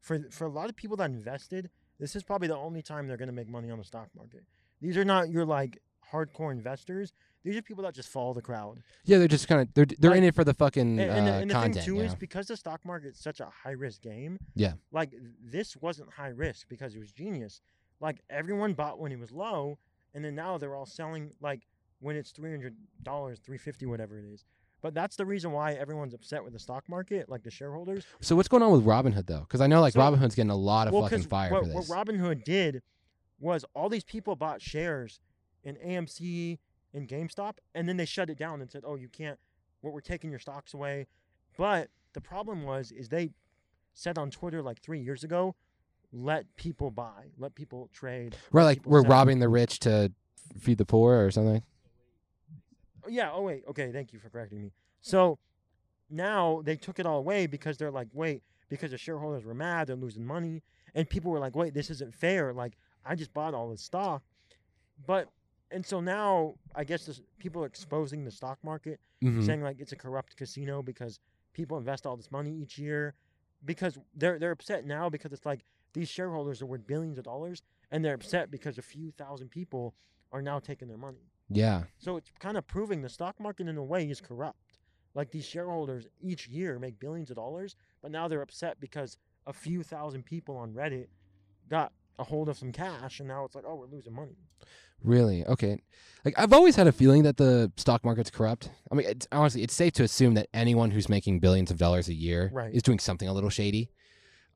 for 0.00 0.20
for 0.30 0.46
a 0.46 0.50
lot 0.50 0.68
of 0.68 0.76
people 0.76 0.96
that 0.98 1.10
invested, 1.10 1.70
this 1.98 2.14
is 2.16 2.22
probably 2.22 2.48
the 2.48 2.56
only 2.56 2.82
time 2.82 3.06
they're 3.08 3.16
going 3.16 3.28
to 3.28 3.34
make 3.34 3.48
money 3.48 3.70
on 3.70 3.78
the 3.78 3.84
stock 3.84 4.08
market. 4.16 4.44
These 4.80 4.96
are 4.96 5.04
not 5.04 5.30
your 5.30 5.44
like 5.44 5.80
hardcore 6.12 6.52
investors. 6.52 7.12
These 7.44 7.56
are 7.56 7.62
people 7.62 7.82
that 7.82 7.94
just 7.94 8.08
follow 8.08 8.34
the 8.34 8.42
crowd. 8.42 8.82
Yeah, 9.04 9.18
they're 9.18 9.26
just 9.26 9.48
kind 9.48 9.62
of 9.62 9.74
they're 9.74 9.86
they're 9.98 10.14
in 10.14 10.22
it 10.22 10.34
for 10.34 10.44
the 10.44 10.54
fucking 10.54 11.00
And, 11.00 11.10
and 11.10 11.26
the, 11.26 11.32
uh, 11.32 11.40
and 11.40 11.50
the 11.50 11.54
content. 11.54 11.74
thing 11.74 11.84
too 11.84 11.94
you 11.96 12.02
is 12.02 12.14
because 12.14 12.46
the 12.46 12.56
stock 12.56 12.84
market 12.84 13.14
is 13.14 13.18
such 13.18 13.40
a 13.40 13.46
high 13.64 13.72
risk 13.72 14.02
game. 14.02 14.38
Yeah. 14.54 14.74
Like 14.92 15.12
this 15.42 15.76
wasn't 15.76 16.12
high 16.12 16.28
risk 16.28 16.68
because 16.68 16.94
it 16.94 17.00
was 17.00 17.10
genius. 17.10 17.60
Like 18.00 18.22
everyone 18.30 18.74
bought 18.74 19.00
when 19.00 19.10
it 19.10 19.18
was 19.18 19.32
low, 19.32 19.78
and 20.14 20.24
then 20.24 20.34
now 20.34 20.58
they're 20.58 20.74
all 20.74 20.86
selling 20.86 21.32
like 21.40 21.62
when 22.00 22.16
it's 22.16 22.30
three 22.30 22.50
hundred 22.50 22.76
dollars, 23.02 23.38
three 23.38 23.58
fifty, 23.58 23.86
whatever 23.86 24.18
it 24.18 24.24
is. 24.24 24.44
But 24.80 24.94
that's 24.94 25.14
the 25.14 25.24
reason 25.24 25.52
why 25.52 25.74
everyone's 25.74 26.12
upset 26.12 26.42
with 26.42 26.52
the 26.52 26.58
stock 26.58 26.88
market, 26.88 27.28
like 27.28 27.44
the 27.44 27.50
shareholders. 27.52 28.04
So 28.20 28.34
what's 28.34 28.48
going 28.48 28.64
on 28.64 28.72
with 28.72 28.84
Robinhood 28.84 29.26
though? 29.26 29.40
Because 29.40 29.60
I 29.60 29.68
know 29.68 29.80
like 29.80 29.94
So- 29.94 30.00
Robinhood's 30.00 30.34
getting 30.34 30.50
a 30.50 30.56
lot 30.56 30.88
of 30.88 30.94
well, 30.94 31.04
fucking 31.04 31.22
fire 31.22 31.52
what, 31.52 31.62
for 31.62 31.68
this. 31.68 31.88
what 31.88 32.06
Robinhood 32.06 32.44
did 32.44 32.82
was 33.38 33.64
all 33.74 33.88
these 33.88 34.04
people 34.04 34.34
bought 34.36 34.60
shares 34.60 35.20
in 35.64 35.76
AMC 35.76 36.58
and 36.94 37.08
GameStop, 37.08 37.54
and 37.74 37.88
then 37.88 37.96
they 37.96 38.04
shut 38.04 38.28
it 38.28 38.38
down 38.38 38.60
and 38.60 38.70
said, 38.70 38.82
"Oh, 38.84 38.96
you 38.96 39.08
can't. 39.08 39.38
What 39.80 39.92
we're 39.92 40.00
taking 40.00 40.30
your 40.30 40.40
stocks 40.40 40.74
away." 40.74 41.06
But 41.56 41.90
the 42.12 42.20
problem 42.20 42.64
was, 42.64 42.90
is 42.90 43.08
they 43.08 43.30
said 43.94 44.18
on 44.18 44.30
Twitter 44.30 44.62
like 44.62 44.80
three 44.80 45.00
years 45.00 45.22
ago, 45.22 45.54
"Let 46.12 46.54
people 46.56 46.90
buy, 46.90 47.30
let 47.38 47.54
people 47.54 47.88
trade." 47.92 48.36
right, 48.52 48.64
like 48.64 48.84
we're 48.86 49.02
sell." 49.02 49.10
robbing 49.10 49.38
the 49.40 49.48
rich 49.48 49.78
to 49.80 50.12
feed 50.58 50.78
the 50.78 50.84
poor 50.84 51.24
or 51.24 51.30
something. 51.30 51.62
Oh, 53.04 53.08
Yeah. 53.08 53.30
Oh 53.32 53.42
wait. 53.42 53.64
Okay. 53.68 53.90
Thank 53.92 54.12
you 54.12 54.18
for 54.18 54.28
correcting 54.30 54.60
me. 54.62 54.72
So 55.00 55.38
now 56.10 56.62
they 56.64 56.76
took 56.76 56.98
it 56.98 57.06
all 57.06 57.18
away 57.18 57.46
because 57.46 57.76
they're 57.78 57.90
like, 57.90 58.08
wait, 58.12 58.42
because 58.68 58.90
the 58.90 58.98
shareholders 58.98 59.44
were 59.44 59.54
mad, 59.54 59.86
they're 59.88 59.96
losing 59.96 60.24
money, 60.24 60.62
and 60.94 61.08
people 61.08 61.30
were 61.30 61.38
like, 61.40 61.56
wait, 61.56 61.74
this 61.74 61.90
isn't 61.90 62.14
fair. 62.14 62.52
Like 62.52 62.74
I 63.04 63.14
just 63.14 63.32
bought 63.34 63.54
all 63.54 63.68
this 63.70 63.82
stock, 63.82 64.22
but 65.06 65.28
and 65.70 65.84
so 65.84 66.00
now 66.00 66.54
I 66.74 66.84
guess 66.84 67.06
this, 67.06 67.20
people 67.38 67.62
are 67.62 67.66
exposing 67.66 68.24
the 68.24 68.30
stock 68.30 68.58
market, 68.62 69.00
Mhm. 69.22 69.44
saying 69.44 69.62
like 69.62 69.80
it's 69.80 69.92
a 69.92 69.96
corrupt 69.96 70.36
casino 70.36 70.82
because 70.82 71.18
people 71.54 71.78
invest 71.78 72.06
all 72.06 72.16
this 72.16 72.30
money 72.30 72.52
each 72.52 72.78
year, 72.78 73.14
because 73.64 73.98
they're 74.14 74.38
they're 74.38 74.50
upset 74.52 74.84
now 74.86 75.08
because 75.08 75.32
it's 75.32 75.46
like 75.46 75.64
these 75.94 76.08
shareholders 76.08 76.62
are 76.62 76.66
worth 76.66 76.86
billions 76.86 77.18
of 77.18 77.24
dollars, 77.24 77.62
and 77.90 78.04
they're 78.04 78.14
upset 78.14 78.50
because 78.50 78.78
a 78.78 78.82
few 78.82 79.10
thousand 79.12 79.50
people 79.50 79.94
are 80.32 80.42
now 80.42 80.58
taking 80.58 80.88
their 80.88 80.96
money. 80.98 81.28
Yeah. 81.50 81.84
So 81.98 82.16
it's 82.16 82.30
kind 82.38 82.56
of 82.56 82.66
proving 82.66 83.02
the 83.02 83.08
stock 83.08 83.38
market 83.38 83.68
in 83.68 83.76
a 83.76 83.84
way 83.84 84.04
is 84.08 84.20
corrupt. 84.20 84.78
Like 85.14 85.30
these 85.30 85.44
shareholders 85.44 86.06
each 86.22 86.48
year 86.48 86.78
make 86.78 86.98
billions 86.98 87.28
of 87.30 87.36
dollars, 87.36 87.76
but 88.00 88.10
now 88.10 88.28
they're 88.28 88.40
upset 88.40 88.80
because 88.80 89.18
a 89.46 89.52
few 89.52 89.82
thousand 89.82 90.24
people 90.24 90.56
on 90.56 90.72
Reddit 90.72 91.08
got 91.68 91.92
a 92.18 92.24
hold 92.24 92.48
of 92.48 92.56
some 92.56 92.72
cash, 92.72 93.18
and 93.20 93.28
now 93.28 93.44
it's 93.44 93.54
like, 93.54 93.64
oh, 93.66 93.74
we're 93.74 93.86
losing 93.86 94.14
money. 94.14 94.36
Really? 95.04 95.44
Okay. 95.44 95.78
Like 96.24 96.38
I've 96.38 96.52
always 96.52 96.76
had 96.76 96.86
a 96.86 96.92
feeling 96.92 97.24
that 97.24 97.36
the 97.36 97.70
stock 97.76 98.04
market's 98.04 98.30
corrupt. 98.30 98.70
I 98.90 98.94
mean, 98.94 99.06
it's, 99.08 99.26
honestly, 99.32 99.62
it's 99.62 99.74
safe 99.74 99.92
to 99.94 100.04
assume 100.04 100.34
that 100.34 100.48
anyone 100.54 100.90
who's 100.92 101.08
making 101.08 101.40
billions 101.40 101.70
of 101.70 101.76
dollars 101.76 102.08
a 102.08 102.14
year 102.14 102.50
Right. 102.54 102.72
is 102.72 102.82
doing 102.82 102.98
something 103.00 103.28
a 103.28 103.32
little 103.32 103.50
shady. 103.50 103.90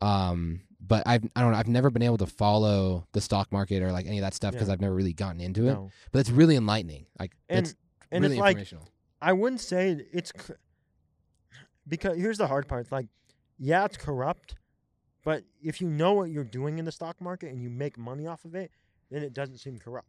Um, 0.01 0.61
but 0.81 1.03
I've 1.07 1.25
I 1.35 1.41
don't 1.41 1.53
know. 1.53 1.59
I've 1.59 1.69
never 1.69 1.91
been 1.91 2.03
able 2.03 2.19
to 2.19 2.27
follow 2.27 3.07
the 3.13 3.21
stock 3.21 3.51
market 3.53 3.83
or 3.83 3.93
like 3.93 4.07
any 4.07 4.19
of 4.19 4.23
that 4.23 4.35
stuff 4.35 4.53
because 4.53 4.69
Yeah. 4.69 4.75
I've 4.75 4.81
never 4.81 4.95
really 4.95 5.13
gotten 5.13 5.41
into 5.41 5.67
it. 5.67 5.73
No. 5.75 5.91
But 6.13 6.21
it's 6.21 6.31
really 6.31 6.57
enlightening. 6.57 7.07
Like 7.19 7.33
And 7.49 7.67
it's 7.67 7.75
and 8.11 8.23
really 8.23 8.37
it's 8.37 8.41
like 8.41 8.57
informational. 8.57 8.89
I 9.21 9.33
wouldn't 9.33 9.61
say 9.61 10.07
it's 10.13 10.33
c- 10.39 10.55
because 11.89 12.19
here's 12.19 12.39
the 12.39 12.47
hard 12.47 12.69
part. 12.69 12.83
It's 12.83 12.93
like, 12.93 13.09
yeah, 13.59 13.85
it's 13.85 13.97
corrupt, 13.97 14.57
but 15.25 15.45
if 15.63 15.81
you 15.81 15.89
know 15.89 16.13
what 16.13 16.31
you're 16.31 16.45
doing 16.45 16.79
in 16.79 16.85
the 16.85 16.93
stock 16.93 17.21
market 17.21 17.51
and 17.51 17.63
you 17.63 17.71
make 17.71 17.97
money 17.97 18.27
off 18.27 18.45
of 18.45 18.55
it, 18.55 18.71
then 19.11 19.23
it 19.23 19.33
doesn't 19.33 19.59
seem 19.59 19.79
corrupt. 19.79 20.09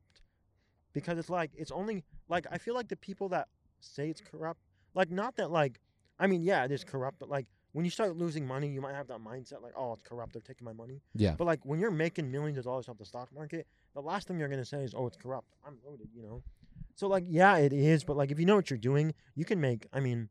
Because 0.93 1.17
it's 1.17 1.29
like 1.29 1.51
it's 1.55 1.71
only 1.71 2.03
like 2.27 2.45
I 2.51 2.57
feel 2.57 2.73
like 2.73 2.87
the 2.89 2.95
people 2.95 3.29
that 3.29 3.47
say 3.79 4.09
it's 4.09 4.21
corrupt, 4.21 4.61
like 4.93 5.11
not 5.11 5.35
that 5.37 5.51
like, 5.51 5.79
I 6.19 6.27
mean, 6.27 6.41
yeah, 6.41 6.65
it 6.65 6.71
is 6.71 6.83
corrupt, 6.83 7.19
but 7.19 7.29
like 7.29 7.45
when 7.77 7.85
you 7.85 7.91
start 7.91 8.17
losing 8.17 8.43
money, 8.43 8.67
you 8.67 8.81
might 8.81 8.95
have 8.95 9.07
that 9.07 9.19
mindset 9.19 9.61
like, 9.61 9.73
oh, 9.77 9.93
it's 9.93 10.01
corrupt, 10.01 10.33
they're 10.33 10.41
taking 10.41 10.65
my 10.65 10.73
money. 10.73 10.99
yeah. 11.13 11.35
But 11.37 11.45
like 11.45 11.63
when 11.63 11.79
you're 11.79 11.91
making 11.91 12.31
millions 12.31 12.57
of 12.57 12.63
dollars 12.63 12.89
off 12.89 12.97
the 12.97 13.05
stock 13.05 13.29
market, 13.31 13.67
the 13.93 14.01
last 14.01 14.27
thing 14.27 14.39
you're 14.39 14.49
gonna 14.49 14.65
say 14.65 14.83
is, 14.83 14.95
"Oh, 14.97 15.05
it's 15.05 15.15
corrupt." 15.15 15.53
I'm 15.63 15.77
loaded, 15.85 16.07
you 16.11 16.23
know. 16.23 16.41
So 16.95 17.07
like, 17.07 17.25
yeah, 17.27 17.57
it 17.57 17.73
is. 17.73 18.03
But 18.03 18.17
like, 18.17 18.31
if 18.31 18.39
you 18.39 18.47
know 18.47 18.55
what 18.55 18.71
you're 18.71 18.79
doing, 18.79 19.13
you 19.35 19.45
can 19.45 19.61
make. 19.61 19.85
I 19.93 19.99
mean, 19.99 20.29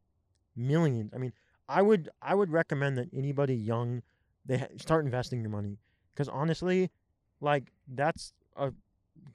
millions. 0.57 1.12
I 1.14 1.18
mean, 1.18 1.32
I 1.68 1.82
would 1.82 2.09
I 2.20 2.34
would 2.34 2.51
recommend 2.51 2.99
that 2.99 3.11
anybody 3.14 3.55
young, 3.55 4.03
they 4.44 4.59
ha- 4.59 4.66
start 4.76 5.05
investing 5.05 5.40
your 5.40 5.51
money 5.51 5.78
because 6.12 6.28
honestly, 6.28 6.90
like 7.40 7.70
that's 7.86 8.32
a 8.57 8.72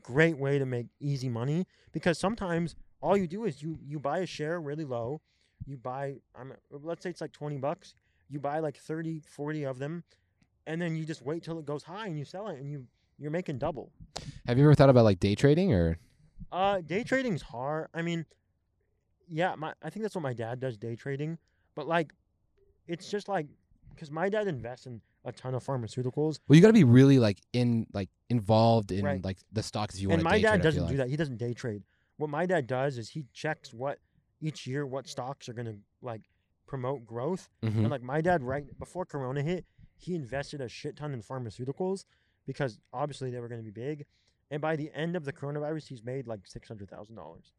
great 0.04 0.38
way 0.38 0.60
to 0.60 0.66
make 0.66 0.88
easy 1.00 1.30
money 1.30 1.66
because 1.94 2.20
sometimes 2.20 2.76
all 3.00 3.16
you 3.16 3.26
do 3.26 3.46
is 3.46 3.64
you 3.64 3.80
you 3.82 4.00
buy 4.00 4.20
a 4.20 4.26
share 4.26 4.60
really 4.60 4.84
low 4.84 5.22
you 5.66 5.78
buy 5.78 6.16
I'm 6.36 6.54
let's 6.72 7.04
say 7.04 7.10
it's 7.10 7.22
like 7.22 7.32
20 7.32 7.58
bucks 7.58 7.96
you 8.32 8.40
buy 8.40 8.60
like 8.60 8.78
30 8.78 9.22
40 9.28 9.64
of 9.66 9.78
them 9.80 10.04
and 10.66 10.82
then 10.82 10.96
you 10.96 11.06
just 11.06 11.22
wait 11.22 11.44
till 11.44 11.60
it 11.60 11.66
goes 11.66 11.84
high 11.84 12.08
and 12.08 12.18
you 12.18 12.26
sell 12.26 12.48
it 12.48 12.60
and 12.60 12.72
you 12.72 12.88
you're 13.20 13.32
making 13.32 13.58
double 13.60 13.92
Have 14.48 14.58
you 14.58 14.64
ever 14.64 14.74
thought 14.74 14.90
about 14.90 15.04
like 15.04 15.20
day 15.20 15.36
trading 15.36 15.74
or? 15.74 16.00
uh 16.52 16.82
day 16.82 17.04
trading's 17.04 17.42
hard 17.42 17.88
i 17.94 18.02
mean 18.02 18.26
yeah 19.28 19.56
my 19.56 19.74
i 19.84 19.90
think 19.90 20.04
that's 20.04 20.16
what 20.16 20.22
my 20.22 20.34
dad 20.34 20.60
does 20.60 20.78
day 20.78 20.96
trading 20.96 21.38
but 21.76 21.88
like 21.88 22.14
it's 22.88 23.10
just 23.10 23.28
like 23.30 23.48
because 23.94 24.12
my 24.12 24.30
dad 24.30 24.48
invests 24.48 24.86
in 24.86 25.02
a 25.24 25.32
ton 25.32 25.54
of 25.54 25.64
pharmaceuticals 25.64 26.40
Well, 26.48 26.56
you 26.56 26.62
got 26.62 26.68
to 26.70 26.74
be 26.74 26.84
really 26.84 27.20
like 27.20 27.38
in 27.54 27.86
like 27.94 28.10
involved 28.30 28.92
in 28.92 29.06
Right. 29.06 29.24
like 29.24 29.38
the 29.52 29.62
stocks 29.62 30.00
you 30.00 30.10
want 30.10 30.20
to 30.22 30.24
my 30.24 30.40
dad 30.40 30.54
trade. 30.56 30.62
Doesn't 30.64 30.82
feel 30.82 30.88
do 30.90 30.98
that 30.98 31.10
he 31.10 31.16
doesn't 31.16 31.38
day 31.38 31.54
trade 31.54 31.84
what 32.18 32.30
my 32.30 32.46
dad 32.46 32.66
does 32.68 32.98
is 32.98 33.10
he 33.10 33.26
checks 33.34 33.74
what 33.74 34.00
each 34.42 34.66
year 34.66 34.86
what 34.86 35.08
stocks 35.08 35.48
are 35.48 35.54
going 35.54 35.68
to 35.68 35.78
like 36.02 36.24
promote 36.72 37.06
growth 37.06 37.50
Mhm. 37.62 37.80
And 37.80 37.90
like 37.90 38.02
my 38.02 38.22
dad, 38.22 38.42
right 38.44 38.66
before 38.80 39.06
Corona 39.06 39.42
hit, 39.42 39.66
he 39.98 40.16
invested 40.16 40.62
a 40.62 40.70
shit 40.70 40.96
ton 40.96 41.14
in 41.14 41.22
pharmaceuticals 41.22 42.06
because 42.46 42.80
obviously 42.94 43.30
they 43.30 43.40
were 43.42 43.50
going 43.50 43.60
to 43.60 43.72
be 43.72 43.78
big. 43.88 44.06
And 44.50 44.62
by 44.62 44.78
the 44.78 44.90
end 44.94 45.16
of 45.18 45.26
the 45.26 45.34
coronavirus, 45.34 45.88
he's 45.88 46.04
made 46.04 46.28
like 46.28 46.48
six 46.48 46.68
hundred 46.70 46.90
thousand 46.90 47.16
dollars. 47.16 47.52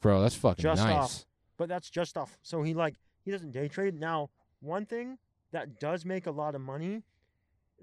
Bro, 0.00 0.22
that's 0.22 0.34
fucking 0.34 0.62
Just 0.62 0.82
nice. 0.82 0.96
off. 0.96 1.26
But 1.58 1.68
that's 1.68 1.90
just 1.90 2.16
off. 2.16 2.38
So 2.42 2.62
he 2.62 2.72
like 2.72 2.96
he 3.24 3.30
doesn't 3.30 3.52
day 3.52 3.68
trade. 3.68 3.94
Now, 4.00 4.30
one 4.60 4.86
thing 4.86 5.18
that 5.52 5.78
does 5.78 6.04
make 6.06 6.26
a 6.26 6.30
lot 6.30 6.54
of 6.54 6.60
money, 6.62 7.02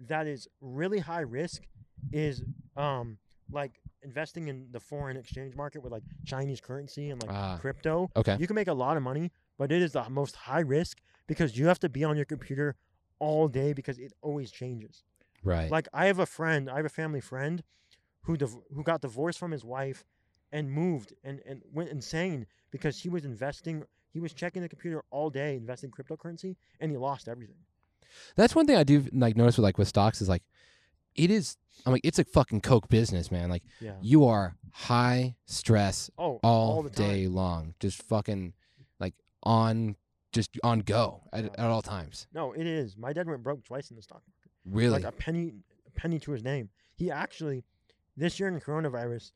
that 0.07 0.25
is 0.27 0.47
really 0.61 0.99
high 0.99 1.21
risk, 1.41 1.67
is 2.11 2.43
um 2.75 3.17
like 3.51 3.73
investing 4.03 4.47
in 4.47 4.67
the 4.71 4.79
foreign 4.79 5.15
exchange 5.17 5.55
market 5.55 5.79
with 5.83 5.91
like 5.91 6.03
Chinese 6.25 6.59
currency 6.59 7.11
and 7.11 7.21
like 7.21 7.31
Ah. 7.31 7.57
crypto. 7.61 8.09
Okay. 8.15 8.35
You 8.39 8.47
can 8.47 8.55
make 8.55 8.67
a 8.67 8.73
lot 8.73 8.97
of 8.97 9.03
money, 9.03 9.31
but 9.57 9.71
it 9.71 9.81
is 9.81 9.91
the 9.93 10.09
most 10.09 10.35
high 10.35 10.59
risk 10.61 10.99
because 11.27 11.57
you 11.57 11.67
have 11.67 11.79
to 11.79 11.89
be 11.89 12.03
on 12.03 12.15
your 12.15 12.25
computer 12.25 12.75
all 13.19 13.47
day 13.47 13.73
because 13.73 13.99
it 13.99 14.13
always 14.21 14.51
changes. 14.51 15.03
Right. 15.43 15.69
Like 15.71 15.87
I 15.93 16.05
have 16.07 16.19
a 16.19 16.25
friend, 16.25 16.69
I 16.69 16.77
have 16.77 16.85
a 16.85 16.89
family 16.89 17.21
friend 17.21 17.63
who 18.23 18.37
div- 18.37 18.57
who 18.73 18.83
got 18.83 19.01
divorced 19.01 19.39
from 19.39 19.51
his 19.51 19.63
wife 19.63 20.03
and 20.51 20.71
moved 20.71 21.13
and, 21.23 21.41
and 21.45 21.61
went 21.71 21.89
insane 21.89 22.45
because 22.71 22.99
he 22.99 23.09
was 23.09 23.25
investing 23.25 23.83
he 24.13 24.19
was 24.19 24.33
checking 24.33 24.61
the 24.61 24.67
computer 24.69 25.03
all 25.09 25.29
day 25.29 25.55
investing 25.55 25.89
cryptocurrency 25.89 26.55
and 26.79 26.91
he 26.91 26.97
lost 26.97 27.27
everything. 27.29 27.55
That's 28.35 28.53
one 28.53 28.65
thing 28.67 28.75
I 28.75 28.83
do 28.83 29.05
like 29.13 29.35
notice 29.37 29.57
with 29.57 29.63
like 29.63 29.77
with 29.77 29.87
stocks 29.87 30.21
is 30.21 30.27
like 30.29 30.43
it 31.15 31.31
is 31.31 31.57
I'm 31.85 31.93
like 31.93 32.01
it's 32.03 32.19
a 32.19 32.23
fucking 32.25 32.61
coke 32.61 32.89
business, 32.89 33.31
man. 33.31 33.49
Like 33.49 33.63
Yeah. 33.79 33.93
you 34.01 34.25
are 34.25 34.55
high 34.71 35.35
stress 35.45 36.09
Oh, 36.17 36.39
all, 36.43 36.83
the 36.83 36.89
day 36.89 37.27
long, 37.27 37.73
just 37.79 38.01
fucking 38.03 38.53
on 39.43 39.95
just 40.31 40.57
on 40.63 40.79
go 40.79 41.21
at, 41.33 41.43
Yeah. 41.45 41.49
at 41.57 41.65
all 41.65 41.81
times. 41.81 42.27
No, 42.33 42.53
it 42.53 42.65
is. 42.67 42.95
My 42.97 43.11
dad 43.13 43.27
went 43.27 43.43
broke 43.43 43.63
twice 43.63 43.89
in 43.89 43.95
the 43.97 44.01
stock 44.01 44.21
market. 44.27 44.51
Really? 44.65 44.93
Like 45.01 45.03
a 45.03 45.11
penny 45.11 45.53
a 45.87 45.91
penny 45.91 46.19
to 46.19 46.31
his 46.31 46.43
name. 46.43 46.69
He 46.95 47.11
actually 47.11 47.63
this 48.15 48.39
year 48.39 48.47
in 48.49 48.59
coronavirus 48.59 49.31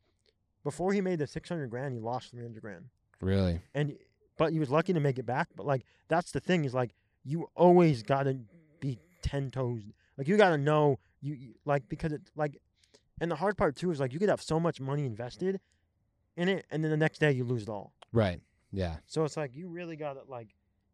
before 0.64 0.94
he 0.94 1.02
made 1.02 1.20
the 1.20 1.28
600 1.28 1.68
grand, 1.70 1.94
he 1.94 2.00
lost 2.00 2.32
300 2.32 2.62
grand. 2.62 2.86
really? 3.22 3.62
and 3.74 3.98
but 4.38 4.52
he 4.52 4.60
was 4.60 4.70
lucky 4.70 4.92
to 4.94 5.00
make 5.00 5.18
it 5.18 5.26
back. 5.26 5.48
But 5.56 5.66
like 5.66 5.86
that's 6.08 6.32
the 6.32 6.40
thing 6.40 6.66
is 6.66 6.74
like 6.74 6.94
you 7.24 7.50
always 7.56 8.04
gotta 8.04 8.38
be 8.80 9.00
ten 9.22 9.50
toes. 9.52 9.82
Like 10.18 10.28
you 10.28 10.38
gotta 10.38 10.58
know 10.58 11.00
you 11.22 11.34
you- 11.36 11.56
like 11.66 11.88
because 11.90 12.12
it's 12.14 12.30
like, 12.36 12.58
and 13.20 13.32
the 13.32 13.36
hard 13.36 13.58
part 13.58 13.76
too 13.76 13.92
is 13.92 14.00
like 14.00 14.14
you 14.14 14.20
could 14.20 14.30
have 14.30 14.42
so 14.42 14.60
much 14.60 14.80
money 14.80 15.06
invested 15.06 15.60
in 16.38 16.50
it, 16.50 16.66
and 16.70 16.84
then 16.84 16.92
the 16.92 16.98
next 16.98 17.20
day 17.20 17.32
you 17.32 17.44
lose 17.46 17.64
it 17.64 17.70
all. 17.70 17.94
Right. 18.12 18.42
Yeah. 18.76 18.98
So 19.08 19.24
it's 19.24 19.38
like 19.38 19.56
you 19.56 19.68
really 19.70 19.96
got 19.96 20.18
it 20.18 20.30
like, 20.30 20.50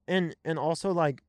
and 0.08 0.36
and 0.46 0.58
also 0.60 0.92
like, 0.92 1.24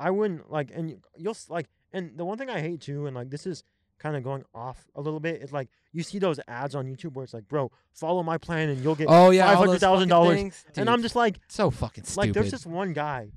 I 0.00 0.10
wouldn't 0.10 0.50
like, 0.50 0.70
and 0.74 0.90
you- 0.90 1.00
you'll 1.16 1.36
like, 1.48 1.68
and 1.92 2.16
the 2.18 2.24
one 2.24 2.38
thing 2.38 2.50
I 2.50 2.60
hate 2.60 2.80
too, 2.80 3.06
and 3.06 3.14
like 3.14 3.30
this 3.30 3.46
is 3.46 3.62
kind 3.98 4.16
of 4.16 4.22
going 4.24 4.44
off 4.54 4.86
a 4.94 5.00
little 5.00 5.20
bit, 5.20 5.40
is 5.42 5.52
like 5.52 5.68
you 5.92 6.02
see 6.02 6.18
those 6.18 6.40
ads 6.48 6.74
on 6.74 6.86
YouTube 6.86 7.14
where 7.14 7.24
it's 7.24 7.34
like, 7.34 7.48
bro, 7.48 7.70
follow 7.92 8.22
my 8.22 8.36
plan 8.38 8.68
and 8.68 8.82
you'll 8.82 8.96
get 8.96 9.06
Oh 9.08 9.30
yeah, 9.30 9.52
all 9.54 9.66
$500,000 9.66 10.64
and 10.76 10.90
I'm 10.90 11.02
just 11.02 11.14
like, 11.16 11.38
so 11.48 11.70
fucking 11.70 12.04
stupid. 12.04 12.16
like, 12.18 12.32
there's 12.32 12.50
this 12.50 12.66
one 12.66 12.92
guy. 12.92 13.30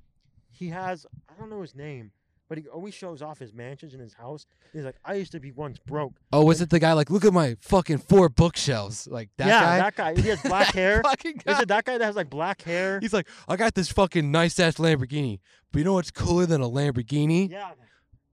He 0.49 0.69
has, 0.69 1.05
I 1.29 1.39
don't 1.39 1.51
know 1.51 1.61
his 1.61 1.75
name, 1.75 2.11
but 2.49 2.57
he 2.57 2.67
always 2.67 2.93
shows 2.93 3.21
off 3.21 3.39
his 3.39 3.53
mansions 3.53 3.93
and 3.93 4.01
his 4.01 4.13
house. 4.13 4.45
He's 4.73 4.83
like, 4.85 4.95
I 5.05 5.15
used 5.15 5.31
to 5.33 5.39
be 5.39 5.51
once 5.51 5.79
broke. 5.79 6.13
oh, 6.31 6.45
was 6.45 6.61
it 6.61 6.69
the 6.69 6.79
guy 6.79 6.93
like 6.93 7.09
look 7.09 7.25
at 7.25 7.33
my 7.33 7.55
fucking 7.61 7.99
four 7.99 8.29
bookshelves? 8.29 9.07
Like 9.07 9.29
that 9.37 9.47
yeah, 9.47 9.59
guy? 9.61 9.77
that 9.79 9.95
guy. 9.95 10.21
He 10.21 10.27
has 10.29 10.41
black 10.45 10.73
hair. 10.73 11.01
Is 11.23 11.59
it 11.59 11.67
that 11.67 11.85
guy 11.85 11.97
that 11.97 12.05
has 12.05 12.15
like 12.15 12.29
black 12.29 12.61
hair? 12.61 12.99
He's 13.01 13.13
like, 13.13 13.27
I 13.47 13.55
got 13.55 13.75
this 13.75 13.91
fucking 13.91 14.31
nice 14.31 14.59
ass 14.59 14.75
Lamborghini. 14.75 15.39
But 15.71 15.79
you 15.79 15.85
know 15.85 15.93
what's 15.93 16.11
cooler 16.11 16.45
than 16.45 16.61
a 16.61 16.69
Lamborghini? 16.69 17.49
Yeah. 17.49 17.71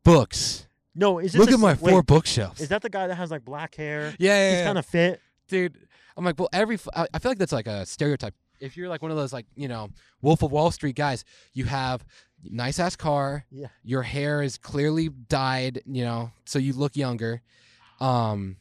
Books. 0.05 0.67
No, 0.95 1.19
is 1.19 1.33
this 1.33 1.41
Look 1.41 1.49
the 1.49 1.55
at 1.55 1.61
my 1.61 1.73
s- 1.73 1.81
four 1.81 2.03
bookshelves. 2.03 2.61
Is 2.61 2.69
that 2.69 2.83
the 2.83 2.91
guy 2.91 3.07
that 3.09 3.17
has 3.17 3.31
like 3.31 3.45
black 3.45 3.75
hair? 3.75 4.15
yeah, 4.19 4.35
yeah, 4.37 4.51
He's 4.51 4.59
yeah. 4.61 4.65
kind 4.67 4.79
of 4.79 4.87
fit. 4.87 5.21
dude. 5.49 5.79
I'm 6.17 6.25
like, 6.25 6.39
well, 6.39 6.49
every 6.53 6.79
I 6.95 7.19
feel 7.19 7.31
like 7.33 7.39
that's 7.39 7.51
like 7.53 7.67
a 7.67 7.85
stereotype. 7.85 8.35
If 8.61 8.77
you're 8.77 8.89
like 8.89 9.03
one 9.03 9.11
of 9.11 9.17
those 9.17 9.33
like 9.33 9.47
you 9.57 9.69
know 9.69 9.91
Wolf 10.23 10.43
of 10.43 10.51
Wall 10.53 10.71
Street 10.71 10.97
guys, 10.97 11.25
you 11.53 11.65
have 11.65 12.05
nice 12.43 12.79
ass 12.79 12.97
car. 12.97 13.45
Yeah. 13.51 13.69
Your 13.83 14.03
hair 14.03 14.43
is 14.43 14.59
clearly 14.59 15.09
dyed, 15.09 15.83
you 15.87 16.05
know, 16.05 16.31
so 16.45 16.59
you 16.59 16.73
look 16.75 16.97
younger. 16.97 17.41
Um, 18.01 18.57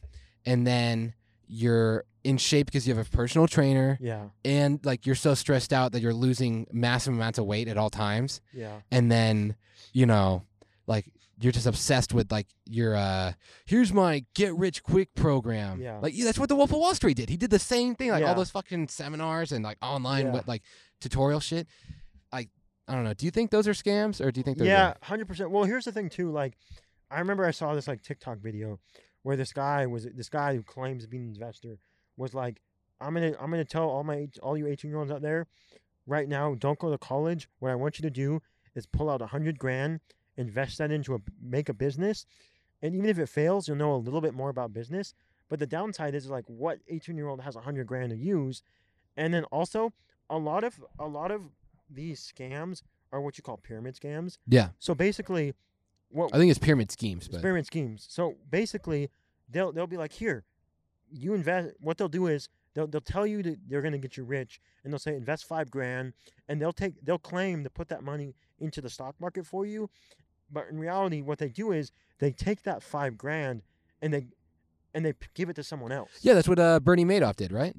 and 0.46 0.66
then 0.66 1.14
you're 1.48 2.04
in 2.22 2.38
shape 2.38 2.66
because 2.66 2.88
you 2.88 2.94
have 2.94 3.06
a 3.06 3.10
personal 3.10 3.46
trainer, 3.46 3.98
Yeah. 4.00 4.28
and 4.44 4.80
like 4.84 5.04
you're 5.04 5.14
so 5.14 5.34
stressed 5.34 5.72
out 5.74 5.92
that 5.92 6.00
you're 6.00 6.14
losing 6.14 6.66
massive 6.72 7.12
amounts 7.12 7.38
of 7.38 7.44
weight 7.44 7.68
at 7.68 7.76
all 7.76 7.90
times. 7.90 8.40
Yeah. 8.52 8.80
and 8.90 9.10
then 9.12 9.56
you 9.92 10.06
know 10.06 10.42
like 10.86 11.06
you're 11.40 11.52
just 11.52 11.66
obsessed 11.66 12.14
with 12.14 12.30
like 12.30 12.46
your 12.66 12.94
uh 12.96 13.32
here's 13.66 13.92
my 13.92 14.24
get 14.34 14.54
rich 14.54 14.82
quick 14.82 15.14
program 15.14 15.80
Yeah. 15.80 15.98
like 16.00 16.16
yeah, 16.16 16.24
that's 16.24 16.38
what 16.38 16.48
the 16.48 16.56
wolf 16.56 16.70
of 16.72 16.78
wall 16.78 16.94
street 16.94 17.16
did 17.16 17.28
he 17.28 17.36
did 17.36 17.50
the 17.50 17.58
same 17.58 17.94
thing 17.94 18.10
like 18.10 18.24
all 18.24 18.34
those 18.34 18.50
fucking 18.50 18.88
seminars 18.88 19.50
and 19.52 19.64
like 19.64 19.78
online 19.82 20.26
Yeah. 20.26 20.32
with 20.32 20.46
like 20.48 20.62
tutorial 21.00 21.40
shit 21.40 21.66
like 22.32 22.48
i 22.88 22.94
don't 22.94 23.04
know 23.04 23.14
do 23.14 23.26
you 23.26 23.30
think 23.30 23.50
those 23.50 23.66
are 23.66 23.72
scams 23.72 24.24
or 24.24 24.30
do 24.30 24.38
you 24.40 24.44
think 24.44 24.58
they're 24.58 24.66
Yeah, 24.66 24.94
hundred 25.02 25.26
percent. 25.28 25.50
Well, 25.50 25.64
here's 25.64 25.84
the 25.86 25.92
thing 25.92 26.08
too. 26.08 26.30
Like, 26.30 26.54
I 27.10 27.18
remember 27.18 27.44
I 27.44 27.50
saw 27.50 27.74
this 27.74 27.88
like 27.88 28.02
TikTok 28.02 28.38
video 28.38 28.78
where 29.22 29.36
this 29.36 29.52
guy 29.52 29.86
was 29.86 30.06
this 30.14 30.28
guy 30.28 30.54
who 30.54 30.62
claims 30.62 31.02
to 31.04 31.08
be 31.08 31.16
an 31.16 31.28
investor 31.28 31.78
was 32.16 32.34
like, 32.34 32.60
I'm 33.00 33.14
gonna 33.14 33.32
I'm 33.40 33.50
gonna 33.50 33.64
tell 33.64 33.88
all 33.88 34.04
my 34.04 34.28
all 34.42 34.56
you 34.56 34.66
18 34.66 34.90
year 34.90 34.98
olds 34.98 35.10
out 35.10 35.22
there 35.22 35.46
right 36.06 36.28
now, 36.28 36.54
don't 36.54 36.78
go 36.78 36.90
to 36.90 36.98
college. 36.98 37.48
What 37.58 37.70
I 37.70 37.74
want 37.74 37.98
you 37.98 38.02
to 38.02 38.10
do 38.10 38.40
is 38.74 38.86
pull 38.86 39.08
out 39.08 39.22
a 39.22 39.26
hundred 39.26 39.58
grand, 39.58 40.00
invest 40.36 40.78
that 40.78 40.90
into 40.90 41.14
a 41.14 41.18
make 41.42 41.68
a 41.68 41.74
business, 41.74 42.26
and 42.82 42.94
even 42.94 43.08
if 43.08 43.18
it 43.18 43.28
fails, 43.28 43.68
you'll 43.68 43.76
know 43.76 43.94
a 43.94 43.96
little 43.96 44.20
bit 44.20 44.34
more 44.34 44.50
about 44.50 44.72
business. 44.72 45.14
But 45.48 45.58
the 45.58 45.66
downside 45.66 46.14
is 46.14 46.28
like, 46.28 46.44
what 46.46 46.78
18 46.88 47.16
year 47.16 47.28
old 47.28 47.40
has 47.42 47.56
a 47.56 47.60
hundred 47.60 47.86
grand 47.86 48.10
to 48.10 48.16
use, 48.16 48.62
and 49.16 49.32
then 49.32 49.44
also 49.44 49.92
a 50.30 50.38
lot 50.38 50.64
of 50.64 50.82
a 50.98 51.06
lot 51.06 51.30
of 51.30 51.42
these 51.90 52.32
scams 52.34 52.82
are 53.12 53.20
what 53.20 53.38
you 53.38 53.42
call 53.42 53.58
pyramid 53.58 53.94
scams. 53.94 54.38
yeah 54.46 54.70
So 54.78 54.94
basically, 54.94 55.54
what 56.08 56.34
I 56.34 56.38
think 56.38 56.50
it's 56.50 56.58
pyramid 56.58 56.90
schemes, 56.90 57.28
but 57.28 57.42
pyramid 57.42 57.66
schemes. 57.66 58.06
So 58.08 58.36
basically, 58.50 59.10
they'll 59.48 59.72
they'll 59.72 59.86
be 59.86 59.96
like, 59.96 60.12
here, 60.12 60.44
you 61.10 61.34
invest. 61.34 61.74
What 61.80 61.98
they'll 61.98 62.08
do 62.08 62.26
is 62.26 62.48
they'll 62.74 62.86
they'll 62.86 63.00
tell 63.00 63.26
you 63.26 63.42
that 63.42 63.58
they're 63.68 63.82
gonna 63.82 63.98
get 63.98 64.16
you 64.16 64.24
rich, 64.24 64.60
and 64.82 64.92
they'll 64.92 64.98
say 64.98 65.14
invest 65.14 65.44
five 65.44 65.70
grand, 65.70 66.14
and 66.48 66.60
they'll 66.60 66.72
take 66.72 66.94
they'll 67.04 67.18
claim 67.18 67.64
to 67.64 67.70
put 67.70 67.88
that 67.88 68.02
money 68.02 68.34
into 68.58 68.80
the 68.80 68.90
stock 68.90 69.14
market 69.20 69.46
for 69.46 69.66
you, 69.66 69.90
but 70.50 70.66
in 70.70 70.78
reality, 70.78 71.22
what 71.22 71.38
they 71.38 71.48
do 71.48 71.72
is 71.72 71.92
they 72.18 72.32
take 72.32 72.62
that 72.64 72.82
five 72.82 73.16
grand 73.18 73.62
and 74.02 74.12
they 74.12 74.26
and 74.94 75.04
they 75.04 75.12
give 75.34 75.48
it 75.48 75.56
to 75.56 75.62
someone 75.64 75.90
else. 75.92 76.10
yeah, 76.22 76.34
that's 76.34 76.46
what 76.48 76.58
uh, 76.58 76.78
Bernie 76.80 77.04
Madoff 77.04 77.36
did, 77.36 77.50
right? 77.52 77.74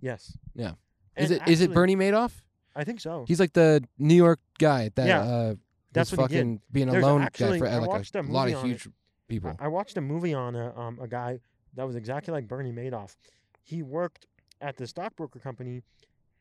Yes. 0.00 0.36
Yeah. 0.54 0.72
Is 1.16 1.30
it 1.30 1.42
is 1.46 1.60
it 1.60 1.64
actually- 1.64 1.74
Bernie 1.74 1.96
Madoff? 1.96 2.32
I 2.76 2.84
think 2.84 3.00
so. 3.00 3.24
He's 3.28 3.38
like 3.38 3.52
the 3.52 3.84
New 3.98 4.16
York 4.16 4.40
guy 4.58 4.90
that 4.96 5.06
Yeah, 5.06 5.20
uh, 5.22 5.54
That's 5.92 6.10
was 6.10 6.18
what 6.18 6.30
fucking 6.30 6.60
being 6.72 6.88
a 6.88 6.98
lone 6.98 7.22
actually- 7.22 7.60
guy 7.60 7.66
for 7.66 7.70
like 7.70 7.74
a, 7.74 8.20
a 8.20 8.22
lot 8.22 8.48
of 8.48 8.54
on 8.56 8.64
it. 8.64 8.68
huge 8.68 8.88
people. 9.28 9.54
I 9.60 9.66
I 9.66 9.68
watched 9.68 9.96
a 9.96 10.00
movie 10.00 10.34
on 10.34 10.56
a 10.56 10.76
um 10.78 10.98
a 11.00 11.06
guy 11.08 11.38
that 11.74 11.86
was 11.86 11.94
exactly 11.96 12.32
like 12.32 12.48
Bernie 12.48 12.72
Madoff. 12.72 13.16
He 13.62 13.82
worked 13.82 14.26
at 14.60 14.76
the 14.76 14.86
stockbroker 14.86 15.38
company, 15.38 15.82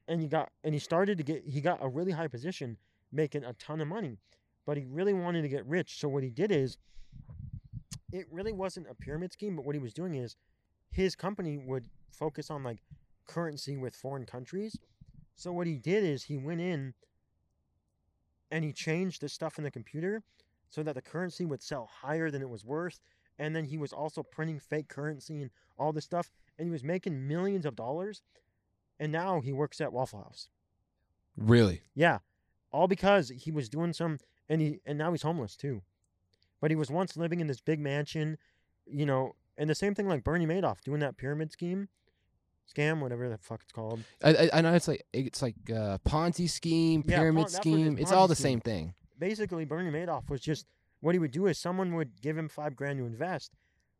and 0.07 0.19
he 0.21 0.27
got 0.27 0.51
and 0.63 0.73
he 0.73 0.79
started 0.79 1.17
to 1.19 1.23
get 1.23 1.43
he 1.47 1.61
got 1.61 1.77
a 1.81 1.87
really 1.87 2.11
high 2.11 2.27
position, 2.27 2.77
making 3.11 3.43
a 3.45 3.53
ton 3.53 3.79
of 3.79 3.87
money, 3.87 4.17
but 4.65 4.77
he 4.77 4.85
really 4.85 5.13
wanted 5.13 5.41
to 5.41 5.49
get 5.49 5.65
rich. 5.65 5.99
So 5.99 6.07
what 6.07 6.23
he 6.23 6.29
did 6.29 6.51
is, 6.51 6.77
it 8.11 8.27
really 8.31 8.53
wasn't 8.53 8.87
a 8.89 8.95
pyramid 8.95 9.33
scheme, 9.33 9.55
but 9.55 9.65
what 9.65 9.75
he 9.75 9.79
was 9.79 9.93
doing 9.93 10.15
is, 10.15 10.35
his 10.91 11.15
company 11.15 11.57
would 11.57 11.85
focus 12.11 12.51
on 12.51 12.63
like 12.63 12.79
currency 13.27 13.77
with 13.77 13.95
foreign 13.95 14.25
countries. 14.25 14.77
So 15.35 15.51
what 15.51 15.67
he 15.67 15.77
did 15.77 16.03
is 16.03 16.23
he 16.23 16.37
went 16.37 16.61
in. 16.61 16.93
And 18.51 18.63
he 18.63 18.71
changed 18.71 19.21
the 19.21 19.29
stuff 19.29 19.57
in 19.57 19.63
the 19.63 19.71
computer 19.71 20.21
so 20.69 20.83
that 20.83 20.93
the 20.93 21.01
currency 21.01 21.43
would 21.43 21.63
sell 21.63 21.89
higher 21.91 22.29
than 22.29 22.43
it 22.43 22.49
was 22.49 22.63
worth. 22.63 22.99
And 23.39 23.55
then 23.55 23.65
he 23.65 23.79
was 23.79 23.91
also 23.91 24.21
printing 24.21 24.59
fake 24.59 24.89
currency 24.89 25.41
and 25.41 25.49
all 25.79 25.91
this 25.91 26.05
stuff. 26.05 26.29
And 26.59 26.67
he 26.67 26.71
was 26.71 26.83
making 26.83 27.27
millions 27.27 27.65
of 27.65 27.75
dollars. 27.75 28.21
And 28.99 29.11
now 29.11 29.41
he 29.41 29.51
works 29.51 29.81
at 29.81 29.91
Waffle 29.91 30.19
House. 30.19 30.49
really? 31.35 31.81
Yeah. 31.95 32.19
All 32.71 32.87
because 32.87 33.29
he 33.29 33.51
was 33.51 33.69
doing 33.69 33.93
some 33.93 34.19
and 34.49 34.61
he 34.61 34.79
and 34.85 34.97
now 34.97 35.11
he's 35.11 35.21
homeless 35.23 35.55
too. 35.55 35.81
But 36.61 36.71
he 36.71 36.75
was 36.75 36.89
once 36.89 37.17
living 37.17 37.39
in 37.41 37.47
this 37.47 37.59
big 37.61 37.79
mansion, 37.79 38.37
you 38.85 39.05
know, 39.05 39.33
and 39.57 39.69
the 39.69 39.75
same 39.75 39.93
thing 39.95 40.07
like 40.07 40.23
Bernie 40.23 40.45
Madoff 40.47 40.81
doing 40.81 40.99
that 41.01 41.17
pyramid 41.17 41.51
scheme. 41.51 41.89
Scam, 42.73 43.01
whatever 43.01 43.27
the 43.27 43.37
fuck 43.37 43.61
it's 43.61 43.73
called. 43.73 43.99
I, 44.23 44.29
I, 44.33 44.49
I 44.53 44.61
know 44.61 44.73
it's 44.73 44.87
like 44.87 45.05
it's 45.11 45.41
like 45.41 45.55
uh, 45.69 45.97
Ponzi 46.07 46.49
scheme, 46.49 47.03
Yeah, 47.05 47.17
pyramid 47.19 47.35
Pon- 47.35 47.41
what 47.43 47.49
it 47.49 47.53
is, 47.53 47.55
scheme. 47.57 47.97
It's 47.99 48.11
all 48.11 48.27
the 48.27 48.35
scheme. 48.35 48.43
same 48.43 48.61
thing. 48.61 48.93
Basically 49.19 49.65
Bernie 49.65 49.91
Madoff 49.91 50.29
was 50.29 50.39
just 50.41 50.65
what 51.01 51.13
he 51.13 51.19
would 51.19 51.31
do 51.31 51.47
is 51.47 51.57
someone 51.57 51.93
would 51.95 52.21
give 52.21 52.37
him 52.37 52.47
five 52.47 52.75
grand 52.75 52.99
to 52.99 53.05
invest. 53.05 53.51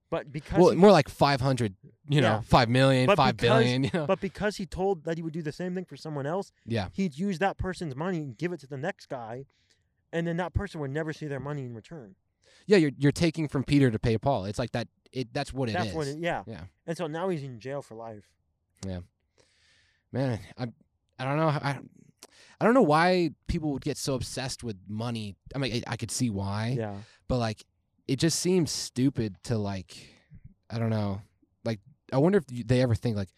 But 0.10 0.32
because 0.32 0.60
Well, 0.60 0.70
he- 0.70 0.78
more 0.78 0.92
like 0.92 1.10
five 1.10 1.42
hundred. 1.42 1.76
You 2.08 2.22
know, 2.22 2.28
Yeah. 2.36 2.42
five 2.42 2.70
million, 2.70 3.06
But 3.08 3.18
five 3.18 3.36
because- 3.36 3.50
billion. 3.64 3.84
You 3.84 3.90
know, 3.94 4.06
But 4.08 4.22
because 4.22 4.56
he 4.56 4.66
told 4.66 5.04
that 5.04 5.18
he 5.18 5.24
would 5.24 5.34
do 5.34 5.42
the 5.42 5.52
same 5.52 5.76
thing 5.76 5.86
for 5.86 5.98
someone 5.98 6.26
else, 6.26 6.52
yeah, 6.66 6.88
he'd 6.94 7.18
use 7.18 7.40
that 7.40 7.58
person's 7.58 7.96
money 7.98 8.20
and 8.20 8.38
give 8.38 8.54
it 8.54 8.62
to 8.62 8.68
the 8.68 8.78
next 8.78 9.08
guy, 9.10 9.46
and 10.14 10.26
then 10.26 10.38
that 10.38 10.54
person 10.54 10.80
would 10.80 10.92
never 10.92 11.12
see 11.12 11.28
their 11.28 11.42
money 11.42 11.64
in 11.66 11.74
return. 11.74 12.16
yeah. 12.68 12.78
You're 12.78 12.92
you're 12.98 13.12
taking 13.12 13.48
from 13.50 13.64
Peter 13.66 13.92
to 13.92 14.00
pay 14.00 14.18
Paul. 14.18 14.46
It's 14.46 14.60
like 14.60 14.72
that. 14.72 14.88
It 15.12 15.34
that's 15.34 15.52
what 15.54 15.68
it 15.70 15.74
is. 15.76 15.84
That's 15.84 15.94
what 15.96 16.08
it, 16.08 16.18
yeah. 16.20 16.44
Yeah. 16.48 16.62
And 16.88 16.96
so 16.98 17.08
now 17.08 17.28
he's 17.30 17.44
in 17.44 17.60
jail 17.60 17.82
for 17.82 17.96
life. 17.96 18.24
Yeah. 18.88 19.00
Man, 20.12 20.40
I 20.58 20.68
I 21.20 21.26
don't 21.26 21.38
know. 21.38 21.48
I 21.50 21.80
I 22.62 22.66
don't 22.66 22.74
know 22.74 22.82
why 22.84 23.32
people 23.48 23.72
would 23.74 23.84
get 23.84 23.98
so 23.98 24.14
obsessed 24.14 24.64
with 24.64 24.78
money. 24.88 25.36
I 25.54 25.58
mean, 25.58 25.84
I, 25.88 25.94
I 25.94 25.98
could 25.98 26.12
see 26.12 26.30
why, 26.30 26.76
Yeah. 26.78 26.96
but 27.28 27.38
like, 27.38 27.64
it 28.08 28.18
just 28.20 28.40
seems 28.40 28.72
stupid 28.72 29.36
to 29.46 29.58
like. 29.58 29.96
I 30.70 30.80
don't 30.80 30.90
know. 30.90 31.22
Like, 31.66 31.80
I 32.12 32.18
wonder 32.18 32.38
if 32.40 32.46
they 32.48 32.82
ever 32.82 32.96
think 32.96 33.16
like, 33.18 33.30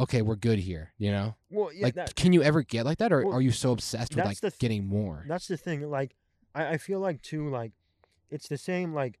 okay, 0.00 0.22
we're 0.22 0.36
good 0.36 0.58
here. 0.58 0.92
You 0.98 1.12
know, 1.12 1.34
Well, 1.50 1.72
yeah. 1.72 1.84
like, 1.84 1.94
that, 1.94 2.14
can 2.16 2.32
you 2.32 2.42
ever 2.42 2.62
get 2.62 2.84
like 2.84 2.98
that, 2.98 3.12
or 3.12 3.24
Well, 3.26 3.36
are 3.36 3.40
you 3.40 3.52
so 3.52 3.72
obsessed 3.72 4.14
with 4.14 4.24
like 4.24 4.40
th- 4.40 4.58
getting 4.58 4.86
more? 4.86 5.24
that's 5.28 5.48
the 5.48 5.56
thing. 5.56 5.88
Like, 5.90 6.14
I, 6.54 6.66
I 6.74 6.78
feel 6.78 7.00
like 7.00 7.22
too. 7.22 7.48
Like, 7.48 7.72
it's 8.30 8.48
the 8.48 8.58
same 8.58 8.92
like 8.94 9.18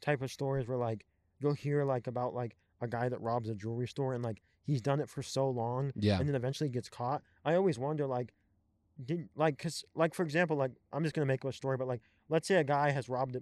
type 0.00 0.22
of 0.22 0.30
stories 0.30 0.68
where 0.68 0.76
like 0.78 1.06
you'll 1.40 1.54
hear 1.54 1.84
like 1.84 2.06
about 2.06 2.34
like 2.34 2.56
a 2.80 2.86
guy 2.88 3.08
that 3.08 3.20
robs 3.20 3.48
a 3.48 3.54
jewelry 3.54 3.88
store 3.88 4.14
and 4.14 4.22
like 4.22 4.42
he's 4.64 4.80
done 4.82 5.00
it 5.00 5.08
for 5.08 5.22
so 5.22 5.48
long 5.48 5.92
Yeah, 5.94 6.18
and 6.18 6.28
then 6.28 6.34
eventually 6.34 6.68
gets 6.70 6.88
caught. 6.88 7.22
I 7.44 7.54
always 7.54 7.78
wonder, 7.78 8.06
like, 8.06 8.32
did 9.04 9.28
like, 9.36 9.58
cause 9.58 9.84
like 9.94 10.14
for 10.14 10.22
example, 10.22 10.56
like 10.56 10.72
I'm 10.92 11.02
just 11.02 11.14
gonna 11.14 11.26
make 11.26 11.44
up 11.44 11.50
a 11.50 11.52
story, 11.54 11.76
but 11.76 11.86
like, 11.88 12.00
let's 12.28 12.48
say 12.48 12.56
a 12.56 12.64
guy 12.64 12.90
has 12.90 13.08
robbed 13.08 13.36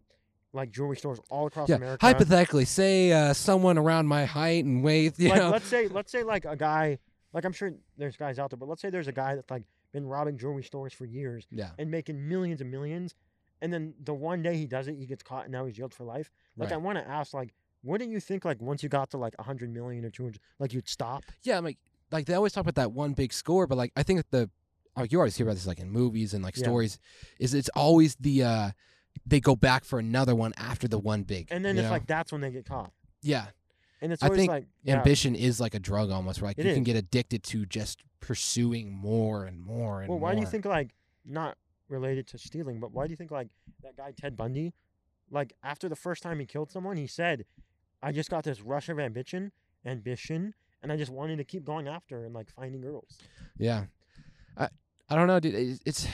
like 0.55 0.71
jewelry 0.71 0.97
stores 0.97 1.21
all 1.29 1.47
across 1.47 1.69
yeah. 1.69 1.77
America. 1.77 2.07
Hypothetically, 2.07 2.65
say 2.65 3.13
uh, 3.13 3.33
someone 3.35 3.77
around 3.77 4.07
my 4.07 4.25
height 4.25 4.65
and 4.65 4.83
weight. 4.83 5.15
You 5.19 5.31
like, 5.31 5.39
know, 5.39 5.51
let's 5.51 5.69
say, 5.69 5.89
let's 5.89 6.13
say 6.13 6.23
like 6.23 6.45
a 6.45 6.57
guy, 6.57 6.99
like 7.33 7.45
I'm 7.45 7.53
sure 7.53 7.73
there's 7.99 8.17
guys 8.17 8.39
out 8.39 8.51
there, 8.51 8.57
but 8.57 8.69
let's 8.69 8.81
say 8.81 8.91
there's 8.91 9.09
a 9.09 9.13
guy 9.13 9.35
that's 9.35 9.51
like 9.51 9.65
been 9.93 10.07
robbing 10.07 10.39
jewelry 10.39 10.63
stores 10.63 10.93
for 10.93 11.05
years 11.05 11.47
yeah, 11.51 11.71
and 11.79 11.91
making 11.91 12.29
millions 12.29 12.61
and 12.61 12.71
millions, 12.71 13.15
and 13.61 13.73
then 13.73 13.95
the 14.03 14.15
one 14.15 14.43
day 14.43 14.57
he 14.57 14.67
does 14.67 14.89
it, 14.89 14.97
he 14.97 15.07
gets 15.07 15.23
caught 15.23 15.45
and 15.45 15.53
now 15.53 15.65
he's 15.65 15.77
jailed 15.77 15.95
for 15.95 16.05
life. 16.05 16.31
Like 16.57 16.73
I 16.73 16.77
want 16.77 16.99
to 16.99 17.09
ask, 17.09 17.35
like, 17.35 17.55
wouldn't 17.83 18.11
you 18.11 18.21
think 18.21 18.45
like 18.45 18.61
once 18.63 18.83
you 18.83 18.89
got 18.89 19.11
to 19.11 19.19
like 19.19 19.35
a 19.39 19.43
hundred 19.43 19.73
million 19.73 20.05
or 20.05 20.11
two 20.11 20.25
hundred, 20.25 20.41
like 20.59 20.73
you'd 20.73 20.89
stop? 20.89 21.25
Yeah, 21.43 21.59
I'm 21.59 21.65
like 21.65 21.79
like 22.11 22.27
they 22.27 22.35
always 22.35 22.53
talk 22.53 22.63
about 22.63 22.77
that 22.77 22.93
one 22.93 23.13
big 23.13 23.33
score, 23.33 23.67
but 23.67 23.77
like 23.77 23.93
I 23.97 24.03
think 24.03 24.19
that 24.19 24.31
the 24.31 24.51
like 24.97 25.11
you 25.11 25.19
always 25.19 25.37
hear 25.37 25.47
about 25.47 25.55
this 25.57 25.67
like 25.67 25.81
in 25.81 25.91
movies 25.91 26.35
and 26.35 26.45
like 26.45 26.57
Yeah. 26.57 26.65
stories, 26.65 26.99
is 27.41 27.55
it's 27.55 27.71
always 27.71 28.15
the 28.17 28.43
uh 28.45 28.71
they 29.27 29.41
go 29.41 29.57
back 29.57 29.85
for 29.85 29.99
another 29.99 30.35
one 30.35 30.53
after 30.57 30.89
the 30.89 30.99
one 30.99 31.23
big. 31.23 31.49
And 31.51 31.65
then 31.65 31.77
you 31.77 31.81
it's 31.81 31.87
know? 31.87 31.93
like 31.93 32.07
that's 32.07 32.33
when 32.33 32.41
they 32.41 32.51
get 32.51 32.67
caught, 32.67 32.93
yeah, 33.23 33.47
and 34.01 34.13
it's 34.13 34.23
I 34.23 34.27
always 34.27 34.39
think 34.39 34.51
like 34.51 34.67
yeah, 34.83 34.97
ambition 34.99 35.35
is 35.35 35.61
like 35.61 35.75
a 35.75 35.79
drug 35.79 36.11
almost, 36.11 36.43
right? 36.43 36.55
It 36.59 36.67
you 36.67 36.75
can 36.75 36.85
get 36.85 36.97
addicted 36.97 37.43
to 37.45 37.67
just 37.67 38.03
pursuing 38.21 38.93
more 38.93 39.45
and 39.45 39.61
more 39.61 40.01
and 40.01 40.09
Well, 40.09 40.19
why 40.19 40.35
do 40.35 40.41
you 40.41 40.47
think 40.47 40.65
like 40.65 40.91
not 41.25 41.57
related 41.89 42.27
to 42.29 42.39
stealing, 42.39 42.81
but 42.81 42.93
why 42.93 43.07
do 43.07 43.13
you 43.13 43.17
think 43.17 43.31
like 43.31 43.49
that 43.83 43.97
guy 43.97 44.13
Ted 44.17 44.37
Bundy, 44.37 44.75
like 45.31 45.53
after 45.63 45.89
the 45.89 45.97
first 45.97 46.23
time 46.23 46.39
he 46.41 46.47
killed 46.47 46.71
someone, 46.71 46.97
he 46.97 47.07
said, 47.07 47.45
"I 48.03 48.13
just 48.13 48.31
got 48.31 48.45
this 48.45 48.61
rush 48.61 48.89
of 48.89 48.99
ambition, 48.99 49.53
ambition, 49.87 50.55
and 50.83 50.93
I 50.93 50.97
just 50.97 51.11
wanted 51.11 51.37
to 51.39 51.45
keep 51.45 51.65
going 51.65 51.89
after 51.89 52.25
and 52.25 52.35
like 52.35 52.51
finding 52.51 52.81
girls." 52.81 53.19
Yeah, 53.57 53.85
I 54.57 54.69
I 55.09 55.17
don't 55.17 55.27
know, 55.27 55.41
dude. 55.41 55.55
It's, 55.55 55.81
it's 55.87 56.07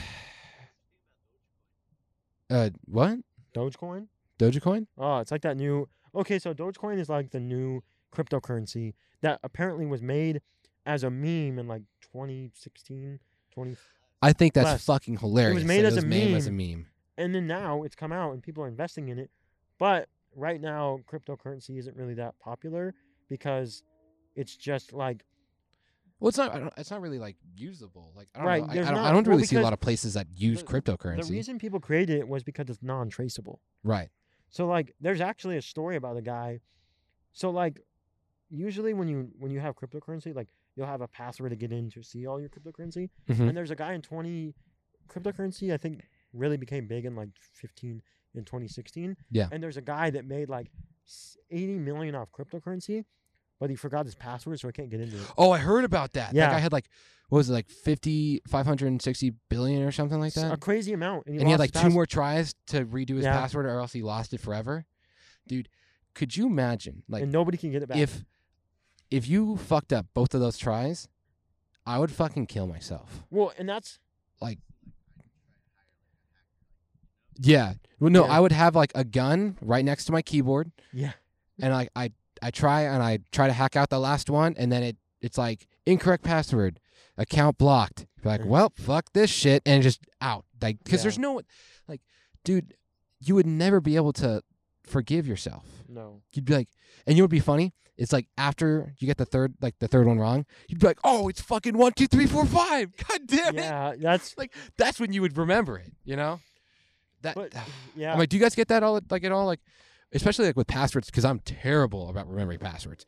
uh 2.51 2.69
what 2.85 3.19
Dogecoin? 3.55 4.07
Dogecoin? 4.39 4.87
Oh, 4.97 5.19
it's 5.19 5.31
like 5.31 5.41
that 5.41 5.57
new. 5.57 5.87
Okay, 6.13 6.39
so 6.39 6.53
Dogecoin 6.53 6.99
is 6.99 7.09
like 7.09 7.31
the 7.31 7.39
new 7.39 7.83
cryptocurrency 8.15 8.93
that 9.21 9.39
apparently 9.43 9.85
was 9.85 10.01
made 10.01 10.41
as 10.85 11.03
a 11.03 11.09
meme 11.09 11.59
in 11.59 11.67
like 11.67 11.83
2016, 12.01 13.19
20, 13.53 13.75
I 14.21 14.33
think 14.33 14.53
that's 14.53 14.65
Less. 14.65 14.85
fucking 14.85 15.17
hilarious. 15.17 15.51
It 15.51 15.55
was 15.55 15.65
made 15.65 15.85
as 15.85 15.93
it 15.93 15.97
was 15.97 16.03
a 16.03 16.07
made 16.07 16.35
as 16.35 16.47
a 16.47 16.51
meme. 16.51 16.87
and 17.17 17.33
then 17.35 17.47
now 17.47 17.83
it's 17.83 17.95
come 17.95 18.11
out 18.11 18.33
and 18.33 18.41
people 18.41 18.63
are 18.63 18.67
investing 18.67 19.09
in 19.09 19.19
it. 19.19 19.29
But 19.77 20.09
right 20.35 20.59
now, 20.59 20.99
cryptocurrency 21.11 21.77
isn't 21.77 21.95
really 21.95 22.13
that 22.15 22.37
popular 22.39 22.93
because 23.29 23.83
it's 24.35 24.55
just 24.55 24.93
like 24.93 25.23
Well, 26.21 26.29
it's 26.29 26.37
not. 26.37 26.53
I 26.55 26.59
don't, 26.59 26.73
it's 26.77 26.91
not 26.91 27.01
really 27.01 27.19
like 27.19 27.35
usable. 27.55 28.13
Like 28.15 28.29
I 28.33 28.37
don't 28.37 28.47
Right, 28.47 28.61
know. 28.61 28.67
I, 28.69 28.71
I 28.71 28.75
don't, 28.75 28.87
I 28.87 29.11
don't 29.11 29.27
well, 29.27 29.35
really 29.35 29.45
see 29.47 29.57
a 29.57 29.61
lot 29.61 29.73
of 29.73 29.79
places 29.81 30.13
that 30.13 30.27
use 30.33 30.63
the- 30.63 30.67
cryptocurrency. 30.71 31.27
the 31.27 31.33
reason 31.33 31.59
people 31.59 31.79
created 31.79 32.19
it 32.19 32.27
was 32.27 32.43
because 32.43 32.69
it's 32.69 32.81
non-traceable. 32.81 33.59
right. 33.83 34.07
So 34.53 34.67
like, 34.67 34.93
there's 35.01 35.21
actually 35.21 35.57
a 35.57 35.61
story 35.61 35.95
about 35.95 36.17
a 36.17 36.21
guy. 36.21 36.59
So 37.33 37.49
like, 37.49 37.79
usually 38.49 38.93
when 38.93 39.07
you 39.07 39.29
when 39.39 39.49
you 39.51 39.59
have 39.61 39.75
cryptocurrency, 39.75 40.35
like 40.35 40.49
you'll 40.75 40.87
have 40.87 41.01
a 41.01 41.07
password 41.07 41.49
to 41.51 41.55
get 41.55 41.71
in 41.71 41.89
to 41.91 42.03
see 42.03 42.27
all 42.27 42.39
your 42.39 42.49
cryptocurrency. 42.49 43.09
Mhm. 43.29 43.47
And 43.49 43.57
there's 43.57 43.71
a 43.71 43.75
guy 43.75 43.93
in 43.93 44.01
20 44.01 44.53
cryptocurrency. 45.09 45.73
I 45.73 45.77
think 45.77 46.01
really 46.33 46.57
became 46.57 46.87
big 46.87 47.05
in 47.05 47.15
like 47.15 47.29
15 47.53 48.01
in 48.35 48.45
2016. 48.45 49.17
Yeah. 49.31 49.47
And 49.51 49.61
there's 49.63 49.77
a 49.77 49.81
guy 49.81 50.09
that 50.11 50.25
made 50.25 50.49
like 50.49 50.69
80 51.49 51.79
million 51.79 52.15
off 52.15 52.29
cryptocurrency, 52.31 53.05
but 53.61 53.69
he 53.69 53.75
forgot 53.75 54.05
his 54.05 54.15
password, 54.15 54.59
so 54.59 54.67
I 54.67 54.71
can't 54.71 54.89
get 54.89 54.99
into 54.99 55.15
it. 55.17 55.21
Oh, 55.37 55.51
I 55.51 55.59
heard 55.59 55.85
about 55.85 56.13
that. 56.13 56.33
Yeah. 56.33 56.47
That 56.47 56.53
guy 56.55 56.59
had 56.59 56.71
like, 56.73 56.89
what 57.29 57.37
was 57.37 57.49
it, 57.49 57.53
like 57.53 57.69
50, 57.69 58.41
560 58.47 59.33
billion 59.49 59.83
or 59.83 59.91
something 59.91 60.19
like 60.19 60.33
that? 60.33 60.51
A 60.51 60.57
crazy 60.57 60.93
amount. 60.93 61.27
And 61.27 61.35
he, 61.35 61.39
and 61.39 61.47
he 61.47 61.51
had 61.51 61.59
like 61.59 61.71
two 61.71 61.89
more 61.91 62.07
tries 62.07 62.55
to 62.67 62.83
redo 62.85 63.15
his 63.17 63.23
Yeah. 63.25 63.33
password 63.39 63.67
or 63.67 63.77
else 63.79 63.93
he 63.93 64.01
lost 64.01 64.33
it 64.33 64.39
forever. 64.41 64.85
Dude, 65.47 65.69
could 66.15 66.35
you 66.35 66.47
imagine 66.47 67.03
like 67.07 67.21
and 67.21 67.31
nobody 67.31 67.57
can 67.57 67.71
get 67.71 67.83
it 67.83 67.87
back. 67.89 67.99
if 67.99 68.25
if 69.11 69.29
you 69.29 69.57
fucked 69.57 69.93
up 69.93 70.07
both 70.15 70.33
of 70.33 70.41
those 70.41 70.57
tries, 70.57 71.07
I 71.85 71.99
would 71.99 72.11
fucking 72.11 72.47
kill 72.47 72.65
myself. 72.65 73.23
well, 73.29 73.53
and 73.59 73.69
that's 73.69 73.99
like, 74.41 74.57
Yeah. 77.39 77.73
Well, 77.99 78.09
no, 78.09 78.25
Yeah. 78.25 78.31
I 78.31 78.39
would 78.39 78.51
have 78.51 78.75
like 78.75 78.91
a 78.95 79.03
gun 79.03 79.57
right 79.61 79.85
next 79.85 80.05
to 80.05 80.11
my 80.11 80.21
keyboard, 80.23 80.71
yeah. 80.91 81.11
and 81.59 81.71
like 81.73 81.89
I 81.95 82.11
I 82.41 82.51
try 82.51 82.81
and 82.81 83.03
I 83.03 83.19
try 83.31 83.47
to 83.47 83.53
hack 83.53 83.75
out 83.75 83.89
the 83.89 83.99
last 83.99 84.29
one, 84.29 84.55
and 84.57 84.71
then 84.71 84.83
it 84.83 84.97
it's 85.21 85.37
like 85.37 85.67
incorrect 85.85 86.23
password, 86.23 86.79
account 87.17 87.57
blocked. 87.57 88.07
Like, 88.23 88.41
mm. 88.41 88.47
well, 88.47 88.73
fuck 88.75 89.13
this 89.13 89.29
shit, 89.29 89.61
and 89.65 89.81
just 89.83 90.01
out. 90.19 90.45
Like, 90.61 90.83
because 90.83 90.99
Yeah. 90.99 91.03
there's 91.03 91.19
no, 91.19 91.41
like, 91.87 92.01
dude, 92.43 92.75
you 93.19 93.35
would 93.35 93.47
never 93.47 93.81
be 93.81 93.95
able 93.95 94.13
to 94.13 94.41
forgive 94.83 95.27
yourself. 95.27 95.65
No. 95.87 96.21
You'd 96.33 96.45
be 96.45 96.53
like, 96.53 96.69
and 97.05 97.15
you 97.15 97.21
know 97.21 97.25
what'd 97.25 97.31
be 97.31 97.39
funny? 97.39 97.73
It's 97.97 98.13
like 98.13 98.27
after 98.37 98.93
you 98.97 99.05
get 99.05 99.17
the 99.17 99.25
third, 99.25 99.55
like 99.61 99.77
the 99.79 99.87
third 99.87 100.07
one 100.07 100.17
wrong, 100.17 100.45
you'd 100.67 100.79
be 100.79 100.87
like, 100.87 100.99
oh, 101.03 101.27
it's 101.27 101.41
fucking 101.41 101.77
one, 101.77 101.93
two, 101.93 102.07
three, 102.07 102.25
four, 102.25 102.45
five. 102.45 102.95
God 103.07 103.27
damn 103.27 103.57
it! 103.57 103.61
Yeah, 103.61 103.93
that's 103.99 104.35
Like 104.37 104.53
that's 104.77 104.99
when 104.99 105.13
you 105.13 105.21
would 105.21 105.37
remember 105.37 105.77
it. 105.77 105.93
You 106.03 106.15
know? 106.15 106.39
That. 107.21 107.35
but 107.35 107.53
yeah. 107.95 108.13
I'm 108.13 108.17
like, 108.19 108.29
do 108.29 108.37
you 108.37 108.41
guys 108.41 108.55
get 108.55 108.69
that 108.69 108.81
all 108.81 108.99
like 109.09 109.23
at 109.23 109.31
all? 109.31 109.45
Like, 109.45 109.59
especially 110.13 110.45
like 110.45 110.55
with 110.55 110.67
passwords, 110.67 111.07
because 111.07 111.25
I'm 111.25 111.39
terrible 111.39 112.09
about 112.09 112.27
remembering 112.29 112.59
passwords. 112.59 113.05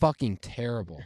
Fucking 0.00 0.38
terrible. 0.38 1.00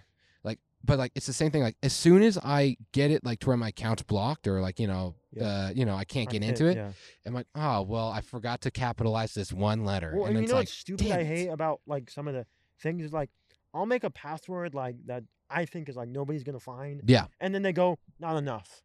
Like, 0.44 0.58
but 0.84 0.98
like 0.98 1.12
it's 1.14 1.26
the 1.26 1.32
same 1.32 1.50
thing. 1.50 1.62
Like 1.62 1.76
as 1.82 1.92
soon 1.92 2.22
as 2.22 2.38
I 2.38 2.76
get 2.92 3.10
it, 3.10 3.24
like 3.24 3.40
to 3.40 3.48
where 3.48 3.56
my 3.56 3.68
account's 3.68 4.02
blocked 4.02 4.46
or 4.46 4.60
like 4.60 4.78
you 4.78 4.86
know, 4.86 5.14
Yeah. 5.32 5.44
uh, 5.44 5.70
you 5.74 5.84
know, 5.84 5.96
I 5.96 6.04
can't 6.04 6.28
I 6.28 6.32
get 6.32 6.42
hit- 6.42 6.50
into 6.60 6.66
it. 6.66 6.76
Yeah. 6.76 6.92
I'm 7.26 7.34
like, 7.34 7.46
oh 7.54 7.82
well, 7.82 8.08
I 8.10 8.20
forgot 8.20 8.60
to 8.62 8.70
capitalize 8.70 9.34
this 9.34 9.52
one 9.52 9.84
letter. 9.84 10.12
Well, 10.14 10.26
and 10.26 10.30
and 10.30 10.38
you 10.38 10.42
it's 10.44 10.50
know 10.52 10.56
like, 10.58 10.62
what's 10.68 10.72
stupid 10.78 11.10
I 11.10 11.24
hate 11.24 11.48
about 11.48 11.80
like 11.86 12.10
some 12.10 12.28
of 12.28 12.34
the 12.34 12.46
things 12.80 13.04
is 13.04 13.12
like 13.12 13.30
I'll 13.72 13.86
make 13.86 14.04
a 14.04 14.10
password 14.10 14.74
like 14.74 14.96
that 15.06 15.24
I 15.50 15.64
think 15.64 15.88
is 15.88 15.96
like 15.96 16.08
nobody's 16.08 16.44
gonna 16.44 16.60
find, 16.60 17.02
Yeah, 17.06 17.26
and 17.40 17.54
then 17.54 17.62
they 17.62 17.72
go 17.72 17.98
not 18.20 18.36
enough, 18.36 18.82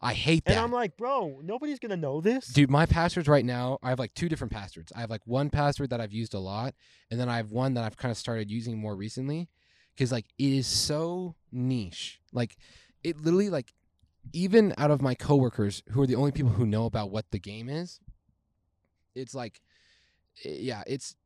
I 0.00 0.14
hate 0.14 0.44
that. 0.44 0.52
and 0.52 0.60
I'm 0.60 0.72
like, 0.72 0.96
bro, 0.96 1.40
nobody's 1.42 1.78
gonna 1.78 1.96
know 1.96 2.20
this. 2.20 2.48
Dude, 2.48 2.70
my 2.70 2.86
passwords 2.86 3.28
right 3.28 3.44
now, 3.44 3.78
I 3.82 3.90
have 3.90 3.98
like 3.98 4.14
two 4.14 4.28
different 4.28 4.52
passwords. 4.52 4.92
I 4.94 5.00
have 5.00 5.10
like 5.10 5.26
one 5.26 5.50
password 5.50 5.90
that 5.90 6.00
I've 6.00 6.12
used 6.12 6.34
a 6.34 6.38
lot, 6.38 6.74
and 7.10 7.20
then 7.20 7.28
I 7.28 7.36
have 7.36 7.50
one 7.50 7.74
that 7.74 7.84
I've 7.84 7.96
kind 7.96 8.10
of 8.10 8.18
started 8.18 8.50
using 8.50 8.78
more 8.78 8.96
recently 8.96 9.48
because 9.94 10.12
like 10.12 10.26
it 10.38 10.52
is 10.52 10.66
so 10.66 11.34
niche. 11.52 12.20
Like 12.32 12.56
it 13.02 13.20
literally 13.20 13.50
like 13.50 13.72
even 14.32 14.74
out 14.76 14.90
of 14.90 15.00
my 15.00 15.14
coworkers 15.14 15.82
who 15.90 16.02
are 16.02 16.06
the 16.06 16.16
only 16.16 16.32
people 16.32 16.52
who 16.52 16.66
know 16.66 16.84
about 16.84 17.10
what 17.10 17.30
the 17.30 17.38
game 17.38 17.68
is, 17.68 18.00
it's 19.14 19.34
like 19.34 19.60
eh, 20.44 20.56
yeah, 20.58 20.82
it's 20.86 21.16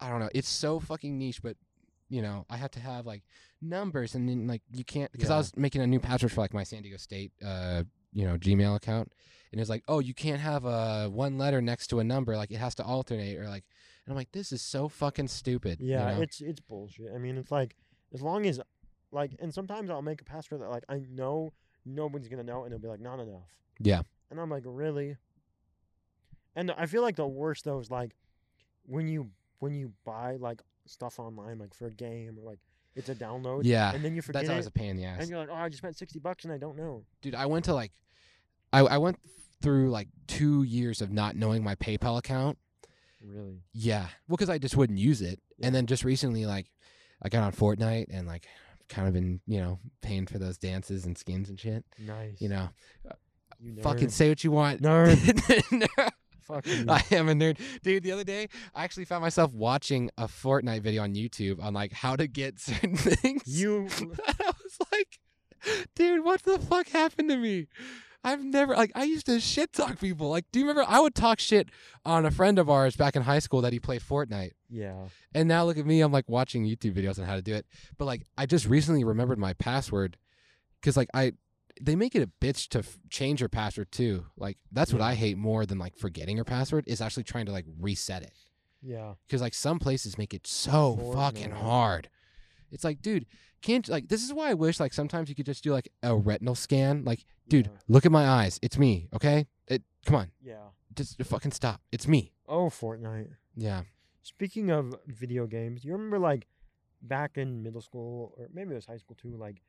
I 0.00 0.08
don't 0.08 0.20
know, 0.20 0.30
it's 0.34 0.48
so 0.48 0.80
fucking 0.80 1.18
niche, 1.18 1.42
but 1.42 1.56
you 2.10 2.22
know, 2.22 2.44
I 2.50 2.56
have 2.56 2.70
to 2.72 2.80
have 2.80 3.06
like 3.06 3.22
numbers 3.64 4.14
and 4.14 4.28
then 4.28 4.46
like 4.46 4.62
you 4.72 4.84
can't 4.84 5.10
because 5.12 5.30
I 5.30 5.36
was 5.36 5.56
making 5.56 5.80
a 5.82 5.86
new 5.86 6.00
password 6.00 6.32
for 6.32 6.40
like 6.40 6.54
my 6.54 6.62
San 6.64 6.82
Diego 6.82 6.96
State 6.98 7.32
uh 7.44 7.82
you 8.12 8.24
know 8.26 8.36
Gmail 8.36 8.76
account 8.76 9.12
and 9.52 9.60
it's 9.60 9.70
like 9.70 9.82
oh 9.88 9.98
you 10.00 10.14
can't 10.14 10.40
have 10.40 10.64
a 10.64 11.08
one 11.10 11.38
letter 11.38 11.60
next 11.62 11.88
to 11.88 12.00
a 12.00 12.04
number 12.04 12.36
like 12.36 12.50
it 12.50 12.58
has 12.58 12.74
to 12.76 12.84
alternate 12.84 13.36
or 13.38 13.48
like 13.48 13.64
and 14.06 14.12
I'm 14.12 14.16
like 14.16 14.32
this 14.32 14.52
is 14.52 14.62
so 14.62 14.88
fucking 14.88 15.28
stupid 15.28 15.80
you 15.80 15.90
Yeah, 15.92 16.14
know? 16.14 16.20
it's 16.22 16.40
it's 16.40 16.60
bullshit. 16.60 17.10
I 17.14 17.18
mean, 17.18 17.36
it's 17.38 17.50
like 17.50 17.74
as 18.12 18.20
long 18.22 18.46
as 18.46 18.60
like, 19.10 19.32
and 19.40 19.54
sometimes 19.54 19.90
I'll 19.90 20.02
make 20.02 20.20
a 20.20 20.24
password 20.24 20.60
that 20.60 20.70
like 20.70 20.84
I 20.88 21.02
know 21.10 21.52
nobody's 21.86 22.28
gonna 22.28 22.42
know, 22.42 22.64
and 22.64 22.72
they'll 22.72 22.78
be 22.78 22.88
like 22.88 23.00
not 23.00 23.18
enough. 23.20 23.48
Yeah. 23.80 24.02
And 24.30 24.38
I'm 24.40 24.50
like, 24.50 24.64
really? 24.66 25.16
And 26.56 26.70
I 26.72 26.86
feel 26.86 27.02
like 27.02 27.16
the 27.16 27.26
worst 27.26 27.64
though 27.64 27.78
is 27.80 27.90
like 27.90 28.14
when 28.86 29.08
you 29.08 29.30
when 29.60 29.74
you 29.74 29.92
buy 30.04 30.36
like 30.36 30.60
stuff 30.86 31.18
online, 31.18 31.58
like 31.58 31.74
for 31.74 31.86
a 31.86 31.90
game 31.92 32.36
or 32.38 32.44
like 32.44 32.58
it's 32.96 33.08
a 33.08 33.14
download. 33.14 33.62
yeah 33.64 33.92
And 33.94 34.04
then 34.04 34.14
you 34.14 34.22
forget 34.22 34.42
that's 34.42 34.50
always 34.50 34.66
it, 34.66 34.70
a 34.70 34.72
pain 34.72 34.90
in 34.90 34.96
the 34.96 35.04
ass 35.04 35.20
and 35.20 35.28
you're 35.30 35.38
like, 35.38 35.48
oh, 35.50 35.54
I 35.54 35.68
just 35.68 35.78
spent 35.78 35.96
sixty 35.96 36.18
bucks 36.18 36.44
and 36.44 36.52
I 36.52 36.58
don't 36.58 36.76
know. 36.76 37.04
dude 37.22 37.34
I 37.34 37.46
went 37.46 37.64
to 37.66 37.74
like 37.74 37.92
I 38.72 38.80
I 38.80 38.98
went 38.98 39.18
through 39.62 39.90
like 39.90 40.08
two 40.26 40.62
years 40.62 41.00
of 41.00 41.10
not 41.10 41.36
knowing 41.36 41.62
my 41.64 41.74
PayPal 41.76 42.18
account 42.18 42.58
Really? 43.26 43.62
Yeah. 43.72 44.02
Well, 44.28 44.36
because 44.36 44.50
I 44.50 44.58
just 44.58 44.76
wouldn't 44.76 44.98
use 44.98 45.22
it. 45.22 45.40
And 45.62 45.74
then 45.74 45.86
just 45.86 46.04
recently, 46.04 46.44
like, 46.44 46.66
I 47.22 47.30
got 47.30 47.42
on 47.42 47.52
Fortnite 47.52 48.06
and, 48.10 48.26
like, 48.26 48.46
kind 48.88 49.08
of 49.08 49.14
been, 49.14 49.40
you 49.46 49.60
know, 49.60 49.78
paying 50.02 50.26
for 50.26 50.38
those 50.38 50.58
dances 50.58 51.06
and 51.06 51.16
skins 51.16 51.48
and 51.48 51.58
shit. 51.58 51.84
Nice. 51.98 52.40
You 52.40 52.50
know, 52.50 52.68
You 53.60 53.80
fucking 53.82 54.08
nerd. 54.08 54.12
say 54.12 54.28
what 54.28 54.44
you 54.44 54.50
want. 54.50 54.82
Nerd. 54.82 55.16
Fucking 56.44 56.88
I 56.90 57.02
am 57.10 57.28
a 57.28 57.32
nerd. 57.32 57.58
Dude, 57.82 58.02
the 58.02 58.12
other 58.12 58.24
day, 58.24 58.48
I 58.74 58.84
actually 58.84 59.04
found 59.04 59.22
myself 59.22 59.52
watching 59.52 60.10
a 60.18 60.26
Fortnite 60.26 60.82
video 60.82 61.02
on 61.02 61.14
YouTube 61.14 61.62
on, 61.62 61.74
like, 61.74 61.92
how 61.92 62.16
to 62.16 62.26
get 62.26 62.58
certain 62.60 62.96
things. 62.96 63.42
You 63.46 63.88
I 64.26 64.52
was 64.62 64.78
like, 64.92 65.18
dude, 65.94 66.24
what 66.24 66.42
the 66.42 66.58
fuck 66.58 66.88
happened 66.88 67.30
to 67.30 67.36
me? 67.36 67.66
I've 68.26 68.42
never 68.42 68.74
like 68.74 68.90
I 68.94 69.04
used 69.04 69.26
to 69.26 69.38
shit 69.38 69.74
talk 69.74 70.00
people. 70.00 70.30
Like, 70.30 70.46
do 70.50 70.58
you 70.58 70.66
remember 70.66 70.88
I 70.88 70.98
would 70.98 71.14
talk 71.14 71.38
shit 71.38 71.68
on 72.06 72.24
a 72.24 72.30
friend 72.30 72.58
of 72.58 72.70
ours 72.70 72.96
back 72.96 73.16
in 73.16 73.22
high 73.22 73.38
school 73.38 73.60
that 73.60 73.74
he 73.74 73.78
played 73.78 74.00
Fortnite. 74.00 74.52
Yeah. 74.70 75.08
And 75.34 75.46
now 75.46 75.64
look 75.64 75.76
at 75.76 75.84
me, 75.84 76.00
I'm 76.00 76.10
like 76.10 76.26
watching 76.26 76.64
YouTube 76.64 76.94
videos 76.94 77.18
on 77.18 77.26
how 77.26 77.36
to 77.36 77.42
do 77.42 77.54
it. 77.54 77.66
But 77.98 78.06
like 78.06 78.22
I 78.38 78.46
just 78.46 78.66
recently 78.66 79.04
remembered 79.04 79.38
my 79.38 79.52
password 79.52 80.16
cuz 80.80 80.96
like 80.96 81.08
I 81.12 81.32
they 81.80 81.96
make 81.96 82.14
it 82.14 82.22
a 82.22 82.30
bitch 82.44 82.68
to 82.68 82.78
f- 82.80 82.98
change 83.10 83.40
your 83.40 83.48
password 83.48 83.90
too. 83.92 84.26
Like 84.36 84.58
that's 84.72 84.92
what 84.92 85.02
I 85.02 85.14
hate 85.14 85.36
more 85.38 85.66
than 85.66 85.78
like 85.78 85.96
forgetting 85.96 86.36
your 86.36 86.44
password 86.44 86.84
is 86.86 87.00
actually 87.00 87.24
trying 87.24 87.46
to 87.46 87.52
like 87.52 87.66
reset 87.80 88.22
it. 88.22 88.32
Yeah. 88.82 89.14
Cuz 89.28 89.40
like 89.40 89.54
some 89.54 89.78
places 89.78 90.16
make 90.18 90.34
it 90.34 90.46
so 90.46 90.96
fucking 91.14 91.50
Fortnite. 91.50 91.54
hard. 91.54 92.10
It's 92.70 92.84
like, 92.84 93.00
dude, 93.02 93.26
can't 93.62 93.88
like 93.88 94.08
this 94.08 94.22
is 94.22 94.32
why 94.32 94.50
I 94.50 94.54
wish 94.54 94.78
like 94.80 94.92
sometimes 94.92 95.28
you 95.28 95.34
could 95.34 95.46
just 95.46 95.64
do 95.64 95.72
like 95.72 95.88
a 96.02 96.14
retinal 96.16 96.54
scan. 96.54 97.04
Like, 97.04 97.24
dude, 97.48 97.66
Yeah. 97.66 97.78
look 97.88 98.04
at 98.06 98.12
my 98.12 98.26
eyes. 98.26 98.58
It's 98.62 98.78
me, 98.78 99.08
okay? 99.14 99.46
It 99.66 99.82
come 100.06 100.16
on. 100.16 100.30
Yeah. 100.42 100.68
Just 100.94 101.20
fucking 101.24 101.52
stop. 101.52 101.80
It's 101.90 102.06
me. 102.06 102.32
Oh, 102.46 102.66
Fortnite. 102.68 103.30
Yeah. 103.56 103.82
Speaking 104.22 104.70
of 104.70 104.94
video 105.06 105.46
games, 105.46 105.84
you 105.84 105.92
remember 105.92 106.18
like 106.18 106.46
back 107.02 107.36
in 107.36 107.62
middle 107.62 107.80
school 107.80 108.32
or 108.38 108.48
maybe 108.52 108.72
it 108.72 108.74
was 108.74 108.86
high 108.86 108.96
school 108.98 109.16
too, 109.16 109.36
like 109.36 109.60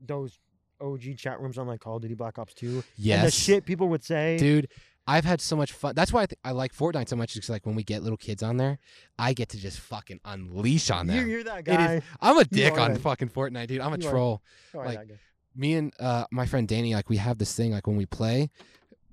those 0.00 0.38
OG 0.80 1.16
chat 1.16 1.40
rooms 1.40 1.58
on 1.58 1.66
like 1.66 1.80
Call 1.80 1.96
of 1.96 2.02
Duty 2.02 2.14
Black 2.14 2.38
Ops 2.38 2.54
2 2.54 2.82
Yes. 2.96 3.18
and 3.18 3.26
the 3.26 3.30
shit 3.30 3.64
people 3.64 3.88
would 3.88 4.04
say. 4.04 4.36
dude 4.38 4.68
i've 5.06 5.24
had 5.24 5.40
so 5.40 5.56
much 5.56 5.72
fun. 5.72 5.94
That's 5.94 6.12
why 6.12 6.22
i, 6.22 6.26
th- 6.26 6.38
I 6.44 6.50
like 6.52 6.74
fortnite 6.74 7.08
so 7.08 7.16
much 7.16 7.34
because 7.34 7.48
like 7.48 7.64
when 7.66 7.74
we 7.74 7.82
get 7.82 8.02
little 8.02 8.18
kids 8.18 8.42
on 8.42 8.58
there 8.58 8.78
i 9.18 9.32
get 9.32 9.48
to 9.50 9.56
just 9.58 9.80
fucking 9.80 10.20
unleash 10.24 10.90
on 10.90 11.08
you, 11.08 11.12
them. 11.20 11.28
you're 11.30 11.44
that 11.44 11.66
is- 11.66 11.76
guy. 11.76 12.02
i'm 12.20 12.36
a 12.38 12.44
dick 12.44 12.78
on 12.78 12.92
that- 12.92 13.00
fucking 13.00 13.30
fortnite 13.30 13.68
dude. 13.68 13.80
I'm 13.80 13.92
a 13.94 13.96
you 13.96 14.08
troll. 14.08 14.42
Are 14.74 14.84
like, 14.84 15.08
me 15.56 15.74
and 15.74 15.92
uh, 15.98 16.26
my 16.30 16.46
friend 16.46 16.68
danny 16.68 16.94
like 16.94 17.08
we 17.08 17.16
have 17.16 17.38
this 17.38 17.54
thing 17.56 17.72
like 17.72 17.86
when 17.86 17.96
we 17.96 18.06
play 18.06 18.50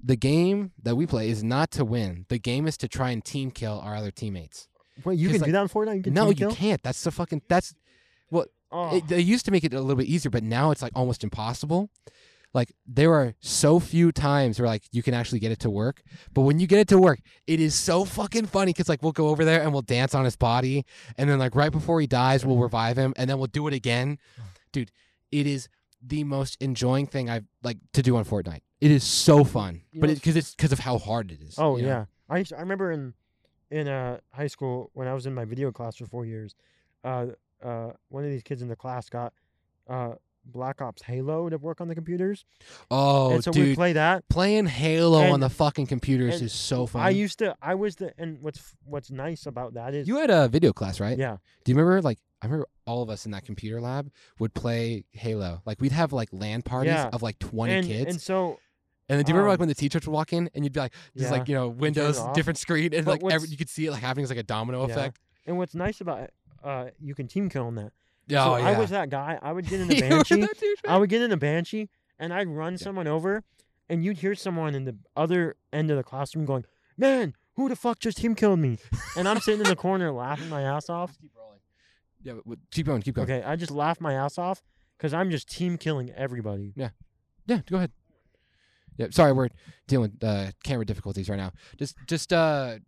the 0.04 0.16
game 0.16 0.72
that 0.84 0.96
we 0.96 1.08
play 1.08 1.30
is 1.30 1.44
not 1.44 1.72
to 1.72 1.84
win. 1.84 2.26
The 2.30 2.38
game 2.38 2.68
is 2.68 2.78
to 2.78 2.88
try 2.88 3.10
and 3.10 3.26
team 3.26 3.50
kill 3.50 3.80
our 3.84 3.96
other 3.96 4.12
teammates. 4.12 4.68
Wait, 5.04 5.18
you 5.18 5.30
can 5.30 5.40
like- 5.42 5.48
do 5.48 5.52
that 5.54 5.62
in 5.64 5.68
Fortnite? 5.70 5.96
You 5.98 6.04
can 6.04 6.14
no 6.14 6.30
you 6.30 6.50
can't. 6.50 6.82
That's 6.84 7.04
the 7.04 7.10
fucking 7.12 7.42
that's 7.48 7.74
Oh, 8.72 8.98
it, 8.98 9.08
they 9.08 9.20
used 9.22 9.46
to 9.46 9.52
make 9.52 9.64
it 9.64 9.74
a 9.74 9.80
little 9.82 9.96
bit 9.96 10.08
easier, 10.08 10.30
but 10.30 10.44
now 10.44 10.72
it's 10.72 10.82
like 10.82 10.92
almost 10.96 11.24
impossible. 11.24 11.90
Like 12.54 12.74
there 12.88 13.14
are 13.14 13.34
so 13.40 13.80
few 13.80 14.12
times 14.12 14.60
where 14.60 14.68
like 14.68 14.84
you 14.92 15.04
can 15.04 15.14
actually 15.14 15.40
get 15.40 15.52
it 15.52 15.60
to 15.60 15.70
work, 15.70 16.02
but 16.34 16.42
when 16.42 16.60
you 16.60 16.68
get 16.68 16.80
it 16.80 16.88
to 16.90 16.98
work, 16.98 17.20
it 17.46 17.60
is 17.60 17.76
so 17.76 18.04
fucking 18.06 18.46
funny 18.48 18.72
because 18.74 18.90
like 18.90 19.04
we'll 19.04 19.12
go 19.12 19.28
over 19.30 19.46
there 19.46 19.62
and 19.62 19.74
we'll 19.74 19.82
dance 19.84 20.16
on 20.16 20.26
his 20.26 20.36
body, 20.36 20.86
and 21.18 21.30
then 21.30 21.40
like 21.40 21.56
right 21.56 21.72
before 21.72 22.00
he 22.02 22.08
dies, 22.08 22.46
we'll 22.46 22.58
revive 22.58 22.98
him, 22.98 23.14
and 23.18 23.30
then 23.30 23.38
we'll 23.38 23.48
do 23.48 23.68
it 23.68 23.74
again. 23.74 24.18
Dude, 24.72 24.92
it 25.32 25.46
is 25.46 25.68
the 26.02 26.24
most 26.24 26.58
enjoying 26.62 27.06
thing 27.08 27.30
I've 27.30 27.46
like 27.64 27.78
to 27.94 28.02
do 28.02 28.16
on 28.18 28.24
Fortnite. 28.26 28.62
It 28.80 28.92
is 28.92 29.04
so 29.04 29.44
fun, 29.44 29.82
You 29.92 30.02
but 30.02 30.10
because 30.14 30.36
it's 30.36 30.56
because 30.56 30.72
of 30.72 30.80
how 30.80 30.98
hard 30.98 31.32
it 31.32 31.42
is. 31.42 31.56
oh 31.58 31.76
you 31.78 31.84
know? 31.84 31.90
yeah. 31.90 32.06
I 32.30 32.38
used 32.40 32.50
to- 32.52 32.58
I 32.58 32.62
remember 32.62 32.92
in 32.92 33.14
in 33.70 33.88
uh, 33.88 34.20
high 34.32 34.48
school 34.48 34.90
when 34.94 35.08
I 35.08 35.14
was 35.14 35.26
in 35.26 35.34
my 35.34 35.46
video 35.46 35.72
class 35.72 35.98
for 35.98 36.06
four 36.06 36.26
years, 36.26 36.56
uh, 37.04 37.28
uh, 37.64 37.92
one 38.10 38.24
of 38.24 38.30
these 38.30 38.44
kids 38.44 38.62
in 38.62 38.68
the 38.68 38.76
class 38.76 39.10
got 39.10 39.34
uh, 39.90 40.14
Black 40.46 40.82
Ops 40.82 41.02
Halo 41.02 41.50
to 41.50 41.58
work 41.58 41.82
on 41.82 41.88
the 41.88 41.96
computers, 41.96 42.46
Oh, 42.90 43.32
and 43.32 43.44
so 43.44 43.52
we 43.52 43.76
play 43.76 43.94
that. 43.94 44.28
playing 44.30 44.66
Halo 44.68 45.32
on 45.32 45.40
the 45.42 45.50
fucking 45.50 45.88
computers 45.88 46.42
is 46.42 46.54
so 46.54 46.86
fun. 46.86 47.02
I 47.02 47.10
used 47.10 47.40
to. 47.40 47.56
I 47.62 47.76
was 47.76 47.96
the. 47.98 48.14
And 48.18 48.42
what's 48.42 48.76
what's 48.86 49.12
nice 49.12 49.46
about 49.46 49.74
that 49.74 49.94
is, 49.94 50.08
you 50.08 50.18
had 50.18 50.30
a 50.30 50.48
video 50.48 50.72
class, 50.74 51.00
right? 51.00 51.18
yeah, 51.18 51.38
Do 51.66 51.72
you 51.72 51.78
remember 51.78 52.02
like 52.02 52.20
I 52.42 52.46
remember 52.46 52.68
all 52.86 53.02
of 53.04 53.10
us 53.10 53.26
in 53.26 53.32
that 53.32 53.44
computer 53.46 53.82
lab 53.82 54.10
would 54.40 54.54
play 54.54 55.04
Halo. 55.12 55.62
Like 55.66 55.82
we'd 55.82 55.92
have 55.92 56.14
like 56.14 56.30
LAN 56.32 56.62
parties 56.62 56.92
Yeah. 56.94 57.10
of 57.12 57.22
like 57.22 57.40
twenty 57.40 57.74
and 57.74 57.86
kids. 57.88 58.12
and 58.12 58.22
so 58.22 58.60
and 59.10 59.18
then 59.18 59.26
do 59.26 59.32
you 59.32 59.36
remember 59.36 59.50
like 59.50 59.58
um, 59.60 59.62
when 59.62 59.70
the 59.70 59.76
teachers 59.76 60.06
would 60.06 60.14
walk 60.14 60.34
in 60.34 60.50
and 60.54 60.64
you'd 60.64 60.74
be 60.74 60.80
like 60.82 60.94
just 61.18 61.32
like, 61.32 61.48
you 61.50 61.56
know, 61.56 61.68
Windows, 61.70 62.20
different 62.34 62.58
screen 62.60 62.94
and 62.94 63.06
But 63.06 63.24
like 63.24 63.34
every, 63.34 63.48
you 63.50 63.58
could 63.58 63.70
see 63.70 63.86
it 63.88 63.92
like 63.92 64.02
having 64.02 64.26
like 64.28 64.38
a 64.38 64.44
domino 64.44 64.86
Yeah. 64.86 64.92
effect. 64.94 65.20
and 65.46 65.58
what's 65.58 65.74
nice 65.76 66.00
about 66.02 66.20
it, 66.22 66.34
uh, 66.68 66.90
you 67.00 67.16
can 67.16 67.28
team 67.28 67.50
kill 67.50 67.66
on 67.68 67.76
that. 67.76 67.92
Yeah, 68.28 68.44
so 68.44 68.54
oh, 68.54 68.58
yeah. 68.58 68.68
I 68.70 68.78
was 68.80 68.90
that 68.90 69.10
guy. 69.10 69.40
I 69.42 69.54
would 69.54 69.68
get 69.68 69.80
in 69.82 69.92
a 69.92 70.00
banshee. 70.00 70.46
I 70.88 70.98
would 70.98 71.10
get 71.10 71.22
in 71.22 71.32
a 71.32 71.38
banshee, 71.38 71.90
and 72.20 72.34
I'd 72.34 72.48
run 72.50 72.78
someone 72.78 73.08
over, 73.08 73.44
and 73.90 74.04
you'd 74.04 74.18
hear 74.18 74.36
someone 74.36 74.76
in 74.76 74.84
the 74.84 74.98
other 75.16 75.56
end 75.72 75.90
of 75.92 75.98
the 75.98 76.04
classroom 76.04 76.46
going, 76.46 76.66
"Man, 76.98 77.34
who 77.56 77.70
the 77.70 77.76
fuck 77.76 78.00
just 78.00 78.18
team 78.18 78.36
killed 78.36 78.60
me?" 78.60 78.80
And 79.16 79.28
I'm 79.28 79.40
sitting 79.40 79.62
in 79.62 79.68
the 79.68 79.76
corner 79.78 80.12
laughing 80.12 80.50
my 80.50 80.62
ass 80.64 80.90
off. 80.90 81.12
Just 81.12 81.22
keep 81.22 81.32
rolling. 81.38 81.60
Yeah, 82.22 82.34
but- 82.34 82.44
but 82.46 82.60
keep 82.72 82.86
going, 82.86 83.02
keep 83.02 83.16
going. 83.16 83.32
Okay, 83.32 83.44
I 83.44 83.56
just 83.56 83.72
laugh 83.72 84.02
my 84.02 84.14
ass 84.14 84.38
off 84.38 84.62
because 84.98 85.14
I'm 85.14 85.32
just 85.32 85.50
team 85.50 85.78
killing 85.78 86.12
everybody. 86.12 86.74
Yeah, 86.76 86.90
yeah, 87.46 87.62
go 87.70 87.78
ahead. 87.78 87.92
Yeah, 88.98 89.08
sorry, 89.12 89.32
we're 89.32 89.50
dealing 89.88 90.12
with 90.12 90.24
uh, 90.24 90.52
camera 90.64 90.84
difficulties 90.86 91.30
right 91.30 91.38
now. 91.38 91.52
Just, 91.78 91.96
just, 92.08 92.34
uh, 92.34 92.80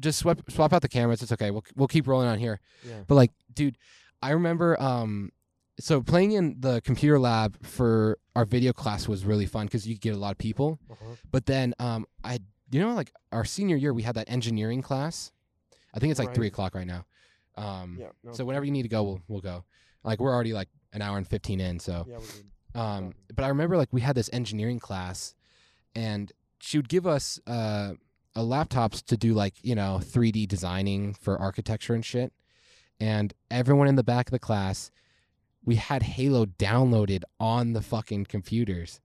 just 0.00 0.18
swap, 0.18 0.40
swap 0.50 0.72
out 0.72 0.82
the 0.82 0.88
cameras. 0.88 1.22
It's 1.22 1.32
okay. 1.32 1.50
We'll 1.50 1.64
we'll 1.76 1.88
keep 1.88 2.06
rolling 2.06 2.28
on 2.28 2.38
here. 2.38 2.60
Yeah. 2.86 3.00
But 3.06 3.14
like, 3.14 3.32
dude, 3.52 3.76
I 4.22 4.30
remember, 4.30 4.80
um, 4.80 5.30
so 5.78 6.02
playing 6.02 6.32
in 6.32 6.56
the 6.60 6.80
computer 6.82 7.18
lab 7.18 7.64
for 7.64 8.18
our 8.34 8.44
video 8.44 8.72
class 8.72 9.08
was 9.08 9.24
really 9.24 9.46
fun 9.46 9.66
because 9.66 9.86
you 9.86 9.94
could 9.94 10.02
get 10.02 10.14
a 10.14 10.18
lot 10.18 10.32
of 10.32 10.38
people. 10.38 10.78
Uh-huh. 10.90 11.14
But 11.30 11.46
then, 11.46 11.74
um, 11.78 12.06
I 12.24 12.40
you 12.70 12.80
know, 12.80 12.94
like 12.94 13.12
our 13.32 13.44
senior 13.44 13.76
year, 13.76 13.92
we 13.92 14.02
had 14.02 14.14
that 14.16 14.30
engineering 14.30 14.82
class. 14.82 15.32
I 15.94 15.98
think 15.98 16.10
it's 16.10 16.20
like 16.20 16.34
three 16.34 16.46
o'clock 16.46 16.74
right 16.74 16.86
now. 16.86 17.04
Um, 17.56 17.96
Yeah. 18.00 18.08
No, 18.22 18.32
So 18.32 18.44
whenever 18.44 18.64
you 18.64 18.70
need 18.70 18.82
to 18.82 18.88
go, 18.88 19.02
we'll 19.02 19.20
we'll 19.28 19.40
go. 19.40 19.64
Like 20.04 20.20
we're 20.20 20.32
already 20.32 20.52
like 20.52 20.68
an 20.92 21.02
hour 21.02 21.18
and 21.18 21.26
fifteen 21.26 21.60
in, 21.60 21.78
so. 21.78 22.06
yeah. 22.08 22.18
Um, 22.74 23.14
but 23.34 23.44
I 23.44 23.48
remember 23.48 23.76
like 23.76 23.88
we 23.92 24.00
had 24.00 24.14
this 24.14 24.30
engineering 24.32 24.78
class, 24.78 25.34
and 25.94 26.30
she 26.60 26.78
would 26.78 26.88
give 26.88 27.06
us 27.06 27.40
uh, 27.46 27.94
a 28.36 28.40
laptops 28.40 29.02
to 29.06 29.16
do 29.16 29.34
like 29.34 29.54
you 29.62 29.74
know 29.74 29.98
3D 30.02 30.46
designing 30.48 31.14
for 31.14 31.38
architecture 31.38 31.94
and 31.94 32.04
shit. 32.04 32.32
And 33.00 33.32
everyone 33.50 33.88
in 33.88 33.96
the 33.96 34.04
back 34.04 34.28
of 34.28 34.32
the 34.32 34.38
class, 34.38 34.90
we 35.64 35.76
had 35.76 36.02
Halo 36.02 36.44
downloaded 36.46 37.22
on 37.38 37.72
the 37.72 37.80
fucking 37.82 38.26
computers. 38.26 39.00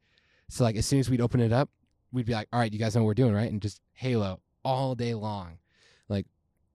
So 0.49 0.63
like 0.63 0.75
as 0.75 0.85
soon 0.85 0.99
as 0.99 1.09
we'd 1.09 1.21
open 1.21 1.39
it 1.39 1.53
up, 1.53 1.69
we'd 2.11 2.25
be 2.25 2.33
like, 2.33 2.47
"All 2.53 2.59
right, 2.59 2.71
you 2.71 2.79
guys 2.79 2.95
know 2.95 3.01
what 3.03 3.07
we're 3.07 3.13
doing, 3.15 3.33
right?" 3.33 3.51
And 3.51 3.61
just 3.61 3.81
Halo 3.93 4.39
all 4.63 4.95
day 4.95 5.13
long, 5.13 5.57
like. 6.09 6.25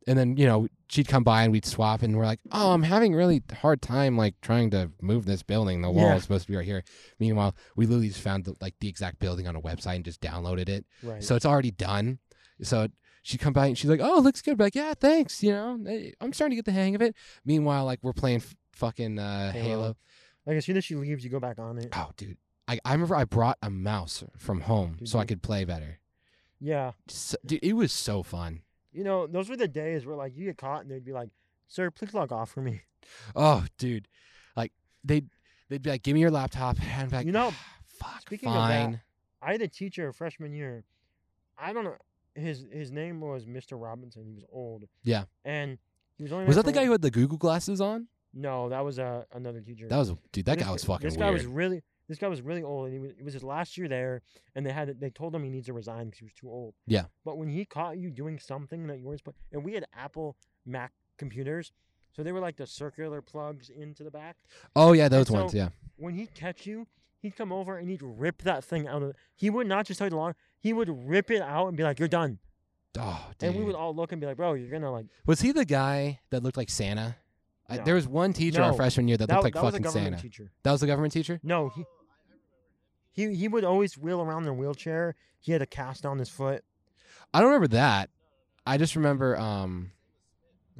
And 0.06 0.18
then 0.18 0.38
you 0.38 0.46
know 0.46 0.66
she'd 0.88 1.08
come 1.08 1.22
by 1.22 1.42
and 1.42 1.52
we'd 1.52 1.66
swap, 1.66 2.02
and 2.02 2.16
we're 2.16 2.24
like, 2.24 2.40
"Oh, 2.50 2.72
I'm 2.72 2.82
having 2.84 3.14
really 3.14 3.42
hard 3.60 3.82
time 3.82 4.16
like 4.16 4.34
trying 4.40 4.70
to 4.70 4.90
move 5.02 5.26
this 5.26 5.42
building. 5.42 5.82
The 5.82 5.90
wall 5.90 6.06
Yeah. 6.06 6.16
is 6.16 6.22
supposed 6.22 6.46
to 6.46 6.50
be 6.50 6.56
right 6.56 6.64
here." 6.64 6.82
Meanwhile, 7.18 7.54
we 7.76 7.84
literally 7.84 8.08
just 8.08 8.22
found 8.22 8.44
the, 8.46 8.54
like 8.62 8.74
the 8.80 8.88
exact 8.88 9.18
building 9.18 9.46
on 9.46 9.56
a 9.56 9.60
website 9.60 9.96
and 9.96 10.04
just 10.04 10.22
downloaded 10.22 10.70
it, 10.70 10.86
Right. 11.02 11.22
so 11.22 11.36
it's 11.36 11.44
already 11.44 11.70
done. 11.70 12.18
So 12.62 12.88
she'd 13.22 13.38
come 13.40 13.52
by 13.52 13.66
and 13.66 13.78
she's 13.78 13.90
like, 13.90 14.00
"Oh, 14.02 14.18
it 14.18 14.22
looks 14.22 14.42
good." 14.42 14.58
Like, 14.58 14.74
"Yeah, 14.74 14.94
thanks." 14.94 15.42
You 15.42 15.52
know, 15.52 16.12
I'm 16.20 16.32
starting 16.32 16.52
to 16.52 16.56
get 16.56 16.64
the 16.64 16.72
hang 16.72 16.94
of 16.94 17.02
it. 17.02 17.14
Meanwhile, 17.44 17.84
like 17.84 18.00
we're 18.02 18.12
playing 18.12 18.38
f- 18.38 18.54
fucking 18.72 19.18
uh, 19.18 19.52
Halo. 19.52 19.62
Halo. 19.68 19.96
like 20.46 20.56
as 20.56 20.64
soon 20.64 20.76
as 20.76 20.84
she 20.84 20.94
leaves, 20.96 21.24
you 21.24 21.30
go 21.30 21.40
back 21.40 21.58
on 21.58 21.78
it. 21.78 21.88
Oh, 21.94 22.10
dude, 22.16 22.36
I 22.68 22.78
I 22.84 22.92
remember 22.92 23.14
I 23.16 23.24
brought 23.24 23.58
a 23.62 23.70
mouse 23.70 24.24
from 24.36 24.62
home 24.62 24.96
Did 24.98 25.08
so 25.08 25.18
I 25.18 25.24
could 25.24 25.42
play 25.42 25.64
better. 25.64 25.98
Yeah. 26.60 26.92
So, 27.08 27.36
dude, 27.46 27.60
it 27.62 27.72
was 27.72 27.92
so 27.92 28.22
fun. 28.22 28.62
You 28.92 29.04
know, 29.04 29.26
those 29.26 29.48
were 29.48 29.56
the 29.56 29.68
days 29.68 30.04
where 30.04 30.16
like 30.16 30.36
you 30.36 30.46
get 30.46 30.58
caught 30.58 30.82
and 30.82 30.90
they'd 30.90 31.04
be 31.04 31.12
like, 31.12 31.30
"Sir, 31.68 31.90
please 31.90 32.12
log 32.14 32.32
off 32.32 32.50
for 32.50 32.60
me." 32.60 32.82
Oh, 33.34 33.64
dude, 33.78 34.08
like 34.56 34.72
they 35.04 35.22
they'd 35.68 35.82
be 35.82 35.90
like, 35.90 36.02
"Give 36.02 36.14
me 36.14 36.20
your 36.20 36.30
laptop," 36.30 36.76
and 36.82 37.02
I'd 37.02 37.10
be 37.10 37.16
like, 37.16 37.26
You 37.26 37.32
know, 37.32 37.50
"Ah, 37.52 37.74
fuck, 37.86 38.22
speaking 38.22 38.48
of 38.48 38.54
that, 38.54 38.84
fine." 38.84 39.00
I 39.42 39.52
had 39.52 39.62
a 39.62 39.68
teacher 39.68 40.12
freshman 40.12 40.52
year. 40.52 40.84
I 41.58 41.72
don't 41.72 41.84
know. 41.84 41.96
His 42.34 42.64
his 42.72 42.90
name 42.90 43.20
was 43.20 43.46
Mr. 43.46 43.80
Robinson. 43.80 44.24
He 44.24 44.32
was 44.34 44.44
old. 44.52 44.84
Yeah. 45.02 45.24
And 45.44 45.78
he 46.16 46.22
was 46.22 46.32
only 46.32 46.46
was 46.46 46.56
that 46.56 46.64
the 46.64 46.72
guy 46.72 46.84
who 46.84 46.92
had 46.92 47.02
the 47.02 47.10
Google 47.10 47.38
glasses 47.38 47.80
on? 47.80 48.06
No, 48.32 48.68
that 48.68 48.84
was 48.84 48.98
uh, 49.00 49.24
another 49.32 49.60
teacher. 49.60 49.88
That 49.88 49.98
was 49.98 50.14
dude. 50.32 50.44
That 50.44 50.58
This 50.58 50.66
guy 50.66 50.72
was 50.72 50.84
fucking 50.84 51.04
This 51.08 51.16
weird. 51.16 51.26
guy 51.26 51.30
was 51.32 51.46
really. 51.46 51.82
This 52.08 52.18
guy 52.18 52.26
was 52.28 52.42
really 52.42 52.62
old, 52.64 52.86
and 52.86 52.92
he 52.92 52.98
was, 52.98 53.12
it 53.12 53.24
was 53.24 53.34
his 53.34 53.44
last 53.44 53.78
year 53.78 53.86
there, 53.88 54.22
and 54.56 54.66
they 54.66 54.72
had 54.72 54.98
they 55.00 55.10
told 55.10 55.34
him 55.34 55.44
he 55.44 55.50
needs 55.50 55.66
to 55.66 55.72
resign 55.72 56.06
because 56.06 56.18
he 56.18 56.24
was 56.24 56.32
too 56.34 56.48
old. 56.50 56.74
Yeah. 56.86 57.04
But 57.24 57.38
when 57.38 57.48
he 57.48 57.64
caught 57.64 57.98
you 57.98 58.10
doing 58.10 58.38
something 58.38 58.86
that 58.88 58.98
you 58.98 59.06
weren't 59.06 59.20
supposed, 59.20 59.36
and 59.52 59.64
we 59.64 59.74
had 59.74 59.84
Apple 59.96 60.36
Mac 60.66 60.92
computers, 61.18 61.70
so 62.12 62.22
they 62.24 62.32
were 62.32 62.40
like 62.40 62.56
the 62.56 62.66
circular 62.66 63.22
plugs 63.22 63.70
into 63.70 64.02
the 64.04 64.10
back. 64.10 64.36
oh 64.74 64.92
yeah, 64.92 65.08
those 65.08 65.28
so- 65.28 65.34
ones. 65.34 65.54
Yeah. 65.54 65.68
When 65.96 66.14
he'd 66.14 66.34
catch 66.34 66.66
you, 66.66 66.86
he'd 67.20 67.36
come 67.36 67.52
over 67.52 67.76
and 67.76 67.88
he'd 67.88 68.02
rip 68.02 68.42
that 68.42 68.64
thing 68.64 68.88
out 68.88 69.02
of. 69.02 69.14
He 69.36 69.50
would 69.50 69.66
not 69.66 69.86
just 69.86 69.98
tell 69.98 70.06
you 70.06 70.10
to 70.10 70.16
log. 70.16 70.34
He 70.60 70.72
would 70.72 70.88
rip 71.08 71.30
it 71.30 71.42
out 71.42 71.68
and 71.68 71.76
be 71.76 71.82
like, 71.82 71.98
"You're 71.98 72.08
done." 72.08 72.38
Oh, 72.98 73.30
dude. 73.38 73.50
And 73.50 73.58
we 73.58 73.64
would 73.64 73.74
all 73.74 73.94
look 73.94 74.12
and 74.12 74.20
be 74.20 74.26
like, 74.26 74.36
"Bro, 74.36 74.54
you're 74.54 74.70
gonna 74.70 74.90
like." 74.92 75.06
Was 75.26 75.40
he 75.40 75.52
the 75.52 75.64
guy 75.64 76.20
that 76.30 76.42
looked 76.42 76.56
like 76.56 76.68
Santa? 76.70 77.16
I, 77.68 77.76
No. 77.78 77.84
there 77.84 77.94
was 77.94 78.08
one 78.08 78.32
teacher 78.32 78.62
our 78.62 78.72
No. 78.72 78.76
freshman 78.76 79.06
year 79.08 79.16
that, 79.16 79.28
That, 79.28 79.34
looked 79.36 79.44
like 79.44 79.54
that 79.54 79.62
was 79.62 79.74
a 79.74 79.76
fucking 79.78 79.82
government 79.84 80.14
Santa. 80.16 80.22
teacher. 80.22 80.50
That 80.64 80.72
was 80.72 80.80
the 80.80 80.86
government 80.88 81.12
teacher. 81.12 81.40
No, 81.42 81.68
he. 81.70 81.84
He, 83.12 83.34
he 83.34 83.48
would 83.48 83.64
always 83.64 83.98
wheel 83.98 84.20
around 84.20 84.44
in 84.44 84.48
a 84.48 84.54
wheelchair. 84.54 85.16
He 85.40 85.52
had 85.52 85.62
a 85.62 85.66
cast 85.66 86.06
on 86.06 86.18
his 86.18 86.28
foot. 86.28 86.64
I 87.34 87.40
don't 87.40 87.48
remember 87.48 87.68
that. 87.68 88.10
I 88.66 88.76
just 88.78 88.96
remember. 88.96 89.36
Um. 89.38 89.92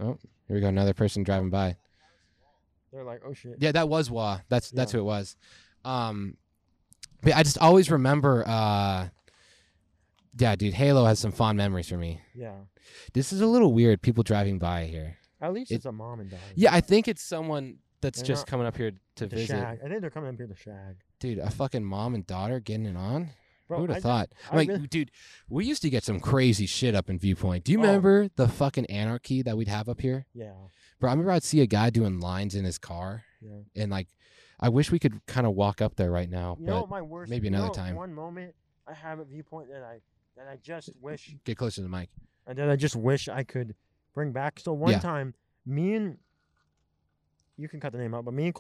Oh, 0.01 0.16
here 0.47 0.57
we 0.57 0.61
go. 0.61 0.69
Another 0.69 0.94
person 0.94 1.23
driving 1.23 1.51
by. 1.51 1.77
They're 2.93 3.05
like, 3.05 3.23
oh 3.24 3.32
shit. 3.35 3.57
Yeah, 3.61 3.73
that 3.73 3.89
was 3.89 4.11
Wah. 4.11 4.40
That's 4.48 4.70
that's 4.70 4.93
Yeah. 4.93 4.98
who 4.98 5.02
it 5.05 5.07
was. 5.07 5.36
Um. 5.85 6.36
But 7.23 7.35
I 7.36 7.43
just 7.43 7.59
always 7.59 7.90
remember. 7.90 8.44
Uh. 8.47 9.09
Yeah, 10.40 10.56
dude. 10.56 10.74
Halo 10.74 11.04
has 11.04 11.18
some 11.18 11.32
fond 11.32 11.58
memories 11.58 11.88
for 11.88 11.96
me. 11.96 12.20
Yeah. 12.34 12.54
This 13.12 13.32
is 13.32 13.40
a 13.40 13.46
little 13.46 13.72
weird. 13.72 14.02
People 14.02 14.22
driving 14.22 14.58
by 14.58 14.86
here. 14.86 15.16
At 15.40 15.52
least 15.52 15.70
It- 15.70 15.76
it's 15.76 15.84
a 15.86 15.92
mom 15.92 16.20
and 16.20 16.30
dad. 16.30 16.40
Yeah, 16.54 16.72
I 16.74 16.80
think 16.80 17.08
it's 17.08 17.22
someone 17.22 17.78
that's 18.00 18.20
They're 18.20 18.26
just 18.28 18.42
not- 18.42 18.46
coming 18.48 18.66
up 18.66 18.76
here 18.76 18.92
to 18.92 19.26
To 19.26 19.26
visit. 19.26 19.48
shag. 19.54 19.80
I 19.84 19.88
think 19.88 20.00
they're 20.00 20.10
coming 20.10 20.30
up 20.30 20.36
here 20.36 20.46
to 20.46 20.54
shag. 20.56 20.96
Dude, 21.18 21.38
a 21.38 21.50
fucking 21.50 21.84
mom 21.84 22.14
and 22.14 22.26
daughter 22.26 22.60
getting 22.60 22.86
it 22.86 22.96
on. 22.96 23.30
Bro, 23.68 23.76
Who 23.78 23.82
would 23.82 23.90
I 23.90 23.94
have 23.94 24.02
just- 24.02 24.10
thought? 24.10 24.32
I 24.50 24.56
like, 24.56 24.68
really- 24.68 24.86
dude, 24.88 25.10
we 25.48 25.64
used 25.64 25.82
to 25.82 25.90
get 25.90 26.02
some 26.02 26.18
crazy 26.18 26.66
shit 26.66 26.94
up 26.94 27.08
in 27.08 27.18
Viewpoint. 27.18 27.64
Do 27.64 27.72
you 27.72 27.78
Oh. 27.78 27.82
remember 27.82 28.28
the 28.36 28.48
fucking 28.48 28.86
anarchy 28.86 29.42
that 29.42 29.56
we'd 29.56 29.68
have 29.68 29.88
up 29.88 30.00
here? 30.00 30.26
Yeah. 30.34 30.54
Bro, 30.98 31.10
I 31.10 31.12
remember 31.12 31.30
I'd 31.32 31.42
see 31.44 31.60
a 31.60 31.66
guy 31.66 31.90
doing 31.90 32.18
lines 32.18 32.54
in 32.54 32.64
his 32.64 32.78
car, 32.78 33.24
Yeah. 33.40 33.60
and 33.76 33.90
like, 33.90 34.08
I 34.58 34.68
wish 34.70 34.90
we 34.90 34.98
could 34.98 35.24
kind 35.26 35.46
of 35.46 35.54
walk 35.54 35.80
up 35.80 35.96
there 35.96 36.10
right 36.10 36.28
now, 36.28 36.56
You 36.58 36.66
but 36.66 36.72
know 36.72 36.80
what 36.80 36.90
my 36.90 37.00
worst. 37.02 37.30
maybe 37.30 37.46
you 37.46 37.54
another 37.54 37.68
know 37.68 37.72
time. 37.74 37.94
One 37.96 38.12
moment 38.12 38.54
I 38.86 38.92
have 38.94 39.20
at 39.20 39.28
Viewpoint 39.28 39.68
that 39.70 39.82
I 39.84 40.00
that 40.36 40.47
I 40.48 40.57
just 40.57 40.90
wish 41.01 41.35
get 41.44 41.57
closer 41.57 41.77
to 41.77 41.82
the 41.82 41.89
mic. 41.89 42.09
and 42.47 42.59
that 42.59 42.70
I 42.70 42.77
just 42.77 42.97
wish 42.97 43.28
I 43.28 43.43
could 43.44 43.74
bring 44.15 44.32
back. 44.32 44.59
So 44.61 44.73
one 44.73 44.93
Yeah. 44.93 44.98
time, 45.01 45.35
me 45.66 45.94
and 45.94 46.19
you 47.57 47.69
can 47.69 47.81
cut 47.81 47.93
the 47.93 47.98
name 47.98 48.15
out, 48.15 48.24
but 48.24 48.35
me 48.35 48.47
and 48.47 48.57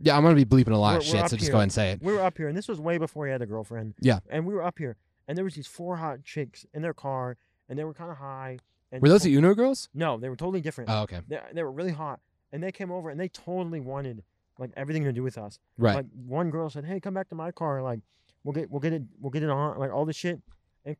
Yeah, 0.00 0.16
I'm 0.16 0.22
gonna 0.22 0.34
be 0.34 0.44
bleeping 0.44 0.72
a 0.72 0.76
lot 0.76 0.96
of 0.96 1.02
we're 1.02 1.06
shit, 1.06 1.20
up 1.20 1.28
so 1.30 1.36
just 1.36 1.46
here. 1.46 1.52
go 1.52 1.58
ahead 1.58 1.62
and 1.64 1.72
say 1.72 1.92
it. 1.92 2.02
we 2.02 2.12
were 2.12 2.20
up 2.20 2.36
here, 2.36 2.48
and 2.48 2.56
this 2.56 2.68
was 2.68 2.80
way 2.80 2.98
before 2.98 3.26
he 3.26 3.32
had 3.32 3.42
a 3.42 3.46
girlfriend. 3.46 3.94
Yeah. 4.00 4.20
And 4.30 4.46
we 4.46 4.54
were 4.54 4.62
up 4.62 4.78
here, 4.78 4.96
and 5.28 5.36
there 5.36 5.44
was 5.44 5.54
these 5.54 5.66
four 5.66 5.96
hot 5.96 6.22
chicks 6.24 6.64
in 6.72 6.82
their 6.82 6.94
car, 6.94 7.36
and 7.68 7.78
they 7.78 7.84
were 7.84 7.94
kind 7.94 8.10
of 8.10 8.18
high. 8.18 8.58
And 8.92 9.02
Were 9.02 9.08
those 9.08 9.22
the 9.24 9.34
Uno 9.34 9.54
girls? 9.54 9.88
No, 9.92 10.16
they 10.18 10.28
were 10.28 10.36
totally 10.36 10.60
different. 10.60 10.88
Oh, 10.90 11.02
okay, 11.02 11.20
they, 11.28 11.40
they 11.52 11.62
were 11.62 11.72
really 11.72 11.90
hot, 11.92 12.20
and 12.52 12.62
they 12.62 12.70
came 12.72 12.90
over 12.92 13.10
and 13.10 13.18
they 13.18 13.28
totally 13.28 13.80
wanted 13.80 14.22
like 14.58 14.70
everything 14.76 15.02
to 15.04 15.12
do 15.12 15.22
with 15.22 15.36
us. 15.36 15.58
right. 15.78 15.96
Like 15.96 16.06
one 16.14 16.50
girl 16.50 16.70
said, 16.70 16.84
"Hey, 16.84 17.00
come 17.00 17.12
back 17.14 17.28
to 17.30 17.34
my 17.34 17.50
car. 17.50 17.82
Like 17.82 18.00
we'll 18.44 18.52
get 18.52 18.70
we'll 18.70 18.80
get 18.80 18.92
it 18.92 19.02
we'll 19.20 19.30
get 19.32 19.42
it 19.42 19.50
on 19.50 19.78
like 19.78 19.90
all 19.92 20.04
this 20.04 20.16
shit." 20.16 20.40
And 20.84 20.96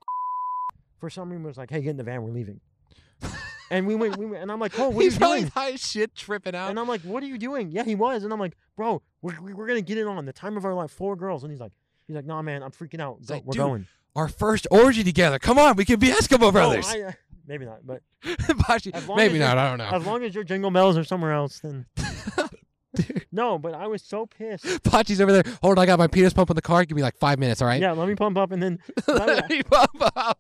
for 0.98 1.10
some 1.10 1.30
reason 1.30 1.44
was 1.44 1.56
like, 1.56 1.70
"Hey, 1.70 1.80
get 1.82 1.90
in 1.90 1.96
the 1.96 2.04
van. 2.04 2.22
We're 2.22 2.30
leaving." 2.30 2.60
and 3.70 3.86
we 3.86 3.94
went 3.94 4.16
we 4.16 4.26
went, 4.26 4.42
and 4.42 4.50
I'm 4.52 4.60
like, 4.60 4.78
"Oh, 4.78 4.88
what 4.90 5.00
are 5.00 5.02
He's 5.04 5.14
you 5.14 5.18
probably 5.18 5.40
doing?" 5.40 5.50
high 5.52 5.72
as 5.72 5.80
shit, 5.80 6.14
tripping 6.14 6.54
out. 6.54 6.70
And 6.70 6.78
I'm 6.78 6.88
like, 6.88 7.02
"What 7.02 7.22
are 7.22 7.26
you 7.26 7.38
doing?" 7.38 7.70
Yeah, 7.70 7.84
he 7.84 7.94
was, 7.94 8.24
and 8.24 8.32
I'm 8.32 8.40
like, 8.40 8.56
"Bro, 8.76 9.02
we're 9.22 9.40
we're 9.40 9.66
gonna 9.66 9.80
get 9.82 9.98
it 9.98 10.06
on 10.06 10.24
the 10.24 10.32
time 10.32 10.56
of 10.56 10.64
our 10.64 10.74
life. 10.74 10.90
Four 10.90 11.16
girls." 11.16 11.42
And 11.44 11.50
he's 11.52 11.60
like, 11.60 11.72
"He's 12.06 12.16
like, 12.16 12.24
nah, 12.26 12.42
man, 12.42 12.62
I'm 12.62 12.70
freaking 12.70 13.00
out. 13.00 13.24
Go- 13.26 13.34
like, 13.34 13.44
we're 13.44 13.52
"Dude, 13.52 13.58
going." 13.60 13.86
Our 14.16 14.28
first 14.28 14.66
orgy 14.70 15.02
together. 15.02 15.38
Come 15.40 15.58
on, 15.58 15.74
we 15.76 15.84
can 15.84 15.98
be 15.98 16.06
Eskimo 16.08 16.40
No, 16.40 16.52
brothers. 16.52 16.86
I, 16.88 17.00
uh, 17.00 17.12
maybe 17.48 17.64
not, 17.64 17.84
but 17.84 18.00
Bashi- 18.68 18.94
as 18.94 19.08
long 19.08 19.16
Maybe 19.16 19.34
as 19.34 19.40
not. 19.40 19.56
you're- 19.56 19.60
I 19.60 19.68
don't 19.70 19.78
know. 19.78 19.90
as 19.96 20.06
long 20.06 20.22
as 20.22 20.34
your 20.36 20.44
jingle 20.44 20.70
bells 20.70 20.96
are 20.96 21.02
somewhere 21.02 21.32
else, 21.32 21.58
then 21.58 21.84
Dude, 22.94 23.26
no. 23.32 23.58
But 23.58 23.74
I 23.74 23.86
was 23.86 24.02
so 24.02 24.26
pissed. 24.26 24.64
Pachi's 24.84 25.20
over 25.20 25.32
there. 25.32 25.42
Hold 25.62 25.78
on, 25.78 25.82
I 25.82 25.86
got 25.86 25.98
my 25.98 26.06
penis 26.06 26.32
pump 26.32 26.50
in 26.50 26.56
the 26.56 26.62
car. 26.62 26.84
Give 26.84 26.96
me 26.96 27.02
like 27.02 27.16
five 27.16 27.38
minutes, 27.38 27.60
all 27.62 27.68
right? 27.68 27.80
Yeah, 27.80 27.92
let 27.92 28.08
me 28.08 28.14
pump 28.14 28.36
up, 28.38 28.52
and 28.52 28.62
then 28.62 28.78
Let 29.08 29.48
me 29.48 29.62
pump 29.62 29.90
up. 30.16 30.38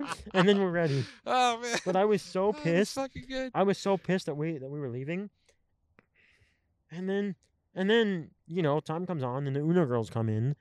and 0.34 0.48
then 0.48 0.60
we're 0.60 0.70
ready. 0.70 1.04
oh 1.26 1.60
man. 1.60 1.78
But 1.84 1.96
I 1.96 2.04
was 2.04 2.22
so 2.22 2.52
pissed. 2.52 2.94
fucking 2.94 3.24
good. 3.28 3.50
I 3.54 3.62
was 3.62 3.78
so 3.78 3.96
pissed 3.96 4.26
that 4.26 4.36
we 4.36 4.58
that 4.58 4.70
we 4.70 4.78
were 4.80 4.90
leaving. 4.90 5.30
And 6.90 7.08
then 7.08 7.34
and 7.74 7.88
then, 7.88 8.30
you 8.46 8.62
know, 8.62 8.80
time 8.80 9.06
comes 9.06 9.22
on 9.22 9.46
and 9.46 9.54
the 9.54 9.60
Uno 9.60 9.86
girls 9.86 10.10
come 10.10 10.28
in. 10.28 10.56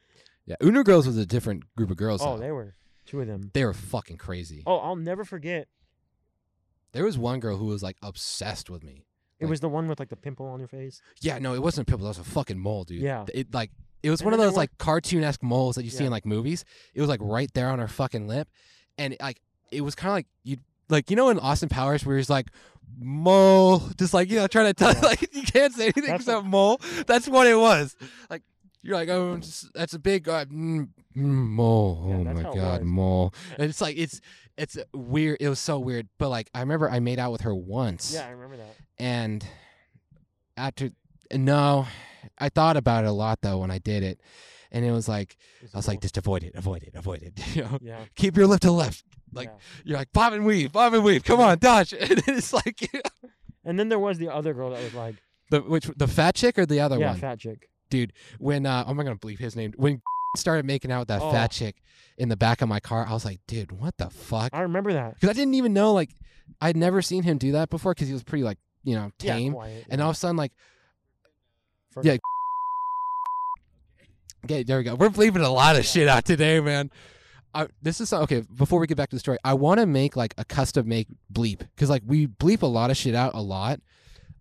Yeah, 0.46 0.56
Uno 0.64 0.84
Girls 0.84 1.06
was 1.06 1.18
a 1.18 1.26
different 1.28 1.64
group 1.76 1.92
of 1.92 1.98
girls. 1.98 2.22
Oh, 2.24 2.38
they 2.38 2.52
were 2.52 2.74
two 3.06 3.22
of 3.22 3.28
them. 3.28 3.52
they 3.54 3.64
were 3.66 3.74
fucking 3.74 4.18
crazy. 4.18 4.64
Oh, 4.66 4.78
I'll 4.78 4.96
never 4.96 5.24
forget. 5.24 5.68
There 6.92 7.04
was 7.04 7.20
one 7.20 7.40
girl 7.40 7.58
who 7.58 7.66
was 7.66 7.84
like 7.84 7.98
obsessed 8.02 8.70
with 8.70 8.84
me. 8.84 9.06
It 9.40 9.46
Like- 9.46 9.50
was 9.52 9.60
the 9.62 9.70
one 9.70 9.88
with 9.88 10.00
like 10.00 10.10
the 10.10 10.16
pimple 10.16 10.48
on 10.48 10.60
her 10.60 10.68
face. 10.68 11.02
Yeah, 11.22 11.40
no, 11.40 11.54
it 11.54 11.62
wasn't 11.62 11.88
a 11.88 11.92
pimple. 11.92 12.04
That 12.06 12.18
was 12.20 12.28
a 12.28 12.30
fucking 12.30 12.60
mole, 12.60 12.84
dude. 12.84 13.02
Yeah. 13.02 13.26
It 13.34 13.54
like 13.54 13.72
it 14.04 14.10
was 14.10 14.22
And 14.22 14.26
one 14.26 14.34
of 14.34 14.40
those 14.40 14.56
like 14.56 14.78
cartoon 14.78 15.24
esque 15.24 15.44
moles 15.44 15.76
that 15.76 15.84
you 15.84 15.90
see 15.92 16.06
in 16.06 16.12
like 16.12 16.26
movies. 16.26 16.64
It 16.94 17.02
was 17.02 17.10
like 17.10 17.20
right 17.24 17.50
there 17.54 17.70
on 17.70 17.80
her 17.80 17.88
fucking 17.88 18.28
lip, 18.28 18.48
and 18.98 19.16
like 19.22 19.42
it 19.72 19.82
was 19.82 19.96
kind 19.96 20.10
of 20.12 20.16
like 20.16 20.28
you 20.44 20.58
like 20.90 21.10
you 21.10 21.16
know 21.16 21.30
in 21.30 21.40
Austin 21.40 21.70
Powers 21.70 22.06
where 22.06 22.18
he's 22.18 22.30
like 22.30 22.48
mole, 22.98 23.82
just 23.98 24.14
like 24.14 24.30
you 24.30 24.38
know 24.38 24.48
trying 24.48 24.68
to 24.68 24.74
tell 24.74 24.94
Yeah. 24.94 25.00
like 25.04 25.34
you 25.36 25.44
can't 25.44 25.74
say 25.74 25.84
anything 25.86 26.06
That's 26.06 26.24
except 26.24 26.46
mole. 26.46 26.80
That's 27.08 27.28
what 27.28 27.48
it 27.48 27.56
was. 27.58 27.96
Like 28.30 28.44
you're 28.82 28.96
like 28.96 29.10
oh 29.10 29.40
that's 29.74 29.94
a 29.94 30.00
big 30.00 30.28
uh, 30.30 30.46
mm, 30.46 30.88
mm, 30.88 30.90
mole. 31.16 32.06
Yeah, 32.08 32.16
oh 32.16 32.24
my 32.34 32.44
god, 32.44 32.84
mole. 32.84 33.34
And 33.58 33.70
it's 33.70 33.82
like 33.82 33.98
it's 33.98 34.22
it's 34.58 34.78
weird. 34.94 35.38
It 35.40 35.50
was 35.50 35.60
so 35.60 35.80
weird. 35.80 36.08
But 36.18 36.30
like 36.30 36.50
I 36.54 36.60
remember 36.62 36.90
I 36.90 37.00
made 37.00 37.20
out 37.20 37.32
with 37.32 37.42
her 37.42 37.56
once 37.56 38.14
Yeah, 38.14 38.28
I 38.28 38.32
remember 38.32 38.58
that. 38.58 38.76
and 38.98 39.46
after 40.58 40.90
no 41.34 41.88
i 42.38 42.50
thought 42.50 42.76
about 42.76 43.06
it 43.06 43.08
a 43.08 43.12
lot 43.12 43.40
though 43.42 43.60
when 43.60 43.72
i 43.72 43.78
did 43.78 44.04
it 44.04 44.20
and 44.72 44.84
it 44.84 44.92
was 44.92 45.08
like 45.08 45.38
It 45.62 45.70
i 45.74 45.78
was 45.78 45.88
like 45.88 46.02
just 46.02 46.18
avoid 46.18 46.44
it 46.44 46.54
avoid 46.56 46.84
it 46.84 46.92
avoid 46.96 47.22
it 47.22 47.34
you 47.56 47.64
know 47.64 47.78
Yeah. 47.82 48.00
keep 48.16 48.36
your 48.36 48.46
lip 48.48 48.60
to 48.62 48.72
left 48.72 49.06
like 49.32 49.48
yeah. 49.50 49.58
you're 49.86 49.98
like 49.98 50.12
bob 50.12 50.34
and 50.34 50.46
weave 50.46 50.74
bob 50.74 50.94
and 50.94 51.04
weave 51.04 51.24
come 51.24 51.40
on 51.40 51.58
dodge 51.60 51.94
and 52.00 52.22
it's 52.28 52.52
like 52.52 52.90
And 53.64 53.80
then 53.80 53.88
there 53.90 54.00
was 54.00 54.18
the 54.18 54.28
other 54.34 54.54
girl 54.54 54.72
that 54.72 54.84
was 54.84 54.94
like, 54.94 55.16
the 55.52 55.62
which 55.62 55.86
the 55.96 56.08
fat 56.08 56.34
chick 56.36 56.58
or 56.58 56.66
the 56.66 56.80
other 56.82 56.98
yeah, 56.98 57.08
one 57.08 57.16
Yeah, 57.16 57.22
fat 57.22 57.40
chick. 57.40 57.70
When 58.40 58.66
uh 58.66 58.84
i'm 58.88 58.96
not 58.98 59.04
gonna 59.04 59.16
believe 59.16 59.40
his 59.40 59.56
name 59.56 59.74
when 59.78 60.02
started 60.38 60.66
making 60.66 60.92
out 60.92 61.00
with 61.00 61.08
that 61.10 61.22
Oh. 61.22 61.32
fat 61.32 61.52
chick 61.52 61.82
in 62.18 62.30
the 62.30 62.38
back 62.38 62.62
of 62.62 62.68
my 62.70 62.80
car. 62.80 63.06
I 63.08 63.14
was 63.14 63.24
like, 63.26 63.40
dude, 63.48 63.72
what 63.72 63.98
the 63.98 64.10
fuck? 64.10 64.50
I 64.54 64.62
remember 64.62 64.92
that. 64.94 65.14
Because 65.16 65.30
I 65.30 65.34
didn't 65.34 65.54
even 65.56 65.74
know 65.74 65.94
like 65.94 66.12
I'd 66.62 66.76
never 66.78 67.02
seen 67.02 67.24
him 67.24 67.38
do 67.38 67.54
that 67.54 67.70
before 67.70 67.94
because 67.94 68.08
he 68.08 68.14
was 68.14 68.24
pretty 68.24 68.44
like 68.44 68.58
you 68.84 68.96
know 68.96 69.12
Yeah, 69.22 69.36
tame. 69.36 69.54
quiet, 69.54 69.86
and 69.90 70.00
yeah. 70.00 70.04
all 70.06 70.12
of 70.12 70.16
a 70.16 70.20
sudden 70.20 70.38
like 70.38 70.52
yeah. 72.04 72.18
Okay, 74.46 74.64
there 74.64 74.78
we 74.78 74.84
go. 74.84 74.96
We're 74.96 75.10
bleeping 75.10 75.44
a 75.44 75.50
lot 75.50 75.76
of 75.76 75.86
shit 75.86 76.08
out 76.08 76.24
today, 76.26 76.60
man. 76.62 76.92
I, 77.54 77.68
this 77.82 78.00
is 78.00 78.14
okay. 78.14 78.44
Before 78.56 78.80
we 78.80 78.88
get 78.88 78.96
back 78.96 79.10
to 79.10 79.16
the 79.16 79.20
story, 79.20 79.38
I 79.44 79.54
want 79.56 79.80
to 79.80 79.86
make 79.86 80.16
like 80.16 80.34
a 80.38 80.46
custom 80.46 80.88
make 80.88 81.08
bleep 81.34 81.60
because 81.60 81.90
like 81.90 82.04
we 82.06 82.28
bleep 82.28 82.62
a 82.62 82.66
lot 82.68 82.90
of 82.92 82.96
shit 82.98 83.16
out 83.16 83.34
a 83.34 83.42
lot. 83.42 83.82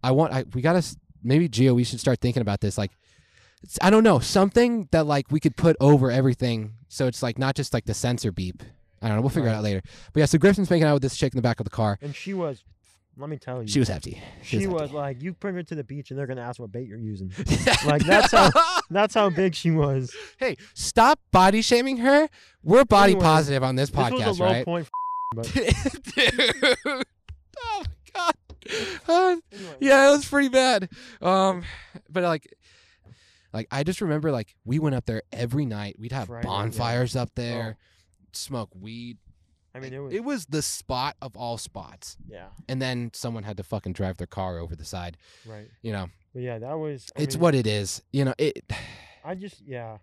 I 0.03 0.13
want 0.13 0.33
I 0.33 0.45
we 0.55 0.63
gotta 0.63 0.85
maybe 1.23 1.49
Gio. 1.49 1.75
We 1.75 1.85
should 1.85 1.99
start 2.01 2.21
thinking 2.21 2.43
about 2.43 2.61
this. 2.61 2.79
Like, 2.79 2.93
I 3.83 3.91
don't 3.91 4.05
know 4.05 4.19
something 4.21 4.89
that 4.93 5.07
like 5.07 5.31
we 5.31 5.41
could 5.41 5.57
put 5.57 5.77
over 5.81 6.11
everything, 6.11 6.75
so 6.89 7.07
it's 7.07 7.23
like 7.23 7.39
not 7.39 7.55
just 7.55 7.73
like 7.75 7.85
the 7.87 7.95
censor 7.95 8.31
beep. 8.33 8.63
I 9.03 9.07
don't 9.09 9.17
know. 9.17 9.21
We'll 9.23 9.31
figure 9.31 9.49
it 9.49 9.53
out 9.55 9.63
later. 9.63 9.83
But 10.13 10.21
yeah, 10.21 10.27
so 10.27 10.39
Griffin's 10.39 10.71
making 10.71 10.87
out 10.87 10.95
with 10.95 11.03
this 11.03 11.17
chick 11.17 11.33
in 11.33 11.37
the 11.37 11.43
back 11.43 11.61
of 11.61 11.65
the 11.65 11.71
car. 11.71 11.99
And 12.03 12.15
she 12.17 12.35
was, 12.35 12.65
let 13.17 13.29
me 13.31 13.37
tell 13.37 13.63
you, 13.63 13.69
She 13.69 13.79
was 13.79 13.87
hefty. 13.89 14.21
she 14.43 14.67
was 14.67 14.83
hefty. 14.83 14.97
like, 14.97 15.23
you 15.23 15.35
bring 15.35 15.55
her 15.55 15.63
to 15.63 15.75
the 15.77 15.85
beach 15.85 16.11
and 16.11 16.19
they're 16.19 16.27
gonna 16.27 16.41
ask 16.43 16.59
what 16.61 16.73
bait 16.73 16.89
you're 16.89 16.99
using. 16.99 17.33
Like, 17.87 18.05
that's 18.05 18.33
how- 18.33 18.51
That's 18.91 19.15
how 19.15 19.31
big 19.31 19.55
she 19.55 19.71
was. 19.71 20.13
hey, 20.39 20.57
stop 20.75 21.21
body 21.31 21.63
shaming 21.63 21.99
her. 21.99 22.29
We're 22.65 22.85
body 22.85 23.15
positive 23.15 23.63
on 23.63 23.77
this 23.77 23.91
This 23.91 23.99
podcast, 24.01 24.27
was 24.27 24.39
a 24.39 24.43
low 24.43 24.49
right? 24.51 24.65
point. 24.65 24.89
But 25.37 25.53
Dude. 25.53 26.75
Oh 27.61 27.83
my 27.83 27.85
god. 28.15 28.35
Uh, 29.09 29.37
yeah, 29.81 30.09
it 30.09 30.11
was 30.11 30.29
pretty 30.29 30.49
bad. 30.49 30.89
Um, 31.23 31.63
but 32.11 32.23
like, 32.23 32.53
like 33.53 33.67
I 33.71 33.83
just 33.83 34.01
remember 34.01 34.31
like 34.31 34.55
we 34.65 34.79
went 34.79 34.95
up 34.95 35.07
there 35.07 35.23
every 35.33 35.67
night. 35.67 35.97
We'd 35.99 36.13
have 36.13 36.27
Friday, 36.29 36.47
yeah. 36.47 36.51
bonfires 36.53 37.17
up 37.17 37.31
there, 37.35 37.77
smoke 38.33 38.71
weed. 38.79 39.19
I 39.75 39.81
mean, 39.81 39.93
it 39.93 39.99
was, 39.99 40.15
It 40.15 40.25
was 40.25 40.47
the 40.47 40.63
spot 40.63 41.17
of 41.23 41.37
all 41.37 41.59
spots. 41.59 42.17
yeah, 42.27 42.49
And 42.69 42.81
then 42.81 43.11
someone 43.13 43.43
had 43.45 43.59
to 43.59 43.63
fucking 43.63 43.93
drive 43.93 44.17
their 44.17 44.27
car 44.27 44.59
over 44.59 44.75
the 44.75 44.85
side. 44.85 45.19
right. 45.47 45.69
You 45.83 45.93
know, 45.93 46.09
But 46.33 46.43
yeah, 46.43 46.59
that 46.59 46.79
was. 46.79 47.11
I 47.17 47.23
it's 47.23 47.37
mean, 47.37 47.43
what 47.43 47.55
it 47.55 47.67
is. 47.67 48.03
You 48.13 48.25
know, 48.25 48.35
it. 48.39 48.65
I 49.25 49.35
just, 49.35 49.61
yeah, 49.67 49.99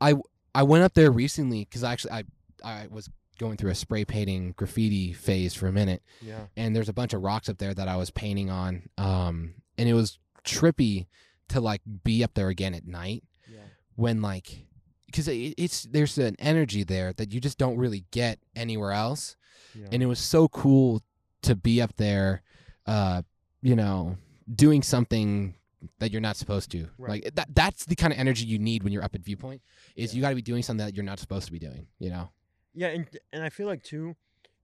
I 0.00 0.14
I 0.54 0.62
went 0.64 0.84
up 0.84 0.94
there 0.94 1.10
recently 1.10 1.64
because 1.64 1.82
actually 1.82 2.12
I 2.12 2.24
I 2.62 2.86
was 2.90 3.08
going 3.38 3.56
through 3.56 3.70
a 3.70 3.74
spray 3.74 4.04
painting 4.04 4.52
graffiti 4.56 5.12
phase 5.12 5.54
for 5.54 5.66
a 5.66 5.72
minute, 5.72 6.02
yeah, 6.20 6.46
and 6.56 6.74
there's 6.76 6.88
a 6.88 6.92
bunch 6.92 7.14
of 7.14 7.22
rocks 7.22 7.48
up 7.48 7.58
there 7.58 7.72
that 7.72 7.88
I 7.88 7.96
was 7.96 8.10
painting 8.10 8.50
on. 8.50 8.88
Um, 8.98 9.54
and 9.78 9.88
it 9.88 9.94
was 9.94 10.18
trippy 10.44 11.06
to 11.48 11.60
like 11.60 11.80
be 12.04 12.22
up 12.24 12.34
there 12.34 12.48
again 12.48 12.74
at 12.74 12.86
night 12.86 13.24
yeah, 13.50 13.60
when 13.96 14.22
like 14.22 14.66
because 15.06 15.28
it, 15.28 15.54
it's 15.56 15.84
there's 15.84 16.18
an 16.18 16.36
energy 16.38 16.84
there 16.84 17.12
that 17.14 17.32
you 17.32 17.40
just 17.40 17.58
don't 17.58 17.76
really 17.76 18.04
get 18.10 18.38
anywhere 18.54 18.92
else, 18.92 19.36
yeah. 19.74 19.86
and 19.90 20.02
it 20.02 20.06
was 20.06 20.18
so 20.18 20.48
cool 20.48 21.02
to 21.42 21.54
be 21.54 21.80
up 21.80 21.96
there, 21.96 22.42
uh, 22.86 23.22
you 23.62 23.74
know, 23.74 24.16
doing 24.54 24.82
something 24.82 25.54
that 26.00 26.10
you're 26.10 26.20
not 26.20 26.36
supposed 26.36 26.70
to. 26.72 26.88
Right. 26.98 27.24
Like 27.24 27.34
that 27.34 27.54
that's 27.54 27.84
the 27.86 27.94
kind 27.96 28.12
of 28.12 28.18
energy 28.18 28.44
you 28.44 28.58
need 28.58 28.82
when 28.82 28.92
you're 28.92 29.04
up 29.04 29.14
at 29.14 29.22
Viewpoint. 29.22 29.62
Is 29.96 30.12
Yeah. 30.12 30.16
you 30.16 30.22
got 30.22 30.30
to 30.30 30.36
be 30.36 30.42
doing 30.42 30.62
something 30.62 30.84
that 30.84 30.94
you're 30.94 31.04
not 31.04 31.18
supposed 31.18 31.46
to 31.46 31.52
be 31.52 31.58
doing. 31.58 31.86
You 31.98 32.10
know. 32.10 32.30
Yeah, 32.74 32.88
and 32.88 33.08
and 33.32 33.42
I 33.42 33.48
feel 33.48 33.66
like 33.66 33.82
too, 33.82 34.14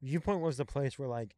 viewpoint 0.02 0.40
was 0.40 0.56
the 0.56 0.64
place 0.64 0.98
where 0.98 1.08
like, 1.08 1.34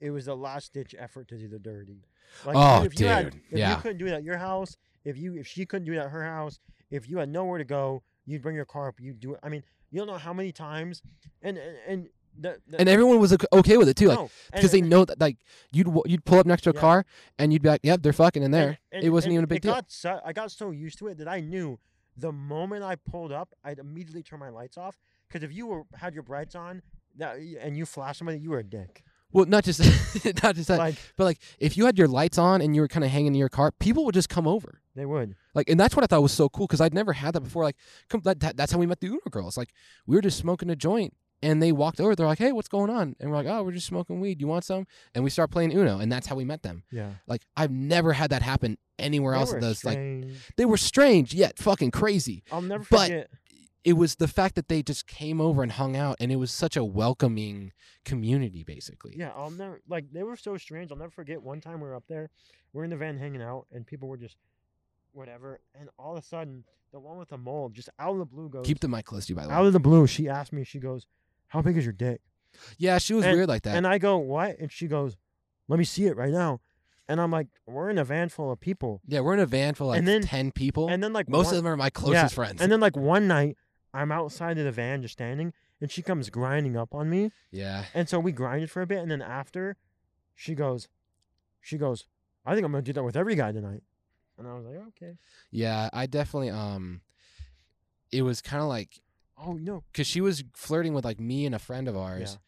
it 0.00 0.10
was 0.10 0.26
the 0.26 0.36
last 0.36 0.72
ditch 0.72 0.94
effort 0.98 1.28
to 1.28 1.36
do 1.38 1.48
the 1.48 1.58
dirty. 1.58 2.04
Like, 2.44 2.56
Oh, 2.56 2.84
if 2.84 2.98
you 3.00 3.06
had, 3.06 3.34
if 3.50 3.58
yeah. 3.58 3.70
you 3.74 3.80
couldn't 3.82 3.98
do 3.98 4.06
it 4.06 4.12
at 4.12 4.22
your 4.22 4.36
house, 4.38 4.76
if 5.04 5.16
you 5.16 5.36
if 5.36 5.46
she 5.46 5.64
couldn't 5.66 5.86
do 5.86 5.92
it 5.92 5.98
at 5.98 6.10
her 6.10 6.24
house, 6.24 6.58
if 6.90 7.08
you 7.08 7.18
had 7.18 7.28
nowhere 7.28 7.58
to 7.58 7.64
go, 7.64 8.02
you'd 8.26 8.42
bring 8.42 8.54
your 8.56 8.64
car 8.66 8.88
up, 8.88 9.00
you'd 9.00 9.20
do 9.20 9.34
it. 9.34 9.40
I 9.42 9.48
mean, 9.48 9.62
you 9.90 9.98
don't 9.98 10.06
know 10.08 10.18
how 10.18 10.32
many 10.32 10.52
times, 10.52 11.02
and 11.42 11.56
and, 11.58 11.76
and 11.86 12.08
the, 12.40 12.60
the 12.68 12.78
And 12.78 12.88
everyone 12.88 13.18
was 13.18 13.32
ok- 13.32 13.46
okay 13.52 13.76
with 13.78 13.88
it 13.88 13.96
too, 13.96 14.08
like 14.08 14.18
no, 14.18 14.30
because 14.52 14.70
they 14.70 14.80
know 14.82 15.04
that 15.04 15.18
like 15.20 15.38
you'd 15.72 15.88
you'd 16.06 16.24
pull 16.24 16.38
up 16.38 16.46
next 16.46 16.62
to 16.62 16.70
a 16.70 16.74
Yeah. 16.74 16.80
car 16.80 17.06
and 17.38 17.52
you'd 17.52 17.62
be 17.62 17.68
like, 17.68 17.80
"Yep, 17.82 18.02
they're 18.02 18.12
fucking 18.12 18.42
in 18.42 18.50
there." 18.52 18.78
and- 18.92 19.02
it 19.02 19.10
wasn't 19.10 19.32
even 19.32 19.44
a 19.44 19.48
big 19.48 19.62
deal. 19.62 19.72
Got 19.74 19.90
so, 19.90 20.20
I 20.24 20.32
got 20.32 20.52
so 20.52 20.70
used 20.70 20.98
to 20.98 21.08
it 21.08 21.18
that 21.18 21.26
I 21.28 21.40
knew 21.40 21.78
the 22.16 22.30
moment 22.32 22.84
I 22.84 22.96
pulled 22.96 23.32
up, 23.32 23.54
I'd 23.64 23.78
immediately 23.78 24.22
turn 24.22 24.38
my 24.40 24.50
lights 24.50 24.76
off. 24.76 24.98
Because 25.26 25.42
if 25.42 25.52
you 25.52 25.66
were 25.66 25.82
had 25.94 26.14
your 26.14 26.22
brights 26.22 26.54
on, 26.54 26.82
that 27.16 27.36
and 27.38 27.76
you 27.76 27.84
flashed 27.86 28.18
somebody, 28.18 28.38
you 28.38 28.50
were 28.50 28.58
a 28.60 28.64
dick. 28.64 29.02
Well, 29.32 29.44
not 29.46 29.64
just 29.64 29.80
not 30.42 30.54
just 30.56 30.68
that, 30.68 30.78
Like 30.78 30.96
but 31.16 31.24
like 31.24 31.38
if 31.58 31.76
you 31.76 31.84
had 31.86 31.98
your 31.98 32.08
lights 32.08 32.38
on 32.38 32.60
and 32.62 32.74
you 32.74 32.80
were 32.80 32.88
kind 32.88 33.04
of 33.04 33.10
hanging 33.10 33.28
in 33.28 33.34
your 33.34 33.48
car, 33.50 33.70
people 33.72 34.04
would 34.06 34.14
just 34.14 34.28
come 34.28 34.46
over. 34.46 34.80
they 34.94 35.04
would. 35.06 35.34
Like, 35.54 35.68
and 35.68 35.78
that's 35.78 35.94
what 35.96 36.02
I 36.04 36.06
thought 36.06 36.22
was 36.22 36.32
so 36.32 36.48
cool 36.48 36.66
because 36.66 36.80
I'd 36.80 36.94
never 36.94 37.12
had 37.12 37.34
that 37.34 37.40
before. 37.42 37.64
Like, 37.64 37.76
come, 38.08 38.20
that, 38.24 38.40
that, 38.40 38.56
that's 38.56 38.72
how 38.72 38.78
we 38.78 38.86
met 38.86 39.00
the 39.00 39.08
Uno 39.08 39.20
girls. 39.30 39.56
Like, 39.56 39.72
we 40.06 40.14
were 40.14 40.22
just 40.22 40.38
smoking 40.38 40.70
a 40.70 40.76
joint, 40.76 41.14
and 41.42 41.60
they 41.62 41.72
walked 41.72 42.00
over. 42.00 42.14
They're 42.14 42.26
like, 42.26 42.38
"Hey, 42.38 42.52
what's 42.52 42.68
going 42.68 42.90
on?" 42.90 43.16
And 43.18 43.30
we're 43.30 43.36
like, 43.36 43.46
"Oh, 43.48 43.62
we're 43.64 43.72
just 43.72 43.86
smoking 43.86 44.20
weed. 44.20 44.40
You 44.40 44.46
want 44.46 44.64
some?" 44.64 44.86
And 45.14 45.24
we 45.24 45.30
start 45.30 45.50
playing 45.50 45.72
Uno, 45.72 45.98
and 45.98 46.10
that's 46.12 46.26
how 46.28 46.36
we 46.36 46.44
met 46.44 46.62
them. 46.62 46.84
Yeah. 46.92 47.10
Like, 47.26 47.42
I've 47.56 47.70
never 47.72 48.12
had 48.12 48.30
that 48.30 48.42
happen 48.42 48.78
anywhere 48.98 49.34
They 49.34 49.40
else. 49.40 49.52
those, 49.54 49.84
like, 49.84 49.98
they 50.56 50.64
were 50.64 50.76
strange 50.76 51.34
yet 51.34 51.58
fucking 51.58 51.90
crazy. 51.90 52.44
I'll 52.52 52.62
never 52.62 52.84
but- 52.90 53.08
forget. 53.08 53.30
It 53.88 53.94
was 53.94 54.16
the 54.16 54.28
fact 54.28 54.54
that 54.56 54.68
they 54.68 54.82
just 54.82 55.06
came 55.06 55.40
over 55.40 55.62
and 55.62 55.72
hung 55.72 55.96
out, 55.96 56.16
and 56.20 56.30
it 56.30 56.36
was 56.36 56.50
such 56.50 56.76
a 56.76 56.84
welcoming 56.84 57.72
community, 58.04 58.62
basically. 58.64 59.14
Yeah, 59.16 59.30
I'll 59.34 59.50
never 59.50 59.80
like 59.88 60.12
they 60.12 60.22
were 60.22 60.36
so 60.36 60.56
strange. 60.58 60.90
I'll 60.92 60.98
never 60.98 61.10
forget 61.10 61.42
one 61.42 61.60
time 61.60 61.80
we 61.80 61.88
were 61.88 61.94
up 61.94 62.04
there, 62.08 62.28
we're 62.72 62.84
in 62.84 62.90
the 62.90 62.96
van 62.96 63.16
hanging 63.18 63.40
out, 63.42 63.66
and 63.72 63.86
people 63.86 64.08
were 64.08 64.18
just 64.18 64.36
whatever, 65.12 65.60
and 65.78 65.88
all 65.98 66.16
of 66.16 66.22
a 66.22 66.26
sudden 66.26 66.64
the 66.92 67.00
one 67.00 67.18
with 67.18 67.28
the 67.30 67.38
mold 67.38 67.74
just 67.74 67.88
out 67.98 68.12
of 68.12 68.18
the 68.18 68.24
blue 68.24 68.48
goes 68.48 68.66
Keep 68.66 68.80
the 68.80 68.88
mic 68.88 69.04
close 69.04 69.26
to 69.26 69.32
you, 69.32 69.36
by 69.36 69.42
the 69.44 69.48
way. 69.48 69.54
out 69.54 69.66
of 69.66 69.72
the 69.72 69.80
blue. 69.80 70.06
She 70.06 70.28
asked 70.28 70.52
me, 70.52 70.64
she 70.64 70.78
goes, 70.78 71.06
"How 71.48 71.62
big 71.62 71.76
is 71.76 71.84
your 71.84 71.92
dick?" 71.92 72.20
yeah, 72.78 72.98
she 72.98 73.14
was 73.14 73.24
and- 73.24 73.34
weird 73.36 73.48
like 73.48 73.62
that. 73.62 73.76
And 73.76 73.86
I 73.86 73.98
go, 73.98 74.16
"What?" 74.18 74.58
And 74.58 74.70
she 74.70 74.86
goes, 74.86 75.16
"Let 75.66 75.78
me 75.78 75.84
see 75.84 76.06
it 76.06 76.16
right 76.16 76.30
now." 76.32 76.60
And 77.10 77.20
I'm 77.22 77.30
like, 77.30 77.46
"We're 77.66 77.88
in 77.88 77.96
a 77.98 78.04
van 78.04 78.28
full 78.28 78.52
of 78.52 78.60
people," 78.60 79.00
yeah, 79.06 79.20
we're 79.20 79.32
in 79.34 79.40
a 79.40 79.46
van 79.46 79.74
for 79.74 79.84
like 79.86 79.98
And 79.98 80.06
then- 80.08 80.22
ten 80.22 80.52
people. 80.52 80.88
and 80.88 81.02
then 81.02 81.12
like 81.14 81.28
Most 81.28 81.46
one, 81.46 81.56
of 81.56 81.64
them 81.64 81.72
are 81.72 81.76
my 81.76 81.88
closest 81.90 82.34
friends. 82.34 82.60
and 82.60 82.70
then 82.70 82.80
like 82.80 82.96
one 82.96 83.26
night 83.26 83.56
I'm 83.94 84.12
outside 84.12 84.58
of 84.58 84.64
the 84.64 84.72
van 84.72 85.02
just 85.02 85.12
standing, 85.12 85.52
and 85.80 85.90
she 85.90 86.02
comes 86.02 86.30
grinding 86.30 86.76
up 86.76 86.94
on 86.94 87.08
me. 87.10 87.30
yeah, 87.50 87.84
And 87.94 88.08
so 88.08 88.18
we 88.20 88.32
grinded 88.32 88.70
for 88.70 88.82
a 88.82 88.86
bit, 88.86 88.98
and 88.98 89.10
then 89.10 89.22
after, 89.22 89.76
she 90.34 90.54
goes, 90.54 90.88
she 91.60 91.76
goes, 91.78 92.04
I 92.46 92.54
think 92.54 92.64
I'm 92.64 92.72
gonna 92.72 92.82
do 92.82 92.92
that 92.92 93.02
with 93.04 93.16
every 93.16 93.34
guy 93.34 93.52
tonight. 93.52 93.82
And 94.38 94.46
I 94.46 94.54
was 94.54 94.64
like, 94.64 94.76
okay. 94.88 95.16
yeah, 95.50 95.88
I 95.92 96.06
definitely 96.06 96.50
um, 96.50 97.00
it 98.12 98.22
was 98.22 98.40
kind 98.40 98.62
of 98.62 98.68
like 98.68 99.00
Oh 99.40 99.52
no. 99.52 99.84
because 99.92 100.06
she 100.06 100.20
was 100.20 100.42
flirting 100.54 100.94
with 100.94 101.04
like 101.04 101.20
me 101.20 101.46
and 101.46 101.54
a 101.54 101.58
friend 101.58 101.88
of 101.88 101.96
ours, 101.96 102.38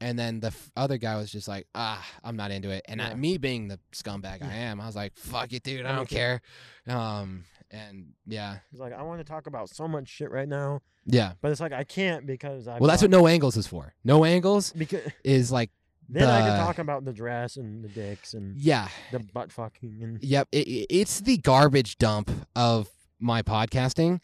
and 0.00 0.18
then 0.18 0.40
the 0.40 0.48
f- 0.48 0.70
other 0.76 0.96
guy 0.96 1.16
was 1.16 1.30
just 1.30 1.46
like, 1.46 1.66
ah, 1.74 2.04
I'm 2.24 2.36
not 2.36 2.50
into 2.50 2.70
it. 2.70 2.84
And 2.88 3.00
I, 3.02 3.14
me 3.14 3.36
being 3.38 3.68
the 3.68 3.78
scumbag 3.92 4.42
I 4.42 4.54
am, 4.54 4.80
I 4.80 4.86
was 4.86 4.96
like, 4.96 5.16
fuck 5.16 5.52
it, 5.52 5.62
dude, 5.62 5.84
I 5.86 5.92
don't 5.92 6.02
okay. 6.02 6.16
care. 6.16 6.40
Um, 6.88 7.44
and 7.70 8.08
yeah, 8.26 8.58
He's 8.70 8.80
like, 8.80 8.92
I 8.92 9.02
want 9.02 9.20
to 9.20 9.24
talk 9.24 9.46
about 9.46 9.68
so 9.70 9.86
much 9.88 10.08
shit 10.08 10.30
right 10.30 10.48
now, 10.48 10.80
yeah. 11.06 11.32
but 11.40 11.50
it's 11.52 11.60
like 11.60 11.72
I 11.72 11.84
can't 11.84 12.26
because 12.26 12.66
I. 12.68 12.78
Well, 12.78 12.88
that's 12.88 13.02
what 13.02 13.10
no 13.10 13.26
angles 13.26 13.56
is 13.56 13.66
for. 13.66 13.94
No 14.04 14.24
angles 14.24 14.72
Because 14.72 15.02
is 15.24 15.50
like, 15.52 15.70
then 16.08 16.28
I 16.28 16.40
can 16.40 16.58
talk 16.58 16.78
about 16.78 17.04
the 17.04 17.12
dress 17.12 17.56
and 17.56 17.84
the 17.84 17.88
dicks 17.88 18.34
and 18.34 18.56
yeah, 18.56 18.88
the 19.12 19.20
butt 19.20 19.52
fucking 19.52 20.00
and 20.02 20.22
Yep, 20.22 20.48
it, 20.52 20.66
it- 20.66 20.86
it's 20.90 21.20
the 21.20 21.36
garbage 21.38 21.98
dump 21.98 22.30
of 22.56 22.88
my 23.20 23.42
podcasting. 23.42 24.20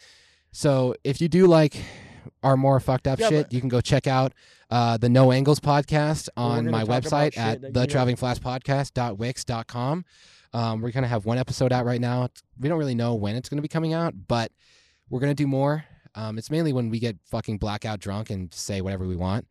So 0.53 0.95
if 1.05 1.21
you 1.21 1.29
do 1.29 1.47
like 1.47 1.77
our 2.43 2.57
more 2.57 2.81
fucked 2.81 3.07
up 3.07 3.19
Yeah, 3.21 3.29
shit, 3.29 3.53
you 3.53 3.61
can 3.61 3.69
go 3.69 3.81
check 3.81 4.07
out 4.07 4.33
uh, 4.71 4.97
the 4.97 5.09
No 5.09 5.31
Angles 5.31 5.61
podcast 5.61 6.29
on 6.37 6.69
my 6.71 6.83
website 6.83 7.37
at 7.37 7.73
the 7.75 7.87
traveling 7.87 8.17
Flask 8.17 8.43
podcast.wix.com. 8.43 10.05
Um, 10.57 10.81
we're 10.81 10.91
gonna 10.91 11.09
have 11.09 11.27
one 11.27 11.39
episode 11.39 11.73
out 11.73 11.85
right 11.85 12.01
now. 12.01 12.25
It's- 12.25 12.43
We 12.59 12.69
don't 12.69 12.79
really 12.79 12.95
know 12.95 13.15
when 13.15 13.37
it's 13.37 13.49
gonna 13.49 13.63
be 13.63 13.69
coming 13.69 13.93
out, 13.93 14.15
but 14.27 14.51
we're 15.11 15.21
gonna 15.21 15.35
do 15.35 15.47
more. 15.47 15.85
Um, 16.15 16.39
it's 16.39 16.51
mainly 16.51 16.73
when 16.73 16.89
we 16.89 16.99
get 16.99 17.19
fucking 17.27 17.59
blackout 17.59 18.01
drunk 18.01 18.31
and 18.31 18.53
say 18.55 18.81
whatever 18.81 19.07
we 19.07 19.17
want. 19.17 19.47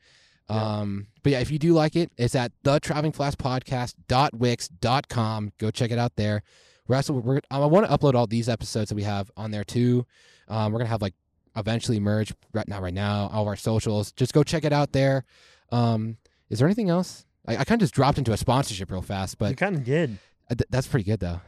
Yeah. 0.50 0.80
Um, 0.80 1.08
but 1.22 1.32
yeah, 1.34 1.40
if 1.40 1.52
you 1.52 1.60
do 1.60 1.74
like 1.74 1.96
it, 1.96 2.12
it's 2.18 2.34
at 2.36 2.52
the 2.64 2.80
traveling 2.80 3.12
Flask 3.12 3.38
podcast.wix.com. 3.38 5.52
Go 5.58 5.72
check 5.72 5.92
it 5.92 6.00
out 6.00 6.16
there. 6.16 6.44
We're 6.88 6.96
also 6.98 7.14
we're 7.14 7.42
I 7.50 7.60
want 7.60 7.88
to 7.90 7.98
upload 7.98 8.16
all 8.16 8.28
these 8.28 8.50
episodes 8.50 8.90
that 8.90 8.96
we 8.96 9.04
have 9.04 9.32
on 9.38 9.52
there 9.52 9.64
too. 9.64 10.06
Um, 10.48 10.72
we're 10.72 10.80
gonna 10.80 10.90
have 10.90 11.02
like 11.02 11.16
eventually 11.56 12.00
merge 12.00 12.34
right 12.54 12.68
now, 12.68 12.82
right 12.82 12.94
now 12.94 13.30
all 13.32 13.44
of 13.44 13.48
our 13.48 13.56
socials. 13.56 14.12
Just 14.12 14.34
go 14.34 14.44
check 14.44 14.64
it 14.64 14.74
out 14.74 14.92
there. 14.92 15.24
Um, 15.72 16.18
is 16.50 16.60
there 16.60 16.68
anything 16.68 16.90
else? 16.90 17.26
I, 17.48 17.58
I 17.58 17.64
kind 17.64 17.82
of 17.82 17.86
just 17.86 17.96
dropped 17.96 18.18
into 18.18 18.34
a 18.34 18.38
sponsorship 18.38 18.92
real 18.92 19.02
fast, 19.02 19.38
but 19.38 19.50
you 19.52 19.56
kind 19.56 19.76
of 19.76 19.84
did. 19.84 20.18
Uh, 20.50 20.56
th- 20.56 20.68
that's 20.70 20.88
pretty 20.88 21.04
good 21.04 21.20
though. 21.20 21.42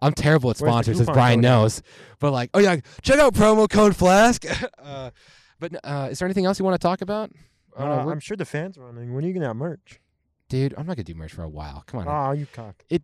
I'm 0.00 0.12
terrible 0.12 0.50
at 0.50 0.56
sponsors, 0.56 1.00
as 1.00 1.06
Brian 1.08 1.40
knows. 1.40 1.82
But 2.20 2.30
like, 2.32 2.50
oh 2.54 2.60
yeah, 2.60 2.76
check 3.02 3.18
out 3.18 3.34
promo 3.34 3.68
code 3.68 3.96
Flask. 3.96 4.44
uh, 4.82 5.10
but 5.58 5.72
uh, 5.84 6.08
is 6.10 6.18
there 6.20 6.26
anything 6.26 6.46
else 6.46 6.58
you 6.58 6.64
want 6.64 6.80
to 6.80 6.84
talk 6.86 7.00
about? 7.00 7.30
Uh, 7.76 7.84
know, 7.84 8.10
I'm 8.10 8.20
sure 8.20 8.36
the 8.36 8.44
fans 8.44 8.78
are 8.78 8.82
running. 8.84 9.12
When 9.14 9.24
are 9.24 9.26
you 9.28 9.34
gonna 9.34 9.46
have 9.48 9.56
merch? 9.56 10.00
dude, 10.48 10.72
I'm 10.78 10.86
not 10.86 10.96
gonna 10.96 11.04
do 11.04 11.14
merch 11.14 11.32
for 11.32 11.42
a 11.42 11.48
while. 11.48 11.84
Come 11.86 12.00
on. 12.00 12.08
Oh, 12.08 12.32
you 12.32 12.46
cock. 12.52 12.82
It. 12.88 13.02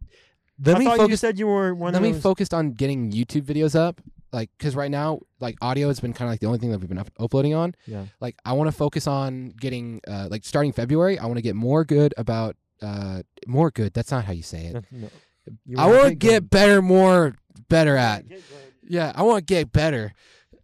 Let 0.64 0.76
I 0.76 0.78
me 0.78 0.84
thought 0.84 0.92
you 0.92 0.98
focus. 1.04 1.20
said 1.20 1.38
you 1.38 1.46
were 1.48 1.74
one 1.74 1.92
Let 1.92 2.00
me 2.00 2.12
those. 2.12 2.22
focused 2.22 2.54
on 2.54 2.70
getting 2.72 3.10
YouTube 3.10 3.42
videos 3.42 3.74
up. 3.74 4.00
like 4.32 4.50
because 4.56 4.74
right 4.76 4.90
now 4.90 5.18
like 5.40 5.56
audio 5.60 5.88
has 5.88 5.98
been 6.00 6.12
kind 6.12 6.28
of 6.28 6.32
like 6.32 6.40
the 6.40 6.46
only 6.46 6.58
thing 6.60 6.70
that 6.70 6.78
we've 6.78 6.88
been 6.88 6.98
up- 6.98 7.10
uploading 7.18 7.54
on. 7.54 7.74
Yeah. 7.86 8.04
Like 8.20 8.36
I 8.44 8.52
want 8.52 8.68
to 8.68 8.72
focus 8.72 9.06
on 9.08 9.48
getting 9.60 10.00
uh, 10.06 10.28
like 10.30 10.44
starting 10.44 10.72
February. 10.72 11.18
I 11.18 11.26
want 11.26 11.36
to 11.36 11.42
get 11.42 11.56
more 11.56 11.84
good 11.84 12.14
about 12.16 12.56
uh 12.80 13.22
more 13.48 13.70
good. 13.72 13.92
That's 13.94 14.10
not 14.12 14.24
how 14.24 14.32
you 14.32 14.42
say 14.44 14.66
it. 14.66 14.84
No. 14.92 15.08
You 15.66 15.76
I 15.78 15.86
wanna 15.86 16.14
get 16.14 16.48
better, 16.50 16.80
more 16.82 17.34
better 17.68 17.96
at. 17.96 18.24
Yeah, 18.86 19.12
I 19.14 19.22
want 19.22 19.46
to 19.46 19.54
get 19.54 19.72
better. 19.72 20.12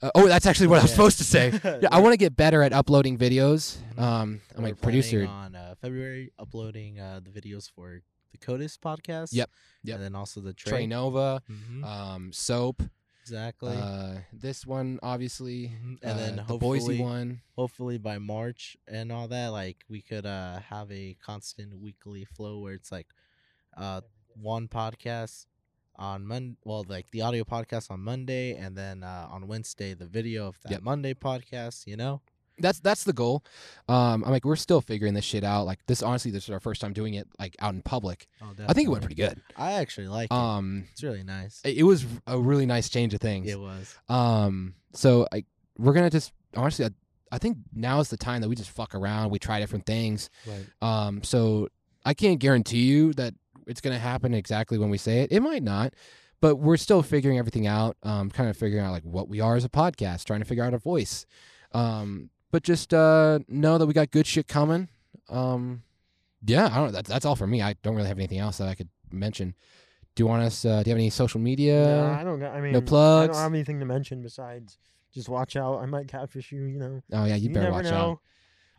Uh, 0.02 0.10
oh, 0.14 0.28
that's 0.28 0.46
actually 0.46 0.66
what 0.68 0.78
I 0.78 0.82
was 0.82 0.90
supposed 0.90 1.18
to 1.18 1.24
say. 1.24 1.52
Yeah, 1.82 1.88
I 1.92 2.00
want 2.00 2.12
to 2.14 2.16
get 2.18 2.34
better 2.36 2.62
at 2.62 2.72
uploading 2.72 3.18
videos. 3.18 3.76
Mhm. 3.96 3.98
Um, 4.02 4.40
I'm 4.56 4.62
We're 4.62 4.68
like 4.70 4.80
producer. 4.80 5.26
on 5.26 5.54
uh, 5.54 5.74
February 5.80 6.32
uploading 6.38 6.98
uh, 7.00 7.20
the 7.22 7.30
videos 7.30 7.70
for 7.70 8.00
the 8.32 8.38
Codis 8.38 8.78
podcast. 8.78 9.30
Yep, 9.32 9.50
yep. 9.84 9.94
And 9.96 10.04
then 10.04 10.14
also 10.14 10.40
the 10.40 10.54
Trey 10.54 10.70
Trey. 10.70 10.86
Nova, 10.86 11.42
Mhm, 11.50 11.84
um, 11.84 12.32
soap. 12.32 12.82
exactly. 13.22 13.76
Uh, 13.76 14.20
this 14.32 14.64
one 14.66 14.98
obviously, 15.02 15.68
Mhm, 15.68 15.98
And 16.02 16.18
then 16.18 16.38
uh, 16.38 16.44
the 16.44 16.56
Boise 16.58 16.80
hopefully- 16.80 17.00
one. 17.00 17.40
Hopefully 17.56 17.98
by 17.98 18.18
March 18.18 18.76
and 18.88 19.12
all 19.12 19.28
that, 19.28 19.48
like 19.48 19.84
we 19.88 20.00
could 20.00 20.24
uh 20.24 20.60
have 20.60 20.90
a 20.92 21.14
constant 21.22 21.78
weekly 21.78 22.24
flow 22.24 22.60
where 22.60 22.72
it's 22.74 22.90
like 22.92 23.08
uh 23.76 24.00
one 24.40 24.68
podcast 24.68 25.46
on 25.96 26.26
Monday, 26.26 26.56
well, 26.64 26.84
like 26.88 27.10
the 27.10 27.22
audio 27.22 27.44
podcast 27.44 27.90
on 27.90 28.00
Monday, 28.00 28.54
and 28.54 28.76
then 28.76 29.02
uh, 29.02 29.28
on 29.30 29.46
Wednesday 29.46 29.94
the 29.94 30.06
video 30.06 30.46
of 30.48 30.58
that 30.62 30.72
Yep. 30.72 30.82
Monday 30.82 31.14
podcast. 31.14 31.86
You 31.86 31.96
know, 31.96 32.22
That's 32.58 32.80
that's 32.80 33.04
the 33.04 33.12
goal. 33.12 33.44
Um, 33.88 34.24
I'm 34.24 34.30
like 34.30 34.44
we're 34.44 34.56
still 34.56 34.80
figuring 34.80 35.14
this 35.14 35.24
shit 35.24 35.44
out. 35.44 35.66
Like 35.66 35.80
this, 35.86 36.02
honestly, 36.02 36.30
this 36.30 36.44
is 36.44 36.50
our 36.50 36.60
first 36.60 36.80
time 36.80 36.92
doing 36.94 37.14
it 37.14 37.28
like 37.38 37.54
out 37.60 37.74
in 37.74 37.82
public. 37.82 38.26
oh, 38.42 38.52
I 38.66 38.72
think 38.72 38.86
it 38.86 38.90
went 38.90 39.02
pretty 39.02 39.14
good. 39.16 39.40
I 39.56 39.72
actually 39.72 40.08
like 40.08 40.26
it. 40.30 40.34
Um, 40.34 40.86
It's 40.92 41.02
really 41.02 41.22
nice. 41.24 41.60
it, 41.64 41.76
it 41.78 41.82
was 41.82 42.06
a 42.26 42.38
really 42.38 42.66
nice 42.66 42.88
change 42.88 43.12
of 43.14 43.20
things. 43.20 43.50
It 43.50 43.58
was. 43.60 43.94
Um, 44.08 44.74
so 44.94 45.26
I 45.32 45.44
we're 45.76 45.92
gonna 45.92 46.10
just 46.10 46.32
honestly, 46.56 46.86
I, 46.86 46.90
I 47.32 47.38
think 47.38 47.58
now 47.74 48.00
is 48.00 48.08
the 48.08 48.16
time 48.16 48.40
that 48.40 48.48
we 48.48 48.56
just 48.56 48.70
fuck 48.70 48.94
around. 48.94 49.30
We 49.30 49.38
try 49.38 49.60
different 49.60 49.84
things. 49.86 50.30
Right. 50.46 50.66
Um, 50.80 51.22
so 51.22 51.68
I 52.04 52.14
can't 52.14 52.38
guarantee 52.40 52.84
you 52.84 53.12
that 53.14 53.34
it's 53.70 53.80
gonna 53.80 53.98
happen 53.98 54.34
exactly 54.34 54.78
when 54.78 54.90
we 54.90 54.98
say 54.98 55.20
it. 55.20 55.32
It 55.32 55.40
might 55.40 55.62
not, 55.62 55.94
but 56.40 56.56
we're 56.56 56.76
still 56.76 57.02
figuring 57.02 57.38
everything 57.38 57.66
out. 57.66 57.96
Um, 58.02 58.30
kind 58.30 58.50
of 58.50 58.56
figuring 58.56 58.84
out 58.84 58.92
like 58.92 59.04
what 59.04 59.28
we 59.28 59.40
are 59.40 59.56
as 59.56 59.64
a 59.64 59.68
podcast, 59.68 60.24
trying 60.24 60.40
to 60.40 60.44
figure 60.44 60.64
out 60.64 60.74
a 60.74 60.78
voice. 60.78 61.24
Um, 61.72 62.30
but 62.50 62.62
just 62.64 62.92
uh, 62.92 63.38
know 63.48 63.78
that 63.78 63.86
we 63.86 63.94
got 63.94 64.10
good 64.10 64.26
shit 64.26 64.48
coming. 64.48 64.88
Um, 65.28 65.82
yeah, 66.44 66.68
I 66.70 66.76
don't. 66.76 66.92
That's 66.92 67.08
that's 67.08 67.24
all 67.24 67.36
for 67.36 67.46
me. 67.46 67.62
I 67.62 67.76
don't 67.82 67.94
really 67.94 68.08
have 68.08 68.18
anything 68.18 68.38
else 68.38 68.58
that 68.58 68.68
I 68.68 68.74
could 68.74 68.88
mention. 69.12 69.54
Do 70.16 70.22
you 70.22 70.26
want 70.26 70.42
us? 70.42 70.64
Uh, 70.64 70.82
do 70.82 70.90
you 70.90 70.94
have 70.94 70.98
any 70.98 71.10
social 71.10 71.40
media? 71.40 71.84
No, 71.84 72.06
I 72.06 72.24
don't. 72.24 72.40
got- 72.40 72.54
I 72.54 72.60
mean, 72.60 72.74
I 72.74 72.80
plugs? 72.80 73.30
I 73.30 73.32
don't 73.32 73.42
have 73.42 73.54
anything 73.54 73.78
to 73.80 73.86
mention 73.86 74.22
besides 74.22 74.78
just 75.14 75.28
watch 75.28 75.54
out. 75.56 75.78
I 75.78 75.86
might 75.86 76.08
catfish 76.08 76.50
you. 76.50 76.64
You 76.64 76.78
know. 76.78 77.02
oh 77.12 77.24
yeah, 77.24 77.36
you, 77.36 77.50
better 77.50 77.70
watch 77.70 77.84
know. 77.84 78.20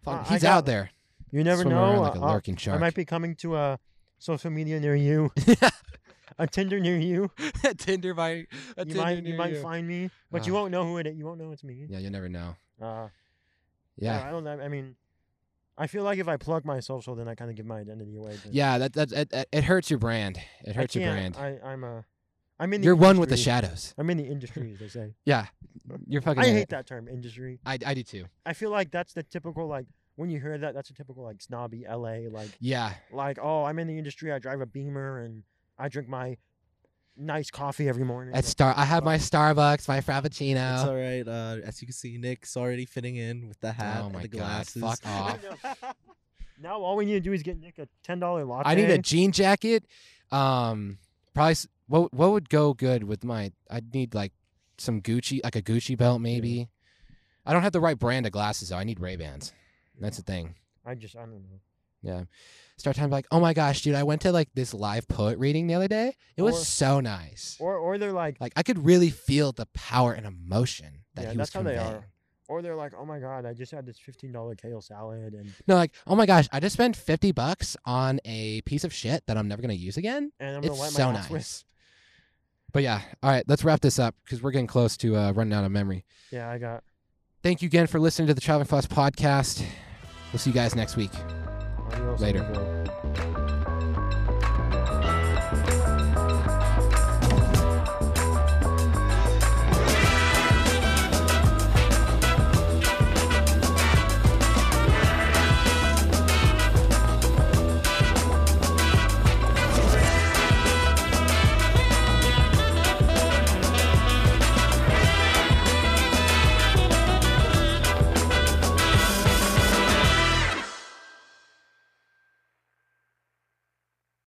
out. 0.06 0.14
Uh, 0.14 0.24
he's 0.26 0.42
got- 0.42 0.58
out 0.58 0.66
there. 0.66 0.90
You 1.32 1.46
never 1.46 1.64
know. 1.64 2.02
like 2.02 2.16
a 2.16 2.22
uh, 2.22 2.34
lurking 2.34 2.58
I 2.68 2.78
might 2.78 2.94
be 2.94 3.06
coming 3.06 3.36
to 3.38 3.56
a 3.56 3.80
social 4.22 4.52
media 4.52 4.80
near 4.80 4.96
you, 4.96 5.32
a 6.40 6.48
Tinder 6.48 6.80
near 6.80 6.98
you. 6.98 7.32
A 7.64 7.74
Tinder 7.74 8.14
by 8.14 8.46
a 8.78 8.86
you 8.86 8.96
might 8.96 9.24
you 9.26 9.36
might 9.36 9.58
find 9.58 9.88
me, 9.88 10.10
but 10.32 10.46
you 10.48 10.56
Ah. 10.56 10.60
won't 10.62 10.72
know 10.72 10.86
who 10.86 10.98
it. 10.98 11.08
is. 11.08 11.18
You 11.18 11.26
won't 11.26 11.40
know 11.40 11.52
it's 11.52 11.64
me. 11.64 11.86
Yeah, 11.90 12.00
you'll 12.00 12.12
never 12.12 12.30
know. 12.30 12.56
Uh, 12.82 13.08
Yeah, 13.98 14.26
I 14.28 14.32
don't 14.32 14.44
know. 14.44 14.60
I 14.60 14.68
mean, 14.68 14.96
I 15.78 15.88
feel 15.88 16.04
like 16.04 16.20
if 16.20 16.28
I 16.28 16.38
plug 16.38 16.66
my 16.66 16.80
social, 16.80 17.16
then 17.16 17.28
I 17.28 17.36
kind 17.36 17.50
of 17.52 17.58
give 17.58 17.66
my 17.66 17.80
identity 17.80 18.16
away. 18.16 18.38
but 18.44 18.54
yeah. 18.54 18.78
That 18.78 18.94
that 18.94 19.12
it, 19.12 19.34
it, 19.34 19.48
it 19.52 19.64
hurts 19.64 19.90
your 19.90 20.00
brand. 20.00 20.38
It 20.64 20.72
I 20.76 20.80
hurts 20.80 20.96
your 20.96 21.04
can't- 21.06 21.36
brand. 21.36 21.62
I, 21.64 21.68
I'm 21.72 21.84
a. 21.84 22.06
I'm 22.60 22.72
in. 22.74 22.82
The 22.82 22.86
You're 22.86 22.96
one 22.96 23.18
with 23.20 23.30
the 23.30 23.34
industry. 23.36 23.52
shadows. 23.52 23.94
I'm 23.98 24.10
in 24.12 24.18
the 24.18 24.28
industry, 24.28 24.72
as 24.74 24.80
they 24.80 24.88
say. 24.88 25.16
Yeah, 25.26 25.48
you're 26.08 26.22
fucking. 26.22 26.44
I 26.44 26.46
in 26.48 26.54
hate 26.56 26.62
it. 26.62 26.70
that 26.70 26.86
term, 26.86 27.08
industry. 27.08 27.60
I 27.66 27.80
I 27.84 27.94
do 27.96 28.04
too. 28.04 28.26
I 28.46 28.54
feel 28.54 28.70
like 28.70 28.92
that's 28.92 29.14
the 29.14 29.24
typical 29.24 29.68
like 29.68 29.88
when 30.22 30.30
you 30.30 30.40
hear 30.40 30.58
that, 30.58 30.74
that's 30.74 30.90
a 30.90 30.94
typical 30.94 31.24
like 31.24 31.42
snobby 31.42 31.86
LA 31.90 32.30
like 32.30 32.50
Yeah, 32.60 32.94
like 33.12 33.40
oh 33.42 33.64
I'm 33.66 33.80
in 33.80 33.88
the 33.88 33.98
industry. 33.98 34.32
I 34.32 34.40
drive 34.40 34.62
a 34.62 34.66
Beamer 34.66 35.20
and 35.20 35.44
I 35.78 35.90
drink 35.90 36.08
my 36.08 36.38
nice 37.18 37.50
coffee 37.52 37.90
every 37.90 38.04
morning. 38.04 38.34
at 38.36 38.46
Star. 38.46 38.74
I 38.78 38.86
have 38.86 39.04
my 39.04 39.18
Starbucks, 39.18 39.88
my 39.88 40.00
Frappuccino. 40.00 40.26
It's 40.26 40.84
Frappuccino. 40.84 40.88
all 40.88 40.96
right. 40.96 41.28
Uh, 41.28 41.58
as 41.66 41.82
you 41.82 41.88
can 41.88 41.94
see, 41.94 42.18
Nick's 42.18 42.56
already 42.56 42.86
fitting 42.86 43.16
in 43.18 43.48
with 43.48 43.60
the 43.60 43.72
hat 43.74 43.98
Oh 44.02 44.06
and 44.06 44.14
my 44.14 44.22
the 44.22 44.28
God, 44.30 44.38
glasses. 44.40 44.82
fuck 44.82 45.00
off. 45.06 45.96
now 46.62 46.80
all 46.80 46.96
we 46.96 47.06
need 47.06 47.14
to 47.14 47.20
do 47.20 47.34
is 47.34 47.44
get 47.44 47.60
Nick 47.60 47.80
a 47.80 47.88
ten 48.04 48.20
dollar 48.20 48.46
latte. 48.46 48.70
I 48.70 48.76
need 48.76 48.90
a 48.90 48.98
jean 49.00 49.32
jacket. 49.32 49.86
Um, 50.32 51.00
probably 51.34 51.56
what 51.88 52.14
what 52.14 52.32
would 52.32 52.50
go 52.50 52.74
good 52.74 53.04
with 53.04 53.24
my? 53.24 53.52
I'd 53.70 53.94
need 53.94 54.14
like 54.14 54.34
some 54.78 55.02
Gucci, 55.02 55.42
like 55.44 55.56
a 55.56 55.62
Gucci 55.62 55.98
belt 55.98 56.22
maybe. 56.22 56.70
I 57.46 57.54
don't 57.54 57.64
have 57.64 57.72
the 57.74 57.80
right 57.82 57.98
brand 57.98 58.28
of 58.28 58.32
glasses 58.32 58.70
though. 58.70 58.78
I 58.78 58.84
need 58.84 59.00
Ray 59.00 59.16
Bans. 59.16 59.52
That's 60.02 60.18
the 60.18 60.24
thing. 60.24 60.56
I 60.86 60.96
just 60.96 61.16
I 61.16 61.22
don't 61.22 61.32
know. 61.44 61.60
Yeah. 62.04 62.24
Start 62.78 62.96
time 62.96 63.12
like, 63.12 63.28
oh 63.32 63.40
my 63.40 63.54
gosh, 63.54 63.84
dude, 63.84 63.94
I 63.94 64.02
went 64.04 64.22
to 64.22 64.32
like 64.32 64.50
this 64.56 64.74
live 64.74 65.08
poet 65.08 65.38
reading 65.38 65.68
the 65.68 65.76
other 65.76 65.88
day. 65.88 66.16
It 66.36 66.42
was 66.42 66.60
Or- 66.62 66.66
so 66.66 67.00
nice. 67.00 67.58
Or 67.60 67.78
or 67.78 67.98
they're 68.00 68.12
like 68.12 68.38
Like 68.42 68.54
I 68.56 68.64
could 68.64 68.84
really 68.84 69.12
feel 69.12 69.52
the 69.52 69.68
power 69.74 70.14
and 70.14 70.26
emotion 70.26 71.04
that 71.14 71.22
Yeah, 71.26 71.32
he 71.34 71.38
was 71.38 71.50
that's 71.52 71.54
how 71.54 71.62
they 71.62 71.76
conveying. 71.76 71.96
are. 71.98 72.08
or 72.50 72.62
they're 72.64 72.76
like 72.76 72.94
oh 72.98 73.06
my 73.06 73.20
god 73.20 73.46
I 73.46 73.54
just 73.54 73.72
had 73.72 73.86
this 73.86 74.00
fifteen 74.00 74.32
dollar 74.32 74.56
kale 74.56 74.82
salad 74.82 75.34
and 75.34 75.54
No, 75.68 75.76
like, 75.76 75.92
oh 76.08 76.16
my 76.16 76.26
gosh, 76.26 76.50
I 76.52 76.60
just 76.60 76.74
spent 76.74 76.96
fifty 76.96 77.32
bucks 77.32 77.78
on 77.86 78.20
a 78.26 78.62
piece 78.62 78.84
of 78.84 78.92
shit 78.92 79.24
that 79.28 79.38
I'm 79.38 79.48
never 79.48 79.62
gonna 79.62 79.74
use 79.76 79.98
again. 79.98 80.32
and 80.40 80.56
I'm 80.56 80.62
gonna 80.62 80.74
it's 80.74 80.80
wipe 80.82 80.90
so 80.92 81.12
my 81.12 81.20
ass 81.20 81.24
nice. 81.26 81.30
with. 81.30 81.64
But 82.74 82.82
yeah, 82.84 83.02
all 83.22 83.30
right, 83.30 83.44
let's 83.48 83.64
wrap 83.64 83.82
this 83.82 84.00
up 84.00 84.16
because 84.24 84.42
we're 84.42 84.52
getting 84.52 84.66
close 84.66 84.96
to 84.98 85.16
uh, 85.18 85.32
running 85.34 85.54
out 85.54 85.66
of 85.66 85.72
memory. 85.72 86.04
Yeah, 86.32 86.50
I 86.50 86.58
got. 86.58 86.84
Thank 87.44 87.62
you 87.62 87.66
again 87.68 87.86
for 87.86 88.00
listening 88.00 88.28
to 88.30 88.34
the 88.34 88.40
Traveling 88.42 88.66
Flask 88.68 88.90
podcast. 88.90 89.64
We'll 90.32 90.40
see 90.40 90.50
you 90.50 90.54
guys 90.54 90.76
next 90.76 90.96
week. 90.96 91.12
adios, 91.92 92.22
Later. 92.22 92.44
amigo. 92.44 92.81